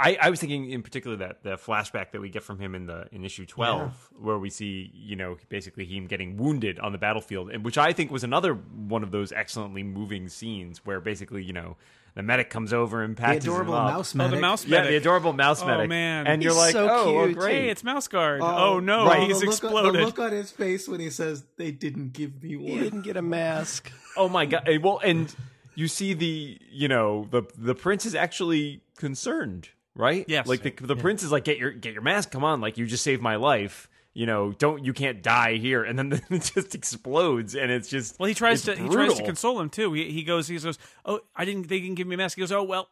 I, 0.00 0.16
I 0.22 0.30
was 0.30 0.38
thinking 0.38 0.70
in 0.70 0.82
particular 0.82 1.16
that 1.16 1.42
the 1.42 1.56
flashback 1.56 2.12
that 2.12 2.20
we 2.20 2.28
get 2.28 2.44
from 2.44 2.60
him 2.60 2.76
in 2.76 2.86
the 2.86 3.08
in 3.10 3.24
issue 3.24 3.44
twelve, 3.46 4.08
where 4.16 4.38
we 4.38 4.48
see 4.48 4.92
you 4.94 5.16
know 5.16 5.36
basically 5.48 5.84
him 5.86 6.06
getting 6.06 6.36
wounded 6.36 6.78
on 6.78 6.92
the 6.92 6.98
battlefield, 6.98 7.50
and 7.50 7.64
which 7.64 7.78
I 7.78 7.92
think 7.92 8.12
was 8.12 8.22
another 8.22 8.54
one 8.54 9.02
of 9.02 9.10
those 9.10 9.32
excellently 9.32 9.82
moving 9.82 10.28
scenes 10.28 10.86
where 10.86 11.00
basically 11.00 11.42
you 11.42 11.52
know 11.52 11.76
the 12.18 12.22
medic 12.24 12.50
comes 12.50 12.72
over 12.72 13.04
and 13.04 13.16
The 13.16 13.30
adorable 13.36 13.74
him 13.74 13.80
up. 13.80 13.92
mouse 13.94 14.12
Oh, 14.12 14.18
medic. 14.18 14.34
the 14.34 14.40
mouse 14.40 14.64
Yeah, 14.66 14.78
medic. 14.78 14.90
the 14.90 14.96
adorable 14.96 15.32
mouse 15.32 15.60
medic. 15.60 15.72
Oh, 15.74 15.76
medic. 15.78 15.88
man. 15.88 16.26
and 16.26 16.42
you're 16.42 16.50
He's 16.52 16.58
like, 16.58 16.72
so 16.72 16.88
oh, 16.90 17.14
well, 17.14 17.26
cute. 17.26 17.38
great. 17.38 17.54
Hey, 17.54 17.68
it's 17.68 17.84
Mouse 17.84 18.08
Guard. 18.08 18.40
Oh, 18.42 18.74
oh 18.74 18.80
no, 18.80 19.06
right. 19.06 19.28
he's 19.28 19.38
the 19.38 19.46
look, 19.46 19.54
exploded. 19.54 19.94
The 20.02 20.04
look 20.06 20.18
on 20.18 20.32
his 20.32 20.50
face 20.50 20.88
when 20.88 20.98
he 20.98 21.10
says 21.10 21.44
they 21.56 21.70
didn't 21.70 22.12
give 22.14 22.42
me 22.42 22.56
one. 22.56 22.64
he 22.66 22.72
one. 22.72 22.82
didn't 22.82 23.02
get 23.02 23.16
a 23.16 23.22
mask 23.22 23.92
Oh 24.16 24.28
my 24.28 24.46
god! 24.46 24.68
Well, 24.82 24.98
and 25.04 25.32
you 25.76 25.86
see 25.86 26.12
the 26.12 26.58
you 26.72 26.88
know 26.88 27.28
the 27.30 27.44
the 27.56 27.76
prince 27.76 28.04
is 28.04 28.16
actually 28.16 28.82
concerned, 28.96 29.68
right? 29.94 30.24
Yes. 30.26 30.48
Like 30.48 30.62
the 30.62 30.70
the 30.84 30.96
prince 30.96 31.22
is 31.22 31.30
like, 31.30 31.44
get 31.44 31.56
your 31.58 31.70
get 31.70 31.92
your 31.92 32.02
mask. 32.02 32.32
Come 32.32 32.42
on, 32.42 32.60
like 32.60 32.78
you 32.78 32.86
just 32.86 33.04
saved 33.04 33.22
my 33.22 33.36
life. 33.36 33.87
You 34.18 34.26
know, 34.26 34.50
don't 34.50 34.84
you 34.84 34.92
can't 34.92 35.22
die 35.22 35.58
here. 35.58 35.84
And 35.84 35.96
then 35.96 36.12
it 36.30 36.50
just 36.52 36.74
explodes, 36.74 37.54
and 37.54 37.70
it's 37.70 37.88
just 37.88 38.18
Well, 38.18 38.26
he 38.26 38.34
tries 38.34 38.62
to 38.62 38.74
he 38.74 38.88
tries 38.88 39.14
to 39.14 39.22
console 39.22 39.60
him 39.60 39.70
too. 39.70 39.92
He, 39.92 40.10
he 40.10 40.24
goes 40.24 40.48
he 40.48 40.58
goes, 40.58 40.76
"Oh, 41.04 41.20
I 41.36 41.44
didn't 41.44 41.68
they 41.68 41.78
didn't 41.78 41.94
give 41.94 42.08
me 42.08 42.16
a 42.16 42.18
mask." 42.18 42.34
He 42.34 42.40
goes, 42.40 42.50
"Oh, 42.50 42.64
well, 42.64 42.88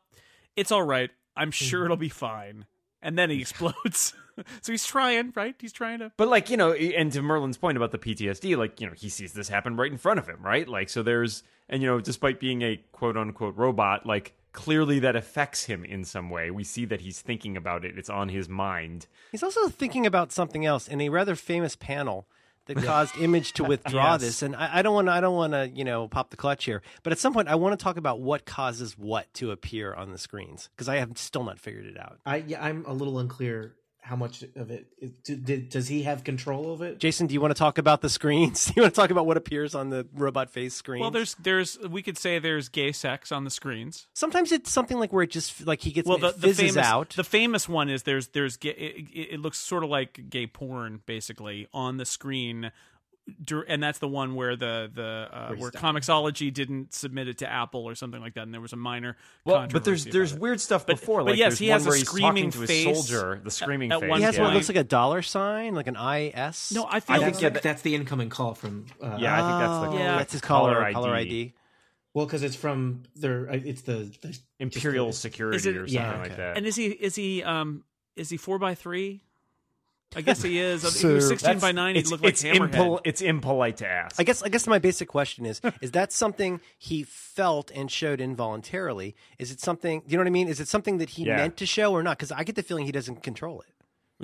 it's 0.55 0.71
all 0.71 0.85
right. 0.85 1.11
I'm 1.37 1.51
sure 1.51 1.85
it'll 1.85 1.97
be 1.97 2.09
fine." 2.09 2.67
And 3.03 3.19
then 3.19 3.29
he 3.31 3.41
explodes. 3.41 4.15
so 4.63 4.71
he's 4.71 4.87
trying, 4.87 5.33
right? 5.35 5.57
He's 5.59 5.73
trying 5.73 5.99
to 5.99 6.13
But 6.17 6.29
like 6.29 6.49
you 6.49 6.57
know, 6.57 6.73
and 6.73 7.11
to 7.11 7.23
Merlin's 7.23 7.59
point 7.59 7.77
about 7.77 7.91
the 7.91 7.99
PTSD, 7.99 8.57
like 8.57 8.81
you 8.81 8.87
know, 8.87 8.93
he 8.97 9.09
sees 9.09 9.33
this 9.33 9.49
happen 9.49 9.75
right 9.75 9.91
in 9.91 9.99
front 9.99 10.21
of 10.21 10.29
him, 10.29 10.41
right? 10.43 10.69
Like 10.69 10.89
so, 10.89 11.03
there's 11.03 11.43
and 11.69 11.83
you 11.83 11.89
know, 11.89 11.99
despite 11.99 12.39
being 12.39 12.63
a 12.63 12.81
quote 12.93 13.17
unquote 13.17 13.57
robot, 13.57 14.07
like 14.07 14.37
clearly 14.57 14.99
that 14.99 15.15
affects 15.15 15.65
him 15.67 15.85
in 15.85 16.05
some 16.05 16.29
way. 16.31 16.51
We 16.51 16.65
see 16.65 16.85
that 16.87 17.03
he's 17.03 17.21
thinking 17.21 17.57
about 17.57 17.85
it; 17.85 17.97
it's 17.97 18.11
on 18.11 18.29
his 18.31 18.49
mind. 18.49 19.07
He's 19.31 19.45
also 19.45 19.69
thinking 19.69 20.05
about 20.07 20.33
something 20.33 20.67
else 20.67 20.89
in 20.89 21.01
a 21.01 21.09
rather 21.11 21.37
famous 21.37 21.77
panel 21.77 22.27
that 22.65 22.79
caused 22.79 23.17
Image 23.19 23.53
to 23.53 23.63
withdraw 23.63 24.13
Yes. 24.15 24.21
this. 24.23 24.43
And 24.43 24.57
I, 24.57 24.79
I 24.79 24.83
don't 24.83 24.93
want 24.95 25.07
to, 25.07 25.13
I 25.13 25.21
don't 25.21 25.37
want 25.37 25.53
to, 25.53 25.69
you 25.73 25.85
know, 25.85 26.09
pop 26.09 26.31
the 26.31 26.37
clutch 26.37 26.65
here. 26.65 26.83
But 27.05 27.13
at 27.13 27.19
some 27.21 27.33
point, 27.33 27.47
I 27.47 27.55
want 27.55 27.79
to 27.79 27.85
talk 27.85 27.97
about 27.97 28.19
what 28.21 28.45
causes 28.45 28.99
what 28.99 29.33
to 29.35 29.53
appear 29.53 29.95
on 29.95 30.11
the 30.11 30.19
screens 30.19 30.69
because 30.75 30.89
I 30.89 30.97
have 30.97 31.17
still 31.17 31.45
not 31.45 31.61
figured 31.61 31.87
it 31.87 31.97
out. 31.97 32.19
I 32.27 32.39
yeah, 32.39 32.65
I'm 32.65 32.85
a 32.87 32.93
little 32.93 33.21
unclear 33.21 33.77
how 34.07 34.15
much 34.15 34.45
of 34.55 34.71
it 34.71 34.87
is, 35.01 35.11
did, 35.25 35.45
did, 35.45 35.69
does 35.69 35.89
he 35.89 36.05
have 36.05 36.23
control 36.23 36.73
of 36.73 36.81
it? 36.81 36.99
Jason, 37.01 37.27
do 37.27 37.35
you 37.35 37.41
want 37.41 37.51
to 37.53 37.59
talk 37.59 37.77
about 37.77 38.03
the 38.03 38.09
screens? 38.09 38.65
do 38.67 38.75
you 38.77 38.83
want 38.83 38.95
to 38.95 39.01
talk 39.01 39.11
about 39.11 39.27
what 39.27 39.37
appears 39.37 39.75
on 39.75 39.91
the 39.91 40.07
robot 40.15 40.49
face 40.49 40.75
screen? 40.75 41.01
Well, 41.01 41.11
there's 41.11 41.35
there's 41.41 41.77
we 41.81 42.03
could 42.03 42.17
say 42.17 42.39
there's 42.39 42.69
gay 42.69 42.93
sex 42.93 43.33
on 43.33 43.43
the 43.43 43.51
screens. 43.51 44.07
sometimes 44.15 44.53
it's 44.53 44.71
something 44.71 44.99
like 45.01 45.13
where 45.13 45.25
it 45.25 45.31
just 45.33 45.67
like 45.67 45.81
he 45.81 45.91
gets 45.91 46.07
Well, 46.09 46.19
the, 46.19 46.31
the 46.31 46.55
famous 46.55 46.77
out. 46.77 47.11
the 47.17 47.25
famous 47.25 47.69
one 47.69 47.89
is 47.89 48.05
there's 48.05 48.29
there's 48.29 48.57
gay, 48.57 48.71
it, 48.71 49.09
it 49.13 49.29
it 49.35 49.41
looks 49.41 49.59
sort 49.59 49.83
of 49.83 49.91
like 49.91 50.31
gay 50.31 50.47
porn 50.47 51.01
basically 51.05 51.67
on 51.75 51.97
the 51.97 52.07
screen 52.07 52.63
dur- 52.63 52.73
and 53.69 53.83
that's 53.83 53.99
the 53.99 54.09
one 54.09 54.35
where 54.37 54.55
the 54.57 54.91
the 54.95 55.29
uh, 55.33 55.49
Where 55.49 55.59
where 55.59 55.71
Comixology 55.71 56.53
didn't 56.53 56.95
submit 56.95 57.27
it 57.29 57.39
to 57.39 57.51
Apple 57.51 57.85
or 57.85 57.95
something 57.95 58.21
like 58.21 58.35
that, 58.35 58.43
and 58.43 58.55
there 58.55 58.61
was 58.61 58.73
a 58.73 58.77
minor. 58.77 59.17
Well, 59.45 59.67
but 59.71 59.85
there's 59.85 60.05
there's 60.05 60.33
it. 60.33 60.39
weird 60.41 60.61
stuff 60.61 60.87
But- 60.87 61.01
before. 61.01 61.21
but 61.21 61.31
like 61.31 61.39
yes, 61.39 61.59
there's 61.59 61.59
he 61.59 61.71
one 61.71 61.81
has 61.81 61.87
a 61.87 62.05
screaming 62.05 62.51
to 62.53 62.59
face 62.67 62.87
his 62.87 63.09
soldier, 63.09 63.41
the 63.43 63.51
screaming 63.51 63.91
at 63.93 64.01
face. 64.01 64.17
He 64.17 64.23
has 64.23 64.37
yeah. 64.37 64.43
what 64.45 64.55
looks 64.55 64.69
like 64.69 64.77
a 64.79 64.85
dollar 64.85 65.23
sign, 65.23 65.75
like 65.75 65.89
an 65.89 65.97
IS. 65.97 66.73
No, 66.75 66.85
I 66.85 66.97
I 66.97 67.01
feel 67.01 67.17
think 67.17 67.25
That's, 67.33 67.43
yeah, 67.43 67.47
like, 67.49 67.55
that- 67.55 67.63
that's 67.63 67.83
the 67.83 67.95
incoming 67.95 68.29
call 68.29 68.55
from. 68.55 68.87
Uh, 69.03 69.17
Yeah, 69.21 69.35
I 69.35 69.49
think 69.49 69.59
that's 69.61 69.81
the 69.91 69.97
Oh, 69.97 69.99
Yeah. 69.99 70.19
that's 70.19 70.33
his 70.33 70.41
caller, 70.41 70.75
Caller 70.75 70.93
caller 70.93 71.15
ID. 71.15 71.29
ID. 71.43 71.55
Well, 72.15 72.27
because 72.27 72.43
it's 72.43 72.57
from 72.57 73.03
their. 73.17 73.51
uh, 73.51 73.55
It's 73.63 73.83
the, 73.83 74.11
the 74.23 74.39
Imperial 74.61 75.09
the- 75.09 75.13
security 75.13 75.57
it- 75.69 75.77
or 75.77 75.87
something 75.87 75.95
yeah, 75.95 76.17
like 76.19 76.27
okay. 76.33 76.37
that. 76.37 76.57
And 76.57 76.65
is 76.67 76.77
he 76.77 76.87
is 76.87 77.15
he 77.17 77.43
um 77.43 77.85
is 78.15 78.31
he 78.31 78.37
four 78.37 78.59
by 78.59 78.75
three? 78.75 79.21
I 80.15 80.21
guess 80.23 80.41
he 80.43 80.59
is. 80.59 80.85
if 80.85 81.01
he 81.01 81.07
was 81.15 81.29
sixteen 81.29 81.59
by 81.59 81.73
nine, 81.73 81.95
he'd 81.95 82.03
it's, 82.03 82.11
look 82.11 82.23
like 82.23 82.35
it's, 82.35 82.43
Hammerhead. 82.43 82.73
impol- 82.73 83.01
it's 83.05 83.21
impolite 83.21 83.79
to 83.79 83.87
ask. 83.89 84.19
I 84.21 84.23
guess 84.23 84.43
I 84.43 84.49
guess 84.49 84.67
my 84.67 84.79
basic 84.79 85.09
question 85.09 85.45
is 85.45 85.61
is 85.83 85.91
that 85.93 86.13
something 86.13 86.61
he 86.79 87.03
felt 87.03 87.71
and 87.75 87.91
showed 87.91 88.21
involuntarily? 88.21 89.15
Is 89.39 89.51
it 89.51 89.61
something 89.61 90.01
do 90.01 90.07
you 90.09 90.17
know 90.17 90.21
what 90.23 90.29
I 90.29 90.31
mean? 90.31 90.49
Is 90.49 90.61
it 90.61 90.69
something 90.69 90.99
that 90.99 91.11
he 91.11 91.25
Yeah. 91.25 91.37
meant 91.37 91.57
to 91.59 91.67
show 91.67 91.93
or 91.93 92.03
not? 92.03 92.19
Because 92.19 92.33
I 92.33 92.45
get 92.45 92.55
the 92.55 92.63
feeling 92.63 92.87
he 92.87 92.93
doesn't 92.93 93.23
control 93.23 93.61
it. 93.61 93.73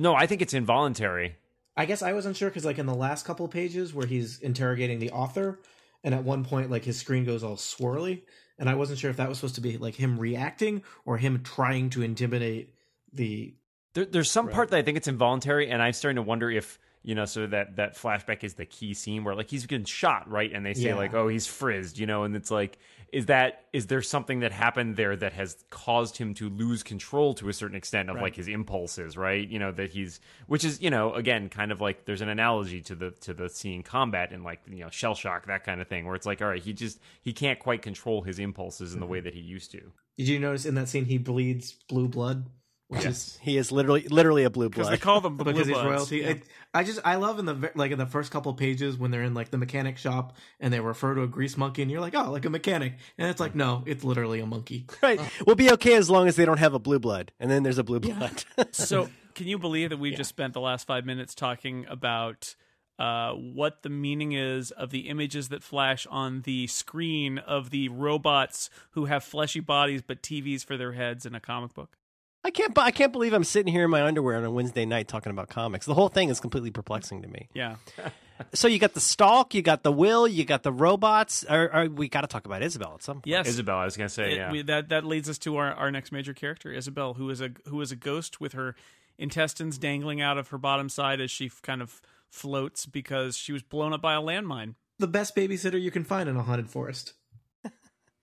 no, 0.01 0.15
I 0.15 0.27
think 0.27 0.41
it's 0.41 0.55
involuntary. 0.55 1.37
I 1.77 1.85
guess 1.87 2.03
I 2.03 2.13
wasn't 2.13 2.37
sure 2.37 2.49
because, 2.51 2.67
like, 2.67 2.79
in 2.79 2.85
the 2.87 2.95
last 2.95 3.25
couple 3.25 3.47
of 3.47 3.51
pages 3.51 3.95
where 3.95 4.07
he's 4.07 4.39
interrogating 4.41 4.99
the 4.99 5.11
author, 5.11 5.59
and 6.05 6.15
at 6.15 6.23
one 6.23 6.45
point, 6.45 6.71
like, 6.71 6.85
his 6.85 6.99
screen 7.01 7.25
goes 7.25 7.43
all 7.43 7.57
swirly, 7.57 8.23
and 8.59 8.69
I 8.69 8.75
wasn't 8.75 8.99
sure 8.99 9.09
if 9.11 9.17
that 9.17 9.27
was 9.29 9.39
supposed 9.39 9.55
to 9.55 9.63
be 9.63 9.79
like 9.79 9.95
him 9.95 10.19
reacting 10.19 10.83
or 11.07 11.17
him 11.17 11.43
trying 11.43 11.89
to 11.91 12.03
intimidate 12.03 12.75
the. 13.13 13.55
There, 13.95 14.05
there's 14.05 14.31
some 14.31 14.49
part 14.49 14.71
that 14.71 14.79
I 14.79 14.83
think 14.83 14.97
it's 14.97 15.09
involuntary, 15.09 15.71
and 15.71 15.83
I'm 15.83 15.93
starting 15.93 16.17
to 16.17 16.23
wonder 16.23 16.51
if 16.51 16.79
you 17.03 17.17
know, 17.17 17.25
so 17.25 17.47
that 17.49 17.77
that 17.77 17.97
flashback 17.97 18.45
is 18.45 18.55
the 18.55 18.65
key 18.65 18.95
scene 18.95 19.25
where 19.25 19.35
like 19.35 19.51
he's 19.51 19.67
been 19.67 19.85
shot, 19.85 20.31
right? 20.31 20.53
And 20.53 20.65
they 20.65 20.75
say 20.75 20.83
Yeah. 20.83 20.95
like, 20.95 21.15
oh, 21.15 21.29
he's 21.29 21.47
frizzed, 21.47 21.99
you 21.99 22.07
know, 22.07 22.23
and 22.23 22.37
it's 22.37 22.51
like, 22.51 22.79
is 23.13 23.27
that 23.27 23.65
is 23.73 23.89
there 23.89 24.01
something 24.03 24.41
that 24.41 24.53
happened 24.53 24.97
there 24.97 25.17
that 25.17 25.33
has 25.33 25.57
caused 25.69 26.17
him 26.17 26.33
to 26.35 26.49
lose 26.49 26.83
control 26.83 27.35
to 27.35 27.49
a 27.49 27.53
certain 27.53 27.77
extent 27.77 28.09
of 28.09 28.17
like 28.17 28.37
his 28.37 28.49
impulses, 28.49 29.17
right? 29.17 29.47
You 29.47 29.59
know, 29.59 29.73
that 29.73 29.91
he's, 29.91 30.21
which 30.47 30.65
is 30.65 30.81
you 30.81 30.91
know, 30.91 31.13
again, 31.13 31.49
kind 31.49 31.73
of 31.73 31.81
like 31.81 32.05
there's 32.05 32.21
an 32.21 32.29
analogy 32.29 32.81
to 32.83 32.95
the 32.95 33.11
to 33.23 33.35
the 33.35 33.49
seeing 33.49 33.83
combat 33.83 34.33
and 34.33 34.45
like 34.45 34.61
you 34.71 34.85
know 34.85 34.91
shell 34.91 35.15
shock 35.15 35.47
that 35.47 35.65
kind 35.65 35.81
of 35.81 35.89
thing, 35.89 36.07
where 36.07 36.15
it's 36.15 36.27
like, 36.27 36.41
all 36.41 36.49
right, 36.49 36.63
he 36.63 36.73
just 36.73 37.01
he 37.21 37.33
can't 37.33 37.59
quite 37.59 37.83
control 37.83 38.23
his 38.23 38.39
impulses 38.39 38.95
in 38.95 39.01
the 39.01 39.07
mm-hmm. 39.07 39.13
way 39.13 39.21
that 39.21 39.35
he 39.35 39.41
used 39.41 39.73
to. 39.73 39.93
Did 40.17 40.29
you 40.29 40.39
notice 40.39 40.67
in 40.67 40.77
that 40.77 40.89
scene 40.89 41.05
he 41.05 41.19
bleeds 41.19 41.73
blue 41.89 42.07
blood, 42.07 42.47
which 42.93 43.05
is 43.05 43.39
He 43.43 43.57
is 43.57 43.73
literally 43.73 44.07
literally 44.09 44.45
a 44.45 44.51
blue 44.51 44.69
blood. 44.69 44.73
because 44.73 44.89
blood. 44.89 44.99
they 44.99 45.03
call 45.03 45.21
them 45.21 45.37
the 45.37 45.45
because 45.45 45.65
Blue 45.67 45.75
he's 45.75 45.83
Bloods. 45.83 45.89
royalty. 45.91 46.19
Yeah. 46.19 46.29
It, 46.29 46.43
I 46.75 46.85
just 46.85 47.01
I 47.05 47.17
love 47.17 47.39
in 47.39 47.45
the 47.47 47.71
like 47.75 47.91
in 47.93 47.99
the 47.99 48.07
first 48.07 48.31
couple 48.31 48.53
pages 48.55 48.97
when 48.97 49.11
they're 49.11 49.23
in 49.23 49.35
like 49.35 49.51
the 49.51 49.59
mechanic 49.59 49.99
shop 49.99 50.37
and 50.61 50.73
they 50.73 50.81
refer 50.81 51.15
to 51.15 51.23
a 51.23 51.27
grease 51.27 51.57
monkey 51.57 51.83
and 51.83 51.91
you're 51.91 52.01
like 52.01 52.15
oh 52.15 52.31
like 52.31 52.45
a 52.45 52.51
mechanic 52.51 52.95
and 53.19 53.29
it's 53.31 53.41
like 53.41 53.55
no 53.55 53.83
it's 53.87 54.05
literally 54.05 54.41
a 54.41 54.47
monkey. 54.47 54.87
right. 55.03 55.21
We'll 55.47 55.57
be 55.57 55.71
okay 55.73 55.95
as 55.95 56.09
long 56.11 56.29
as 56.29 56.37
they 56.37 56.45
don't 56.45 56.59
have 56.59 56.75
a 56.75 56.79
blue 56.79 56.99
blood. 56.99 57.33
And 57.41 57.51
then 57.51 57.63
there's 57.63 57.79
a 57.79 57.85
blue 57.85 58.01
blood. 58.01 58.45
So, 58.73 59.09
can 59.35 59.47
you 59.49 59.59
believe 59.59 59.91
that 59.91 59.99
we've 59.99 60.17
just 60.17 60.31
spent 60.31 60.53
the 60.55 60.61
last 60.61 60.87
five 60.87 61.05
minutes 61.07 61.35
talking 61.35 61.87
about 61.89 62.55
uh, 62.99 63.33
what 63.33 63.83
the 63.83 63.89
meaning 63.89 64.33
is 64.33 64.71
of 64.71 64.91
the 64.91 65.09
images 65.09 65.49
that 65.49 65.63
flash 65.63 66.07
on 66.11 66.43
the 66.43 66.67
screen 66.67 67.39
of 67.39 67.71
the 67.71 67.89
robots 67.89 68.71
who 68.91 69.07
have 69.07 69.25
fleshy 69.25 69.61
bodies 69.61 70.03
but 70.07 70.23
TVs 70.23 70.65
for 70.65 70.77
their 70.77 70.93
heads 70.93 71.25
in 71.27 71.35
a 71.35 71.41
comic 71.41 71.75
book? 71.75 71.97
I 72.45 72.51
can't. 72.51 72.77
I 72.79 72.91
can't 72.91 73.13
believe 73.13 73.33
I'm 73.33 73.45
sitting 73.45 73.73
here 73.73 73.85
in 73.85 73.91
my 73.91 74.03
underwear 74.03 74.37
on 74.37 74.45
a 74.45 74.51
Wednesday 74.51 74.85
night 74.85 75.07
talking 75.09 75.31
about 75.31 75.49
comics. 75.49 75.87
The 75.87 75.95
whole 75.95 76.09
thing 76.09 76.29
is 76.29 76.41
completely 76.41 76.71
perplexing 76.71 77.23
to 77.23 77.29
me. 77.29 77.49
Yeah. 77.55 77.77
So 78.55 78.67
you 78.67 78.81
got 78.81 78.95
the 78.95 78.99
stalk, 79.01 79.55
you 79.55 79.63
got 79.63 79.85
the 79.85 79.93
will, 79.93 80.27
you 80.27 80.45
got 80.45 80.65
the 80.65 80.73
robots. 80.73 81.45
Or, 81.49 81.73
or 81.73 81.89
we 81.89 82.09
got 82.09 82.23
to 82.23 82.27
talk 82.27 82.45
about 82.45 82.61
Izabel 82.63 82.95
at 82.95 83.03
some 83.05 83.17
point. 83.17 83.29
Yes. 83.29 83.47
Izabel, 83.49 83.75
I 83.75 83.85
was 83.85 83.97
gonna 83.97 84.09
say, 84.09 84.33
It- 84.33 84.37
yeah. 84.37 84.51
we, 84.51 84.63
that 84.63 84.89
that 84.89 85.05
leads 85.05 85.29
us 85.29 85.39
to 85.41 85.59
our, 85.59 85.73
our 85.75 85.93
next 85.93 86.11
major 86.11 86.35
character, 86.35 86.71
Izabel, 86.71 87.17
who 87.17 87.31
is 87.31 87.41
a 87.41 87.51
who 87.69 87.81
is 87.81 87.93
a 87.93 87.97
ghost 87.97 88.41
with 88.41 88.55
her 88.55 88.75
intestines 89.17 89.79
dangling 89.79 90.21
out 90.21 90.39
of 90.39 90.49
her 90.49 90.59
bottom 90.59 90.89
side 90.89 91.21
as 91.21 91.31
she 91.31 91.47
f- 91.47 91.63
kind 91.63 91.81
of 91.81 92.01
floats 92.31 92.85
because 92.85 93.37
she 93.37 93.53
was 93.53 93.63
blown 93.63 93.93
up 93.93 94.03
by 94.03 94.15
a 94.15 94.21
landmine. 94.21 94.75
The 94.99 95.07
best 95.07 95.37
babysitter 95.37 95.81
you 95.81 95.93
can 95.93 96.03
find 96.03 96.29
in 96.29 96.35
a 96.37 96.43
haunted 96.43 96.69
forest. 96.69 97.13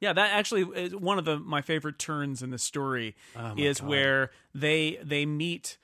Yeah, 0.01 0.13
that 0.13 0.31
actually 0.33 0.61
is 0.63 0.95
one 0.95 1.19
of 1.19 1.25
the 1.25 1.39
my 1.39 1.61
favorite 1.61 1.99
turns 1.99 2.41
in 2.41 2.51
the 2.51 2.57
story 2.57 3.15
is 3.57 3.81
where 3.81 4.31
they 4.55 4.97
they 5.03 5.25
meet 5.25 5.77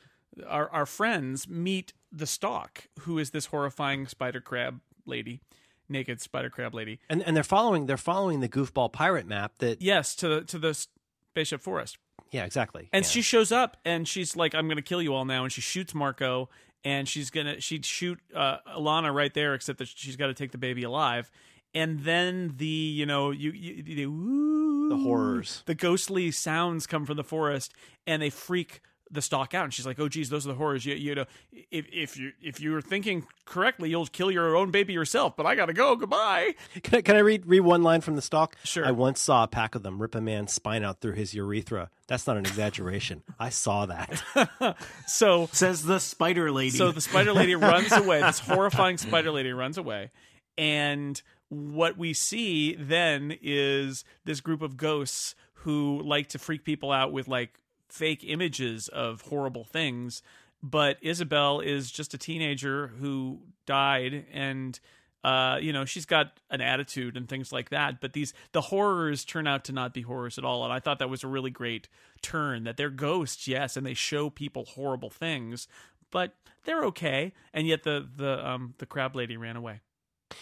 our 0.48 0.70
our 0.70 0.86
friends 0.86 1.48
meet 1.48 1.94
the 2.12 2.26
stalk, 2.28 2.88
who 3.02 3.20
is 3.20 3.32
this 3.32 3.48
horrifying 3.48 4.08
spider 4.08 4.40
crab 4.40 4.80
lady, 5.06 5.42
naked 5.90 6.22
spider 6.22 6.50
crab 6.50 6.74
lady. 6.74 7.00
And 7.10 7.22
and 7.24 7.36
they're 7.36 7.44
following 7.44 7.86
they're 7.88 7.98
following 7.98 8.40
the 8.40 8.50
goofball 8.50 8.92
pirate 8.94 9.28
map 9.28 9.58
that 9.60 9.82
Yes, 9.82 10.16
to 10.16 10.28
the 10.30 10.42
to 10.46 10.58
the 10.60 10.74
spaceship 10.74 11.62
forest. 11.62 11.98
yeah 12.32 12.46
exactly. 12.46 12.88
And 12.94 13.04
Yeah. 13.04 13.10
she 13.12 13.22
shows 13.22 13.52
up 13.52 13.76
and 13.84 14.08
she's 14.08 14.36
like, 14.38 14.56
"I'm 14.56 14.68
going 14.68 14.78
to 14.78 14.82
kill 14.82 15.02
you 15.02 15.14
all 15.14 15.26
now," 15.26 15.44
and 15.44 15.52
she 15.52 15.62
shoots 15.62 15.94
Marko. 15.94 16.50
And 16.86 17.10
she's 17.10 17.32
gonna 17.32 17.60
she'd 17.60 17.84
shoot 17.84 18.20
uh, 18.36 18.58
Alana 18.78 19.12
right 19.12 19.34
there, 19.34 19.56
except 19.56 19.80
that 19.80 19.88
she's 19.88 20.16
got 20.16 20.28
to 20.28 20.36
take 20.36 20.52
the 20.52 20.60
baby 20.60 20.84
alive. 20.84 21.32
And 21.76 22.00
then 22.04 22.54
the 22.58 22.66
you 22.66 23.06
know 23.06 23.30
you, 23.32 23.52
you 23.52 23.84
the, 23.84 24.06
woo, 24.08 24.90
The 24.90 24.98
horrors. 24.98 25.62
the 25.68 25.76
ghostly 25.76 26.32
sounds 26.32 26.88
come 26.88 27.06
from 27.06 27.18
the 27.18 27.24
forest, 27.24 27.74
and 28.08 28.22
they 28.22 28.30
freak 28.32 28.82
the 29.12 29.22
stalk 29.22 29.54
out. 29.54 29.66
And 29.66 29.74
she's 29.74 29.86
like, 29.86 30.00
"Oh, 30.00 30.08
geez, 30.10 30.30
those 30.30 30.46
are 30.48 30.50
the 30.50 30.56
horrors. 30.56 30.86
You, 30.86 30.96
you 30.96 31.14
know, 31.14 31.26
if 31.70 31.86
if 31.92 32.18
you 32.18 32.32
if 32.42 32.60
you're 32.62 32.82
thinking 32.82 33.28
correctly, 33.46 33.90
you'll 33.90 34.08
kill 34.08 34.32
your 34.32 34.56
own 34.56 34.72
baby 34.72 34.94
yourself. 34.94 35.36
But 35.36 35.46
I 35.46 35.54
gotta 35.56 35.74
go. 35.74 35.96
Goodbye." 35.98 36.56
Can 36.82 37.00
I, 37.00 37.02
can 37.02 37.16
I 37.18 37.20
read 37.20 37.46
read 37.46 37.60
one 37.60 37.84
line 37.84 38.00
from 38.02 38.16
the 38.16 38.22
stalk? 38.22 38.56
Sure. 38.64 38.86
I 38.86 38.92
once 38.92 39.20
saw 39.20 39.44
a 39.44 39.48
pack 39.48 39.76
of 39.76 39.84
them 39.84 40.02
rip 40.02 40.16
a 40.16 40.22
man's 40.22 40.54
spine 40.54 40.84
out 40.84 41.02
through 41.02 41.14
his 41.14 41.34
urethra. 41.34 41.90
That's 42.08 42.26
not 42.26 42.38
an 42.38 42.46
exaggeration. 42.46 43.22
I 43.40 43.50
saw 43.50 43.86
that. 43.86 44.24
So 45.08 45.50
Says 45.52 45.84
the 45.84 46.00
spider 46.00 46.52
lady. 46.52 46.72
So 46.78 46.92
the 46.92 47.02
spider 47.02 47.34
lady 47.34 47.56
runs 47.58 47.92
away. 47.92 48.22
This 48.22 48.40
horrifying 48.40 48.98
spider 48.98 49.32
lady 49.32 49.52
runs 49.52 49.78
away. 49.78 50.12
And 50.58 51.22
what 51.50 51.98
we 51.98 52.14
see 52.14 52.76
then 52.76 53.38
is 53.42 54.04
this 54.24 54.42
group 54.42 54.62
of 54.62 54.78
ghosts 54.78 55.36
who 55.60 56.02
like 56.04 56.28
to 56.30 56.40
freak 56.40 56.64
people 56.64 56.92
out 56.92 57.12
with 57.12 57.28
like 57.28 57.60
fake 57.90 58.24
images 58.24 58.88
of 58.88 59.22
horrible 59.22 59.64
things. 59.64 60.22
But 60.62 61.02
Izabel 61.02 61.64
is 61.64 61.92
just 61.92 62.14
a 62.14 62.18
teenager 62.18 62.88
who 63.00 63.42
died 63.66 64.26
and 64.32 64.80
uh, 65.26 65.58
you 65.60 65.74
know, 65.74 65.86
she's 65.86 66.06
got 66.06 66.40
an 66.52 66.62
attitude 66.62 67.18
and 67.18 67.28
things 67.28 67.52
like 67.52 67.70
that. 67.70 68.00
But 68.00 68.14
these 68.14 68.32
the 68.52 68.62
horrors 68.62 69.26
turn 69.26 69.48
out 69.48 69.64
to 69.66 69.72
not 69.72 69.92
be 69.92 70.02
horrors 70.04 70.38
at 70.38 70.46
all. 70.46 70.64
And 70.64 70.72
I 70.72 70.80
thought 70.80 71.00
that 71.00 71.10
was 71.10 71.24
a 71.24 71.28
really 71.28 71.50
great 71.50 71.90
turn 72.22 72.64
that 72.66 72.78
they're 72.78 72.92
ghosts, 72.92 73.48
yes, 73.48 73.76
and 73.76 73.84
they 73.84 73.96
show 73.96 74.30
people 74.30 74.66
horrible 74.66 75.10
things, 75.10 75.68
but 76.12 76.36
they're 76.66 76.84
okay. 76.86 77.34
And 77.56 77.66
yet 77.66 77.82
the 77.82 78.08
the 78.16 78.48
um 78.48 78.76
the 78.78 78.86
crab 78.86 79.16
lady 79.16 79.36
ran 79.36 79.56
away. 79.56 79.82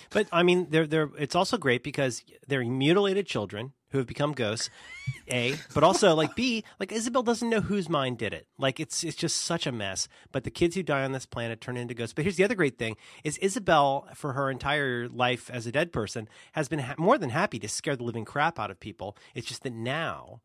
But 0.09 0.27
I 0.31 0.43
mean, 0.43 0.67
they're 0.69 0.87
they're. 0.87 1.09
It's 1.17 1.35
also 1.35 1.57
great 1.57 1.83
because 1.83 2.23
they're 2.47 2.63
mutilated 2.63 3.27
children 3.27 3.73
who 3.89 3.97
have 3.99 4.07
become 4.07 4.31
ghosts. 4.31 4.69
A, 5.31 5.55
but 5.73 5.83
also 5.83 6.15
like 6.15 6.35
B, 6.35 6.63
like 6.79 6.89
Izabel 6.89 7.23
doesn't 7.23 7.49
know 7.49 7.61
whose 7.61 7.89
mind 7.89 8.17
did 8.17 8.33
it. 8.33 8.47
Like 8.57 8.79
it's 8.79 9.03
it's 9.03 9.15
just 9.15 9.41
such 9.41 9.67
a 9.67 9.71
mess. 9.71 10.07
But 10.31 10.43
the 10.45 10.51
kids 10.51 10.75
who 10.75 10.83
die 10.83 11.03
on 11.03 11.11
this 11.11 11.25
planet 11.25 11.61
turn 11.61 11.77
into 11.77 11.93
ghosts. 11.93 12.13
But 12.13 12.23
here's 12.23 12.37
the 12.37 12.43
other 12.43 12.55
great 12.55 12.77
thing: 12.77 12.95
is 13.23 13.37
Izabel 13.39 14.15
for 14.15 14.33
her 14.33 14.49
entire 14.49 15.09
life 15.09 15.49
as 15.51 15.67
a 15.67 15.71
dead 15.71 15.91
person 15.91 16.27
has 16.53 16.67
been 16.69 16.79
ha- 16.79 16.95
more 16.97 17.17
than 17.17 17.29
happy 17.29 17.59
to 17.59 17.67
scare 17.67 17.95
the 17.95 18.03
living 18.03 18.25
crap 18.25 18.59
out 18.59 18.71
of 18.71 18.79
people. 18.79 19.17
It's 19.35 19.47
just 19.47 19.63
that 19.63 19.73
now, 19.73 20.41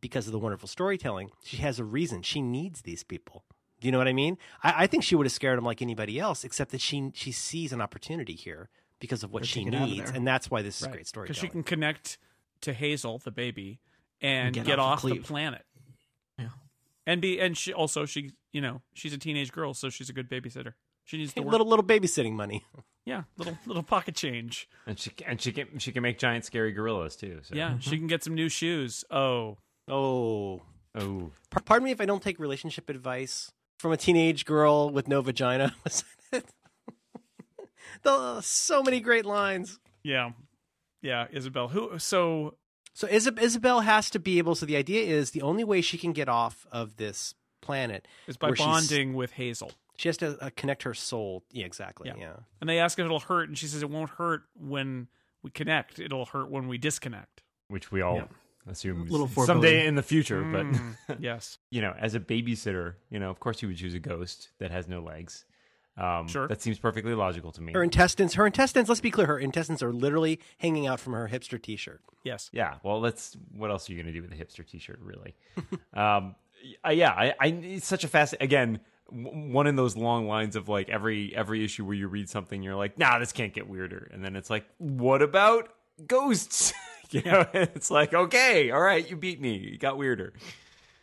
because 0.00 0.26
of 0.26 0.32
the 0.32 0.38
wonderful 0.38 0.68
storytelling, 0.68 1.30
she 1.44 1.58
has 1.58 1.78
a 1.78 1.84
reason. 1.84 2.22
She 2.22 2.42
needs 2.42 2.82
these 2.82 3.04
people. 3.04 3.44
Do 3.84 3.88
you 3.88 3.92
know 3.92 3.98
what 3.98 4.08
I 4.08 4.14
mean? 4.14 4.38
I, 4.62 4.84
I 4.84 4.86
think 4.86 5.04
she 5.04 5.14
would 5.14 5.26
have 5.26 5.32
scared 5.34 5.58
him 5.58 5.64
like 5.66 5.82
anybody 5.82 6.18
else, 6.18 6.42
except 6.42 6.70
that 6.70 6.80
she 6.80 7.10
she 7.12 7.32
sees 7.32 7.70
an 7.70 7.82
opportunity 7.82 8.32
here 8.32 8.70
because 8.98 9.22
of 9.22 9.30
what 9.30 9.42
Or 9.42 9.46
she 9.46 9.62
take 9.62 9.74
it 9.74 9.76
out 9.76 9.82
of 9.82 9.90
needs, 9.90 10.10
and 10.10 10.26
that's 10.26 10.50
why 10.50 10.62
this 10.62 10.80
is 10.80 10.86
a 10.86 10.90
great 10.90 11.06
story. 11.06 11.26
Because 11.26 11.36
she 11.36 11.48
can 11.48 11.62
connect 11.62 12.16
to 12.62 12.72
Hazel, 12.72 13.18
the 13.18 13.30
baby, 13.30 13.80
and 14.22 14.54
get 14.54 14.64
get, 14.64 14.78
off 14.78 14.94
off, 14.94 15.02
the 15.02 15.18
the 15.18 15.22
planet. 15.22 15.66
Yeah. 16.38 16.48
And 17.06 17.20
be 17.20 17.38
and 17.38 17.58
she 17.58 17.74
also 17.74 18.06
she 18.06 18.30
you 18.54 18.62
know 18.62 18.80
she's 18.94 19.12
a 19.12 19.18
teenage 19.18 19.52
girl, 19.52 19.74
so 19.74 19.90
she's 19.90 20.08
a 20.08 20.14
good 20.14 20.30
babysitter. 20.30 20.72
She 21.04 21.18
needs 21.18 21.32
to 21.34 21.42
work. 21.42 21.52
little 21.52 21.68
little 21.68 21.84
babysitting 21.84 22.32
money. 22.32 22.64
yeah, 23.04 23.24
little 23.36 23.58
little 23.66 23.82
pocket 23.82 24.14
change. 24.14 24.66
and 24.86 24.98
she 24.98 25.10
and 25.26 25.42
she 25.42 25.52
can 25.52 25.78
she 25.78 25.92
can 25.92 26.02
make 26.02 26.18
giant 26.18 26.46
scary 26.46 26.72
gorillas 26.72 27.16
too. 27.16 27.40
So. 27.42 27.54
Yeah, 27.54 27.78
she 27.80 27.90
mm-hmm. 27.90 27.98
can 27.98 28.06
get 28.06 28.24
some 28.24 28.34
new 28.34 28.48
shoes. 28.48 29.04
Oh, 29.10 29.58
Oh, 29.88 30.62
Oh. 30.94 31.32
P- 31.50 31.62
pardon 31.64 31.84
me 31.84 31.90
if 31.90 32.00
I 32.00 32.06
don't 32.06 32.22
take 32.22 32.38
relationship 32.38 32.88
advice 32.88 33.52
from 33.78 33.92
a 33.92 33.96
teenage 33.96 34.44
girl 34.44 34.90
with 34.90 35.08
no 35.08 35.20
vagina. 35.22 35.74
Was 35.84 36.04
that 36.30 36.44
it? 36.44 36.46
the, 38.02 38.40
so 38.40 38.82
many 38.82 39.00
great 39.00 39.24
lines. 39.26 39.78
yeah, 40.02 40.30
yeah. 41.02 41.26
Izabel, 41.32 41.70
who? 41.70 41.98
So 41.98 42.56
So 42.92 43.06
Isab- 43.08 43.38
Izabel 43.38 43.84
has 43.84 44.10
to 44.10 44.18
be 44.18 44.38
able. 44.38 44.54
So 44.54 44.66
the 44.66 44.76
idea 44.76 45.02
is 45.04 45.30
the 45.32 45.42
only 45.42 45.64
way 45.64 45.80
she 45.80 45.98
can 45.98 46.12
get 46.12 46.28
off 46.28 46.66
of 46.72 46.96
this 46.96 47.34
planet 47.60 48.06
is 48.26 48.36
by 48.36 48.52
bonding 48.52 49.14
with 49.14 49.32
Hazel. 49.32 49.72
She 49.96 50.08
has 50.08 50.16
to 50.18 50.36
uh, 50.44 50.50
connect 50.56 50.82
her 50.82 50.92
soul. 50.94 51.44
Yeah, 51.52 51.66
exactly. 51.66 52.08
Yeah. 52.08 52.16
Yeah. 52.18 52.36
And 52.60 52.68
they 52.68 52.78
ask 52.80 52.98
if 52.98 53.04
it'll 53.04 53.20
hurt, 53.20 53.48
and 53.48 53.56
she 53.56 53.66
says 53.66 53.80
it 53.82 53.88
won't 53.90 54.10
hurt 54.10 54.42
when 54.58 55.06
we 55.42 55.50
connect. 55.50 55.98
It'll 56.00 56.24
hurt 56.26 56.50
when 56.50 56.66
we 56.68 56.78
disconnect. 56.78 57.42
which 57.68 57.92
we 57.92 58.00
all 58.00 58.16
Yeah. 58.16 58.24
Assume 58.68 59.06
Little 59.08 59.26
is 59.26 59.32
foreboding. 59.32 59.62
someday 59.62 59.86
in 59.86 59.94
the 59.94 60.02
future. 60.02 60.42
Mm, 60.42 60.96
yes. 61.18 61.58
You 61.70 61.82
know, 61.82 61.94
as 61.98 62.14
a 62.14 62.20
babysitter, 62.20 62.94
you 63.10 63.18
know, 63.18 63.30
of 63.30 63.40
course, 63.40 63.60
you 63.62 63.68
would 63.68 63.76
choose 63.76 63.94
a 63.94 63.98
ghost 63.98 64.48
that 64.58 64.70
has 64.70 64.88
no 64.88 65.00
legs. 65.00 65.44
Um, 65.96 66.26
Sure. 66.26 66.48
that 66.48 66.60
seems 66.60 66.78
perfectly 66.80 67.14
logical 67.14 67.52
to 67.52 67.62
me. 67.62 67.72
Her 67.72 67.82
intestines. 67.84 68.34
Her 68.34 68.46
intestines. 68.46 68.88
Let's 68.88 69.00
be 69.00 69.12
clear. 69.12 69.28
Her 69.28 69.38
intestines 69.38 69.80
are 69.82 69.92
literally 69.92 70.40
hanging 70.58 70.88
out 70.88 70.98
from 70.98 71.12
her 71.12 71.28
hipster 71.28 71.60
T-shirt. 71.62 72.00
Yes. 72.24 72.50
Yeah. 72.52 72.76
Well, 72.82 72.98
let's. 73.00 73.36
What 73.56 73.70
else 73.70 73.88
are 73.88 73.92
you 73.92 74.02
going 74.02 74.12
to 74.12 74.18
do 74.20 74.22
with 74.26 74.32
a 74.32 74.42
hipster 74.42 74.66
T-shirt, 74.66 74.98
really? 75.00 75.36
um, 75.94 76.34
I, 76.82 76.92
yeah. 76.92 77.12
I, 77.12 77.34
I. 77.40 77.46
It's 77.48 77.86
such 77.86 78.02
a 78.02 78.08
fast. 78.08 78.34
Again, 78.40 78.80
w- 79.08 79.52
one 79.52 79.68
in 79.68 79.76
those 79.76 79.96
long 79.96 80.26
lines 80.26 80.56
of 80.56 80.68
like 80.68 80.88
every 80.88 81.32
every 81.36 81.64
issue 81.64 81.84
where 81.84 81.94
you 81.94 82.08
read 82.08 82.28
something, 82.28 82.60
you're 82.62 82.74
like, 82.74 82.98
nah, 82.98 83.20
this 83.20 83.30
can't 83.30 83.52
get 83.52 83.68
weirder, 83.68 84.10
and 84.12 84.24
then 84.24 84.34
it's 84.34 84.50
like, 84.50 84.64
what 84.78 85.22
about 85.22 85.68
ghosts? 86.08 86.72
you 87.24 87.30
know, 87.30 87.46
it's 87.52 87.90
like, 87.90 88.12
okay, 88.12 88.70
all 88.70 88.80
right, 88.80 89.08
you 89.08 89.16
beat 89.16 89.40
me. 89.40 89.56
You 89.56 89.78
got 89.78 89.96
weirder. 89.96 90.32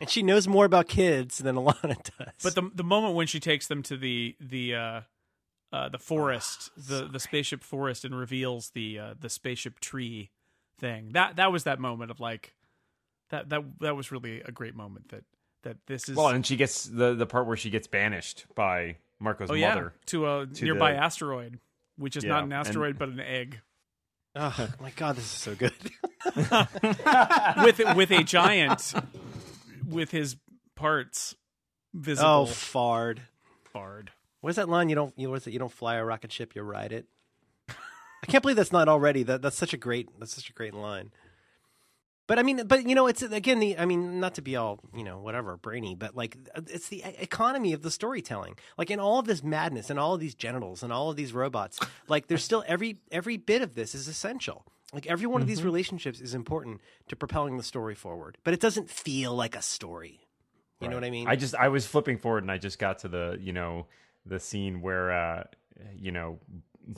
And 0.00 0.10
she 0.10 0.22
knows 0.22 0.46
more 0.48 0.64
about 0.64 0.88
kids 0.88 1.38
than 1.38 1.56
Alana 1.56 1.96
does. 2.18 2.34
But 2.42 2.54
the 2.54 2.70
the 2.74 2.84
moment 2.84 3.14
when 3.14 3.26
she 3.26 3.40
takes 3.40 3.66
them 3.68 3.82
to 3.84 3.96
the 3.96 4.36
the 4.40 4.74
uh, 4.74 5.00
uh, 5.72 5.88
the 5.88 5.98
forest, 5.98 6.70
the 6.76 7.06
the 7.06 7.20
spaceship 7.20 7.62
forest, 7.62 8.04
and 8.04 8.14
reveals 8.18 8.70
the 8.70 8.98
uh, 8.98 9.14
the 9.18 9.28
spaceship 9.30 9.78
tree 9.80 10.30
thing, 10.78 11.10
that 11.12 11.36
that 11.36 11.52
was 11.52 11.64
that 11.64 11.78
moment 11.78 12.10
of 12.10 12.18
like 12.20 12.54
that 13.30 13.48
that 13.50 13.62
that 13.80 13.96
was 13.96 14.10
really 14.10 14.40
a 14.40 14.50
great 14.50 14.74
moment. 14.74 15.10
That 15.10 15.24
that 15.62 15.76
this 15.86 16.08
is 16.08 16.16
Well, 16.16 16.28
and 16.28 16.44
she 16.44 16.56
gets 16.56 16.84
the 16.84 17.14
the 17.14 17.26
part 17.26 17.46
where 17.46 17.56
she 17.56 17.70
gets 17.70 17.86
banished 17.86 18.46
by 18.56 18.96
Marko's 19.22 19.50
oh 19.50 19.54
yeah 19.54 19.68
mother. 19.74 19.92
to 20.06 20.26
a 20.28 20.46
to 20.46 20.64
nearby 20.64 20.92
the- 20.94 20.98
asteroid, 20.98 21.60
which 21.96 22.16
is 22.16 22.24
Yeah, 22.24 22.30
not 22.30 22.38
an 22.44 22.52
and- 22.52 22.54
asteroid 22.66 22.98
but 22.98 23.08
an 23.08 23.20
egg 23.20 23.60
oh 24.36 24.68
my 24.80 24.90
god, 24.96 25.16
this 25.16 25.24
is 25.24 25.30
so 25.30 25.54
good. 25.54 25.72
with 27.64 27.96
with 27.96 28.10
a 28.10 28.22
giant 28.24 28.94
with 29.88 30.10
his 30.10 30.36
parts 30.74 31.34
visible. 31.94 32.28
oh, 32.28 32.46
fard. 32.46 33.18
Bard. 33.72 34.10
What 34.40 34.50
is 34.50 34.56
that 34.56 34.68
line? 34.68 34.88
You 34.88 34.94
don't. 34.94 35.14
You 35.16 35.30
what 35.30 35.36
is 35.36 35.46
it? 35.46 35.52
You 35.52 35.58
don't 35.58 35.72
fly 35.72 35.96
a 35.96 36.04
rocket 36.04 36.32
ship. 36.32 36.54
You 36.54 36.62
ride 36.62 36.92
it. 36.92 37.06
I 37.68 38.26
can't 38.28 38.42
believe 38.42 38.56
that's 38.56 38.72
not 38.72 38.88
already. 38.88 39.22
That 39.22 39.42
that's 39.42 39.56
such 39.56 39.72
a 39.72 39.76
great. 39.76 40.08
That's 40.18 40.34
such 40.34 40.50
a 40.50 40.52
great 40.52 40.74
line. 40.74 41.10
But 42.32 42.38
I 42.38 42.44
mean, 42.44 42.66
but 42.66 42.88
you 42.88 42.94
know, 42.94 43.08
it's 43.08 43.20
again 43.20 43.58
the. 43.58 43.76
I 43.76 43.84
mean, 43.84 44.18
not 44.18 44.36
to 44.36 44.40
be 44.40 44.56
all 44.56 44.80
you 44.96 45.04
know, 45.04 45.18
whatever 45.18 45.58
brainy, 45.58 45.94
but 45.94 46.16
like 46.16 46.38
it's 46.56 46.88
the 46.88 47.04
economy 47.04 47.74
of 47.74 47.82
the 47.82 47.90
storytelling. 47.90 48.56
Like 48.78 48.90
in 48.90 48.98
all 48.98 49.18
of 49.18 49.26
this 49.26 49.42
madness 49.42 49.90
and 49.90 49.98
all 49.98 50.14
of 50.14 50.20
these 50.20 50.34
genitals 50.34 50.82
and 50.82 50.94
all 50.94 51.10
of 51.10 51.16
these 51.16 51.34
robots, 51.34 51.78
like 52.08 52.28
there's 52.28 52.42
still 52.42 52.64
every 52.66 52.96
every 53.10 53.36
bit 53.36 53.60
of 53.60 53.74
this 53.74 53.94
is 53.94 54.08
essential. 54.08 54.64
Like 54.94 55.06
every 55.06 55.26
one 55.26 55.42
of 55.42 55.46
these 55.46 55.62
relationships 55.62 56.22
is 56.22 56.32
important 56.32 56.80
to 57.08 57.16
propelling 57.16 57.58
the 57.58 57.62
story 57.62 57.94
forward, 57.94 58.38
but 58.44 58.54
it 58.54 58.60
doesn't 58.60 58.88
feel 58.88 59.34
like 59.34 59.54
a 59.54 59.60
story. 59.60 60.26
You 60.80 60.88
know 60.88 60.94
what 60.94 61.04
I 61.04 61.10
mean? 61.10 61.28
I 61.28 61.36
just 61.36 61.54
I 61.54 61.68
was 61.68 61.86
flipping 61.86 62.16
forward 62.16 62.44
and 62.44 62.50
I 62.50 62.56
just 62.56 62.78
got 62.78 63.00
to 63.00 63.08
the 63.08 63.36
you 63.42 63.52
know 63.52 63.88
the 64.24 64.40
scene 64.40 64.80
where 64.80 65.12
uh 65.12 65.44
you 65.98 66.12
know 66.12 66.38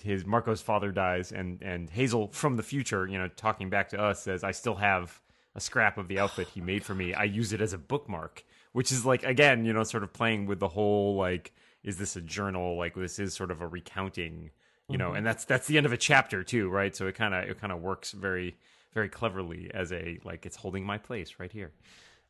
his 0.00 0.22
Marko's 0.22 0.62
father 0.62 0.92
dies 0.92 1.32
and 1.32 1.60
and 1.60 1.90
Hazel 1.90 2.28
from 2.28 2.56
the 2.56 2.62
future 2.62 3.08
you 3.08 3.18
know 3.18 3.26
talking 3.26 3.68
back 3.68 3.88
to 3.88 4.00
us 4.00 4.22
says 4.22 4.44
I 4.44 4.52
still 4.52 4.76
have 4.76 5.20
a 5.54 5.60
scrap 5.60 5.98
of 5.98 6.08
the 6.08 6.18
outfit 6.18 6.48
he 6.54 6.60
made 6.60 6.84
for 6.84 6.94
me. 6.94 7.14
I 7.14 7.24
use 7.24 7.52
it 7.52 7.60
as 7.60 7.72
a 7.72 7.78
bookmark, 7.78 8.44
which 8.72 8.90
is 8.92 9.04
like 9.06 9.22
again 9.24 9.64
you 9.64 9.72
know 9.72 9.84
sort 9.84 10.02
of 10.02 10.12
playing 10.12 10.46
with 10.46 10.60
the 10.60 10.68
whole 10.68 11.16
like 11.16 11.52
is 11.82 11.98
this 11.98 12.16
a 12.16 12.20
journal? 12.20 12.76
Like 12.76 12.94
this 12.94 13.18
is 13.18 13.34
sort 13.34 13.50
of 13.50 13.60
a 13.60 13.66
recounting 13.66 14.50
you 14.88 14.98
know 14.98 15.12
and 15.14 15.26
that's 15.26 15.44
that's 15.46 15.66
the 15.66 15.76
end 15.78 15.86
of 15.86 15.92
a 15.92 15.96
chapter 15.96 16.42
too 16.42 16.68
right? 16.68 16.94
So 16.94 17.06
it 17.06 17.14
kind 17.14 17.34
of 17.34 17.44
it 17.48 17.60
kind 17.60 17.72
of 17.72 17.80
works 17.80 18.12
very 18.12 18.56
very 18.92 19.08
cleverly 19.08 19.70
as 19.74 19.92
a 19.92 20.18
like 20.24 20.46
it's 20.46 20.56
holding 20.56 20.84
my 20.84 20.98
place 20.98 21.34
right 21.38 21.50
here. 21.52 21.72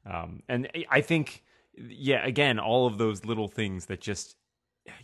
Um, 0.06 0.42
and 0.48 0.68
I- 0.74 0.84
I 0.90 1.00
think, 1.00 1.42
yeah, 1.76 2.24
again, 2.24 2.58
all 2.58 2.86
of 2.86 2.98
those 2.98 3.24
little 3.24 3.48
things 3.48 3.86
that 3.86 4.00
just, 4.00 4.36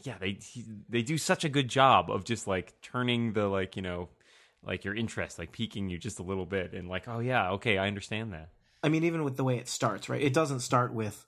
yeah, 0.02 0.16
they 0.18 0.32
he, 0.42 0.64
they 0.88 1.02
do 1.02 1.16
such 1.18 1.44
a 1.44 1.48
good 1.48 1.68
job 1.68 2.10
of 2.10 2.24
just 2.24 2.46
like 2.46 2.74
turning 2.82 3.32
the 3.32 3.46
like 3.46 3.76
you 3.76 3.82
know, 3.82 4.08
like 4.64 4.84
your 4.84 4.94
interest, 4.94 5.38
like 5.38 5.52
piquing 5.52 5.88
you 5.88 5.98
just 5.98 6.18
a 6.18 6.22
little 6.22 6.46
bit, 6.46 6.72
and 6.72 6.88
like, 6.88 7.08
oh 7.08 7.20
yeah, 7.20 7.50
okay, 7.52 7.78
I 7.78 7.86
understand 7.86 8.32
that. 8.32 8.50
I 8.82 8.88
mean, 8.88 9.04
even 9.04 9.24
with 9.24 9.36
the 9.36 9.44
way 9.44 9.58
it 9.58 9.68
starts, 9.68 10.08
right? 10.08 10.22
It 10.22 10.32
doesn't 10.32 10.60
start 10.60 10.94
with 10.94 11.26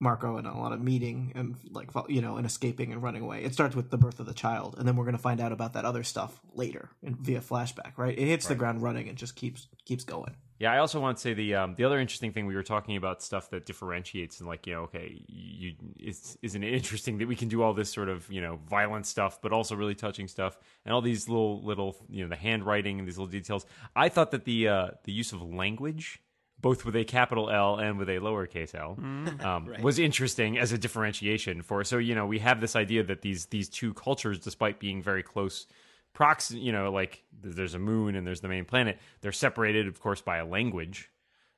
Marko 0.00 0.36
and 0.36 0.46
a 0.46 0.52
lot 0.52 0.72
of 0.72 0.80
meeting 0.80 1.32
and 1.34 1.56
like 1.70 1.90
you 2.08 2.20
know 2.20 2.36
and 2.36 2.46
escaping 2.46 2.92
and 2.92 3.02
running 3.02 3.22
away. 3.22 3.42
It 3.42 3.54
starts 3.54 3.74
with 3.74 3.90
the 3.90 3.98
birth 3.98 4.20
of 4.20 4.26
the 4.26 4.34
child, 4.34 4.76
and 4.78 4.86
then 4.86 4.96
we're 4.96 5.04
going 5.04 5.16
to 5.16 5.22
find 5.22 5.40
out 5.40 5.52
about 5.52 5.72
that 5.74 5.84
other 5.84 6.02
stuff 6.02 6.40
later 6.52 6.90
in, 7.02 7.16
via 7.16 7.40
flashback, 7.40 7.92
right? 7.96 8.16
It 8.16 8.26
hits 8.26 8.46
the 8.46 8.54
ground 8.54 8.82
running 8.82 9.08
and 9.08 9.16
just 9.18 9.36
keeps 9.36 9.68
keeps 9.84 10.04
going. 10.04 10.36
Yeah, 10.60 10.72
I 10.72 10.78
also 10.78 11.00
want 11.00 11.16
to 11.16 11.20
say 11.20 11.34
the 11.34 11.56
um, 11.56 11.74
the 11.74 11.84
other 11.84 11.98
interesting 11.98 12.32
thing 12.32 12.46
we 12.46 12.54
were 12.54 12.62
talking 12.62 12.96
about 12.96 13.22
stuff 13.22 13.50
that 13.50 13.66
differentiates 13.66 14.38
and 14.38 14.48
like 14.48 14.66
you 14.66 14.74
know 14.74 14.82
okay 14.82 15.22
you 15.26 15.74
it's 15.98 16.38
isn't 16.42 16.62
it 16.62 16.72
interesting 16.72 17.18
that 17.18 17.28
we 17.28 17.34
can 17.34 17.48
do 17.48 17.62
all 17.62 17.74
this 17.74 17.92
sort 17.92 18.08
of 18.08 18.30
you 18.30 18.40
know 18.40 18.60
violent 18.68 19.06
stuff 19.06 19.40
but 19.42 19.52
also 19.52 19.74
really 19.74 19.94
touching 19.94 20.28
stuff 20.28 20.56
and 20.84 20.94
all 20.94 21.00
these 21.00 21.28
little 21.28 21.62
little 21.64 21.96
you 22.08 22.22
know 22.22 22.28
the 22.28 22.36
handwriting 22.36 22.98
and 22.98 23.08
these 23.08 23.18
little 23.18 23.30
details. 23.30 23.66
I 23.96 24.08
thought 24.08 24.30
that 24.30 24.44
the 24.44 24.68
uh, 24.68 24.88
the 25.04 25.12
use 25.12 25.32
of 25.32 25.42
language 25.42 26.20
both 26.60 26.84
with 26.86 26.96
a 26.96 27.04
capital 27.04 27.50
L 27.50 27.76
and 27.76 27.98
with 27.98 28.08
a 28.08 28.12
lowercase 28.12 28.74
l 28.74 28.96
um, 29.44 29.68
was 29.82 29.98
interesting 29.98 30.56
as 30.56 30.72
a 30.72 30.78
differentiation 30.78 31.62
for 31.62 31.82
so 31.84 31.98
you 31.98 32.14
know 32.14 32.26
we 32.26 32.38
have 32.38 32.60
this 32.60 32.76
idea 32.76 33.02
that 33.02 33.22
these 33.22 33.46
these 33.46 33.68
two 33.68 33.92
cultures 33.92 34.38
despite 34.38 34.78
being 34.78 35.02
very 35.02 35.22
close 35.22 35.66
prox 36.14 36.50
you 36.50 36.72
know 36.72 36.90
like 36.90 37.22
there's 37.42 37.74
a 37.74 37.78
moon 37.78 38.14
and 38.16 38.26
there's 38.26 38.40
the 38.40 38.48
main 38.48 38.64
planet 38.64 38.98
they're 39.20 39.32
separated 39.32 39.86
of 39.86 40.00
course 40.00 40.20
by 40.22 40.38
a 40.38 40.46
language 40.46 41.10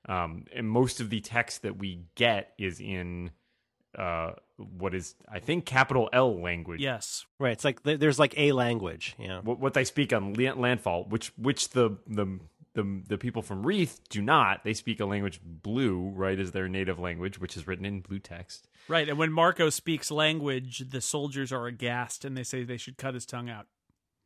um, 0.09 0.45
and 0.55 0.69
most 0.69 1.01
of 1.01 1.11
the 1.11 1.21
text 1.21 1.63
that 1.63 1.79
we 1.79 2.01
get 2.15 2.53
is 2.59 2.81
in 2.81 3.31
uh, 3.99 4.33
what 4.57 4.95
is 4.95 5.15
i 5.29 5.39
think 5.39 5.65
capital 5.67 6.09
l 6.13 6.41
language 6.41 6.81
Yes. 6.81 7.25
right. 7.39 7.53
It's 7.53 7.65
like 7.65 7.83
there's 7.83 8.19
like 8.19 8.35
a 8.39 8.53
language. 8.53 9.15
Yeah. 9.19 9.41
what, 9.43 9.59
what 9.61 9.75
they 9.75 9.85
speak 9.85 10.13
on 10.13 10.35
la- 10.35 10.53
landfall 10.55 11.05
which 11.09 11.33
which 11.39 11.71
the 11.71 11.97
the 12.07 12.27
the, 12.75 13.03
the 13.09 13.17
people 13.17 13.41
from 13.41 13.65
Wreath 13.67 14.01
do 14.11 14.21
not. 14.21 14.63
They 14.63 14.75
speak 14.75 15.01
a 15.01 15.07
language 15.07 15.41
blue, 15.43 16.11
right, 16.15 16.39
as 16.39 16.51
their 16.53 16.69
native 16.69 16.99
language, 16.99 17.41
which 17.41 17.57
is 17.57 17.67
written 17.67 17.87
in 17.87 18.01
blue 18.03 18.19
text. 18.19 18.69
Right. 18.87 19.09
And 19.09 19.17
when 19.19 19.33
Marko 19.33 19.71
speaks 19.71 20.11
language, 20.11 20.85
the 20.91 21.01
soldiers 21.01 21.53
are 21.53 21.67
aghast 21.67 22.23
and 22.27 22.37
they 22.37 22.43
say 22.43 22.65
they 22.65 22.77
should 22.77 22.99
cut 22.99 23.15
his 23.15 23.25
tongue 23.25 23.49
out. 23.49 23.67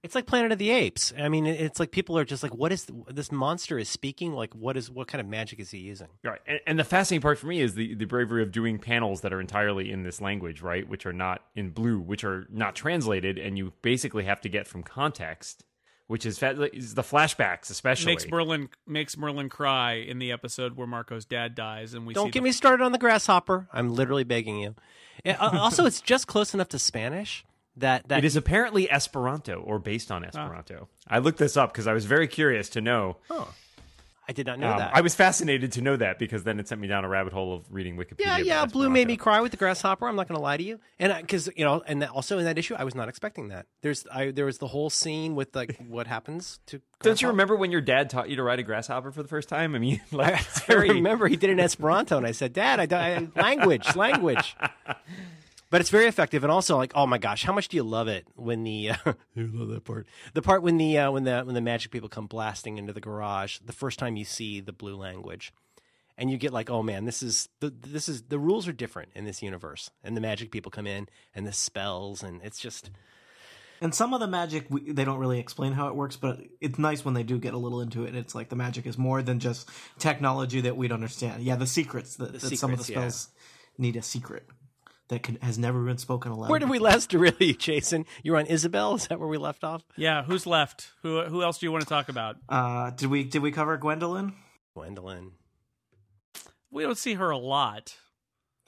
It's 0.03 0.14
like 0.14 0.24
Planet 0.26 0.51
of 0.51 0.59
the 0.59 0.70
Apes. 0.70 1.12
I 1.18 1.28
mean, 1.28 1.46
it's 1.46 1.78
like 1.78 1.90
people 1.90 2.16
are 2.16 2.24
just 2.24 2.42
like, 2.42 2.55
what 2.55 2.72
is 2.72 2.86
this 3.09 3.30
monster 3.30 3.78
is 3.78 3.88
speaking? 3.88 4.32
Like, 4.32 4.55
what 4.55 4.78
is 4.78 4.90
what 4.90 5.09
kind 5.09 5.20
of 5.20 5.26
magic 5.26 5.61
is 5.61 5.70
he 5.70 5.78
using? 5.78 6.09
Right. 6.24 6.40
And, 6.46 6.61
and 6.66 6.78
the 6.78 6.84
fascinating 6.84 7.20
part 7.20 7.38
for 7.38 7.46
me 7.46 7.61
is 7.61 7.74
the, 7.74 7.94
the 7.94 8.07
bravery 8.07 8.42
of 8.42 8.51
doing 8.51 8.78
panels 8.78 9.20
that 9.20 9.32
are 9.32 9.40
entirely 9.40 9.90
in 9.92 10.03
this 10.03 10.18
language, 10.20 10.62
right? 10.62 10.88
Which 10.88 11.05
are 11.05 11.12
not 11.12 11.42
in 11.55 11.70
blue, 11.70 11.98
which 12.01 12.24
are 12.24 12.46
not 12.51 12.74
translated, 12.74 13.38
and 13.38 13.59
you 13.59 13.74
basically 13.82 14.24
have 14.24 14.40
to 14.40 14.48
get 14.48 14.66
from 14.66 14.82
context, 14.82 15.64
which 16.07 16.24
is, 16.24 16.38
fa- 16.38 16.74
is 16.74 16.94
the 16.94 17.03
flashbacks, 17.03 17.68
especially. 17.70 18.12
Makes 18.12 18.28
Merlin 18.30 18.70
makes 18.86 19.18
Merlin 19.18 19.51
cry 19.51 19.92
in 19.94 20.18
the 20.18 20.32
episode 20.32 20.76
where 20.78 20.86
Marko's 20.86 21.26
dad 21.26 21.55
dies, 21.55 21.92
and 21.92 22.07
we 22.07 22.14
Don't 22.14 22.28
see 22.28 22.30
get 22.30 22.40
the- 22.40 22.44
me 22.44 22.53
started 22.53 22.82
on 22.82 22.92
the 22.92 22.98
grasshopper. 22.98 23.68
I'm 23.70 23.94
literally 23.94 24.24
begging 24.24 24.61
you. 24.61 24.74
Uh, 25.26 25.34
also, 25.53 25.84
it's 25.84 26.01
just 26.01 26.26
close 26.26 26.55
enough 26.55 26.68
to 26.70 26.78
Spanish 26.78 27.44
that 27.77 28.09
that 28.09 28.18
it 28.18 28.25
is 28.25 28.37
apparently 28.37 28.91
Esperanto 28.91 29.61
or 29.61 29.79
based 29.79 30.11
on 30.11 30.25
Esperanto. 30.25 30.89
I 31.09 31.18
looked 31.18 31.39
this 31.39 31.57
up 31.57 31.73
because 31.73 31.87
I 31.87 31.93
was 31.93 32.05
very 32.05 32.29
curious 32.29 32.68
to 32.71 32.81
know. 32.81 33.16
I 34.29 34.33
did 34.33 34.47
not 34.47 34.61
know 34.61 34.71
Um, 34.71 34.79
that. 34.79 34.93
I 34.95 35.01
was 35.01 35.12
fascinated 35.16 35.73
to 35.73 35.81
know 35.83 35.97
that 35.97 36.21
because 36.21 36.45
then 36.45 36.61
it 36.61 36.68
sent 36.68 36.81
me 36.81 36.87
down 36.87 37.05
a 37.05 37.09
rabbit 37.09 37.33
hole 37.33 37.53
of 37.53 37.64
reading 37.68 37.97
Wikipedia. 37.97 38.27
yeah, 38.27 38.39
yeah. 38.39 38.66
Blue 38.66 38.89
made 38.89 39.09
me 39.09 39.16
cry 39.16 39.41
with 39.41 39.51
the 39.51 39.57
grasshopper. 39.57 40.07
I'm 40.07 40.14
not 40.14 40.29
going 40.29 40.37
to 40.37 40.43
lie 40.43 40.57
to 40.57 40.62
you, 40.62 40.79
and 41.01 41.12
because 41.21 41.49
you 41.57 41.64
know, 41.64 41.83
and 41.85 42.03
that, 42.03 42.11
also 42.11 42.39
in 42.39 42.45
that 42.45 42.57
issue, 42.57 42.77
I 42.79 42.85
was 42.85 42.95
not 42.95 43.09
expecting 43.09 43.49
that. 43.49 43.66
There's, 43.83 44.07
I, 44.12 44.31
there 44.31 44.45
was 44.45 44.59
the 44.59 44.68
whole 44.68 44.89
scene 44.89 45.35
with 45.35 45.57
like 45.57 45.77
what 45.89 46.07
happens 46.07 46.61
to. 46.66 46.81
Don't 47.03 47.21
you 47.21 47.27
remember 47.27 47.57
when 47.57 47.73
your 47.73 47.81
dad 47.81 48.09
taught 48.09 48.29
you 48.29 48.37
to 48.37 48.43
ride 48.45 48.61
a 48.61 48.62
grasshopper 48.62 49.11
for 49.11 49.23
the 49.23 49.29
first 49.29 49.49
time? 49.49 49.75
I 49.75 49.81
mean, 49.81 50.01
like, 50.12 50.41
it's 50.41 50.71
I 50.71 50.75
remember 50.75 51.27
he 51.27 51.35
did 51.37 51.51
in 51.51 51.59
Esperanto, 51.59 52.16
and 52.16 52.27
I 52.27 52.31
said, 52.33 52.53
"Dad, 52.53 52.93
I, 52.93 53.16
I 53.16 53.29
language, 53.35 53.97
language." 53.97 54.55
But 55.71 55.81
it's 55.81 55.91
very 55.91 56.07
effective, 56.07 56.43
and 56.43 56.51
also 56.51 56.77
like, 56.77 56.93
oh 56.97 57.07
my 57.07 57.18
gosh, 57.18 57.45
how 57.45 57.53
much 57.53 57.68
do 57.68 57.77
you 57.77 57.85
love 57.85 58.09
it 58.09 58.27
when 58.35 58.64
the 58.64 58.91
uh, 58.91 58.97
you 59.35 59.49
love 59.53 59.68
that 59.68 59.85
part? 59.85 60.07
The 60.35 60.43
part 60.43 60.62
when 60.62 60.79
the 60.79 60.99
uh, 60.99 61.11
when 61.12 61.25
the 61.25 61.43
when 61.43 61.55
the 61.55 61.61
magic 61.61 61.93
people 61.93 62.09
come 62.09 62.27
blasting 62.27 62.77
into 62.77 62.93
the 62.93 63.01
garage 63.01 63.59
the 63.64 63.73
first 63.73 63.99
time 63.99 64.16
you 64.16 64.25
see 64.25 64.61
the 64.61 64.73
blue 64.73 64.97
language, 64.97 65.53
and 66.18 66.29
you 66.29 66.39
get 66.39 66.53
like, 66.53 66.71
oh 66.71 66.83
man, 66.83 67.05
this 67.05 67.23
is 67.23 67.49
the 67.61 67.71
this 67.71 68.09
is 68.09 68.23
the 68.23 68.39
rules 68.39 68.66
are 68.66 68.73
different 68.73 69.11
in 69.14 69.25
this 69.25 69.43
universe, 69.43 69.91
and 70.03 70.16
the 70.16 70.21
magic 70.21 70.51
people 70.51 70.73
come 70.73 70.89
in 70.89 71.09
and 71.37 71.47
the 71.47 71.53
spells, 71.53 72.23
and 72.23 72.43
it's 72.43 72.59
just 72.59 72.91
And 73.81 73.95
some 73.95 74.12
of 74.12 74.21
the 74.21 74.27
magic 74.27 74.66
they 74.71 75.05
don't 75.05 75.18
really 75.18 75.39
explain 75.39 75.73
how 75.73 75.89
it 75.89 75.95
works, 75.95 76.16
but 76.16 76.41
it's 76.61 76.79
nice 76.79 77.05
when 77.05 77.14
they 77.14 77.23
do 77.23 77.39
get 77.39 77.55
a 77.55 77.59
little 77.59 77.81
into 77.81 78.05
it. 78.05 78.09
And 78.09 78.18
it's 78.18 78.35
like 78.35 78.51
the 78.51 78.57
magic 78.57 78.87
is 78.87 78.99
more 78.99 79.23
than 79.23 79.41
just 79.41 79.68
technology 79.99 80.61
that 80.62 80.77
we'd 80.77 80.93
understand. 80.93 81.43
Yeah, 81.43 81.57
the 81.57 81.66
secrets 81.66 82.16
that, 82.16 82.33
that 82.33 82.41
some 82.41 82.73
of 82.73 82.79
the 82.79 82.85
secrets, 82.85 82.89
yeah. 82.91 82.97
spells 82.97 83.29
need 83.79 83.97
a 83.97 84.03
secret. 84.03 84.47
That 85.11 85.25
can, 85.25 85.39
has 85.43 85.59
never 85.59 85.85
been 85.85 85.99
spoken 85.99 86.31
aloud. 86.31 86.51
Where 86.51 86.61
did 86.61 86.71
we 86.71 86.79
last 86.79 87.13
really, 87.15 87.53
Jason? 87.53 88.07
You 88.23 88.33
were 88.33 88.39
on 88.39 88.47
Izabel. 88.47 88.95
Is 88.97 89.09
that 89.09 89.19
where 89.19 89.29
we 89.29 89.39
left 89.39 89.65
off? 89.65 89.83
Yeah, 89.97 90.23
who's 90.23 90.47
left? 90.47 90.93
Who 91.03 91.23
who 91.25 91.43
else 91.43 91.59
do 91.59 91.67
you 91.67 91.73
want 91.73 91.83
to 91.83 91.89
talk 91.89 92.09
about? 92.09 92.37
Uh, 92.49 92.91
did 92.91 93.11
we 93.11 93.25
did 93.25 93.43
we 93.43 93.51
cover 93.51 93.77
Gwendolyn? 93.77 94.35
Gwendolyn. 94.75 95.33
We 96.71 96.85
don't 96.85 96.97
see 96.97 97.15
her 97.15 97.31
a 97.31 97.39
lot. 97.39 97.97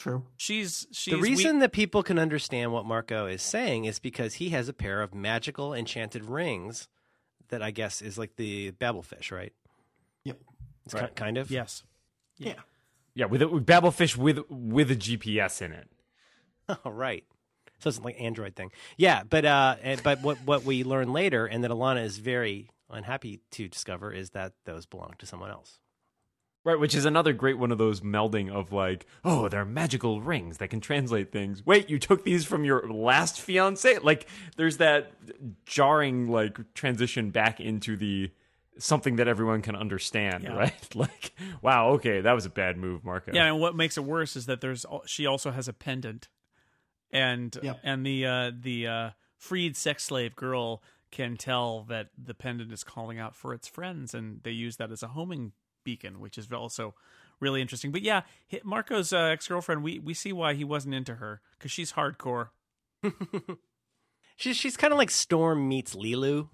True. 0.01 0.25
She's 0.37 0.89
she's 0.91 1.15
The 1.15 1.21
reason 1.21 1.61
that 1.61 1.71
people 1.71 2.03
can 2.03 2.19
understand 2.19 2.73
what 2.73 2.85
Marko 2.87 3.27
is 3.27 3.41
saying 3.41 3.85
is 3.85 4.01
because 4.01 4.35
he 4.35 4.49
has 4.49 4.69
a 4.69 4.73
pair 4.73 5.01
of 5.01 5.15
magical 5.15 5.73
enchanted 5.73 6.25
rings 6.25 6.89
that 7.51 7.63
I 7.63 7.71
guess 7.71 8.03
is 8.03 8.19
like 8.19 8.35
the 8.35 8.73
Babelfish, 8.73 9.31
right? 9.31 9.53
Yep. 10.25 10.41
It's 10.87 10.95
ki- 10.95 11.07
kind 11.15 11.39
of. 11.39 11.53
yes. 11.53 11.85
Yeah. 12.37 12.55
Yeah, 13.15 13.27
with, 13.27 13.43
a, 13.43 13.49
with 13.49 13.65
Babelfish 13.65 14.17
with 14.17 14.41
with 14.51 14.91
a 14.91 14.97
GPS 14.97 15.63
in 15.63 15.71
it. 15.71 15.89
Oh, 16.85 16.91
right. 16.91 17.25
So 17.81 17.89
it's 17.89 18.01
like 18.01 18.21
Android 18.21 18.55
thing. 18.55 18.71
Yeah, 18.97 19.23
but 19.29 19.45
uh, 19.45 19.77
but 20.05 20.23
what 20.23 20.39
what 20.45 20.65
we 20.65 20.85
learn 20.85 21.13
later, 21.13 21.47
and 21.47 21.65
that 21.65 21.71
Alana 21.71 22.05
is 22.05 22.19
very 22.19 22.71
unhappy 22.89 23.41
to 23.53 23.69
discover, 23.69 24.13
is 24.13 24.31
that 24.31 24.53
those 24.65 24.87
belong 24.87 25.15
to 25.19 25.27
someone 25.27 25.51
else. 25.51 25.79
Right, 26.65 26.79
which 26.79 26.95
is 26.95 27.05
another 27.05 27.33
great 27.33 27.59
one 27.59 27.73
of 27.73 27.79
those 27.79 28.03
melding 28.03 28.49
of 28.49 28.73
like, 28.73 29.07
oh, 29.25 29.49
they're 29.49 29.65
magical 29.65 30.21
rings 30.21 30.59
that 30.59 30.69
can 30.69 30.81
translate 30.81 31.33
things. 31.33 31.67
Wait, 31.67 31.91
you 31.91 31.99
took 31.99 32.23
these 32.25 32.45
from 32.45 32.65
your 32.65 32.89
last 32.89 33.41
fiance? 33.41 33.99
Like, 33.99 34.29
there's 34.57 34.77
that 34.77 35.11
jarring 35.67 36.29
like 36.31 36.59
transition 36.75 37.31
back 37.31 37.59
into 37.59 37.97
the 37.97 38.31
something 38.79 39.17
that 39.17 39.27
everyone 39.27 39.61
can 39.63 39.75
understand, 39.75 40.45
Yeah. 40.45 40.55
right? 40.55 40.89
Like, 40.95 41.33
wow, 41.63 41.89
okay, 41.95 42.21
that 42.21 42.33
was 42.33 42.47
a 42.47 42.51
bad 42.51 42.77
move, 42.77 43.05
Marko. 43.05 43.33
Yeah, 43.35 43.47
and 43.47 43.59
what 43.59 43.75
makes 43.75 43.97
it 43.99 44.05
worse 44.05 44.37
is 44.37 44.47
that 44.47 44.61
there's 44.61 44.87
she 45.05 45.27
also 45.27 45.51
has 45.51 45.67
a 45.67 45.73
pendant, 45.73 46.29
and 47.13 47.57
Yep. 47.63 47.81
and 47.83 48.05
the 48.07 48.27
uh, 48.27 48.51
the 48.59 48.87
uh, 48.87 49.11
freed 49.37 49.77
sex 49.77 50.05
slave 50.05 50.35
girl 50.37 50.83
can 51.11 51.37
tell 51.37 51.83
that 51.85 52.09
the 52.17 52.33
pendant 52.35 52.73
is 52.73 52.83
calling 52.85 53.19
out 53.19 53.37
for 53.37 53.53
its 53.53 53.69
friends, 53.69 54.15
and 54.15 54.41
they 54.45 54.51
use 54.51 54.77
that 54.79 54.91
as 54.91 55.03
a 55.03 55.09
homing 55.09 55.53
beacon, 55.85 56.21
which 56.21 56.39
is 56.39 56.51
also 56.53 56.95
really 57.41 57.61
interesting. 57.61 57.91
But 57.93 58.03
yeah, 58.03 58.23
Marko's 58.65 59.13
uh, 59.13 59.19
ex 59.19 59.47
girlfriend, 59.49 59.83
we 59.83 59.99
we 59.99 60.15
see 60.15 60.33
why 60.33 60.55
he 60.55 60.65
wasn't 60.65 60.95
into 60.95 61.17
her 61.17 61.41
because 61.59 61.71
she's 61.71 61.93
hardcore. 61.93 62.49
She's 64.37 64.57
she's 64.57 64.77
kind 64.77 64.93
of 64.93 64.99
like 64.99 65.11
Storm 65.11 65.69
meets 65.69 65.95
Leeloo, 65.95 66.49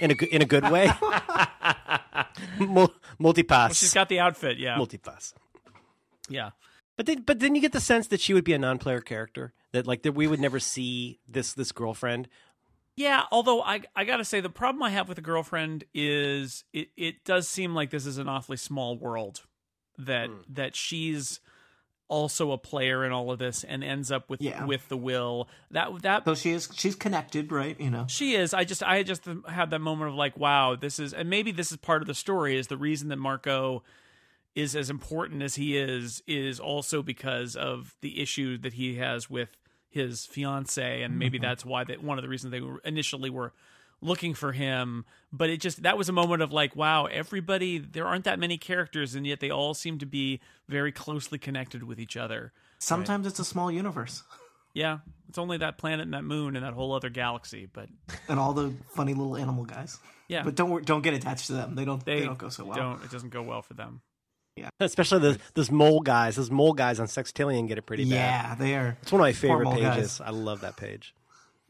in 0.00 0.10
a 0.10 0.14
good 0.14 0.28
in 0.30 0.42
a 0.42 0.46
good 0.46 0.68
way. 0.70 0.90
Mul- 2.58 2.92
multipass. 3.20 3.78
She's 3.78 3.92
got 3.94 4.08
the 4.08 4.18
outfit, 4.20 4.58
yeah, 4.58 4.76
multipass. 4.76 5.34
yeah. 6.28 6.50
But 6.98 7.06
then, 7.06 7.22
but 7.22 7.38
then 7.38 7.54
you 7.54 7.60
get 7.60 7.70
the 7.70 7.80
sense 7.80 8.08
that 8.08 8.20
she 8.20 8.34
would 8.34 8.42
be 8.42 8.52
a 8.52 8.58
non-player 8.58 9.00
character. 9.00 9.54
That 9.70 9.86
like 9.86 10.02
that 10.02 10.12
we 10.12 10.26
would 10.26 10.40
never 10.40 10.58
see 10.58 11.20
this 11.28 11.52
this 11.54 11.70
girlfriend. 11.70 12.26
Yeah, 12.96 13.22
although 13.30 13.62
I 13.62 13.82
I 13.94 14.04
gotta 14.04 14.24
say 14.24 14.40
the 14.40 14.50
problem 14.50 14.82
I 14.82 14.90
have 14.90 15.08
with 15.08 15.16
a 15.16 15.22
girlfriend 15.22 15.84
is 15.94 16.64
it, 16.72 16.88
it 16.96 17.24
does 17.24 17.46
seem 17.46 17.72
like 17.72 17.90
this 17.90 18.04
is 18.04 18.18
an 18.18 18.28
awfully 18.28 18.56
small 18.56 18.98
world 18.98 19.42
that 19.96 20.28
hmm. 20.28 20.38
that 20.48 20.74
she's 20.74 21.38
also 22.08 22.50
a 22.50 22.58
player 22.58 23.04
in 23.04 23.12
all 23.12 23.30
of 23.30 23.38
this 23.38 23.62
and 23.62 23.84
ends 23.84 24.10
up 24.10 24.28
with 24.28 24.40
Yeah. 24.40 24.64
with 24.64 24.88
the 24.88 24.96
will 24.96 25.48
that 25.70 26.02
that 26.02 26.24
So 26.24 26.34
she 26.34 26.50
is 26.50 26.68
she's 26.74 26.96
connected, 26.96 27.52
right? 27.52 27.78
You 27.78 27.90
know. 27.90 28.06
she 28.08 28.34
is 28.34 28.52
I 28.52 28.64
just 28.64 28.82
I 28.82 29.04
just 29.04 29.24
had 29.46 29.70
that 29.70 29.80
moment 29.80 30.10
of 30.10 30.16
like 30.16 30.36
wow 30.36 30.74
this 30.74 30.98
is 30.98 31.14
and 31.14 31.30
maybe 31.30 31.52
this 31.52 31.70
is 31.70 31.76
part 31.76 32.02
of 32.02 32.08
the 32.08 32.14
story 32.14 32.56
is 32.58 32.66
the 32.66 32.76
reason 32.76 33.08
that 33.10 33.18
Marko 33.18 33.84
is 34.58 34.74
as 34.74 34.90
important 34.90 35.40
as 35.40 35.54
he 35.54 35.76
is 35.76 36.20
is 36.26 36.58
also 36.58 37.00
because 37.00 37.54
of 37.54 37.94
the 38.00 38.20
issue 38.20 38.58
that 38.58 38.72
he 38.72 38.96
has 38.96 39.30
with 39.30 39.56
his 39.88 40.26
fiance 40.26 41.02
and 41.02 41.16
maybe 41.16 41.38
mm-hmm. 41.38 41.46
that's 41.46 41.64
why 41.64 41.84
that 41.84 42.02
one 42.02 42.18
of 42.18 42.22
the 42.22 42.28
reasons 42.28 42.50
they 42.50 42.60
were 42.60 42.80
initially 42.84 43.30
were 43.30 43.52
looking 44.00 44.34
for 44.34 44.50
him 44.50 45.04
but 45.32 45.48
it 45.48 45.60
just 45.60 45.84
that 45.84 45.96
was 45.96 46.08
a 46.08 46.12
moment 46.12 46.42
of 46.42 46.52
like 46.52 46.74
wow 46.74 47.06
everybody 47.06 47.78
there 47.78 48.04
aren't 48.04 48.24
that 48.24 48.40
many 48.40 48.58
characters 48.58 49.14
and 49.14 49.28
yet 49.28 49.38
they 49.38 49.50
all 49.50 49.74
seem 49.74 49.96
to 49.96 50.06
be 50.06 50.40
very 50.68 50.90
closely 50.90 51.38
connected 51.38 51.84
with 51.84 52.00
each 52.00 52.16
other 52.16 52.52
Sometimes 52.80 53.26
it's 53.26 53.40
a 53.40 53.44
small 53.44 53.72
universe, 53.72 54.22
yeah 54.74 54.98
it's 55.28 55.38
only 55.38 55.58
that 55.58 55.78
planet 55.78 56.04
and 56.04 56.14
that 56.14 56.24
moon 56.24 56.56
and 56.56 56.64
that 56.64 56.74
whole 56.74 56.92
other 56.92 57.10
galaxy 57.10 57.68
but 57.72 57.88
and 58.28 58.40
all 58.40 58.52
the 58.52 58.72
funny 58.90 59.14
little 59.14 59.36
animal 59.36 59.64
guys. 59.64 59.98
yeah 60.26 60.42
But 60.42 60.56
don't 60.56 60.84
don't 60.84 61.02
get 61.02 61.14
attached 61.14 61.46
to 61.46 61.52
them. 61.54 61.76
They 61.76 61.84
don't 61.84 62.04
they, 62.04 62.20
they 62.20 62.26
don't 62.26 62.38
go 62.38 62.48
so 62.48 62.64
well. 62.64 62.76
don't 62.76 63.04
it 63.04 63.10
doesn't 63.10 63.30
go 63.30 63.42
well 63.42 63.62
for 63.62 63.74
them 63.74 64.00
Especially 64.80 65.18
those 65.20 65.38
those 65.54 65.70
mole 65.70 66.00
guys. 66.00 66.36
Those 66.36 66.50
mole 66.50 66.72
guys 66.74 67.00
on 67.00 67.06
Sextillion 67.06 67.68
get 67.68 67.78
it 67.78 67.82
pretty 67.86 68.04
bad. 68.04 68.10
Yeah, 68.12 68.54
they 68.54 68.74
are. 68.74 68.96
It's 69.02 69.12
one 69.12 69.20
of 69.20 69.24
my 69.24 69.32
favorite 69.32 69.70
pages. 69.70 70.18
guys. 70.18 70.20
I 70.20 70.30
love 70.30 70.60
that 70.62 70.76
page. 70.76 71.14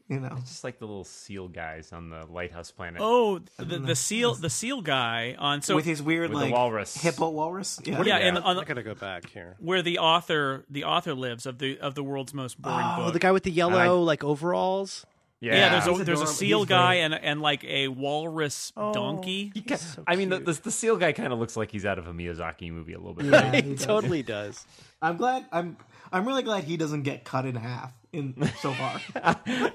You 0.07 0.19
know. 0.19 0.37
Just 0.39 0.63
like 0.63 0.79
the 0.79 0.85
little 0.87 1.03
seal 1.03 1.47
guys 1.47 1.93
on 1.93 2.09
the 2.09 2.25
lighthouse 2.25 2.71
planet. 2.71 2.99
Oh, 2.99 3.41
the, 3.59 3.77
the 3.77 3.95
seal, 3.95 4.33
the 4.33 4.49
seal 4.49 4.81
guy 4.81 5.35
on 5.37 5.61
so 5.61 5.75
with 5.75 5.85
his 5.85 6.01
weird 6.01 6.31
With 6.31 6.39
the 6.39 6.45
like 6.45 6.53
walrus. 6.53 6.95
hippo 6.97 7.29
walrus. 7.29 7.79
Yeah. 7.85 8.01
yeah, 8.01 8.17
Yeah. 8.17 8.27
and 8.29 8.37
on 8.39 8.57
I 8.57 8.63
gotta 8.63 8.81
go 8.81 8.95
back 8.95 9.29
here. 9.29 9.55
where 9.59 9.83
the 9.83 9.99
author, 9.99 10.65
the 10.67 10.85
author 10.85 11.13
lives 11.13 11.45
of 11.45 11.59
the 11.59 11.79
of 11.79 11.93
the 11.93 12.01
world's 12.01 12.33
most 12.33 12.59
boring 12.59 12.79
Oh, 12.81 13.03
book. 13.03 13.13
the 13.13 13.19
guy 13.19 13.31
with 13.31 13.43
the 13.43 13.51
yellow 13.51 14.01
like 14.01 14.23
overalls. 14.23 15.05
Yeah, 15.41 15.53
yeah, 15.55 15.79
there's 15.79 15.99
a 16.01 16.03
there's 16.03 16.21
a 16.21 16.27
seal 16.27 16.59
He's 16.59 16.67
guy 16.69 16.95
very- 16.95 17.01
and 17.01 17.13
and 17.13 17.41
like 17.41 17.63
a 17.63 17.87
walrus 17.87 18.71
donkey. 18.75 19.51
Ca- 19.67 19.77
so 19.77 20.03
I 20.07 20.15
mean, 20.15 20.29
the, 20.29 20.39
the 20.39 20.53
the 20.53 20.71
seal 20.71 20.97
guy 20.97 21.11
kind 21.13 21.31
of 21.33 21.39
looks 21.39 21.55
like 21.55 21.71
he's 21.71 21.85
out 21.85 21.97
of 21.99 22.07
a 22.07 22.11
Miyazaki 22.13 22.71
movie 22.71 22.93
a 22.93 22.97
little 22.97 23.13
bit. 23.13 23.27
Yeah, 23.27 23.51
he 23.51 23.61
he 23.69 23.75
does. 23.75 23.85
totally 23.85 24.23
does. 24.23 24.65
I'm 25.01 25.17
glad. 25.17 25.45
I'm 25.51 25.77
I'm 26.11 26.25
really 26.27 26.43
glad 26.43 26.63
he 26.65 26.75
doesn't 26.77 27.03
get 27.03 27.23
cut 27.23 27.45
in 27.45 27.55
half 27.55 27.93
in 28.11 28.35
so 28.61 28.73
far. 28.73 29.01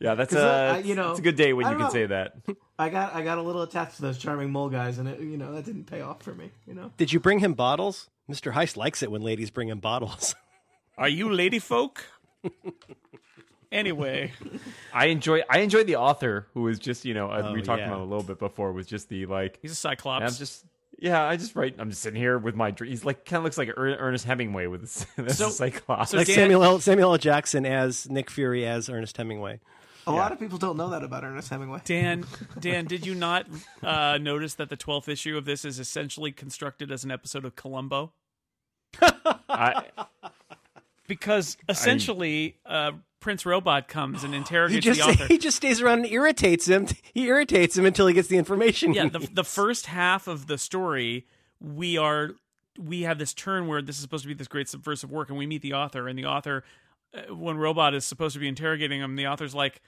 Yeah, 0.00 0.16
that's 0.16 0.34
a 0.34 0.74
uh, 0.74 0.82
you 0.84 0.96
know, 0.96 1.10
it's 1.10 1.20
a 1.20 1.22
good 1.22 1.36
day 1.36 1.52
when 1.52 1.64
you 1.66 1.72
can 1.76 1.82
know. 1.82 1.88
say 1.90 2.06
that. 2.06 2.34
I 2.76 2.88
got 2.88 3.14
I 3.14 3.22
got 3.22 3.38
a 3.38 3.42
little 3.42 3.62
attached 3.62 3.96
to 3.96 4.02
those 4.02 4.18
charming 4.18 4.50
mole 4.50 4.68
guys, 4.68 4.98
and 4.98 5.08
it 5.08 5.20
you 5.20 5.36
know 5.36 5.52
that 5.54 5.64
didn't 5.64 5.84
pay 5.84 6.00
off 6.00 6.22
for 6.22 6.34
me. 6.34 6.50
You 6.66 6.74
know. 6.74 6.90
Did 6.96 7.12
you 7.12 7.20
bring 7.20 7.38
him 7.38 7.54
bottles? 7.54 8.10
Mr. 8.28 8.52
Heist 8.52 8.76
likes 8.76 9.04
it 9.04 9.12
when 9.12 9.22
ladies 9.22 9.50
bring 9.50 9.68
him 9.68 9.78
bottles. 9.78 10.34
Are 10.98 11.08
you 11.08 11.32
lady 11.32 11.60
folk? 11.60 12.04
Anyway, 13.72 14.32
I 14.94 15.06
enjoy 15.06 15.42
I 15.50 15.58
enjoy 15.60 15.82
the 15.84 15.96
author 15.96 16.46
who 16.54 16.68
is 16.68 16.78
just 16.78 17.04
you 17.04 17.14
know 17.14 17.28
uh, 17.30 17.42
Oh, 17.46 17.52
we 17.52 17.62
talked 17.62 17.80
yeah. 17.80 17.88
about 17.88 18.00
a 18.00 18.04
little 18.04 18.22
bit 18.22 18.38
before 18.38 18.72
was 18.72 18.86
just 18.86 19.08
the 19.08 19.26
like 19.26 19.58
he's 19.62 19.72
a 19.72 19.74
cyclops. 19.74 20.22
I'm 20.32 20.38
just 20.38 20.64
yeah 20.98 21.24
I 21.24 21.36
just 21.36 21.56
write 21.56 21.74
I'm 21.78 21.90
just 21.90 22.02
sitting 22.02 22.20
here 22.20 22.38
with 22.38 22.54
my 22.54 22.70
dr- 22.70 22.88
he's 22.90 23.04
like 23.04 23.24
kind 23.24 23.38
of 23.38 23.44
looks 23.44 23.58
like 23.58 23.68
Er- 23.70 23.96
Ernest 23.98 24.24
Hemingway 24.24 24.66
with 24.66 24.82
this, 24.82 25.06
this 25.16 25.38
So- 25.38 25.48
cyclops. 25.48 26.10
so 26.10 26.18
like 26.18 26.26
Dan- 26.28 26.36
Samuel 26.36 26.62
L. 26.64 26.78
Samuel 26.80 27.12
L. 27.12 27.18
Jackson 27.18 27.66
as 27.66 28.08
Nick 28.08 28.30
Fury 28.30 28.66
as 28.66 28.88
Ernest 28.88 29.16
Hemingway. 29.16 29.58
A 30.04 30.10
lot 30.10 30.32
of 30.32 30.40
people 30.40 30.58
don't 30.58 30.76
know 30.76 30.90
that 30.90 31.04
about 31.04 31.22
Ernest 31.22 31.48
Hemingway. 31.48 31.80
Dan, 31.84 32.24
Dan, 32.58 32.86
did 32.86 33.06
you 33.06 33.14
not 33.14 33.46
uh, 33.84 34.18
notice 34.20 34.54
that 34.54 34.68
the 34.68 34.76
twelfth 34.76 35.08
issue 35.08 35.36
of 35.36 35.44
this 35.44 35.64
is 35.64 35.78
essentially 35.78 36.32
constructed 36.32 36.90
as 36.90 37.04
an 37.04 37.12
episode 37.12 37.44
of 37.44 37.54
Columbo? 37.54 38.12
I, 39.48 39.84
Because 41.06 41.56
essentially, 41.68 42.56
uh, 42.66 42.92
Prince 43.22 43.46
Robot 43.46 43.88
comes 43.88 44.22
and 44.24 44.34
interrogates 44.42 44.84
just 44.84 45.00
the 45.00 45.06
author. 45.10 45.26
he 45.26 45.38
just 45.38 45.56
stays 45.56 45.80
around 45.80 46.00
and 46.00 46.12
irritates 46.12 46.68
him. 46.68 46.86
He 47.14 47.24
irritates 47.26 47.76
him 47.78 47.86
until 47.86 48.06
he 48.06 48.12
gets 48.14 48.28
the 48.28 48.36
information. 48.36 48.92
yeah 48.92 49.04
he 49.04 49.08
the, 49.08 49.28
the 49.32 49.44
first 49.44 49.86
half 49.86 50.26
of 50.28 50.46
the 50.46 50.58
story 50.58 51.26
we 51.60 51.96
are 51.96 52.32
we 52.78 53.02
have 53.02 53.18
this 53.18 53.32
turn 53.34 53.66
where 53.68 53.80
this 53.82 53.96
is 53.96 54.02
supposed 54.02 54.24
to 54.24 54.28
be 54.28 54.34
this 54.34 54.48
great 54.48 54.68
subversive 54.68 55.10
work 55.10 55.28
and 55.30 55.38
we 55.38 55.46
meet 55.46 55.62
the 55.62 55.72
author 55.74 56.08
and 56.08 56.18
the 56.18 56.24
author 56.26 56.64
uh, 57.14 57.34
when 57.34 57.56
robot 57.58 57.94
is 57.94 58.04
supposed 58.06 58.32
to 58.34 58.40
be 58.40 58.48
interrogating 58.48 59.00
him 59.00 59.14
the 59.16 59.26
author's 59.26 59.54
like 59.54 59.80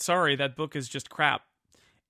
sorry 0.00 0.34
that 0.36 0.56
book 0.56 0.74
is 0.74 0.88
just 0.88 1.10
crap 1.10 1.42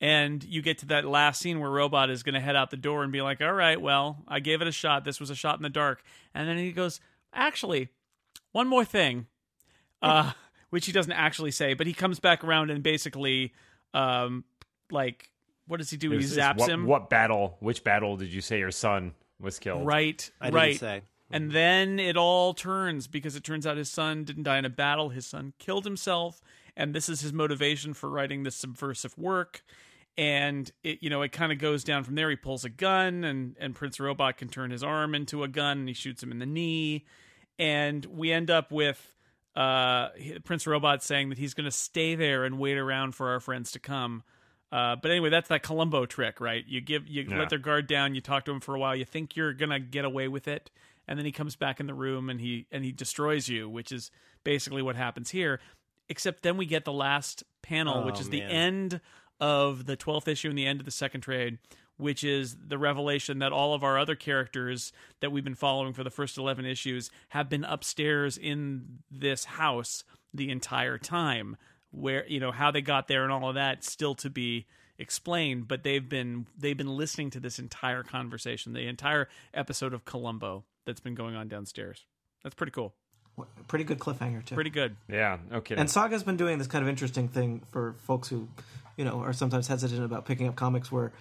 and 0.01 0.45
you 0.45 0.63
get 0.63 0.79
to 0.79 0.87
that 0.87 1.05
last 1.05 1.41
scene 1.43 1.59
where 1.61 1.69
robot 1.71 2.09
is 2.09 2.23
going 2.23 2.35
to 2.35 2.41
head 2.41 2.55
out 2.57 2.71
the 2.71 2.77
door 2.77 3.03
and 3.03 3.13
be 3.13 3.21
like 3.21 3.41
all 3.41 3.53
right 3.53 3.81
well 3.81 4.19
i 4.29 4.39
gave 4.39 4.63
it 4.63 4.69
a 4.69 4.73
shot 4.73 5.05
this 5.05 5.19
was 5.19 5.29
a 5.31 5.35
shot 5.35 5.57
in 5.57 5.63
the 5.65 5.69
dark 5.69 6.03
and 6.35 6.49
then 6.49 6.57
he 6.57 6.71
goes 6.73 7.01
actually 7.35 7.89
one 8.53 8.69
more 8.69 8.85
thing 8.85 9.27
uh 10.03 10.33
which 10.71 10.87
he 10.87 10.93
doesn't 10.93 11.13
actually 11.13 11.51
say 11.51 11.75
but 11.75 11.87
he 11.87 11.93
comes 11.93 12.21
back 12.21 12.45
around 12.45 12.71
and 12.71 12.83
basically 12.83 13.53
um 13.95 14.45
like 14.91 15.31
what 15.71 15.79
does 15.79 15.89
he 15.89 15.97
do? 15.97 16.13
it 16.13 16.21
He 16.21 16.27
zaps 16.27 16.59
what, 16.59 16.69
him. 16.69 16.85
What 16.85 17.09
battle? 17.09 17.57
Which 17.61 17.85
battle 17.85 18.17
did 18.17 18.33
you 18.33 18.41
say 18.41 18.59
your 18.59 18.73
son 18.73 19.15
was 19.39 19.61
killed? 19.61 19.87
Right, 19.87 20.29
I 20.41 20.47
didn't 20.47 20.57
right. 20.57 20.81
say. 20.81 21.03
And 21.31 21.53
then 21.53 22.01
it 22.01 22.17
all 22.17 22.55
turns 22.55 23.07
because 23.07 23.37
it 23.37 23.45
turns 23.45 23.69
out 23.69 23.77
his 23.77 23.89
son 23.89 24.25
didn't 24.25 24.43
die 24.43 24.59
in 24.59 24.65
a 24.65 24.71
battle. 24.71 25.11
His 25.11 25.27
son 25.27 25.53
killed 25.61 25.85
himself, 25.85 26.41
and 26.77 26.93
this 26.93 27.09
is 27.09 27.21
his 27.21 27.33
motivation 27.33 27.95
for 27.95 28.11
writing 28.11 28.43
this 28.43 28.57
subversive 28.57 29.17
work. 29.17 29.63
And 30.19 30.69
it, 30.83 30.99
you 31.03 31.09
know, 31.09 31.23
it 31.23 31.31
kind 31.31 31.53
of 31.53 31.59
goes 31.59 31.85
down 31.85 32.03
from 32.03 32.17
there. 32.17 32.29
He 32.31 32.37
pulls 32.37 32.65
a 32.65 32.69
gun, 32.69 33.23
and 33.23 33.55
and 33.61 33.77
Prince 33.77 34.01
Robot 34.01 34.39
can 34.39 34.49
turn 34.49 34.73
his 34.73 34.83
arm 34.83 35.15
into 35.15 35.45
a 35.45 35.49
gun, 35.49 35.79
and 35.79 35.89
he 35.89 35.95
shoots 35.95 36.21
him 36.21 36.33
in 36.33 36.41
the 36.41 36.47
knee. 36.47 37.07
And 37.61 38.05
we 38.07 38.33
end 38.33 38.51
up 38.51 38.73
with 38.73 39.15
uh, 39.57 40.09
Prince 40.45 40.67
Robot 40.67 41.03
saying 41.03 41.29
that 41.31 41.39
he's 41.39 41.55
going 41.55 41.65
to 41.65 41.71
stay 41.71 42.15
there 42.15 42.45
and 42.45 42.59
wait 42.59 42.77
around 42.79 43.15
for 43.15 43.31
our 43.31 43.41
friends 43.41 43.73
to 43.73 43.79
come. 43.79 44.23
Uh, 44.73 44.95
but 44.97 45.11
anyway, 45.11 45.31
that's 45.31 45.49
that 45.49 45.63
Columbo 45.65 46.07
trick, 46.07 46.41
right? 46.41 46.65
You 46.67 46.81
give 46.81 47.09
you 47.09 47.23
Yeah. 47.29 47.39
let 47.41 47.51
their 47.51 47.59
guard 47.59 47.87
down, 47.89 48.15
you 48.15 48.21
talk 48.21 48.45
to 48.45 48.53
him 48.53 48.61
for 48.61 48.75
a 48.75 48.79
while, 48.79 48.95
you 48.95 49.05
think 49.05 49.35
you're 49.35 49.53
gonna 49.53 49.81
get 49.81 50.05
away 50.05 50.29
with 50.29 50.47
it, 50.47 50.71
and 51.09 51.19
then 51.19 51.27
he 51.27 51.33
comes 51.33 51.57
back 51.57 51.81
in 51.81 51.87
the 51.87 51.95
room 51.95 52.31
and 52.31 52.41
he 52.41 52.67
and 52.71 52.85
he 52.85 52.93
destroys 52.93 53.49
you, 53.49 53.69
which 53.69 53.91
is 53.91 54.13
basically 54.45 54.81
what 54.83 54.95
happens 54.95 55.31
here. 55.31 55.59
Except 56.09 56.43
then 56.45 56.57
we 56.57 56.67
get 56.67 56.85
the 56.85 56.93
last 56.93 57.43
panel, 57.63 58.05
which 58.05 58.19
Oh, 58.19 58.21
is 58.21 58.29
the 58.31 58.43
end 58.43 59.01
of 59.41 59.87
the 59.87 59.97
twelfth 59.97 60.29
issue 60.29 60.49
and 60.49 60.57
the 60.59 60.67
end 60.67 60.79
of 60.79 60.85
the 60.87 60.93
second 60.93 61.23
trade, 61.23 61.59
which 62.01 62.25
is 62.25 62.57
the 62.67 62.79
revelation 62.79 63.39
that 63.39 63.53
all 63.53 63.75
of 63.75 63.85
our 63.85 63.99
other 63.99 64.17
characters 64.17 64.93
that 65.21 65.31
we've 65.31 65.45
been 65.45 65.55
following 65.55 65.93
for 65.93 66.03
the 66.03 66.11
first 66.11 66.39
eleven 66.39 66.65
issues 66.65 67.11
have 67.31 67.49
been 67.49 67.65
upstairs 67.65 68.37
in 68.37 68.99
this 69.11 69.45
house 69.45 70.05
the 70.33 70.51
entire 70.51 70.99
time. 70.99 71.57
Where 71.93 72.27
you 72.29 72.39
know 72.39 72.53
how 72.53 72.71
they 72.71 72.83
got 72.83 73.09
there 73.09 73.25
and 73.25 73.33
all 73.33 73.49
of 73.49 73.57
that 73.57 73.83
still 73.83 74.15
to 74.17 74.31
be 74.31 74.67
explained, 74.97 75.67
but 75.67 75.83
they've 75.83 76.09
been 76.09 76.47
they've 76.57 76.77
been 76.77 76.97
listening 76.97 77.31
to 77.31 77.41
this 77.41 77.59
entire 77.59 78.05
conversation, 78.05 78.75
the 78.75 78.87
entire 78.87 79.29
episode 79.53 79.93
of 79.93 80.05
Columbo 80.05 80.65
that's 80.87 81.01
been 81.01 81.17
going 81.17 81.35
on 81.35 81.49
downstairs. 81.49 82.07
That's 82.45 82.55
pretty 82.55 82.71
cool. 82.71 82.95
Pretty 83.69 83.85
good 83.85 83.99
cliffhanger 83.99 84.45
too. 84.45 84.55
Pretty 84.55 84.71
good. 84.71 84.97
Yeah, 85.09 85.39
okay. 85.53 85.75
And 85.77 85.91
Saga's 85.91 86.23
been 86.23 86.37
doing 86.37 86.59
this 86.59 86.67
kind 86.67 86.83
of 86.83 86.89
interesting 86.89 87.27
thing 87.29 87.63
for 87.71 87.95
folks 87.99 88.29
who, 88.29 88.49
you 88.97 89.05
know, 89.05 89.21
are 89.21 89.33
sometimes 89.33 89.67
hesitant 89.67 90.05
about 90.05 90.27
picking 90.27 90.47
up 90.47 90.57
comics 90.57 90.93
where, 90.93 91.13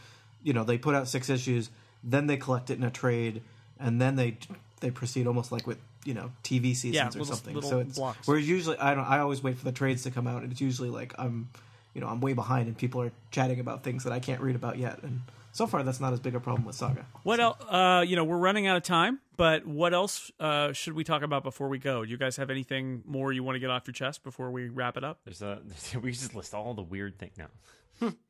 you 0.43 0.53
know, 0.53 0.63
they 0.63 0.77
put 0.77 0.95
out 0.95 1.07
six 1.07 1.29
issues, 1.29 1.69
then 2.03 2.27
they 2.27 2.37
collect 2.37 2.69
it 2.69 2.77
in 2.77 2.83
a 2.83 2.91
trade, 2.91 3.41
and 3.79 3.99
then 4.01 4.15
they 4.15 4.37
they 4.81 4.91
proceed 4.91 5.27
almost 5.27 5.51
like 5.51 5.67
with 5.67 5.77
you 6.05 6.13
know 6.13 6.31
TV 6.43 6.67
seasons 6.75 6.95
Yeah, 6.95 7.07
or 7.07 7.11
little- 7.11 7.25
something. 7.25 7.53
little 7.55 7.69
so 7.69 7.79
it's 7.79 7.97
blocks. 7.97 8.27
whereas 8.27 8.47
usually 8.47 8.77
I 8.77 8.95
don't. 8.95 9.05
I 9.05 9.19
always 9.19 9.43
wait 9.43 9.57
for 9.57 9.65
the 9.65 9.71
trades 9.73 10.03
to 10.03 10.11
come 10.11 10.27
out, 10.27 10.41
and 10.43 10.51
it's 10.51 10.61
usually 10.61 10.89
like 10.89 11.13
I'm, 11.17 11.49
you 11.93 12.01
know, 12.01 12.07
I'm 12.07 12.21
way 12.21 12.33
behind, 12.33 12.67
and 12.67 12.77
people 12.77 13.01
are 13.01 13.11
chatting 13.31 13.59
about 13.59 13.83
things 13.83 14.03
that 14.05 14.13
I 14.13 14.19
can't 14.19 14.39
read 14.41 14.55
about 14.55 14.77
yet. 14.77 15.03
And 15.03 15.21
so 15.51 15.67
far, 15.67 15.83
that's 15.83 15.99
not 15.99 16.13
as 16.13 16.19
big 16.21 16.35
a 16.35 16.39
problem 16.39 16.63
with 16.65 16.75
Saga. 16.75 17.05
What 17.23 17.39
else? 17.41 17.57
Uh, 17.67 18.05
you 18.07 18.15
know, 18.15 18.23
we're 18.23 18.37
running 18.37 18.67
out 18.67 18.77
of 18.77 18.83
time, 18.83 19.19
but 19.35 19.65
what 19.65 19.93
else 19.93 20.31
uh, 20.39 20.71
should 20.71 20.93
we 20.93 21.03
talk 21.03 21.21
about 21.23 21.43
before 21.43 21.67
we 21.67 21.79
go? 21.79 22.05
Do 22.05 22.11
you 22.11 22.17
guys 22.17 22.37
have 22.37 22.49
anything 22.49 23.01
more 23.05 23.33
you 23.33 23.43
want 23.43 23.55
to 23.55 23.59
get 23.59 23.69
off 23.69 23.85
your 23.85 23.93
chest 23.93 24.23
before 24.23 24.51
we 24.51 24.69
wrap 24.69 24.95
it 24.95 25.03
up? 25.03 25.19
There's 25.25 25.41
a 25.41 25.59
we 26.01 26.11
just 26.11 26.33
list 26.35 26.53
all 26.53 26.73
the 26.73 26.81
weird 26.83 27.17
things 27.19 27.33
now. 27.37 27.47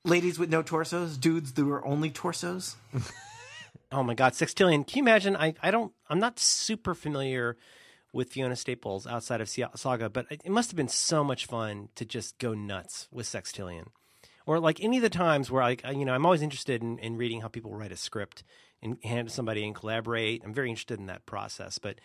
Ladies 0.03 0.39
with 0.39 0.49
no 0.49 0.61
torsos, 0.61 1.17
dudes 1.17 1.53
that 1.53 1.65
were 1.65 1.85
only 1.85 2.09
torsos. 2.09 2.75
Oh 3.91 4.03
my 4.03 4.13
God, 4.13 4.33
Sextillion! 4.33 4.85
Can 4.85 4.97
you 4.99 5.03
imagine? 5.03 5.35
I, 5.35 5.55
I 5.63 5.71
don't. 5.71 5.91
I'm 6.11 6.19
not 6.19 6.37
super 6.37 6.93
familiar 6.93 7.57
with 8.13 8.29
Fiona 8.31 8.55
Staples 8.55 9.07
outside 9.07 9.41
of 9.41 9.49
Saga, 9.49 10.11
but 10.11 10.27
it 10.29 10.43
it 10.45 10.51
must 10.51 10.69
have 10.69 10.75
been 10.77 10.87
so 10.87 11.23
much 11.23 11.47
fun 11.47 11.89
to 11.95 12.05
just 12.05 12.37
go 12.37 12.53
nuts 12.53 13.07
with 13.11 13.25
Sextillion, 13.25 13.87
or 14.45 14.59
like 14.59 14.79
any 14.79 14.97
of 14.97 15.01
the 15.01 15.09
times 15.09 15.49
where 15.49 15.63
I, 15.63 15.75
I- 15.83 15.93
you 15.93 16.05
know, 16.05 16.13
I'm 16.13 16.23
always 16.23 16.43
interested 16.43 16.83
in, 16.83 16.99
in 16.99 17.17
reading 17.17 17.41
how 17.41 17.47
people 17.47 17.73
write 17.73 17.91
a 17.91 17.97
script 17.97 18.43
and 18.83 18.97
hand 19.03 19.21
it 19.21 19.29
to 19.29 19.35
somebody 19.35 19.65
and 19.65 19.73
collaborate. 19.73 20.43
I'm 20.45 20.53
very 20.53 20.69
interested 20.69 20.99
in 20.99 21.07
that 21.07 21.25
process. 21.25 21.79
But 21.79 21.95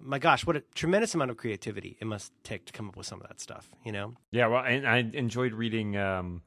my 0.00 0.18
gosh, 0.18 0.44
what 0.44 0.56
a 0.56 0.64
tremendous 0.74 1.14
amount 1.14 1.30
of 1.30 1.36
creativity 1.36 1.96
it 2.00 2.06
must 2.08 2.32
take 2.42 2.66
to 2.66 2.72
come 2.72 2.88
up 2.88 2.96
with 2.96 3.06
some 3.06 3.20
of 3.20 3.28
that 3.28 3.38
stuff. 3.40 3.70
You 3.84 3.92
know? 3.92 4.14
Yeah, 4.32 4.48
well, 4.48 4.64
and 4.64 4.88
I 4.88 5.08
enjoyed 5.12 5.52
reading. 5.52 5.96
Um, 5.96 6.42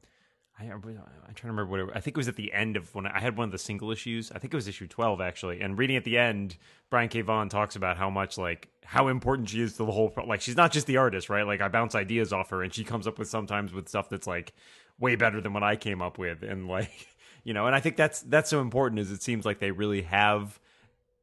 I, 0.70 0.74
I'm 0.74 1.34
trying 1.34 1.34
to 1.34 1.46
remember 1.46 1.66
what 1.66 1.80
it, 1.80 1.88
I 1.94 2.00
think 2.00 2.16
it 2.16 2.20
was 2.20 2.28
at 2.28 2.36
the 2.36 2.52
end 2.52 2.76
of 2.76 2.94
when 2.94 3.06
I 3.06 3.20
had 3.20 3.36
one 3.36 3.46
of 3.46 3.52
the 3.52 3.58
single 3.58 3.90
issues. 3.90 4.30
I 4.32 4.38
think 4.38 4.52
it 4.52 4.56
was 4.56 4.68
issue 4.68 4.86
twelve 4.86 5.20
actually. 5.20 5.60
And 5.60 5.78
reading 5.78 5.96
at 5.96 6.04
the 6.04 6.18
end, 6.18 6.56
Brian 6.90 7.08
K. 7.08 7.20
Vaughan 7.22 7.48
talks 7.48 7.76
about 7.76 7.96
how 7.96 8.10
much 8.10 8.38
like 8.38 8.68
how 8.84 9.08
important 9.08 9.48
she 9.48 9.60
is 9.60 9.72
to 9.72 9.84
the 9.84 9.92
whole. 9.92 10.12
Like 10.26 10.40
she's 10.40 10.56
not 10.56 10.72
just 10.72 10.86
the 10.86 10.98
artist, 10.98 11.28
right? 11.28 11.46
Like 11.46 11.60
I 11.60 11.68
bounce 11.68 11.94
ideas 11.94 12.32
off 12.32 12.50
her, 12.50 12.62
and 12.62 12.72
she 12.72 12.84
comes 12.84 13.06
up 13.06 13.18
with 13.18 13.28
sometimes 13.28 13.72
with 13.72 13.88
stuff 13.88 14.08
that's 14.08 14.26
like 14.26 14.52
way 14.98 15.16
better 15.16 15.40
than 15.40 15.52
what 15.52 15.62
I 15.62 15.76
came 15.76 16.02
up 16.02 16.18
with, 16.18 16.42
and 16.42 16.68
like 16.68 17.08
you 17.44 17.54
know. 17.54 17.66
And 17.66 17.74
I 17.74 17.80
think 17.80 17.96
that's 17.96 18.20
that's 18.22 18.50
so 18.50 18.60
important. 18.60 19.00
Is 19.00 19.10
it 19.10 19.22
seems 19.22 19.44
like 19.44 19.58
they 19.58 19.70
really 19.70 20.02
have 20.02 20.60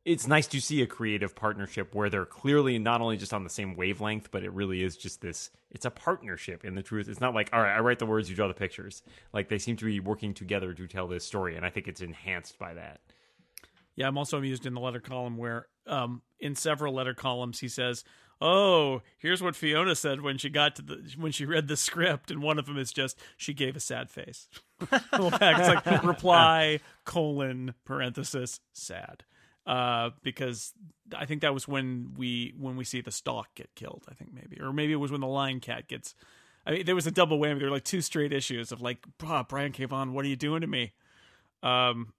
it's 0.10 0.26
nice 0.26 0.48
to 0.48 0.60
see 0.60 0.82
a 0.82 0.88
creative 0.88 1.36
partnership 1.36 1.94
where 1.94 2.10
they're 2.10 2.26
clearly 2.26 2.80
not 2.80 3.00
only 3.00 3.16
just 3.16 3.32
on 3.32 3.44
the 3.44 3.50
same 3.50 3.76
wavelength, 3.76 4.32
but 4.32 4.44
it 4.44 4.52
really 4.52 4.82
is 4.82 4.98
just 4.98 5.22
this. 5.22 5.52
It's 5.70 5.86
a 5.86 5.92
partnership 5.92 6.66
in 6.66 6.74
the 6.74 6.82
truth. 6.82 7.08
It's 7.08 7.22
not 7.22 7.36
like, 7.36 7.52
all 7.54 7.62
right, 7.62 7.76
I 7.76 7.80
write 7.80 8.00
the 8.00 8.08
words, 8.08 8.28
you 8.28 8.36
draw 8.36 8.48
the 8.48 8.56
pictures. 8.56 9.04
Like 9.34 9.50
they 9.50 9.60
seem 9.60 9.76
to 9.78 9.86
be 9.86 10.00
working 10.00 10.34
together 10.34 10.74
to 10.74 10.88
tell 10.88 11.08
this 11.08 11.24
story, 11.24 11.56
and 11.56 11.64
I 11.64 11.70
think 11.70 11.88
it's 11.88 12.02
enhanced 12.02 12.58
by 12.58 12.74
that. 12.74 13.02
Yeah, 13.96 14.08
I'm 14.08 14.18
also 14.18 14.40
amused 14.40 14.66
in 14.66 14.74
the 14.74 14.80
letter 14.80 15.00
column 15.00 15.38
where, 15.38 15.68
um, 15.86 16.24
in 16.40 16.56
several 16.56 16.94
letter 16.94 17.14
columns, 17.14 17.60
he 17.60 17.68
says, 17.68 18.04
"Oh, 18.42 19.04
here's 19.20 19.44
what 19.44 19.56
Fiona 19.56 19.94
said 19.94 20.22
when 20.22 20.40
she 20.40 20.50
got 20.50 20.76
to 20.78 20.82
the 20.82 21.14
when 21.18 21.32
she 21.32 21.46
read 21.46 21.68
the 21.68 21.78
script," 21.78 22.32
and 22.32 22.42
one 22.42 22.58
of 22.58 22.66
them 22.66 22.80
is 22.80 22.92
just 22.92 23.20
she 23.38 23.54
gave 23.54 23.76
a 23.76 23.80
sad 23.80 24.10
face. 24.10 24.50
It's 25.12 25.12
like 25.12 26.04
reply 26.04 26.80
colon 27.06 27.76
parenthesis 27.86 28.60
sad, 28.74 29.24
uh, 29.70 30.10
because 30.24 30.74
I 31.16 31.26
think 31.26 31.42
that 31.42 31.54
was 31.54 31.68
when 31.68 32.16
we 32.18 32.54
when 32.58 32.76
we 32.76 32.84
see 32.84 33.02
the 33.02 33.12
stalk 33.12 33.54
get 33.56 33.74
killed. 33.76 34.04
I 34.10 34.16
think 34.16 34.34
maybe, 34.34 34.60
or 34.60 34.74
maybe 34.74 34.94
it 34.94 34.98
was 34.98 35.12
when 35.12 35.22
the 35.22 35.28
lying 35.28 35.60
cat 35.60 35.88
gets. 35.88 36.16
I 36.66 36.72
mean, 36.72 36.86
there 36.86 36.96
was 36.96 37.08
a 37.08 37.12
double 37.12 37.38
whammy. 37.40 37.60
There 37.60 37.68
were 37.68 37.76
like 37.76 37.84
two 37.84 38.02
straight 38.02 38.34
issues 38.34 38.72
of 38.72 38.82
like, 38.82 39.06
"Ah, 39.24 39.44
Brian 39.44 39.72
K. 39.72 39.86
Vaughan, 39.86 40.14
what 40.14 40.26
are 40.26 40.28
you 40.28 40.36
doing 40.36 40.62
to 40.62 40.68
me? 40.68 40.94
Um, 41.62 42.14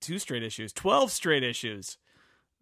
two 0.00 0.18
straight 0.18 0.44
issues, 0.44 0.72
twelve 0.72 1.10
straight 1.10 1.42
issues. 1.42 1.98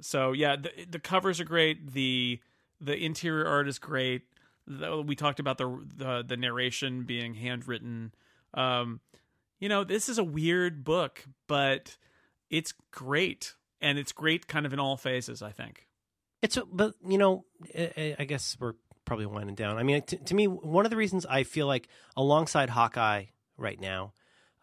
So 0.01 0.33
yeah, 0.33 0.57
the 0.57 0.71
the 0.89 0.99
covers 0.99 1.39
are 1.41 1.45
great. 1.45 1.93
the 1.93 2.41
The 2.81 2.97
interior 2.97 3.47
art 3.47 3.69
is 3.69 3.79
great. 3.79 4.23
The, 4.67 5.03
we 5.03 5.15
talked 5.17 5.41
about 5.41 5.59
the, 5.59 5.85
the 5.97 6.25
the 6.27 6.37
narration 6.39 7.05
being 7.05 7.35
handwritten. 7.35 8.15
Um, 8.55 9.01
you 9.59 9.69
know, 9.69 9.85
this 9.85 10.09
is 10.09 10.17
a 10.17 10.25
weird 10.25 10.83
book, 10.85 11.27
but 11.47 11.99
it's 12.49 12.73
great, 12.91 13.55
and 13.81 13.98
it's 13.98 14.12
great 14.12 14.47
kind 14.47 14.66
of 14.66 14.73
in 14.73 14.78
all 14.78 14.97
phases. 14.97 15.43
I 15.43 15.51
think. 15.51 15.86
It's 16.43 16.59
but 16.73 16.94
you 17.07 17.19
know, 17.19 17.44
I, 17.77 18.16
I 18.19 18.24
guess 18.24 18.57
we're 18.59 18.74
probably 19.05 19.27
winding 19.27 19.57
down. 19.57 19.77
I 19.77 19.82
mean, 19.82 20.02
to, 20.02 20.16
to 20.16 20.35
me, 20.35 20.47
one 20.47 20.85
of 20.85 20.90
the 20.90 20.97
reasons 20.97 21.27
I 21.27 21.43
feel 21.43 21.66
like 21.66 21.89
alongside 22.16 22.70
Hawkeye 22.70 23.24
right 23.57 23.81
now, 23.81 24.12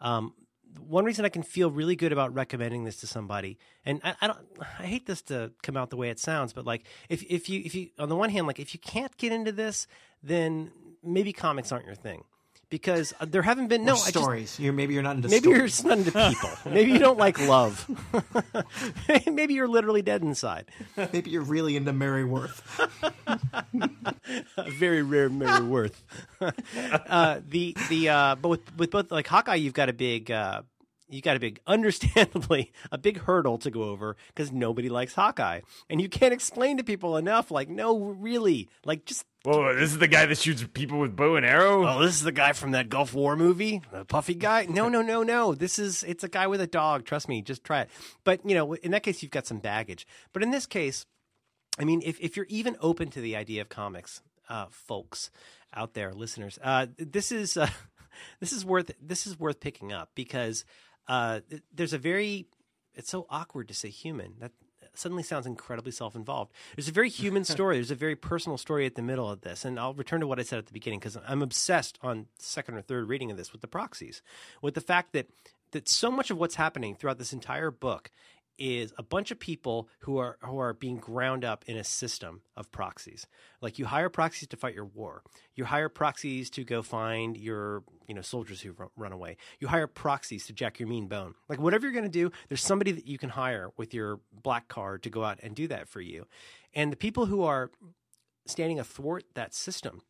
um, 0.00 0.32
one 0.80 1.04
reason 1.04 1.24
I 1.24 1.28
can 1.28 1.42
feel 1.42 1.70
really 1.70 1.96
good 1.96 2.12
about 2.12 2.34
recommending 2.34 2.84
this 2.84 2.98
to 2.98 3.06
somebody, 3.06 3.58
and 3.84 4.00
I, 4.02 4.14
I 4.22 4.26
don't, 4.26 4.38
I 4.78 4.84
hate 4.84 5.06
this 5.06 5.22
to 5.22 5.52
come 5.62 5.76
out 5.76 5.90
the 5.90 5.96
way 5.96 6.10
it 6.10 6.18
sounds, 6.18 6.52
but 6.52 6.66
like 6.66 6.84
if 7.08 7.22
if 7.24 7.48
you 7.48 7.62
if 7.64 7.74
you 7.74 7.90
on 7.98 8.08
the 8.08 8.16
one 8.16 8.30
hand, 8.30 8.46
like 8.46 8.58
if 8.58 8.74
you 8.74 8.80
can't 8.80 9.16
get 9.16 9.32
into 9.32 9.52
this, 9.52 9.86
then 10.22 10.70
maybe 11.02 11.32
comics 11.32 11.72
aren't 11.72 11.86
your 11.86 11.94
thing. 11.94 12.24
Because 12.70 13.14
uh, 13.18 13.24
there 13.26 13.40
haven't 13.42 13.68
been 13.68 13.84
no 13.84 13.94
just- 13.94 14.08
stories. 14.08 14.60
you're 14.60 14.74
maybe 14.74 14.92
you're 14.92 15.02
not 15.02 15.16
into 15.16 15.28
Maybe 15.28 15.40
stories. 15.44 15.58
you're 15.58 15.66
just 15.68 15.84
not 15.86 15.98
into 15.98 16.12
people. 16.12 16.50
Maybe 16.70 16.92
you 16.92 16.98
don't 16.98 17.16
like 17.18 17.40
love. 17.48 17.88
Maybe 19.26 19.54
you're 19.54 19.68
literally 19.68 20.02
dead 20.02 20.22
inside. 20.22 20.66
maybe 21.12 21.30
you're 21.30 21.42
really 21.42 21.76
into 21.76 21.92
Mary 21.94 22.24
Worth. 22.24 22.60
a 24.56 24.70
very 24.70 25.02
rare 25.02 25.28
Mary 25.28 25.64
Worth. 25.64 26.02
uh, 26.40 27.40
the 27.48 27.74
the 27.88 28.08
uh, 28.10 28.34
but 28.34 28.48
with 28.48 28.76
with 28.76 28.90
both 28.90 29.10
like 29.10 29.26
Hawkeye, 29.26 29.54
you've 29.56 29.74
got 29.74 29.88
a 29.88 29.92
big. 29.94 30.30
Uh, 30.30 30.62
you 31.08 31.20
got 31.22 31.36
a 31.36 31.40
big, 31.40 31.60
understandably, 31.66 32.72
a 32.92 32.98
big 32.98 33.18
hurdle 33.20 33.58
to 33.58 33.70
go 33.70 33.84
over 33.84 34.16
because 34.28 34.52
nobody 34.52 34.88
likes 34.88 35.14
Hawkeye, 35.14 35.60
and 35.88 36.00
you 36.00 36.08
can't 36.08 36.32
explain 36.32 36.76
to 36.76 36.84
people 36.84 37.16
enough. 37.16 37.50
Like, 37.50 37.68
no, 37.68 37.98
really, 37.98 38.68
like 38.84 39.04
just 39.04 39.24
Whoa, 39.44 39.74
this 39.74 39.92
is 39.92 39.98
the 39.98 40.08
guy 40.08 40.26
that 40.26 40.36
shoots 40.36 40.64
people 40.74 40.98
with 40.98 41.14
bow 41.14 41.36
and 41.36 41.46
arrow. 41.46 41.86
oh, 41.86 42.02
this 42.02 42.16
is 42.16 42.22
the 42.22 42.32
guy 42.32 42.52
from 42.52 42.72
that 42.72 42.88
Gulf 42.88 43.14
War 43.14 43.36
movie, 43.36 43.80
the 43.92 44.04
puffy 44.04 44.34
guy. 44.34 44.66
No, 44.68 44.88
no, 44.88 45.00
no, 45.00 45.22
no. 45.22 45.54
This 45.54 45.78
is 45.78 46.02
it's 46.02 46.24
a 46.24 46.28
guy 46.28 46.48
with 46.48 46.60
a 46.60 46.66
dog. 46.66 47.04
Trust 47.04 47.28
me, 47.28 47.40
just 47.40 47.62
try 47.62 47.82
it. 47.82 47.90
But 48.24 48.40
you 48.44 48.54
know, 48.54 48.74
in 48.74 48.90
that 48.90 49.04
case, 49.04 49.22
you've 49.22 49.30
got 49.30 49.46
some 49.46 49.58
baggage. 49.58 50.06
But 50.32 50.42
in 50.42 50.50
this 50.50 50.66
case, 50.66 51.06
I 51.78 51.84
mean, 51.84 52.02
if 52.04 52.20
if 52.20 52.36
you're 52.36 52.46
even 52.48 52.76
open 52.80 53.10
to 53.10 53.20
the 53.20 53.36
idea 53.36 53.62
of 53.62 53.68
comics, 53.68 54.22
uh, 54.48 54.66
folks 54.70 55.30
out 55.72 55.94
there, 55.94 56.12
listeners, 56.12 56.58
uh, 56.62 56.86
this 56.98 57.30
is 57.30 57.56
uh, 57.56 57.70
this 58.40 58.52
is 58.52 58.64
worth 58.64 58.90
this 59.00 59.26
is 59.26 59.38
worth 59.38 59.60
picking 59.60 59.92
up 59.92 60.10
because 60.14 60.64
uh, 61.08 61.40
there's 61.74 61.92
a 61.92 61.98
very 61.98 62.46
it's 62.94 63.10
so 63.10 63.26
awkward 63.30 63.68
to 63.68 63.74
say 63.74 63.88
human 63.88 64.34
that 64.40 64.52
suddenly 64.94 65.22
sounds 65.22 65.46
incredibly 65.46 65.92
self-involved. 65.92 66.52
There's 66.74 66.88
a 66.88 66.92
very 66.92 67.08
human 67.08 67.44
story. 67.54 67.76
There's 67.76 67.92
a 67.92 67.96
very 67.96 68.16
personal 68.16 68.58
story 68.58 68.84
at 68.84 68.96
the 68.96 69.02
middle 69.02 69.30
of 69.30 69.42
this, 69.42 69.64
and 69.64 69.78
I'll 69.78 69.94
return 69.94 70.20
to 70.20 70.26
what 70.26 70.40
I 70.40 70.42
said 70.42 70.58
at 70.58 70.66
the 70.66 70.72
beginning 70.72 70.98
because 70.98 71.16
I'm 71.26 71.42
obsessed 71.42 71.98
on 72.02 72.26
second 72.38 72.74
or 72.74 72.82
third 72.82 73.08
reading 73.08 73.30
of 73.30 73.36
this 73.36 73.52
with 73.52 73.60
the 73.60 73.68
proxies, 73.68 74.22
with 74.60 74.74
the 74.74 74.80
fact 74.80 75.12
that 75.12 75.28
that 75.72 75.88
so 75.88 76.10
much 76.10 76.30
of 76.30 76.38
what's 76.38 76.54
happening 76.54 76.94
throughout 76.94 77.18
this 77.18 77.32
entire 77.32 77.70
book 77.70 78.10
is 78.58 78.92
a 78.98 79.02
bunch 79.02 79.30
of 79.30 79.38
people 79.38 79.88
who 80.00 80.18
are 80.18 80.36
who 80.42 80.58
are 80.58 80.74
being 80.74 80.96
ground 80.96 81.44
up 81.44 81.64
in 81.66 81.76
a 81.76 81.84
system 81.84 82.42
of 82.56 82.70
proxies. 82.70 83.26
Like 83.60 83.78
you 83.78 83.86
hire 83.86 84.08
proxies 84.08 84.48
to 84.48 84.56
fight 84.56 84.74
your 84.74 84.84
war. 84.84 85.22
You 85.54 85.64
hire 85.64 85.88
proxies 85.88 86.50
to 86.50 86.64
go 86.64 86.82
find 86.82 87.36
your 87.36 87.84
you 88.06 88.14
know 88.14 88.22
soldiers 88.22 88.60
who 88.60 88.74
run, 88.96 89.12
away. 89.12 89.36
You 89.60 89.68
hire 89.68 89.86
proxies 89.86 90.46
to 90.46 90.52
jack 90.52 90.78
your 90.78 90.88
mean 90.88 91.06
bone. 91.06 91.34
Like 91.48 91.60
whatever 91.60 91.86
you're 91.86 91.92
going 91.92 92.04
to 92.04 92.10
do, 92.10 92.30
there's 92.48 92.62
somebody 92.62 92.92
that 92.92 93.06
you 93.06 93.18
can 93.18 93.30
hire 93.30 93.70
with 93.76 93.94
your 93.94 94.20
black 94.42 94.68
card 94.68 95.02
to 95.04 95.10
go 95.10 95.24
out 95.24 95.38
and 95.42 95.54
do 95.54 95.68
that 95.68 95.88
for 95.88 96.00
you. 96.00 96.26
And 96.74 96.92
the 96.92 96.96
people 96.96 97.26
who 97.26 97.42
are 97.44 97.70
standing 98.46 98.78
athwart 98.78 99.24
that 99.34 99.54
system 99.54 100.02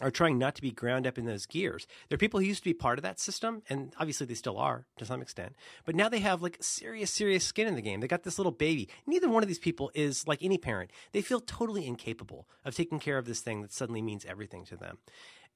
are 0.00 0.10
trying 0.10 0.38
not 0.38 0.54
to 0.54 0.62
be 0.62 0.70
ground 0.70 1.06
up 1.06 1.18
in 1.18 1.26
those 1.26 1.46
gears. 1.46 1.86
There 2.08 2.16
are 2.16 2.18
people 2.18 2.40
who 2.40 2.46
used 2.46 2.62
to 2.62 2.68
be 2.68 2.74
part 2.74 2.98
of 2.98 3.02
that 3.02 3.20
system, 3.20 3.62
and 3.68 3.92
obviously 3.98 4.26
they 4.26 4.34
still 4.34 4.58
are 4.58 4.86
to 4.96 5.04
some 5.04 5.22
extent. 5.22 5.54
But 5.84 5.94
now 5.94 6.08
they 6.08 6.20
have 6.20 6.42
like 6.42 6.56
serious, 6.60 7.10
serious 7.10 7.44
skin 7.44 7.66
in 7.66 7.74
the 7.74 7.82
game. 7.82 8.00
They 8.00 8.08
got 8.08 8.22
this 8.22 8.38
little 8.38 8.52
baby. 8.52 8.88
Neither 9.06 9.28
one 9.28 9.42
of 9.42 9.48
these 9.48 9.58
people 9.58 9.90
is 9.94 10.26
like 10.26 10.42
any 10.42 10.58
parent. 10.58 10.90
They 11.12 11.22
feel 11.22 11.40
totally 11.40 11.86
incapable 11.86 12.48
of 12.64 12.74
taking 12.74 12.98
care 12.98 13.18
of 13.18 13.26
this 13.26 13.40
thing 13.40 13.62
that 13.62 13.72
suddenly 13.72 14.02
means 14.02 14.24
everything 14.24 14.64
to 14.66 14.76
them. 14.76 14.98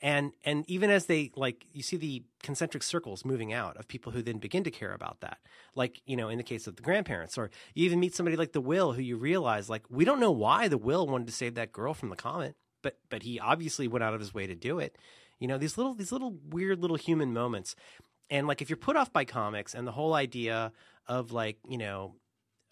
And 0.03 0.33
and 0.45 0.69
even 0.69 0.91
as 0.91 1.07
they 1.07 1.31
like 1.37 1.67
you 1.73 1.83
see 1.83 1.97
the 1.97 2.25
concentric 2.43 2.83
circles 2.83 3.25
moving 3.25 3.53
out 3.53 3.77
of 3.77 3.89
people 3.89 4.13
who 4.13 4.23
then 4.23 4.39
begin 4.39 4.65
to 4.65 4.71
care 4.71 4.93
about 4.93 5.21
that. 5.21 5.39
Like, 5.75 6.03
you 6.05 6.17
know, 6.17 6.29
in 6.29 6.37
the 6.37 6.45
case 6.45 6.67
of 6.67 6.77
the 6.77 6.83
grandparents, 6.83 7.39
or 7.39 7.51
you 7.75 7.85
even 7.87 8.01
meet 8.01 8.15
somebody 8.15 8.37
like 8.37 8.53
the 8.53 8.61
Will 8.61 8.93
who 8.93 9.03
you 9.03 9.17
realize 9.17 9.71
like 9.71 9.85
we 9.89 10.05
don't 10.05 10.21
know 10.21 10.33
why 10.33 10.69
the 10.69 10.79
Will 10.79 11.07
wanted 11.07 11.29
to 11.29 11.33
save 11.33 11.55
that 11.55 11.73
girl 11.73 11.95
from 11.95 12.11
the 12.11 12.17
comet 12.17 12.57
but 12.85 12.99
but 13.09 13.25
he 13.25 13.41
obviously 13.41 13.89
went 13.89 14.05
out 14.05 14.15
of 14.15 14.21
his 14.21 14.33
way 14.33 14.47
to 14.47 14.55
do 14.55 14.79
it. 14.79 14.97
You 15.41 15.49
know, 15.49 15.59
these 15.59 15.77
little 15.77 15.95
these 15.95 16.13
little 16.13 16.37
weird 16.49 16.79
little 16.79 16.97
human 16.97 17.33
moments. 17.33 17.75
And 18.31 18.47
like 18.47 18.63
if 18.63 18.71
you're 18.71 18.77
put 18.77 18.97
off 18.97 19.13
by 19.13 19.25
comics 19.25 19.75
and 19.75 19.87
the 19.87 19.93
whole 19.93 20.15
idea 20.15 20.73
of 21.07 21.33
like, 21.33 21.59
you 21.69 21.79
know, 21.79 22.15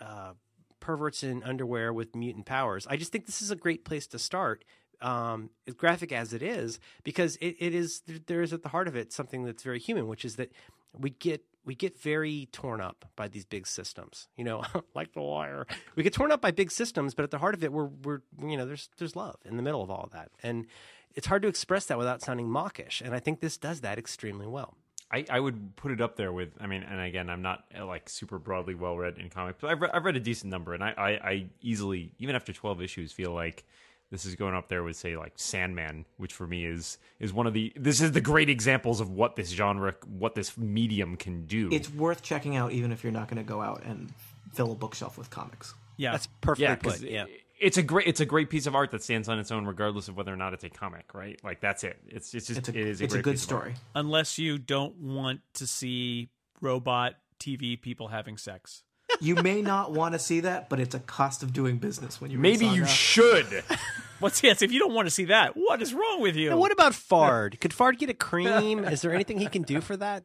uh, 0.01 0.33
perverts 0.81 1.23
in 1.23 1.43
underwear 1.43 1.93
with 1.93 2.15
mutant 2.15 2.47
powers, 2.47 2.87
I 2.89 2.97
just 2.97 3.11
think 3.11 3.27
this 3.27 3.43
is 3.43 3.51
a 3.51 3.57
great 3.57 3.85
place 3.85 4.07
to 4.09 4.19
start. 4.19 4.65
Um, 5.01 5.51
graphic 5.77 6.13
as 6.13 6.33
it 6.33 6.43
is, 6.45 6.79
because 7.03 7.35
it, 7.37 7.57
it 7.59 7.75
is 7.75 8.03
there 8.29 8.41
is 8.41 8.53
at 8.53 8.63
the 8.63 8.69
heart 8.69 8.87
of 8.87 8.95
it 8.95 9.13
something 9.13 9.45
that's 9.45 9.65
very 9.65 9.81
human, 9.81 10.07
which 10.07 10.25
is 10.25 10.37
that 10.37 10.53
we 10.97 11.11
get 11.11 11.43
we 11.65 11.75
get 11.75 12.01
very 12.01 12.49
torn 12.53 12.81
up 12.81 13.05
by 13.17 13.29
these 13.29 13.45
big 13.45 13.67
systems. 13.67 14.29
You 14.37 14.45
know, 14.45 14.63
like 14.95 15.13
the 15.13 15.23
wire. 15.23 15.67
We 15.97 16.03
get 16.03 16.13
torn 16.13 16.33
up 16.33 16.41
by 16.41 16.51
big 16.51 16.71
systems, 16.71 17.15
but 17.15 17.23
at 17.23 17.31
the 17.31 17.39
heart 17.39 17.55
of 17.55 17.65
it, 17.65 17.73
we're 17.73 17.91
we're 18.05 18.23
you 18.41 18.57
know 18.57 18.67
there's 18.67 18.89
there's 18.99 19.17
love 19.17 19.37
in 19.45 19.57
the 19.57 19.63
middle 19.63 19.83
of 19.83 19.91
all 19.91 20.05
of 20.05 20.13
that, 20.13 20.31
and 20.43 20.67
it's 21.15 21.27
hard 21.27 21.43
to 21.43 21.49
express 21.49 21.87
that 21.87 21.99
without 21.99 22.23
sounding 22.23 22.49
mawkish. 22.49 23.03
And 23.05 23.15
I 23.15 23.19
think 23.19 23.41
this 23.41 23.57
does 23.57 23.83
that 23.83 23.99
extremely 23.99 24.47
well. 24.47 24.77
I, 25.13 25.27
I 25.29 25.41
would 25.41 25.77
put 25.77 25.93
it 25.93 26.01
up 26.01 26.17
there 26.17 26.33
with 26.33 26.55
I 26.59 26.67
mean 26.67 26.83
and 26.83 26.99
again 26.99 27.29
I'm 27.29 27.43
not 27.43 27.65
uh, 27.79 27.85
like 27.85 28.09
super 28.09 28.39
broadly 28.39 28.75
well 28.75 28.97
read 28.97 29.19
in 29.19 29.29
comics 29.29 29.59
but 29.61 29.71
I've 29.71 29.81
read, 29.83 29.91
I've 29.93 30.05
read 30.05 30.17
a 30.17 30.21
decent 30.21 30.51
number 30.51 30.73
and 30.73 30.83
I, 30.83 30.95
I, 30.97 31.11
I 31.11 31.47
easily 31.61 32.13
even 32.19 32.35
after 32.35 32.53
12 32.53 32.81
issues 32.81 33.13
feel 33.13 33.33
like 33.33 33.65
this 34.13 34.25
is 34.27 34.37
going 34.37 34.55
up 34.55 34.69
there 34.69 34.85
with 34.85 34.95
say 34.95 35.17
like 35.17 35.33
Sandman, 35.37 36.05
which 36.19 36.33
for 36.35 36.47
me 36.47 36.67
is 36.67 36.99
is 37.19 37.33
one 37.33 37.47
of 37.49 37.55
the 37.55 37.73
this 37.75 38.01
is 38.01 38.13
the 38.13 38.21
great 38.21 38.49
examples 38.51 39.01
of 39.01 39.11
what 39.11 39.35
this 39.35 39.49
genre, 39.51 39.95
what 40.07 40.35
this 40.37 40.57
medium 40.57 41.17
can 41.17 41.47
do. 41.47 41.69
It's 41.73 41.91
worth 41.91 42.23
checking 42.23 42.55
out, 42.55 42.71
even 42.73 42.93
if 42.93 43.03
you're 43.03 43.13
not 43.13 43.27
going 43.29 43.43
to 43.45 43.49
go 43.49 43.61
out 43.61 43.83
and 43.85 44.13
fill 44.53 44.71
a 44.71 44.75
bookshelf 44.77 45.17
with 45.19 45.31
comics. 45.31 45.75
Yeah, 45.97 46.13
That's 46.13 46.29
perfectly 46.43 46.65
yeah, 46.65 46.75
put. 46.77 46.83
'cause 46.93 47.03
Yeah. 47.03 47.25
it's 47.59 47.79
a 47.79 47.83
great 47.83 48.07
it's 48.07 48.21
a 48.21 48.27
great 48.27 48.51
piece 48.51 48.67
of 48.67 48.75
art 48.75 48.91
that 48.91 49.03
stands 49.03 49.29
on 49.31 49.39
its 49.39 49.51
own, 49.51 49.65
regardless 49.65 50.09
of 50.09 50.17
whether 50.17 50.33
or 50.33 50.37
not 50.37 50.53
it's 50.53 50.65
a 50.65 50.69
comic, 50.71 51.15
right? 51.15 51.41
Like 51.43 51.61
that's 51.61 51.83
it. 51.83 51.99
It's 52.07 52.35
it's 52.35 52.47
just 52.49 52.59
It's 52.59 52.69
a, 52.69 52.79
it 52.79 52.87
is 52.87 53.01
a 53.01 53.05
it's 53.05 53.15
great 53.15 53.21
a 53.21 53.23
good 53.23 53.31
piece 53.33 53.43
story. 53.43 53.75
unless 53.95 54.39
you 54.39 54.59
don't 54.59 54.97
want 54.97 55.41
to 55.55 55.67
see 55.67 56.29
robot 56.61 57.15
TV 57.41 57.81
people 57.81 58.09
having 58.09 58.37
sex. 58.37 58.83
You 59.23 59.37
may 59.37 59.63
not 59.63 59.93
want 59.93 60.15
to 60.15 60.19
see 60.19 60.41
that, 60.41 60.69
but 60.69 60.81
it's 60.81 60.97
a 60.97 60.99
cost 60.99 61.45
of 61.45 61.53
doing 61.53 61.79
business 61.79 62.21
when 62.21 62.33
you 62.33 62.39
read 62.39 62.43
Maybe 62.43 62.67
you 62.67 62.87
should. 62.87 63.63
What's 64.19 64.43
yes? 64.43 64.63
If 64.63 64.73
you 64.73 64.81
don't 64.81 64.95
want 64.95 65.07
to 65.07 65.11
see 65.11 65.27
that, 65.27 65.57
what 65.57 65.81
is 65.81 65.95
wrong 65.95 66.21
with 66.21 66.35
you? 66.35 66.51
Now, 66.51 66.57
what 66.57 66.73
about 66.73 66.93
Fard? 66.93 67.61
Could 67.61 67.71
Fard 67.71 67.99
get 67.99 68.11
a 68.11 68.15
cream? 68.15 68.81
Is 68.85 69.01
there 69.03 69.15
anything 69.15 69.39
he 69.39 69.47
can 69.47 69.63
do 69.63 69.81
for 69.81 69.97
that? 69.97 70.25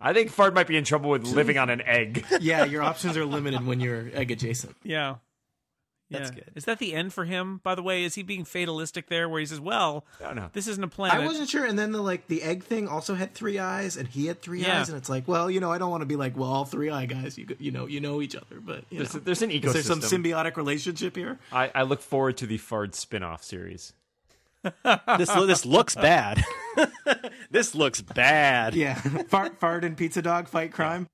I 0.00 0.14
think 0.14 0.30
Fard 0.34 0.54
might 0.54 0.66
be 0.66 0.76
in 0.78 0.84
trouble 0.84 1.10
with 1.10 1.24
living 1.24 1.58
on 1.58 1.68
an 1.68 1.82
egg. 1.82 2.24
yeah, 2.40 2.64
your 2.64 2.82
options 2.82 3.16
are 3.18 3.26
limited 3.26 3.66
when 3.66 3.80
you're 3.80 4.08
egg 4.14 4.30
adjacent. 4.30 4.74
Yeah. 4.82 5.16
That's 6.10 6.30
Yeah. 6.30 6.34
good. 6.36 6.52
Is 6.56 6.64
that 6.64 6.78
the 6.80 6.92
end 6.92 7.12
for 7.12 7.24
him? 7.24 7.60
By 7.62 7.74
the 7.76 7.82
way, 7.82 8.02
is 8.02 8.16
he 8.16 8.22
being 8.24 8.44
fatalistic 8.44 9.08
there, 9.08 9.28
where 9.28 9.38
he 9.38 9.46
says, 9.46 9.60
"Well, 9.60 10.04
don't 10.18 10.34
know. 10.34 10.50
this 10.52 10.66
isn't 10.66 10.82
a 10.82 10.88
planet." 10.88 11.20
I 11.20 11.24
wasn't 11.24 11.48
sure, 11.48 11.64
and 11.64 11.78
then 11.78 11.92
the 11.92 12.02
like 12.02 12.26
the 12.26 12.42
egg 12.42 12.64
thing 12.64 12.88
also 12.88 13.14
had 13.14 13.32
three 13.32 13.58
eyes, 13.60 13.96
and 13.96 14.08
he 14.08 14.26
had 14.26 14.42
three 14.42 14.62
Yeah. 14.62 14.80
eyes, 14.80 14.88
and 14.88 14.98
it's 14.98 15.08
like, 15.08 15.28
well, 15.28 15.48
you 15.50 15.60
know, 15.60 15.70
I 15.70 15.78
don't 15.78 15.90
want 15.90 16.00
to 16.00 16.06
be 16.06 16.16
like, 16.16 16.36
well, 16.36 16.48
all 16.50 16.64
three 16.64 16.90
eye 16.90 17.06
guys, 17.06 17.38
you 17.38 17.46
you 17.60 17.70
know, 17.70 17.86
you 17.86 18.00
know 18.00 18.20
each 18.20 18.34
other, 18.34 18.58
but 18.60 18.84
you 18.90 18.98
There's, 18.98 19.14
know. 19.14 19.20
there's 19.20 19.42
an 19.42 19.50
is 19.52 19.72
there 19.72 19.82
some 19.82 20.00
symbiotic 20.00 20.56
relationship 20.56 21.14
here? 21.14 21.38
I, 21.52 21.70
I 21.74 21.82
look 21.82 22.00
forward 22.02 22.36
to 22.38 22.46
the 22.46 22.58
Fard 22.58 22.94
spin-off 22.94 23.44
series. 23.44 23.92
This 25.16 25.30
this 25.30 25.64
looks 25.64 25.94
bad. 25.94 26.44
this 27.50 27.74
looks 27.74 28.02
bad. 28.02 28.74
Yeah, 28.74 28.94
fart, 29.28 29.58
fart, 29.58 29.84
and 29.84 29.96
pizza 29.96 30.20
dog 30.22 30.48
fight 30.48 30.72
crime. 30.72 31.08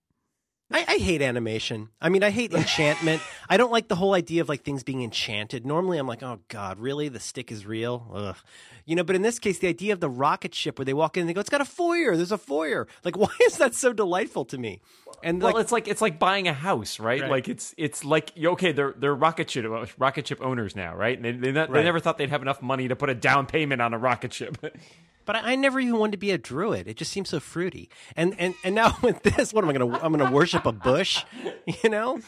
I, 0.73 0.85
I 0.89 0.97
hate 0.97 1.23
animation. 1.23 1.91
I 2.01 2.09
mean, 2.09 2.23
I 2.23 2.31
hate 2.31 2.53
enchantment. 2.55 3.23
I 3.49 3.57
don't 3.57 3.71
like 3.71 3.89
the 3.89 3.95
whole 3.95 4.15
idea 4.15 4.41
of 4.41 4.49
like 4.49 4.63
things 4.63 4.83
being 4.83 5.03
enchanted. 5.03 5.65
Normally, 5.65 5.99
I'm 5.99 6.09
like, 6.09 6.23
oh 6.23 6.41
god, 6.49 6.79
really? 6.79 7.09
The 7.09 7.21
stick 7.21 7.53
is 7.53 7.65
real? 7.65 8.11
Ugh. 8.13 8.37
You 8.85 8.97
know, 8.97 9.05
but 9.05 9.17
in 9.17 9.23
this 9.23 9.39
case, 9.39 9.59
the 9.59 9.69
idea 9.69 9.93
of 9.93 10.01
the 10.01 10.09
rocket 10.09 10.55
ship 10.55 10.79
where 10.79 10.85
they 10.85 10.95
walk 10.95 11.17
in 11.17 11.23
and 11.23 11.29
they 11.29 11.35
go, 11.35 11.41
"It's 11.41 11.51
got 11.51 11.61
a 11.61 11.65
foyer. 11.65 12.17
There's 12.17 12.33
a 12.33 12.39
foyer." 12.39 12.87
Like, 13.05 13.17
why 13.19 13.29
is 13.43 13.59
that 13.59 13.75
so 13.75 13.93
delightful 13.93 14.45
to 14.47 14.59
me? 14.59 14.81
And 15.23 15.41
Well, 15.41 15.55
like, 15.55 15.63
it's 15.63 15.73
like 15.73 15.89
it's 15.89 16.03
like 16.03 16.19
buying 16.19 16.47
a 16.47 16.53
house, 16.53 17.01
right? 17.01 17.23
Right. 17.23 17.31
Like 17.31 17.49
it's 17.49 17.75
it's 17.77 18.05
like 18.05 18.33
okay, 18.37 18.73
they're 18.73 18.95
they're 18.97 19.15
rocket 19.15 19.51
ship 19.51 19.67
rocket 19.99 20.27
ship 20.27 20.41
owners 20.43 20.77
now, 20.77 20.95
right? 20.95 21.17
And 21.17 21.25
they 21.25 21.33
they, 21.33 21.53
not, 21.53 21.73
they 21.73 21.83
never 21.83 22.01
thought 22.01 22.19
they'd 22.19 22.31
have 22.31 22.43
enough 22.43 22.61
money 22.61 22.89
to 22.89 22.97
put 22.97 23.09
a 23.09 23.15
down 23.15 23.47
payment 23.47 23.81
on 23.81 23.95
a 23.95 23.99
rocket 23.99 24.33
ship. 24.33 24.59
But 25.27 25.37
I, 25.37 25.53
I 25.53 25.57
never 25.57 25.79
even 25.79 25.99
wanted 25.99 26.13
to 26.13 26.19
be 26.19 26.31
a 26.31 26.39
druid. 26.39 26.89
It 26.89 26.97
just 26.97 27.13
seems 27.13 27.29
so 27.29 27.41
fruity. 27.41 27.91
And 28.17 28.35
and 28.39 28.55
and 28.65 28.75
now 28.75 28.97
with 29.03 29.23
this, 29.23 29.53
what 29.53 29.63
am 29.65 29.71
I 29.71 29.75
going 29.75 29.91
to? 29.93 30.05
I'm 30.05 30.13
going 30.13 30.27
to 30.27 30.35
worship 30.35 30.65
a 30.65 30.73
bush, 30.73 31.25
you 31.83 31.91
know? 31.91 32.21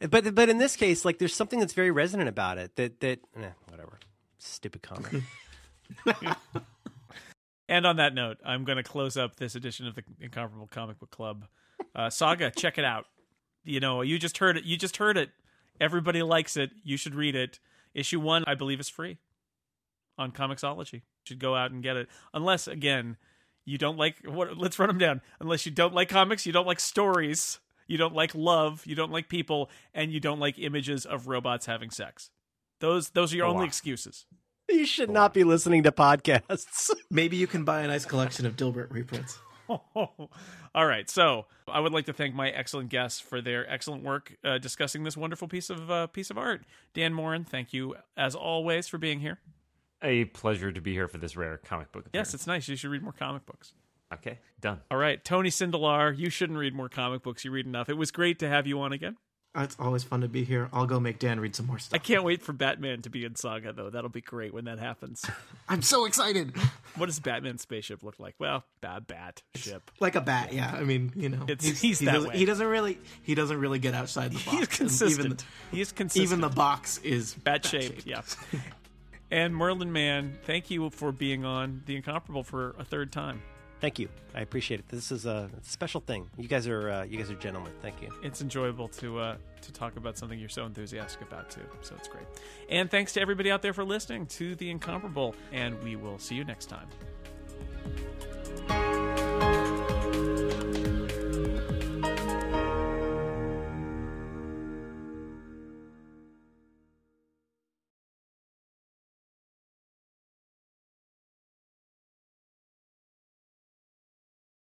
But 0.00 0.34
but 0.34 0.48
in 0.50 0.58
this 0.58 0.76
case, 0.76 1.04
like 1.04 1.18
there's 1.18 1.34
something 1.34 1.60
that's 1.60 1.72
very 1.72 1.90
resonant 1.90 2.28
about 2.28 2.58
it. 2.58 2.76
That 2.76 3.00
that 3.00 3.20
eh, 3.36 3.50
whatever, 3.68 3.98
stupid 4.38 4.82
comic. 4.82 5.22
And 7.68 7.86
on 7.86 7.96
that 7.96 8.14
note, 8.14 8.36
I'm 8.44 8.64
going 8.64 8.76
to 8.76 8.82
close 8.82 9.16
up 9.16 9.36
this 9.36 9.54
edition 9.54 9.86
of 9.86 9.94
the 9.94 10.02
Incomparable 10.20 10.66
Comic 10.66 10.98
Book 10.98 11.10
Club. 11.10 11.46
Uh, 11.94 12.10
Saga, 12.10 12.50
check 12.50 12.76
it 12.76 12.84
out. 12.84 13.06
You 13.64 13.80
know, 13.80 14.02
you 14.02 14.18
just 14.18 14.36
heard 14.36 14.58
it. 14.58 14.64
You 14.64 14.76
just 14.76 14.98
heard 14.98 15.16
it. 15.16 15.30
Everybody 15.80 16.22
likes 16.22 16.58
it. 16.58 16.70
You 16.84 16.98
should 16.98 17.14
read 17.14 17.34
it. 17.34 17.60
Issue 17.94 18.20
one, 18.20 18.44
I 18.46 18.56
believe, 18.56 18.78
is 18.78 18.90
free 18.90 19.16
on 20.18 20.32
Comixology. 20.32 21.00
You 21.24 21.34
should 21.34 21.38
go 21.40 21.54
out 21.54 21.70
and 21.70 21.82
get 21.82 21.96
it. 21.96 22.08
Unless, 22.34 22.66
again, 22.68 23.16
you 23.64 23.78
don't 23.78 23.96
like 23.96 24.16
what? 24.24 24.56
Let's 24.58 24.78
run 24.78 24.88
them 24.88 24.98
down. 24.98 25.20
Unless 25.40 25.66
you 25.66 25.72
don't 25.72 25.94
like 25.94 26.08
comics, 26.08 26.46
you 26.46 26.52
don't 26.52 26.66
like 26.66 26.80
stories, 26.80 27.60
you 27.86 27.96
don't 27.96 28.14
like 28.14 28.34
love, 28.34 28.84
you 28.86 28.94
don't 28.96 29.12
like 29.12 29.28
people, 29.28 29.70
and 29.94 30.12
you 30.12 30.18
don't 30.20 30.40
like 30.40 30.58
images 30.58 31.06
of 31.06 31.28
robots 31.28 31.66
having 31.66 31.90
sex. 31.90 32.30
Those 32.80 33.10
those 33.10 33.32
are 33.32 33.36
your 33.36 33.46
Oh, 33.46 33.50
only 33.50 33.60
wow. 33.60 33.66
excuses. 33.66 34.26
you 34.68 34.84
should 34.86 35.10
not 35.10 35.32
be 35.32 35.44
listening 35.44 35.84
to 35.84 35.92
podcasts. 35.92 36.90
Maybe 37.10 37.36
you 37.36 37.46
can 37.46 37.62
buy 37.64 37.82
a 37.82 37.86
nice 37.86 38.04
collection 38.04 38.46
of 38.46 38.56
Dilbert 38.56 38.90
reprints. 38.92 39.38
All 39.68 40.86
right. 40.86 41.08
So 41.08 41.46
I 41.68 41.78
would 41.80 41.92
like 41.92 42.06
to 42.06 42.12
thank 42.12 42.34
my 42.34 42.50
excellent 42.50 42.88
guests 42.90 43.20
for 43.20 43.40
their 43.40 43.70
excellent 43.70 44.02
work 44.02 44.36
uh, 44.44 44.58
discussing 44.58 45.04
this 45.04 45.16
wonderful 45.16 45.46
piece 45.48 45.70
of 45.70 45.88
uh, 45.90 46.06
piece 46.08 46.30
of 46.30 46.36
art. 46.38 46.62
Dan 46.94 47.14
Moren, 47.14 47.44
thank 47.44 47.72
you 47.72 47.94
as 48.16 48.34
always 48.34 48.88
for 48.88 48.98
being 48.98 49.20
here. 49.20 49.38
A 50.02 50.24
pleasure 50.26 50.72
to 50.72 50.80
be 50.80 50.92
here 50.92 51.08
for 51.08 51.18
this 51.18 51.36
rare 51.36 51.58
comic 51.58 51.92
book. 51.92 52.06
Yes, 52.12 52.34
it's 52.34 52.46
nice. 52.46 52.68
You 52.68 52.76
should 52.76 52.90
read 52.90 53.02
more 53.02 53.12
comic 53.12 53.46
books. 53.46 53.72
okay, 54.12 54.38
done. 54.60 54.80
All 54.90 54.98
right, 54.98 55.22
Tony 55.24 55.50
Sindelar, 55.50 56.16
you 56.16 56.30
shouldn't 56.30 56.58
read 56.58 56.74
more 56.74 56.88
comic 56.88 57.22
books. 57.22 57.44
You 57.44 57.50
read 57.50 57.66
enough. 57.66 57.88
It 57.88 57.96
was 57.96 58.10
great 58.10 58.38
to 58.40 58.48
have 58.48 58.66
you 58.66 58.80
on 58.80 58.92
again. 58.92 59.16
It's 59.54 59.76
always 59.78 60.02
fun 60.02 60.22
to 60.22 60.28
be 60.28 60.44
here. 60.44 60.70
I'll 60.72 60.86
go 60.86 60.98
make 60.98 61.18
Dan 61.18 61.38
read 61.38 61.54
some 61.54 61.66
more 61.66 61.78
stuff. 61.78 61.94
I 61.94 61.98
can't 62.02 62.24
wait 62.24 62.40
for 62.40 62.54
Batman 62.54 63.02
to 63.02 63.10
be 63.10 63.22
in 63.26 63.34
Saga 63.36 63.74
though. 63.74 63.90
That'll 63.90 64.08
be 64.08 64.22
great 64.22 64.54
when 64.54 64.64
that 64.64 64.78
happens. 64.78 65.26
I'm 65.68 65.82
so 65.82 66.06
excited. 66.06 66.56
what 66.96 67.04
does 67.04 67.20
Batman's 67.20 67.60
spaceship 67.60 68.02
look 68.02 68.18
like? 68.18 68.34
Well, 68.38 68.64
bad 68.80 69.06
bat 69.06 69.42
ship. 69.54 69.90
Like 70.00 70.14
a 70.14 70.22
bat, 70.22 70.54
yeah. 70.54 70.72
I 70.74 70.84
mean, 70.84 71.12
you 71.14 71.28
know, 71.28 71.42
It's- 71.48 71.80
he's 71.82 71.98
he 71.98 72.06
that 72.06 72.12
doesn't, 72.12 72.30
way. 72.30 72.38
he 72.38 72.46
doesn't 72.46 72.66
really 72.66 72.98
he 73.24 73.34
doesn't 73.34 73.58
really 73.60 73.78
get 73.78 73.92
outside 73.92 74.32
the 74.32 74.36
box. 74.46 74.50
He's 74.52 74.60
And 74.60 74.70
consistent. 74.70 75.18
Even 75.26 75.36
the, 75.36 75.76
He's 75.76 75.92
consistent. 75.92 76.22
even 76.24 76.40
the 76.40 76.48
box 76.48 76.96
is 77.04 77.34
bat 77.34 77.66
shaped. 77.66 78.06
Yeah. 78.06 78.22
and 79.32 79.56
Merlin 79.56 79.90
Mann, 79.90 80.38
thank 80.44 80.70
you 80.70 80.90
for 80.90 81.10
being 81.10 81.44
on 81.44 81.82
the 81.86 81.96
Incomparable 81.96 82.44
for 82.44 82.76
a 82.78 82.84
third 82.84 83.10
time. 83.10 83.42
Thank 83.80 83.98
you. 83.98 84.08
I 84.32 84.42
appreciate 84.42 84.78
it. 84.78 84.88
This 84.88 85.10
is 85.10 85.26
a 85.26 85.50
special 85.62 86.00
thing. 86.00 86.30
You 86.36 86.46
guys 86.46 86.68
are 86.68 86.88
uh, 86.88 87.02
you 87.02 87.18
guys 87.18 87.32
are 87.32 87.34
gentlemen. 87.34 87.72
Thank 87.82 88.00
you. 88.00 88.10
It's 88.22 88.40
enjoyable 88.40 88.86
to 88.88 89.18
uh, 89.18 89.36
to 89.62 89.72
talk 89.72 89.96
about 89.96 90.16
something 90.16 90.38
you're 90.38 90.48
so 90.48 90.66
enthusiastic 90.66 91.22
about 91.22 91.50
too. 91.50 91.62
So 91.80 91.96
it's 91.96 92.06
great. 92.06 92.26
And 92.68 92.88
thanks 92.88 93.12
to 93.14 93.20
everybody 93.20 93.50
out 93.50 93.60
there 93.60 93.72
for 93.72 93.84
listening 93.84 94.26
to 94.26 94.54
the 94.54 94.70
Incomparable. 94.70 95.34
And 95.50 95.82
we 95.82 95.96
will 95.96 96.18
see 96.18 96.36
you 96.36 96.44
next 96.44 96.66
time. 96.66 96.86